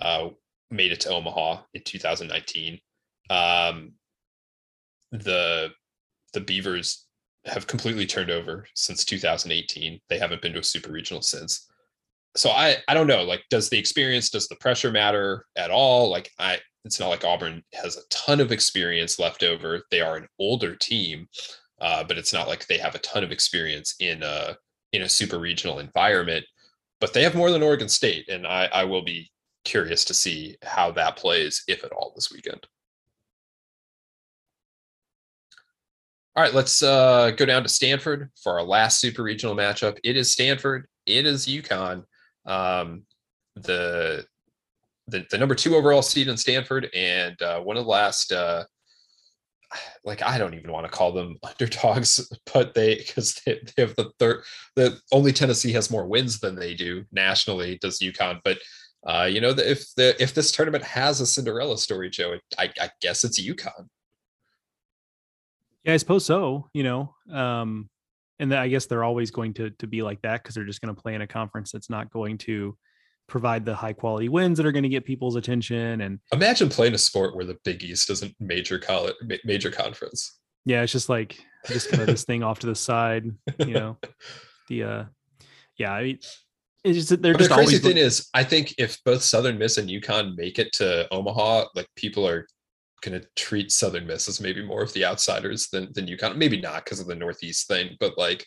uh, 0.00 0.28
made 0.70 0.92
it 0.92 1.00
to 1.00 1.10
Omaha 1.10 1.62
in 1.74 1.82
2019. 1.82 2.78
Um, 3.30 3.92
the 5.12 5.70
the 6.32 6.40
Beavers 6.40 7.06
have 7.46 7.66
completely 7.66 8.06
turned 8.06 8.30
over 8.30 8.66
since 8.74 9.04
2018. 9.04 10.00
They 10.08 10.18
haven't 10.18 10.42
been 10.42 10.52
to 10.52 10.60
a 10.60 10.64
super 10.64 10.92
regional 10.92 11.22
since. 11.22 11.66
So 12.36 12.50
I 12.50 12.76
I 12.86 12.94
don't 12.94 13.06
know. 13.06 13.22
Like, 13.22 13.42
does 13.50 13.68
the 13.68 13.78
experience, 13.78 14.30
does 14.30 14.48
the 14.48 14.56
pressure 14.56 14.90
matter 14.90 15.44
at 15.56 15.70
all? 15.70 16.10
Like, 16.10 16.30
I 16.38 16.58
it's 16.84 17.00
not 17.00 17.08
like 17.08 17.24
Auburn 17.24 17.62
has 17.74 17.96
a 17.96 18.06
ton 18.10 18.40
of 18.40 18.52
experience 18.52 19.18
left 19.18 19.42
over. 19.42 19.82
They 19.90 20.00
are 20.00 20.16
an 20.16 20.28
older 20.38 20.76
team, 20.76 21.28
uh, 21.80 22.04
but 22.04 22.18
it's 22.18 22.32
not 22.32 22.48
like 22.48 22.66
they 22.66 22.78
have 22.78 22.94
a 22.94 23.00
ton 23.00 23.24
of 23.24 23.32
experience 23.32 23.94
in 24.00 24.22
a 24.22 24.56
in 24.92 25.02
a 25.02 25.08
super 25.08 25.38
regional 25.38 25.80
environment. 25.80 26.44
But 27.00 27.12
they 27.12 27.22
have 27.22 27.34
more 27.34 27.50
than 27.50 27.62
Oregon 27.62 27.88
State, 27.88 28.28
and 28.28 28.46
I 28.46 28.66
I 28.72 28.84
will 28.84 29.02
be 29.02 29.30
curious 29.68 30.02
to 30.06 30.14
see 30.14 30.56
how 30.62 30.90
that 30.92 31.16
plays, 31.16 31.62
if 31.68 31.84
at 31.84 31.92
all, 31.92 32.12
this 32.14 32.32
weekend. 32.32 32.66
All 36.34 36.42
right, 36.42 36.54
let's 36.54 36.82
uh, 36.82 37.32
go 37.32 37.44
down 37.44 37.64
to 37.64 37.68
Stanford 37.68 38.30
for 38.42 38.58
our 38.58 38.64
last 38.64 39.00
super 39.00 39.22
regional 39.22 39.54
matchup. 39.54 39.98
It 40.02 40.16
is 40.16 40.32
Stanford. 40.32 40.86
It 41.04 41.26
is 41.26 41.46
UConn. 41.46 42.04
Um, 42.46 43.02
the, 43.56 44.24
the 45.08 45.26
the 45.30 45.38
number 45.38 45.54
two 45.54 45.74
overall 45.74 46.00
seed 46.00 46.28
in 46.28 46.36
Stanford, 46.36 46.88
and 46.94 47.40
uh, 47.42 47.60
one 47.60 47.76
of 47.76 47.84
the 47.84 47.90
last. 47.90 48.32
Uh, 48.32 48.64
like 50.02 50.22
I 50.22 50.38
don't 50.38 50.54
even 50.54 50.72
want 50.72 50.86
to 50.86 50.90
call 50.90 51.12
them 51.12 51.36
underdogs, 51.42 52.26
but 52.54 52.72
they 52.72 52.94
because 52.94 53.34
they, 53.44 53.60
they 53.76 53.82
have 53.82 53.96
the 53.96 54.10
third. 54.18 54.44
The 54.76 54.98
only 55.12 55.32
Tennessee 55.32 55.72
has 55.72 55.90
more 55.90 56.06
wins 56.06 56.40
than 56.40 56.54
they 56.54 56.72
do 56.72 57.04
nationally. 57.12 57.78
Does 57.82 57.98
UConn, 57.98 58.40
but 58.44 58.58
uh, 59.06 59.28
you 59.30 59.40
know, 59.40 59.50
if 59.50 59.94
the 59.96 60.20
if 60.20 60.34
this 60.34 60.50
tournament 60.50 60.84
has 60.84 61.20
a 61.20 61.26
Cinderella 61.26 61.78
story, 61.78 62.10
Joe, 62.10 62.32
it, 62.32 62.42
I, 62.58 62.70
I 62.80 62.90
guess 63.00 63.24
it's 63.24 63.40
UConn. 63.40 63.88
Yeah, 65.84 65.94
I 65.94 65.96
suppose 65.96 66.24
so. 66.24 66.68
You 66.74 66.82
know, 66.82 67.14
um, 67.32 67.88
and 68.38 68.52
I 68.52 68.68
guess 68.68 68.86
they're 68.86 69.04
always 69.04 69.30
going 69.30 69.54
to 69.54 69.70
to 69.70 69.86
be 69.86 70.02
like 70.02 70.20
that 70.22 70.42
because 70.42 70.54
they're 70.54 70.64
just 70.64 70.80
going 70.80 70.94
to 70.94 71.00
play 71.00 71.14
in 71.14 71.22
a 71.22 71.26
conference 71.26 71.72
that's 71.72 71.90
not 71.90 72.10
going 72.10 72.38
to 72.38 72.76
provide 73.28 73.64
the 73.64 73.74
high 73.74 73.92
quality 73.92 74.28
wins 74.28 74.56
that 74.56 74.66
are 74.66 74.72
going 74.72 74.82
to 74.82 74.88
get 74.88 75.04
people's 75.04 75.36
attention. 75.36 76.00
And 76.00 76.18
imagine 76.32 76.68
playing 76.68 76.94
a 76.94 76.98
sport 76.98 77.36
where 77.36 77.44
the 77.44 77.58
Big 77.64 77.84
East 77.84 78.10
isn't 78.10 78.34
major 78.40 78.78
college 78.78 79.14
major 79.44 79.70
conference. 79.70 80.38
Yeah, 80.64 80.82
it's 80.82 80.92
just 80.92 81.08
like 81.08 81.38
just 81.66 81.88
kind 81.90 82.02
of 82.02 82.08
this 82.08 82.24
thing 82.26 82.42
off 82.42 82.58
to 82.60 82.66
the 82.66 82.74
side. 82.74 83.26
You 83.58 83.74
know, 83.74 83.96
the 84.68 84.82
uh, 84.82 85.04
yeah, 85.76 85.92
I 85.92 86.02
mean 86.02 86.18
it's 86.84 87.08
just 87.08 87.22
they're 87.22 87.32
but 87.32 87.38
just 87.38 87.50
the 87.50 87.56
crazy 87.56 87.78
thing 87.78 87.96
is, 87.96 88.28
I 88.34 88.44
think 88.44 88.74
if 88.78 88.98
both 89.04 89.22
Southern 89.22 89.58
Miss 89.58 89.78
and 89.78 89.88
UConn 89.88 90.36
make 90.36 90.58
it 90.58 90.72
to 90.74 91.12
Omaha, 91.12 91.66
like 91.74 91.88
people 91.96 92.26
are 92.26 92.46
going 93.02 93.20
to 93.20 93.26
treat 93.36 93.70
Southern 93.70 94.06
Miss 94.06 94.28
as 94.28 94.40
maybe 94.40 94.64
more 94.64 94.82
of 94.82 94.92
the 94.92 95.04
outsiders 95.04 95.68
than 95.68 95.88
than 95.94 96.06
UConn. 96.06 96.36
Maybe 96.36 96.60
not 96.60 96.84
because 96.84 97.00
of 97.00 97.06
the 97.06 97.14
Northeast 97.14 97.68
thing, 97.68 97.96
but 98.00 98.16
like 98.16 98.46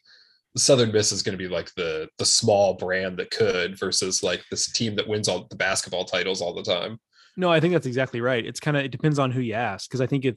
Southern 0.58 0.92
Miss 0.92 1.12
is 1.12 1.24
going 1.24 1.38
to 1.38 1.44
be 1.44 1.50
like 1.50 1.72
the 1.76 2.08
the 2.18 2.26
small 2.26 2.76
brand 2.76 3.18
that 3.18 3.32
could 3.32 3.78
versus 3.80 4.24
like 4.24 4.44
this 4.50 4.72
team 4.72 4.96
that 4.96 5.08
wins 5.08 5.28
all 5.28 5.48
the 5.50 5.56
basketball 5.56 6.06
titles 6.06 6.42
all 6.42 6.54
the 6.54 6.64
time. 6.64 7.00
No, 7.38 7.50
I 7.50 7.60
think 7.60 7.74
that's 7.74 7.88
exactly 7.88 8.22
right. 8.22 8.46
It's 8.46 8.60
kind 8.60 8.78
of 8.78 8.84
it 8.84 8.92
depends 8.92 9.20
on 9.20 9.32
who 9.32 9.42
you 9.42 9.54
ask 9.54 9.90
because 9.90 10.02
I 10.02 10.08
think 10.08 10.26
if 10.26 10.36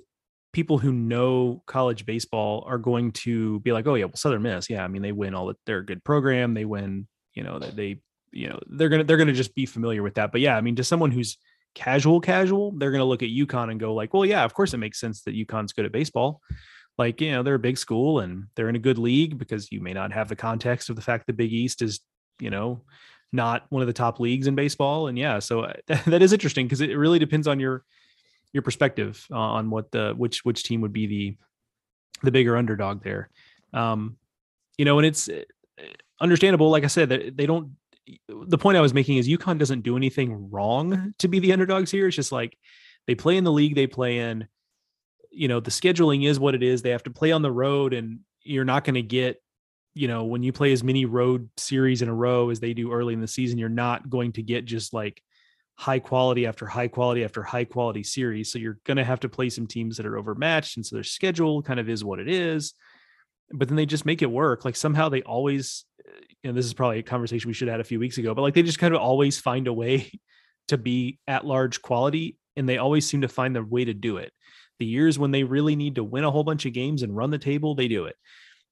people 0.52 0.78
who 0.78 0.92
know 0.92 1.62
college 1.66 2.06
baseball 2.06 2.64
are 2.68 2.78
going 2.78 3.10
to 3.10 3.58
be 3.60 3.72
like, 3.72 3.86
oh 3.86 3.96
yeah, 3.96 4.04
well 4.04 4.16
Southern 4.16 4.42
Miss, 4.42 4.70
yeah, 4.70 4.84
I 4.84 4.88
mean 4.88 5.02
they 5.02 5.12
win 5.12 5.34
all 5.34 5.46
the, 5.46 5.56
they're 5.66 5.78
a 5.78 5.86
good 5.86 6.04
program, 6.04 6.54
they 6.54 6.64
win, 6.64 7.08
you 7.34 7.42
know, 7.42 7.58
that 7.58 7.76
they, 7.76 8.00
you 8.32 8.48
know, 8.48 8.58
they're 8.66 8.88
gonna 8.88 9.04
they're 9.04 9.16
gonna 9.16 9.32
just 9.32 9.54
be 9.54 9.66
familiar 9.66 10.02
with 10.02 10.14
that. 10.14 10.32
But 10.32 10.40
yeah, 10.40 10.56
I 10.56 10.60
mean, 10.60 10.76
to 10.76 10.84
someone 10.84 11.10
who's 11.10 11.38
casual 11.74 12.20
casual, 12.20 12.72
they're 12.72 12.90
gonna 12.90 13.04
look 13.04 13.22
at 13.22 13.28
UConn 13.28 13.70
and 13.70 13.80
go 13.80 13.94
like, 13.94 14.14
well, 14.14 14.24
yeah, 14.24 14.44
of 14.44 14.54
course 14.54 14.74
it 14.74 14.78
makes 14.78 15.00
sense 15.00 15.22
that 15.22 15.36
UConn's 15.36 15.72
good 15.72 15.84
at 15.84 15.92
baseball. 15.92 16.40
Like 16.96 17.20
you 17.20 17.32
know 17.32 17.42
they're 17.42 17.54
a 17.54 17.60
big 17.60 17.78
school 17.78 18.20
and 18.20 18.46
they're 18.54 18.68
in 18.68 18.76
a 18.76 18.80
good 18.80 18.98
league 18.98 19.36
because 19.36 19.72
you 19.72 19.80
may 19.80 19.92
not 19.92 20.12
have 20.12 20.28
the 20.28 20.36
context 20.36 20.90
of 20.90 20.96
the 20.96 21.02
fact 21.02 21.26
the 21.26 21.32
Big 21.32 21.52
East 21.52 21.82
is 21.82 22.00
you 22.38 22.50
know 22.50 22.82
not 23.32 23.66
one 23.70 23.82
of 23.82 23.88
the 23.88 23.92
top 23.92 24.20
leagues 24.20 24.46
in 24.46 24.54
baseball. 24.54 25.08
And 25.08 25.18
yeah 25.18 25.40
so 25.40 25.62
that, 25.88 26.00
uh, 26.00 26.02
that 26.10 26.22
is 26.22 26.32
interesting 26.32 26.66
because 26.66 26.80
it 26.80 26.96
really 26.96 27.18
depends 27.18 27.48
on 27.48 27.58
your 27.58 27.84
your 28.52 28.62
perspective 28.62 29.26
on 29.32 29.70
what 29.70 29.90
the 29.90 30.14
which 30.16 30.44
which 30.44 30.62
team 30.62 30.80
would 30.82 30.92
be 30.92 31.06
the 31.06 31.36
the 32.22 32.30
bigger 32.30 32.56
underdog 32.56 33.02
there. 33.02 33.28
Um 33.72 34.16
you 34.78 34.84
know 34.84 34.98
and 34.98 35.06
it's 35.06 35.28
uh, 35.28 35.42
understandable 36.20 36.70
like 36.70 36.84
i 36.84 36.88
said 36.88 37.08
that 37.08 37.36
they 37.36 37.46
don't 37.46 37.72
the 38.28 38.58
point 38.58 38.76
i 38.76 38.80
was 38.80 38.94
making 38.94 39.16
is 39.16 39.28
UConn 39.28 39.58
doesn't 39.58 39.82
do 39.82 39.96
anything 39.96 40.50
wrong 40.50 40.90
mm-hmm. 40.90 41.08
to 41.18 41.28
be 41.28 41.38
the 41.38 41.52
underdogs 41.52 41.90
here. 41.90 42.06
It's 42.06 42.16
just 42.16 42.32
like 42.32 42.56
they 43.06 43.14
play 43.14 43.36
in 43.36 43.44
the 43.44 43.52
league 43.52 43.74
they 43.74 43.86
play 43.86 44.18
in. 44.18 44.46
You 45.30 45.48
know 45.48 45.60
the 45.60 45.70
scheduling 45.70 46.26
is 46.26 46.38
what 46.38 46.54
it 46.54 46.62
is. 46.62 46.82
They 46.82 46.90
have 46.90 47.02
to 47.04 47.10
play 47.10 47.32
on 47.32 47.42
the 47.42 47.50
road 47.50 47.92
and 47.92 48.20
you're 48.42 48.64
not 48.64 48.84
going 48.84 48.94
to 48.94 49.02
get 49.02 49.42
you 49.94 50.08
know 50.08 50.24
when 50.24 50.42
you 50.42 50.52
play 50.52 50.72
as 50.72 50.84
many 50.84 51.06
road 51.06 51.48
series 51.56 52.02
in 52.02 52.08
a 52.08 52.14
row 52.14 52.50
as 52.50 52.60
they 52.60 52.74
do 52.74 52.92
early 52.92 53.14
in 53.14 53.20
the 53.20 53.28
season 53.28 53.58
you're 53.58 53.68
not 53.68 54.10
going 54.10 54.32
to 54.32 54.42
get 54.42 54.64
just 54.64 54.92
like 54.92 55.22
high 55.76 55.98
quality 55.98 56.46
after 56.46 56.66
high 56.66 56.88
quality 56.88 57.24
after 57.24 57.42
high 57.42 57.64
quality 57.64 58.04
series. 58.04 58.52
So 58.52 58.58
you're 58.58 58.78
going 58.84 58.96
to 58.96 59.04
have 59.04 59.20
to 59.20 59.28
play 59.28 59.50
some 59.50 59.66
teams 59.66 59.96
that 59.96 60.06
are 60.06 60.18
overmatched 60.18 60.76
and 60.76 60.84
so 60.84 60.96
their 60.96 61.02
schedule 61.02 61.62
kind 61.62 61.80
of 61.80 61.88
is 61.88 62.04
what 62.04 62.20
it 62.20 62.28
is 62.28 62.74
but 63.52 63.68
then 63.68 63.76
they 63.76 63.86
just 63.86 64.06
make 64.06 64.22
it 64.22 64.30
work 64.30 64.64
like 64.64 64.76
somehow 64.76 65.08
they 65.08 65.22
always 65.22 65.84
and 66.42 66.56
this 66.56 66.66
is 66.66 66.74
probably 66.74 66.98
a 66.98 67.02
conversation 67.02 67.48
we 67.48 67.54
should 67.54 67.68
have 67.68 67.74
had 67.74 67.80
a 67.80 67.84
few 67.84 67.98
weeks 67.98 68.18
ago 68.18 68.34
but 68.34 68.42
like 68.42 68.54
they 68.54 68.62
just 68.62 68.78
kind 68.78 68.94
of 68.94 69.00
always 69.00 69.38
find 69.38 69.66
a 69.66 69.72
way 69.72 70.10
to 70.68 70.78
be 70.78 71.18
at 71.26 71.44
large 71.44 71.82
quality 71.82 72.38
and 72.56 72.68
they 72.68 72.78
always 72.78 73.06
seem 73.06 73.20
to 73.20 73.28
find 73.28 73.54
the 73.54 73.62
way 73.62 73.84
to 73.84 73.94
do 73.94 74.16
it 74.16 74.32
the 74.78 74.86
years 74.86 75.18
when 75.18 75.30
they 75.30 75.44
really 75.44 75.76
need 75.76 75.96
to 75.96 76.04
win 76.04 76.24
a 76.24 76.30
whole 76.30 76.44
bunch 76.44 76.66
of 76.66 76.72
games 76.72 77.02
and 77.02 77.16
run 77.16 77.30
the 77.30 77.38
table, 77.38 77.74
they 77.74 77.88
do 77.88 78.06
it. 78.06 78.16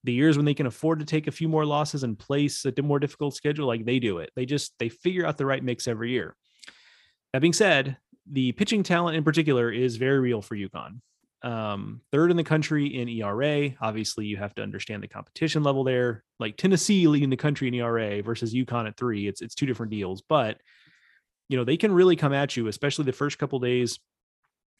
The 0.04 0.12
years 0.12 0.36
when 0.36 0.46
they 0.46 0.54
can 0.54 0.66
afford 0.66 0.98
to 0.98 1.06
take 1.06 1.28
a 1.28 1.32
few 1.32 1.48
more 1.48 1.64
losses 1.64 2.02
and 2.02 2.18
place 2.18 2.64
a 2.64 2.82
more 2.82 2.98
difficult 2.98 3.34
schedule, 3.34 3.68
like 3.68 3.84
they 3.84 4.00
do 4.00 4.18
it. 4.18 4.30
They 4.34 4.44
just 4.44 4.72
they 4.78 4.88
figure 4.88 5.24
out 5.24 5.38
the 5.38 5.46
right 5.46 5.62
mix 5.62 5.86
every 5.86 6.10
year. 6.10 6.34
That 7.32 7.40
being 7.40 7.52
said, 7.52 7.98
the 8.30 8.52
pitching 8.52 8.82
talent 8.82 9.16
in 9.16 9.22
particular 9.22 9.70
is 9.70 9.96
very 9.96 10.18
real 10.18 10.42
for 10.42 10.56
UConn. 10.56 11.00
Um, 11.42 12.02
third 12.12 12.30
in 12.30 12.36
the 12.36 12.44
country 12.44 12.86
in 12.86 13.08
ERA. 13.08 13.70
Obviously, 13.80 14.26
you 14.26 14.36
have 14.36 14.54
to 14.54 14.62
understand 14.62 15.02
the 15.02 15.08
competition 15.08 15.62
level 15.62 15.82
there. 15.82 16.22
Like 16.38 16.56
Tennessee 16.56 17.08
leading 17.08 17.30
the 17.30 17.36
country 17.36 17.68
in 17.68 17.74
ERA 17.74 18.22
versus 18.22 18.54
UConn 18.54 18.86
at 18.86 18.96
three. 18.96 19.26
It's 19.26 19.42
it's 19.42 19.54
two 19.54 19.66
different 19.66 19.90
deals, 19.90 20.22
but 20.22 20.60
you 21.48 21.56
know 21.56 21.64
they 21.64 21.76
can 21.76 21.92
really 21.92 22.16
come 22.16 22.32
at 22.32 22.56
you, 22.56 22.68
especially 22.68 23.06
the 23.06 23.12
first 23.12 23.38
couple 23.38 23.58
days 23.58 23.98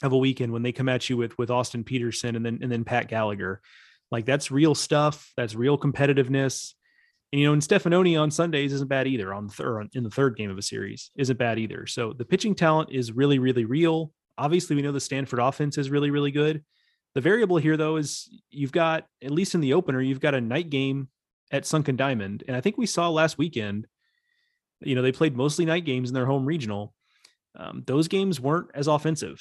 of 0.03 0.13
a 0.13 0.19
weekend 0.19 0.53
when 0.53 0.63
they 0.63 0.73
come 0.73 0.89
at 0.89 1.09
you 1.11 1.17
with 1.17 1.37
with 1.37 1.51
Austin 1.51 1.85
Peterson 1.85 2.37
and 2.37 2.45
then 2.47 2.59
and 2.63 2.71
then 2.71 2.85
Pat 2.85 3.09
Gallagher. 3.09 3.61
Like 4.11 4.27
that's 4.27 4.51
real 4.51 4.75
stuff. 4.75 5.33
That's 5.37 5.55
real 5.55 5.79
competitiveness. 5.79 6.75
And 7.33 7.41
you 7.41 7.47
know, 7.47 7.55
and 7.55 7.63
Stefanoni 7.63 8.21
on 8.21 8.31
Sundays 8.31 8.73
isn't 8.73 8.89
bad 8.89 9.07
either. 9.07 9.33
On 9.33 9.49
third 9.49 9.89
in 9.95 10.05
the 10.05 10.11
third 10.11 10.37
game 10.37 10.51
of 10.51 10.59
a 10.59 10.63
series 10.63 11.11
isn't 11.17 11.39
bad 11.39 11.59
either. 11.59 11.87
So 11.87 12.13
the 12.13 12.25
pitching 12.25 12.55
talent 12.55 12.91
is 12.93 13.11
really 13.11 13.39
really 13.39 13.65
real. 13.65 14.13
Obviously, 14.39 14.77
we 14.77 14.83
know 14.83 14.93
the 14.93 15.01
Stanford 15.01 15.39
offense 15.39 15.79
is 15.79 15.91
really 15.91 16.11
really 16.11 16.31
good. 16.31 16.65
The 17.15 17.21
variable 17.21 17.59
here 17.59 17.77
though 17.77 17.97
is 17.97 18.29
you've 18.51 18.73
got 18.73 19.07
at 19.23 19.31
least 19.31 19.55
in 19.55 19.61
the 19.61 19.75
opener 19.75 20.01
you've 20.01 20.21
got 20.21 20.35
a 20.35 20.41
night 20.41 20.71
game 20.71 21.09
at 21.51 21.67
Sunken 21.67 21.97
Diamond, 21.97 22.45
and 22.47 22.57
I 22.57 22.61
think 22.61 22.79
we 22.79 22.87
saw 22.87 23.09
last 23.09 23.39
weekend. 23.39 23.87
You 24.81 24.97
know, 24.97 25.03
they 25.03 25.13
played 25.13 25.37
mostly 25.37 25.65
night 25.65 25.85
games 25.85 26.11
in 26.11 26.15
their 26.15 26.27
home 26.27 26.45
regional. 26.45 26.93
Um, 27.55 27.85
those 27.87 28.09
games 28.09 28.41
weren't 28.41 28.71
as 28.75 28.89
offensive 28.89 29.41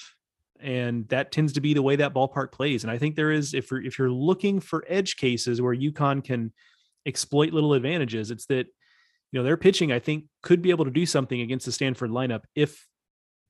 and 0.62 1.08
that 1.10 1.32
tends 1.32 1.54
to 1.54 1.62
be 1.62 1.74
the 1.74 1.82
way 1.82 1.96
that 1.96 2.14
ballpark 2.14 2.52
plays. 2.52 2.84
And 2.84 2.92
I 2.92 2.98
think 2.98 3.16
there 3.16 3.32
is, 3.32 3.54
if 3.54 3.72
you're 3.72 3.84
if 3.84 3.98
you're 3.98 4.12
looking 4.12 4.60
for 4.60 4.86
edge 4.88 5.18
cases 5.18 5.62
where 5.62 5.76
UConn 5.76 6.24
can 6.24 6.54
exploit 7.06 7.52
little 7.52 7.74
advantages, 7.74 8.32
it's 8.32 8.46
that 8.48 8.68
you 9.32 9.40
know 9.40 9.44
their 9.44 9.58
pitching 9.58 9.92
I 9.92 10.00
think 10.00 10.26
could 10.44 10.62
be 10.62 10.70
able 10.70 10.86
to 10.86 10.92
do 10.92 11.06
something 11.06 11.42
against 11.42 11.66
the 11.66 11.72
Stanford 11.72 12.12
lineup 12.12 12.44
if 12.56 12.88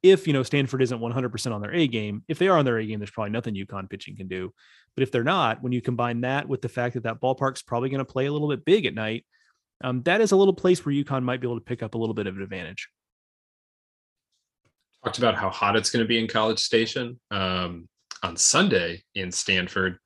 if 0.03 0.27
you 0.27 0.33
know 0.33 0.43
Stanford 0.43 0.81
isn't 0.81 0.99
100% 0.99 1.51
on 1.51 1.61
their 1.61 1.73
A 1.73 1.87
game. 1.87 2.23
If 2.27 2.39
they 2.39 2.47
are 2.47 2.57
on 2.57 2.65
their 2.65 2.77
A 2.77 2.85
game, 2.85 2.99
there's 2.99 3.11
probably 3.11 3.31
nothing 3.31 3.55
UConn 3.55 3.89
pitching 3.89 4.15
can 4.15 4.27
do. 4.27 4.53
But 4.95 5.03
if 5.03 5.11
they're 5.11 5.23
not, 5.23 5.61
when 5.61 5.71
you 5.71 5.81
combine 5.81 6.21
that 6.21 6.47
with 6.47 6.61
the 6.61 6.69
fact 6.69 6.95
that 6.95 7.03
that 7.03 7.21
ballpark's 7.21 7.61
probably 7.61 7.89
going 7.89 7.99
to 7.99 8.11
play 8.11 8.25
a 8.25 8.31
little 8.31 8.49
bit 8.49 8.65
big 8.65 8.85
at 8.85 8.93
night, 8.93 9.25
um, 9.83 10.03
that 10.03 10.21
is 10.21 10.31
a 10.31 10.35
little 10.35 10.53
place 10.53 10.85
where 10.85 10.93
UConn 10.93 11.23
might 11.23 11.41
be 11.41 11.47
able 11.47 11.59
to 11.59 11.65
pick 11.65 11.81
up 11.81 11.95
a 11.95 11.97
little 11.97 12.13
bit 12.13 12.27
of 12.27 12.35
an 12.35 12.43
advantage 12.43 12.87
talked 15.03 15.17
about 15.17 15.35
how 15.35 15.49
hot 15.49 15.75
it's 15.75 15.89
going 15.89 16.03
to 16.03 16.07
be 16.07 16.19
in 16.19 16.27
College 16.27 16.59
Station. 16.59 17.19
Um, 17.31 17.87
on 18.23 18.37
Sunday 18.37 19.03
in 19.15 19.31
Stanford, 19.31 19.97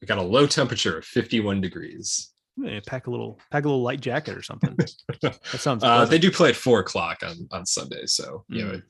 we 0.00 0.06
got 0.06 0.18
a 0.18 0.22
low 0.22 0.46
temperature 0.46 0.98
of 0.98 1.04
51 1.04 1.60
degrees. 1.60 2.32
Yeah, 2.56 2.80
pack 2.86 3.06
a 3.06 3.10
little, 3.10 3.38
pack 3.50 3.64
a 3.64 3.68
little 3.68 3.82
light 3.82 4.00
jacket 4.00 4.36
or 4.36 4.42
something. 4.42 4.76
that 5.22 5.38
sounds. 5.44 5.82
Uh, 5.82 6.04
they 6.04 6.18
do 6.18 6.30
play 6.30 6.50
at 6.50 6.56
four 6.56 6.80
o'clock 6.80 7.22
on 7.22 7.48
on 7.52 7.64
Sunday, 7.64 8.06
so 8.06 8.44
mm. 8.50 8.56
you 8.56 8.64
know 8.64 8.70
it, 8.72 8.82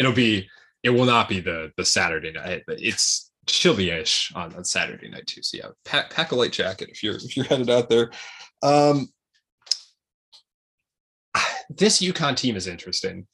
it'll 0.00 0.12
be. 0.12 0.48
It 0.82 0.90
will 0.90 1.04
not 1.04 1.28
be 1.28 1.40
the 1.40 1.70
the 1.76 1.84
Saturday 1.84 2.32
night, 2.32 2.62
but 2.66 2.80
it's 2.80 3.30
chilly-ish 3.46 4.32
on, 4.34 4.54
on 4.54 4.64
Saturday 4.64 5.08
night 5.08 5.26
too. 5.26 5.42
So 5.42 5.58
yeah, 5.58 5.68
pack, 5.84 6.10
pack 6.10 6.32
a 6.32 6.36
light 6.36 6.52
jacket 6.52 6.88
if 6.90 7.02
you're 7.02 7.16
if 7.16 7.36
you're 7.36 7.46
headed 7.46 7.70
out 7.70 7.88
there. 7.88 8.10
Um, 8.62 9.08
this 11.70 12.00
UConn 12.00 12.36
team 12.36 12.56
is 12.56 12.66
interesting. 12.66 13.26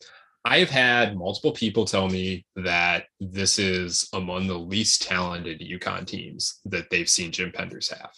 I've 0.45 0.71
had 0.71 1.17
multiple 1.17 1.53
people 1.53 1.85
tell 1.85 2.09
me 2.09 2.47
that 2.57 3.05
this 3.21 3.59
is 3.59 4.09
among 4.15 4.47
the 4.47 4.59
least 4.59 5.03
talented 5.03 5.61
UConn 5.61 6.07
teams 6.07 6.61
that 6.65 6.89
they've 6.91 7.09
seen 7.09 7.33
Jim 7.33 7.51
Penders 7.51 7.91
have. 7.91 8.11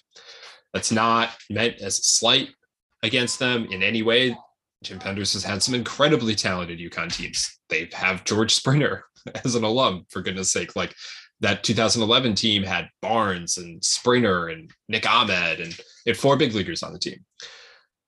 That's 0.73 0.93
not 0.93 1.31
meant 1.49 1.81
as 1.81 1.99
a 1.99 2.03
slight 2.03 2.51
against 3.03 3.39
them 3.39 3.67
in 3.71 3.83
any 3.83 4.03
way. 4.03 4.37
Jim 4.83 4.99
Penders 4.99 5.33
has 5.35 5.45
had 5.45 5.63
some 5.63 5.75
incredibly 5.75 6.35
talented 6.35 6.79
UConn 6.79 7.15
teams. 7.15 7.59
They 7.69 7.89
have 7.93 8.25
George 8.25 8.55
Springer 8.55 9.05
as 9.45 9.55
an 9.55 9.65
alum, 9.65 10.07
for 10.09 10.23
goodness 10.23 10.51
sake. 10.51 10.77
Like 10.77 10.95
that 11.41 11.63
2011 11.63 12.35
team 12.35 12.63
had 12.63 12.89
Barnes 13.03 13.59
and 13.59 13.85
Springer 13.85 14.49
and 14.49 14.71
Nick 14.89 15.11
Ahmed 15.11 15.61
and 15.61 15.79
had 16.07 16.17
four 16.17 16.37
big 16.37 16.55
leaguers 16.55 16.83
on 16.83 16.93
the 16.93 16.99
team. 16.99 17.25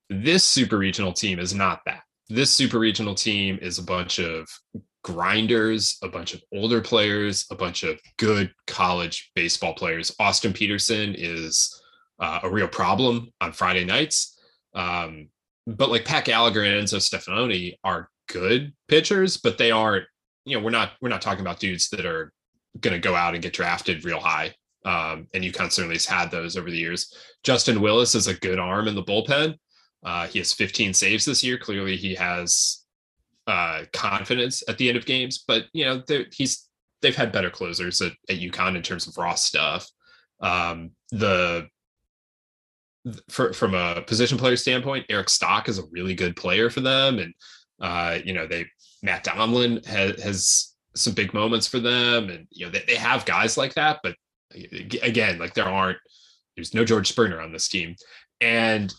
This 0.09 0.43
super 0.43 0.77
regional 0.77 1.13
team 1.13 1.39
is 1.39 1.53
not 1.53 1.81
that 1.85 2.01
this 2.29 2.51
super 2.51 2.79
regional 2.79 3.15
team 3.15 3.59
is 3.61 3.77
a 3.77 3.83
bunch 3.83 4.19
of 4.19 4.47
grinders, 5.03 5.97
a 6.01 6.07
bunch 6.07 6.33
of 6.33 6.41
older 6.53 6.81
players, 6.81 7.45
a 7.51 7.55
bunch 7.55 7.83
of 7.83 7.99
good 8.17 8.51
college 8.67 9.31
baseball 9.35 9.73
players. 9.73 10.15
Austin 10.19 10.53
Peterson 10.53 11.13
is 11.17 11.81
uh, 12.19 12.39
a 12.43 12.49
real 12.49 12.67
problem 12.67 13.29
on 13.41 13.53
Friday 13.53 13.85
nights. 13.85 14.39
Um, 14.73 15.29
but 15.67 15.89
like 15.89 16.05
Pat 16.05 16.25
Gallagher 16.25 16.63
and 16.63 16.83
Enzo 16.83 16.97
Stefanoni 16.97 17.75
are 17.83 18.09
good 18.27 18.73
pitchers, 18.87 19.37
but 19.37 19.57
they 19.57 19.71
aren't, 19.71 20.05
you 20.45 20.57
know, 20.57 20.63
we're 20.63 20.71
not 20.71 20.91
we're 21.01 21.09
not 21.09 21.21
talking 21.21 21.41
about 21.41 21.59
dudes 21.59 21.89
that 21.89 22.05
are 22.05 22.33
gonna 22.79 22.99
go 22.99 23.15
out 23.15 23.33
and 23.33 23.43
get 23.43 23.53
drafted 23.53 24.03
real 24.03 24.19
high. 24.19 24.53
Um, 24.85 25.27
and 25.33 25.43
UConn 25.43 25.71
certainly 25.71 25.95
has 25.95 26.05
had 26.05 26.29
those 26.29 26.57
over 26.57 26.69
the 26.69 26.77
years. 26.77 27.15
Justin 27.43 27.79
Willis 27.79 28.15
is 28.15 28.27
a 28.27 28.33
good 28.33 28.59
arm 28.59 28.89
in 28.89 28.95
the 28.95 29.03
bullpen, 29.03 29.55
uh, 30.03 30.27
he 30.27 30.39
has 30.39 30.53
15 30.53 30.93
saves 30.93 31.25
this 31.25 31.43
year. 31.43 31.57
Clearly, 31.57 31.95
he 31.95 32.13
has 32.15 32.83
uh, 33.47 33.83
confidence 33.93 34.63
at 34.67 34.77
the 34.77 34.89
end 34.89 34.97
of 34.97 35.05
games, 35.05 35.43
but 35.47 35.65
you 35.73 35.85
know 35.85 36.03
he's 36.31 36.67
they've 37.01 37.15
had 37.15 37.31
better 37.31 37.49
closers 37.49 38.01
at, 38.01 38.13
at 38.29 38.37
UConn 38.37 38.75
in 38.75 38.81
terms 38.81 39.07
of 39.07 39.17
raw 39.17 39.33
stuff. 39.33 39.89
Um, 40.41 40.91
the 41.11 41.67
for, 43.29 43.53
from 43.53 43.73
a 43.73 44.01
position 44.01 44.37
player 44.37 44.55
standpoint, 44.55 45.05
Eric 45.09 45.29
Stock 45.29 45.67
is 45.67 45.79
a 45.79 45.85
really 45.91 46.15
good 46.15 46.35
player 46.35 46.69
for 46.69 46.81
them, 46.81 47.19
and 47.19 47.33
uh, 47.81 48.19
you 48.23 48.33
know 48.33 48.47
they 48.47 48.65
Matt 49.01 49.25
Donlan 49.25 49.85
has, 49.85 50.21
has 50.23 50.73
some 50.95 51.13
big 51.13 51.33
moments 51.33 51.67
for 51.67 51.79
them, 51.79 52.29
and 52.29 52.47
you 52.51 52.65
know 52.65 52.71
they, 52.71 52.83
they 52.87 52.95
have 52.95 53.25
guys 53.25 53.57
like 53.57 53.73
that, 53.75 53.99
but 54.03 54.15
again, 55.01 55.39
like 55.39 55.53
there 55.53 55.67
aren't 55.67 55.97
there's 56.55 56.73
no 56.73 56.85
George 56.85 57.09
Springer 57.09 57.41
on 57.41 57.51
this 57.51 57.67
team, 57.67 57.95
and 58.41 58.93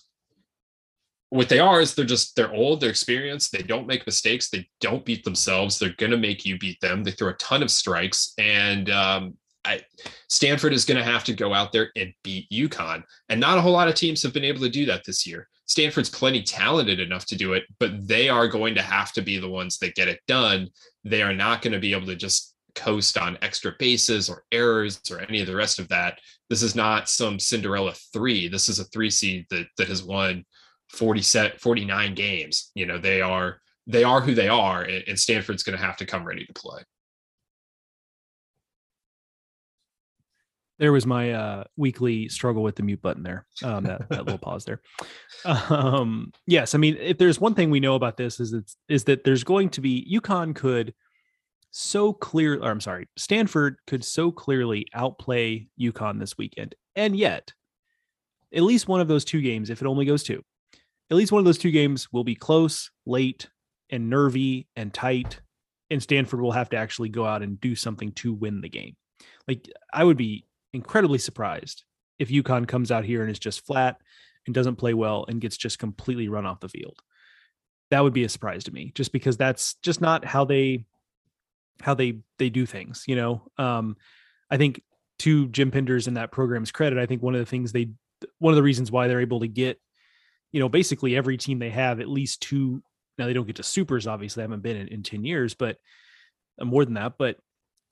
what 1.31 1.48
they 1.48 1.59
are 1.59 1.81
is 1.81 1.94
they're 1.94 2.05
just 2.05 2.36
they're 2.36 2.52
old, 2.52 2.81
they're 2.81 2.90
experienced, 2.90 3.52
they 3.52 3.62
don't 3.62 3.89
make 3.89 4.06
mistakes, 4.06 4.51
they 4.51 4.68
don't 4.81 5.05
beat 5.05 5.24
themselves. 5.24 5.78
They're 5.78 5.94
gonna 5.98 6.16
make 6.16 6.44
you 6.44 6.59
beat 6.59 6.81
them. 6.81 7.02
They 7.02 7.10
throw 7.10 7.31
a 7.31 7.35
ton 7.35 7.62
of 7.62 7.70
strikes, 7.70 8.35
and 8.39 8.90
um, 8.90 9.36
I, 9.64 9.80
Stanford 10.28 10.72
is 10.72 10.84
going 10.84 10.98
to 10.98 11.10
have 11.10 11.24
to 11.24 11.32
go 11.32 11.54
out 11.54 11.72
there 11.72 11.90
and 11.96 12.12
beat 12.22 12.50
UConn. 12.50 13.02
And 13.28 13.40
not 13.40 13.58
a 13.58 13.60
whole 13.60 13.72
lot 13.72 13.88
of 13.88 13.94
teams 13.94 14.22
have 14.22 14.32
been 14.32 14.44
able 14.44 14.60
to 14.60 14.68
do 14.68 14.86
that 14.86 15.04
this 15.04 15.26
year. 15.26 15.48
Stanford's 15.66 16.10
plenty 16.10 16.42
talented 16.42 17.00
enough 17.00 17.24
to 17.26 17.36
do 17.36 17.54
it, 17.54 17.64
but 17.78 18.06
they 18.06 18.28
are 18.28 18.48
going 18.48 18.74
to 18.74 18.82
have 18.82 19.12
to 19.12 19.22
be 19.22 19.38
the 19.38 19.48
ones 19.48 19.78
that 19.78 19.94
get 19.94 20.08
it 20.08 20.20
done. 20.28 20.68
They 21.04 21.22
are 21.22 21.32
not 21.32 21.62
going 21.62 21.72
to 21.72 21.78
be 21.78 21.92
able 21.92 22.06
to 22.06 22.16
just 22.16 22.54
coast 22.74 23.16
on 23.16 23.38
extra 23.40 23.72
bases 23.78 24.28
or 24.28 24.44
errors 24.52 25.00
or 25.10 25.20
any 25.20 25.40
of 25.40 25.46
the 25.46 25.56
rest 25.56 25.78
of 25.78 25.88
that. 25.88 26.18
This 26.50 26.62
is 26.62 26.74
not 26.74 27.08
some 27.08 27.38
Cinderella 27.38 27.94
three. 28.12 28.48
This 28.48 28.68
is 28.68 28.78
a 28.78 28.84
three 28.84 29.10
seed 29.10 29.46
that 29.50 29.66
that 29.78 29.88
has 29.88 30.02
won 30.02 30.44
40 30.90 31.22
set 31.22 31.60
49 31.60 32.14
games. 32.14 32.70
You 32.74 32.86
know, 32.86 32.98
they 32.98 33.20
are 33.20 33.60
they 33.86 34.04
are 34.04 34.20
who 34.20 34.34
they 34.34 34.48
are, 34.48 34.82
and 34.82 35.18
Stanford's 35.18 35.62
going 35.62 35.78
to 35.78 35.84
have 35.84 35.98
to 35.98 36.06
come 36.06 36.24
ready 36.24 36.46
to 36.46 36.52
play. 36.54 36.82
There 40.85 40.93
was 40.93 41.06
my 41.06 41.32
uh, 41.32 41.65
weekly 41.78 42.28
struggle 42.28 42.62
with 42.62 42.77
the 42.77 42.82
mute 42.82 43.01
button 43.01 43.23
there. 43.23 43.47
Um, 43.62 43.85
that, 43.85 44.06
that 44.11 44.27
little 44.27 44.36
pause 44.36 44.66
there. 44.66 44.82
Um, 45.47 46.31
yes, 46.47 46.74
I 46.74 46.78
mean, 46.78 46.98
if 47.01 47.16
there's 47.16 47.40
one 47.40 47.55
thing 47.55 47.70
we 47.70 47.81
know 47.81 47.94
about 47.94 48.19
this 48.19 48.39
is 48.39 48.52
it's, 48.52 48.77
is 48.86 49.05
that 49.05 49.24
there's 49.24 49.44
going 49.44 49.70
to 49.70 49.81
be 49.81 50.06
UConn 50.12 50.55
could 50.55 50.93
so 51.70 52.12
clear. 52.12 52.62
Or 52.62 52.70
I'm 52.70 52.82
sorry, 52.82 53.09
Stanford 53.16 53.78
could 53.86 54.05
so 54.05 54.31
clearly 54.31 54.86
outplay 54.93 55.69
UConn 55.81 56.20
this 56.20 56.36
weekend, 56.36 56.74
and 56.94 57.16
yet, 57.16 57.55
at 58.52 58.62
least 58.62 58.86
one 58.86 59.01
of 59.01 59.09
those 59.09 59.24
two 59.24 59.40
games, 59.40 59.70
if 59.70 59.81
it 59.81 59.89
only 59.89 60.05
goes 60.05 60.23
two, 60.23 60.44
at 61.11 61.16
least 61.16 61.32
one 61.32 61.39
of 61.39 61.47
those 61.47 61.56
two 61.56 61.70
games 61.70 62.12
will 62.12 62.24
be 62.24 62.35
close, 62.35 62.90
late, 63.06 63.48
and 63.89 64.11
nervy 64.11 64.69
and 64.77 64.93
tight, 64.93 65.40
and 65.89 66.02
Stanford 66.02 66.43
will 66.43 66.52
have 66.52 66.69
to 66.69 66.77
actually 66.77 67.09
go 67.09 67.24
out 67.24 67.40
and 67.40 67.59
do 67.59 67.74
something 67.74 68.12
to 68.12 68.35
win 68.35 68.61
the 68.61 68.69
game. 68.69 68.97
Like 69.48 69.66
I 69.90 70.05
would 70.05 70.19
be 70.19 70.44
incredibly 70.74 71.18
surprised 71.18 71.84
if 72.18 72.28
UConn 72.28 72.68
comes 72.68 72.90
out 72.90 73.05
here 73.05 73.22
and 73.22 73.30
is 73.30 73.38
just 73.38 73.64
flat 73.64 73.96
and 74.46 74.55
doesn't 74.55 74.76
play 74.76 74.92
well 74.92 75.24
and 75.28 75.40
gets 75.40 75.56
just 75.56 75.78
completely 75.78 76.28
run 76.28 76.44
off 76.44 76.60
the 76.60 76.68
field. 76.68 77.01
That 77.90 78.02
would 78.02 78.12
be 78.12 78.24
a 78.24 78.28
surprise 78.28 78.64
to 78.64 78.72
me, 78.72 78.92
just 78.94 79.12
because 79.12 79.36
that's 79.36 79.74
just 79.82 80.01
not 80.01 80.24
how 80.24 80.44
they 80.44 80.84
how 81.80 81.94
they 81.94 82.18
they 82.38 82.51
do 82.51 82.66
things. 82.66 83.05
You 83.06 83.16
know, 83.16 83.51
um, 83.59 83.96
I 84.51 84.56
think 84.56 84.82
to 85.20 85.48
Jim 85.48 85.70
Penders' 85.70 86.09
and 86.09 86.16
that 86.16 86.32
program's 86.32 86.72
credit, 86.72 86.98
I 86.98 87.06
think 87.06 87.22
one 87.22 87.34
of 87.34 87.40
the 87.40 87.46
things 87.46 87.72
they 87.72 87.90
one 88.38 88.52
of 88.52 88.56
the 88.56 88.62
reasons 88.62 88.90
why 88.90 89.06
they're 89.06 89.20
able 89.20 89.40
to 89.40 89.48
get, 89.48 89.80
you 90.51 90.60
know, 90.60 90.68
basically 90.68 91.16
every 91.16 91.36
team 91.36 91.59
they 91.59 91.70
have 91.70 92.01
at 92.01 92.09
least 92.09 92.42
two. 92.42 92.82
Now 93.16 93.26
they 93.26 93.32
don't 93.32 93.46
get 93.46 93.56
to 93.56 93.62
supers, 93.62 94.09
obviously, 94.09 94.40
they 94.40 94.44
haven't 94.44 94.62
been 94.62 94.76
in, 94.76 94.88
in 94.88 95.02
ten 95.02 95.24
years, 95.24 95.55
but 95.55 95.76
uh, 96.60 96.64
more 96.64 96.84
than 96.84 96.94
that. 96.94 97.14
But 97.16 97.38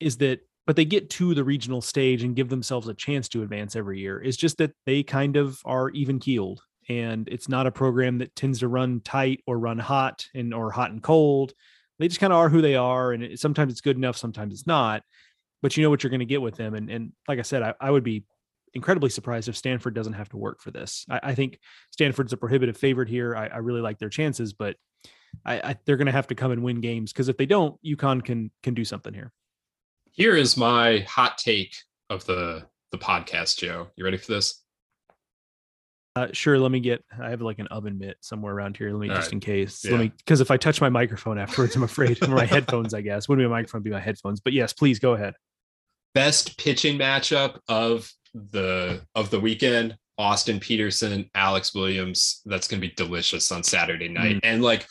is 0.01 0.17
that 0.17 0.41
but 0.67 0.77
they 0.77 0.85
get 0.85 1.11
to 1.11 1.35
the 1.35 1.45
regional 1.45 1.81
stage 1.81 2.23
and 2.23 2.37
give 2.37 2.49
themselves 2.49 2.89
a 2.89 2.95
chance 2.95 3.29
to 3.29 3.43
advance 3.43 3.75
every 3.75 4.01
year. 4.01 4.23
It's 4.23 4.37
just 4.37 4.59
that 4.59 4.73
they 4.87 5.03
kind 5.03 5.37
of 5.37 5.61
are 5.65 5.91
even 5.91 6.19
keeled. 6.19 6.63
And 6.89 7.29
it's 7.29 7.49
not 7.49 7.67
a 7.67 7.73
program 7.73 8.19
that 8.19 8.35
tends 8.35 8.61
to 8.61 8.69
run 8.69 9.01
tight 9.01 9.41
or 9.47 9.59
run 9.59 9.79
hot 9.79 10.27
and 10.35 10.53
or 10.53 10.71
hot 10.71 10.91
and 10.91 11.03
cold. 11.03 11.53
They 11.99 12.09
just 12.09 12.21
kind 12.21 12.33
of 12.33 12.39
are 12.39 12.49
who 12.49 12.61
they 12.61 12.75
are. 12.75 13.13
And 13.13 13.23
it, 13.23 13.41
sometimes 13.41 13.73
it's 13.73 13.81
good 13.81 13.97
enough, 13.97 14.17
sometimes 14.17 14.53
it's 14.53 14.67
not. 14.67 15.03
But 15.63 15.77
you 15.77 15.83
know 15.83 15.91
what 15.91 16.03
you're 16.03 16.11
going 16.11 16.21
to 16.21 16.27
get 16.27 16.43
with 16.43 16.57
them. 16.57 16.75
And 16.75 16.91
and 16.91 17.13
like 17.29 17.39
I 17.39 17.43
said, 17.43 17.63
I, 17.63 17.75
I 17.81 17.91
would 17.91 18.03
be 18.03 18.25
incredibly 18.75 19.11
surprised 19.11 19.49
if 19.49 19.57
Stanford 19.57 19.95
doesn't 19.95 20.15
have 20.15 20.29
to 20.31 20.37
work 20.37 20.61
for 20.61 20.71
this. 20.71 21.07
I, 21.09 21.21
I 21.23 21.35
think 21.35 21.61
Stanford's 21.91 22.33
a 22.33 22.37
prohibitive 22.37 22.77
favorite 22.77 23.09
here. 23.09 23.37
I, 23.37 23.47
I 23.47 23.57
really 23.59 23.81
like 23.81 23.99
their 23.99 24.09
chances, 24.09 24.53
but 24.53 24.77
I, 25.45 25.77
they're 25.85 25.97
going 25.97 26.07
to 26.07 26.13
have 26.13 26.27
to 26.29 26.35
come 26.35 26.51
and 26.51 26.63
win 26.63 26.81
games 26.81 27.13
because 27.13 27.29
if 27.29 27.37
they 27.37 27.47
don't, 27.47 27.83
UConn 27.85 28.25
can 28.25 28.51
can 28.63 28.75
do 28.75 28.85
something 28.85 29.15
here. 29.15 29.33
Here 30.13 30.37
is 30.37 30.59
my 30.59 30.99
hot 31.09 31.39
take 31.39 31.75
of 32.11 32.25
the 32.27 32.67
the 32.91 32.99
podcast, 32.99 33.57
Joe. 33.57 33.89
You 33.97 34.05
ready 34.05 34.19
for 34.19 34.33
this? 34.33 34.63
Uh, 36.15 36.29
sure. 36.33 36.59
Let 36.59 36.71
me 36.71 36.81
get. 36.81 37.03
I 37.19 37.31
have 37.31 37.41
like 37.41 37.59
an 37.59 37.67
oven 37.69 37.99
mitt 37.99 38.19
somewhere 38.21 38.55
around 38.55 38.77
here. 38.77 38.93
Let 38.93 39.01
me 39.01 39.09
All 39.09 39.17
just 39.17 39.29
right. 39.29 39.33
in 39.33 39.41
case. 39.41 39.83
Yeah. 39.83 39.93
Let 39.93 40.01
me 40.01 40.13
because 40.19 40.43
if 40.43 40.51
I 40.51 40.59
touch 40.59 40.83
my 40.83 40.91
microphone 40.91 41.39
afterwards, 41.39 41.75
I'm 41.77 41.83
afraid. 41.83 42.23
or 42.23 42.29
my 42.29 42.45
headphones, 42.45 42.93
I 42.93 43.01
guess. 43.01 43.27
Wouldn't 43.27 43.43
be 43.43 43.49
my 43.49 43.61
microphone, 43.61 43.83
be 43.83 43.91
my 43.91 44.01
headphones. 44.01 44.41
But 44.41 44.53
yes, 44.53 44.75
please 44.75 44.99
go 44.99 45.15
ahead. 45.15 45.35
Best 46.15 46.59
pitching 46.59 46.99
matchup 46.99 47.59
of 47.69 48.13
the 48.35 49.01
of 49.15 49.31
the 49.31 49.41
weekend. 49.41 49.97
Austin 50.19 50.61
Peterson, 50.61 51.31
Alex 51.35 51.75
Williams. 51.75 52.43
That's 52.45 52.69
going 52.69 52.83
to 52.83 52.87
be 52.87 52.95
delicious 52.95 53.51
on 53.51 53.63
Saturday 53.63 54.09
night. 54.09 54.41
And 54.43 54.63
like 54.63 54.87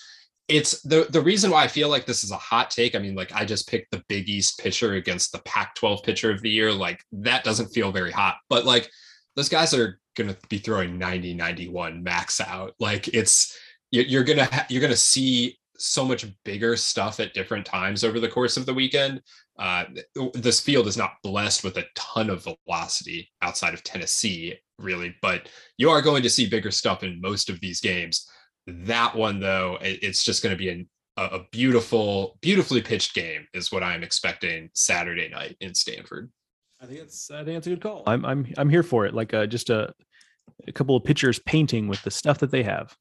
it's 0.52 0.82
the 0.82 1.08
the 1.10 1.22
reason 1.22 1.52
why 1.52 1.64
I 1.64 1.68
feel 1.68 1.90
like 1.90 2.06
this 2.06 2.24
is 2.24 2.32
a 2.32 2.38
hot 2.38 2.70
take. 2.72 2.96
I 2.96 3.00
mean, 3.00 3.16
like 3.16 3.34
I 3.34 3.46
just 3.46 3.68
picked 3.70 3.92
the 3.92 4.04
Big 4.08 4.30
East 4.30 4.60
pitcher 4.60 4.94
against 4.94 5.32
the 5.32 5.40
Pac-12 5.40 6.04
pitcher 6.04 6.32
of 6.32 6.42
the 6.42 6.50
year. 6.50 6.72
Like 6.72 7.04
that 7.14 7.44
doesn't 7.44 7.70
feel 7.70 7.92
very 7.92 8.12
hot, 8.12 8.38
but 8.50 8.66
like 8.66 8.90
those 9.36 9.50
guys 9.50 9.74
are 9.74 10.00
going 10.18 10.30
to 10.30 10.38
be 10.50 10.58
throwing 10.58 10.98
90, 10.98 11.34
91 11.36 12.04
max 12.04 12.42
out. 12.42 12.74
Like 12.80 13.08
it's 13.10 13.58
you- 13.92 14.04
you're 14.04 14.24
gonna 14.24 14.46
ha- 14.46 14.66
you're 14.70 14.82
gonna 14.82 14.96
see 14.96 15.58
so 15.78 16.06
much 16.06 16.26
bigger 16.46 16.76
stuff 16.78 17.20
at 17.20 17.34
different 17.34 17.66
times 17.66 18.04
over 18.04 18.20
the 18.20 18.28
course 18.30 18.56
of 18.58 18.66
the 18.66 18.74
weekend. 18.74 19.20
Uh, 19.58 19.86
this 20.36 20.60
field 20.60 20.88
is 20.88 20.98
not 20.98 21.14
blessed 21.24 21.64
with 21.64 21.78
a 21.78 21.86
ton 21.96 22.30
of 22.30 22.46
velocity 22.68 23.32
outside 23.42 23.74
of 23.74 23.84
Tennessee, 23.84 24.56
really, 24.78 25.16
but 25.22 25.50
you 25.78 25.90
are 25.90 26.02
going 26.02 26.22
to 26.24 26.30
see 26.30 26.48
bigger 26.48 26.72
stuff 26.72 27.04
in 27.04 27.20
most 27.22 27.50
of 27.50 27.60
these 27.62 27.82
games. 27.82 28.30
That 28.86 29.16
one, 29.16 29.40
though, 29.40 29.78
it- 29.82 30.00
it's 30.04 30.24
just 30.24 30.42
going 30.44 30.54
to 30.54 30.58
be 30.58 30.70
an, 30.70 30.90
a, 31.18 31.24
a 31.24 31.46
beautiful, 31.52 32.38
beautifully 32.42 32.82
pitched 32.82 33.14
game, 33.14 33.48
is 33.54 33.72
what 33.72 33.84
I'm 33.84 34.04
expecting 34.04 34.70
Saturday 34.74 35.30
night 35.30 35.58
in 35.62 35.74
Stanford. 35.76 36.32
I 36.82 36.86
think 36.86 37.00
it's. 37.00 37.30
I 37.30 37.44
think 37.44 37.58
it's 37.58 37.68
a 37.68 37.72
good 37.72 37.82
call. 37.82 38.04
I'm. 38.08 38.26
I'm. 38.26 38.48
I'm 38.58 38.70
here 38.70 38.84
for 38.84 39.06
it. 39.06 39.14
Like 39.14 39.34
uh, 39.34 39.46
just 39.46 39.70
a, 39.70 39.94
a 40.68 40.72
couple 40.72 40.96
of 40.96 41.04
pitchers 41.04 41.38
painting 41.46 41.88
with 41.88 42.02
the 42.04 42.10
stuff 42.12 42.40
that 42.40 42.50
they 42.52 42.64
have. 42.64 42.96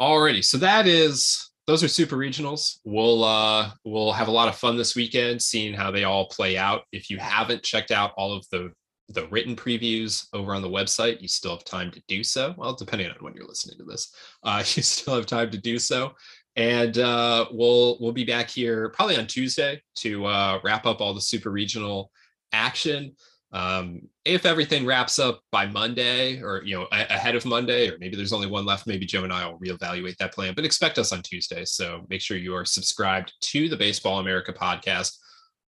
Alrighty, 0.00 0.44
so 0.44 0.58
that 0.58 0.86
is 0.86 1.50
those 1.66 1.84
are 1.84 1.88
super 1.88 2.16
regionals. 2.16 2.78
We'll 2.84 3.22
uh 3.24 3.70
we'll 3.84 4.12
have 4.12 4.28
a 4.28 4.32
lot 4.32 4.48
of 4.48 4.56
fun 4.56 4.76
this 4.76 4.96
weekend 4.96 5.40
seeing 5.40 5.72
how 5.72 5.90
they 5.90 6.04
all 6.04 6.26
play 6.28 6.56
out. 6.58 6.82
If 6.92 7.10
you 7.10 7.18
haven't 7.18 7.62
checked 7.62 7.90
out 7.90 8.12
all 8.16 8.32
of 8.32 8.44
the 8.50 8.72
the 9.08 9.26
written 9.28 9.54
previews 9.54 10.26
over 10.32 10.54
on 10.54 10.62
the 10.62 10.68
website, 10.68 11.20
you 11.20 11.28
still 11.28 11.52
have 11.52 11.64
time 11.64 11.90
to 11.90 12.02
do 12.08 12.24
so. 12.24 12.54
Well, 12.56 12.74
depending 12.74 13.08
on 13.08 13.16
when 13.20 13.34
you're 13.34 13.46
listening 13.46 13.78
to 13.78 13.84
this, 13.84 14.14
uh, 14.42 14.58
you 14.74 14.82
still 14.82 15.14
have 15.14 15.26
time 15.26 15.50
to 15.50 15.58
do 15.58 15.78
so. 15.78 16.12
And 16.56 16.98
uh, 16.98 17.46
we'll 17.50 17.98
we'll 18.00 18.12
be 18.12 18.24
back 18.24 18.48
here 18.48 18.88
probably 18.90 19.16
on 19.16 19.26
Tuesday 19.26 19.82
to 19.96 20.24
uh, 20.26 20.60
wrap 20.62 20.86
up 20.86 21.00
all 21.00 21.12
the 21.12 21.20
super 21.20 21.50
regional 21.50 22.10
action. 22.52 23.16
Um, 23.52 24.02
if 24.24 24.46
everything 24.46 24.86
wraps 24.86 25.18
up 25.18 25.40
by 25.50 25.66
Monday 25.66 26.40
or 26.40 26.62
you 26.64 26.76
know 26.76 26.86
a- 26.92 27.12
ahead 27.12 27.34
of 27.34 27.44
Monday, 27.44 27.88
or 27.88 27.98
maybe 27.98 28.16
there's 28.16 28.32
only 28.32 28.46
one 28.46 28.64
left, 28.64 28.86
maybe 28.86 29.04
Joe 29.04 29.24
and 29.24 29.32
I 29.32 29.46
will 29.46 29.58
reevaluate 29.58 30.16
that 30.18 30.32
plan. 30.32 30.54
But 30.54 30.64
expect 30.64 30.98
us 30.98 31.12
on 31.12 31.22
Tuesday. 31.22 31.64
So 31.64 32.06
make 32.08 32.20
sure 32.20 32.36
you 32.36 32.54
are 32.54 32.64
subscribed 32.64 33.32
to 33.40 33.68
the 33.68 33.76
Baseball 33.76 34.20
America 34.20 34.52
podcast 34.52 35.16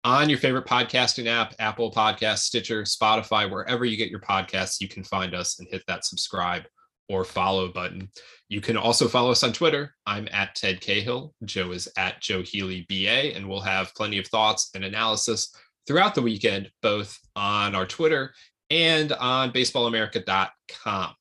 on 0.06 0.30
your 0.30 0.38
favorite 0.38 0.68
podcasting 0.68 1.26
app, 1.26 1.56
Apple 1.58 1.92
Podcast, 1.92 2.38
Stitcher, 2.38 2.84
Spotify, 2.84 3.50
wherever 3.50 3.86
you 3.86 3.98
get 3.98 4.12
your 4.12 4.20
podcasts, 4.20 4.80
you 4.80 4.88
can 4.88 5.04
find 5.04 5.34
us 5.34 5.58
and 5.58 5.68
hit 5.68 5.82
that 5.88 6.06
subscribe 6.06 6.62
or 7.10 7.24
follow 7.24 7.70
button. 7.70 8.12
You 8.48 8.62
can 8.62 8.78
also 8.78 9.08
follow 9.08 9.32
us 9.32 9.42
on 9.42 9.52
Twitter. 9.52 9.96
I'm 10.06 10.30
at 10.32 10.54
Ted 10.54 10.80
Cahill. 10.80 11.34
Joe 11.44 11.72
is 11.72 11.90
at 11.98 12.22
Joe 12.22 12.44
Healy 12.44 12.86
BA, 12.88 13.36
and 13.36 13.50
we'll 13.50 13.62
have 13.62 13.96
plenty 13.96 14.20
of 14.20 14.28
thoughts 14.28 14.70
and 14.76 14.86
analysis 14.86 15.52
throughout 15.88 16.14
the 16.14 16.22
weekend, 16.22 16.70
both 16.84 17.18
on 17.36 17.74
our 17.74 17.88
Twitter 17.88 18.32
and 18.70 19.12
on 19.14 19.52
baseballamerica.com. 19.52 21.16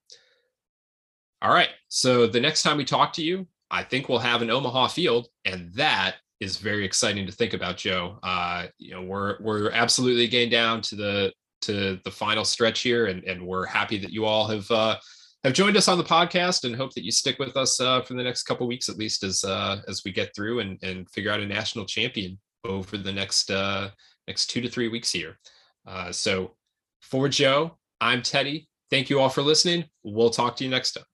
All 1.40 1.54
right. 1.54 1.70
So 1.88 2.26
the 2.26 2.40
next 2.40 2.62
time 2.62 2.76
we 2.76 2.84
talk 2.84 3.14
to 3.14 3.22
you, 3.22 3.46
I 3.70 3.82
think 3.82 4.10
we'll 4.10 4.18
have 4.18 4.42
an 4.42 4.50
Omaha 4.50 4.88
field, 4.88 5.28
and 5.46 5.72
that 5.72 6.16
is 6.44 6.58
very 6.58 6.84
exciting 6.84 7.26
to 7.26 7.32
think 7.32 7.54
about, 7.54 7.78
Joe. 7.78 8.18
Uh, 8.22 8.66
you 8.78 8.92
know, 8.92 9.02
we're 9.02 9.36
we're 9.40 9.70
absolutely 9.70 10.28
getting 10.28 10.50
down 10.50 10.82
to 10.82 10.94
the 10.94 11.32
to 11.62 11.98
the 12.04 12.10
final 12.10 12.44
stretch 12.44 12.80
here, 12.80 13.06
and 13.06 13.24
and 13.24 13.44
we're 13.44 13.66
happy 13.66 13.98
that 13.98 14.12
you 14.12 14.26
all 14.26 14.46
have 14.46 14.70
uh, 14.70 14.96
have 15.42 15.54
joined 15.54 15.76
us 15.76 15.88
on 15.88 15.98
the 15.98 16.04
podcast, 16.04 16.64
and 16.64 16.76
hope 16.76 16.92
that 16.94 17.04
you 17.04 17.10
stick 17.10 17.38
with 17.38 17.56
us 17.56 17.80
uh, 17.80 18.02
for 18.02 18.14
the 18.14 18.22
next 18.22 18.44
couple 18.44 18.66
weeks 18.66 18.88
at 18.88 18.98
least 18.98 19.24
as 19.24 19.42
uh, 19.42 19.80
as 19.88 20.02
we 20.04 20.12
get 20.12 20.34
through 20.36 20.60
and 20.60 20.78
and 20.82 21.10
figure 21.10 21.32
out 21.32 21.40
a 21.40 21.46
national 21.46 21.86
champion 21.86 22.38
over 22.64 22.96
the 22.96 23.12
next 23.12 23.50
uh, 23.50 23.90
next 24.28 24.46
two 24.46 24.60
to 24.60 24.68
three 24.68 24.88
weeks 24.88 25.10
here. 25.10 25.38
Uh, 25.86 26.12
so 26.12 26.54
for 27.00 27.28
Joe, 27.28 27.78
I'm 28.00 28.22
Teddy. 28.22 28.68
Thank 28.90 29.10
you 29.10 29.18
all 29.18 29.30
for 29.30 29.42
listening. 29.42 29.84
We'll 30.02 30.30
talk 30.30 30.56
to 30.56 30.64
you 30.64 30.70
next 30.70 30.92
time. 30.92 31.13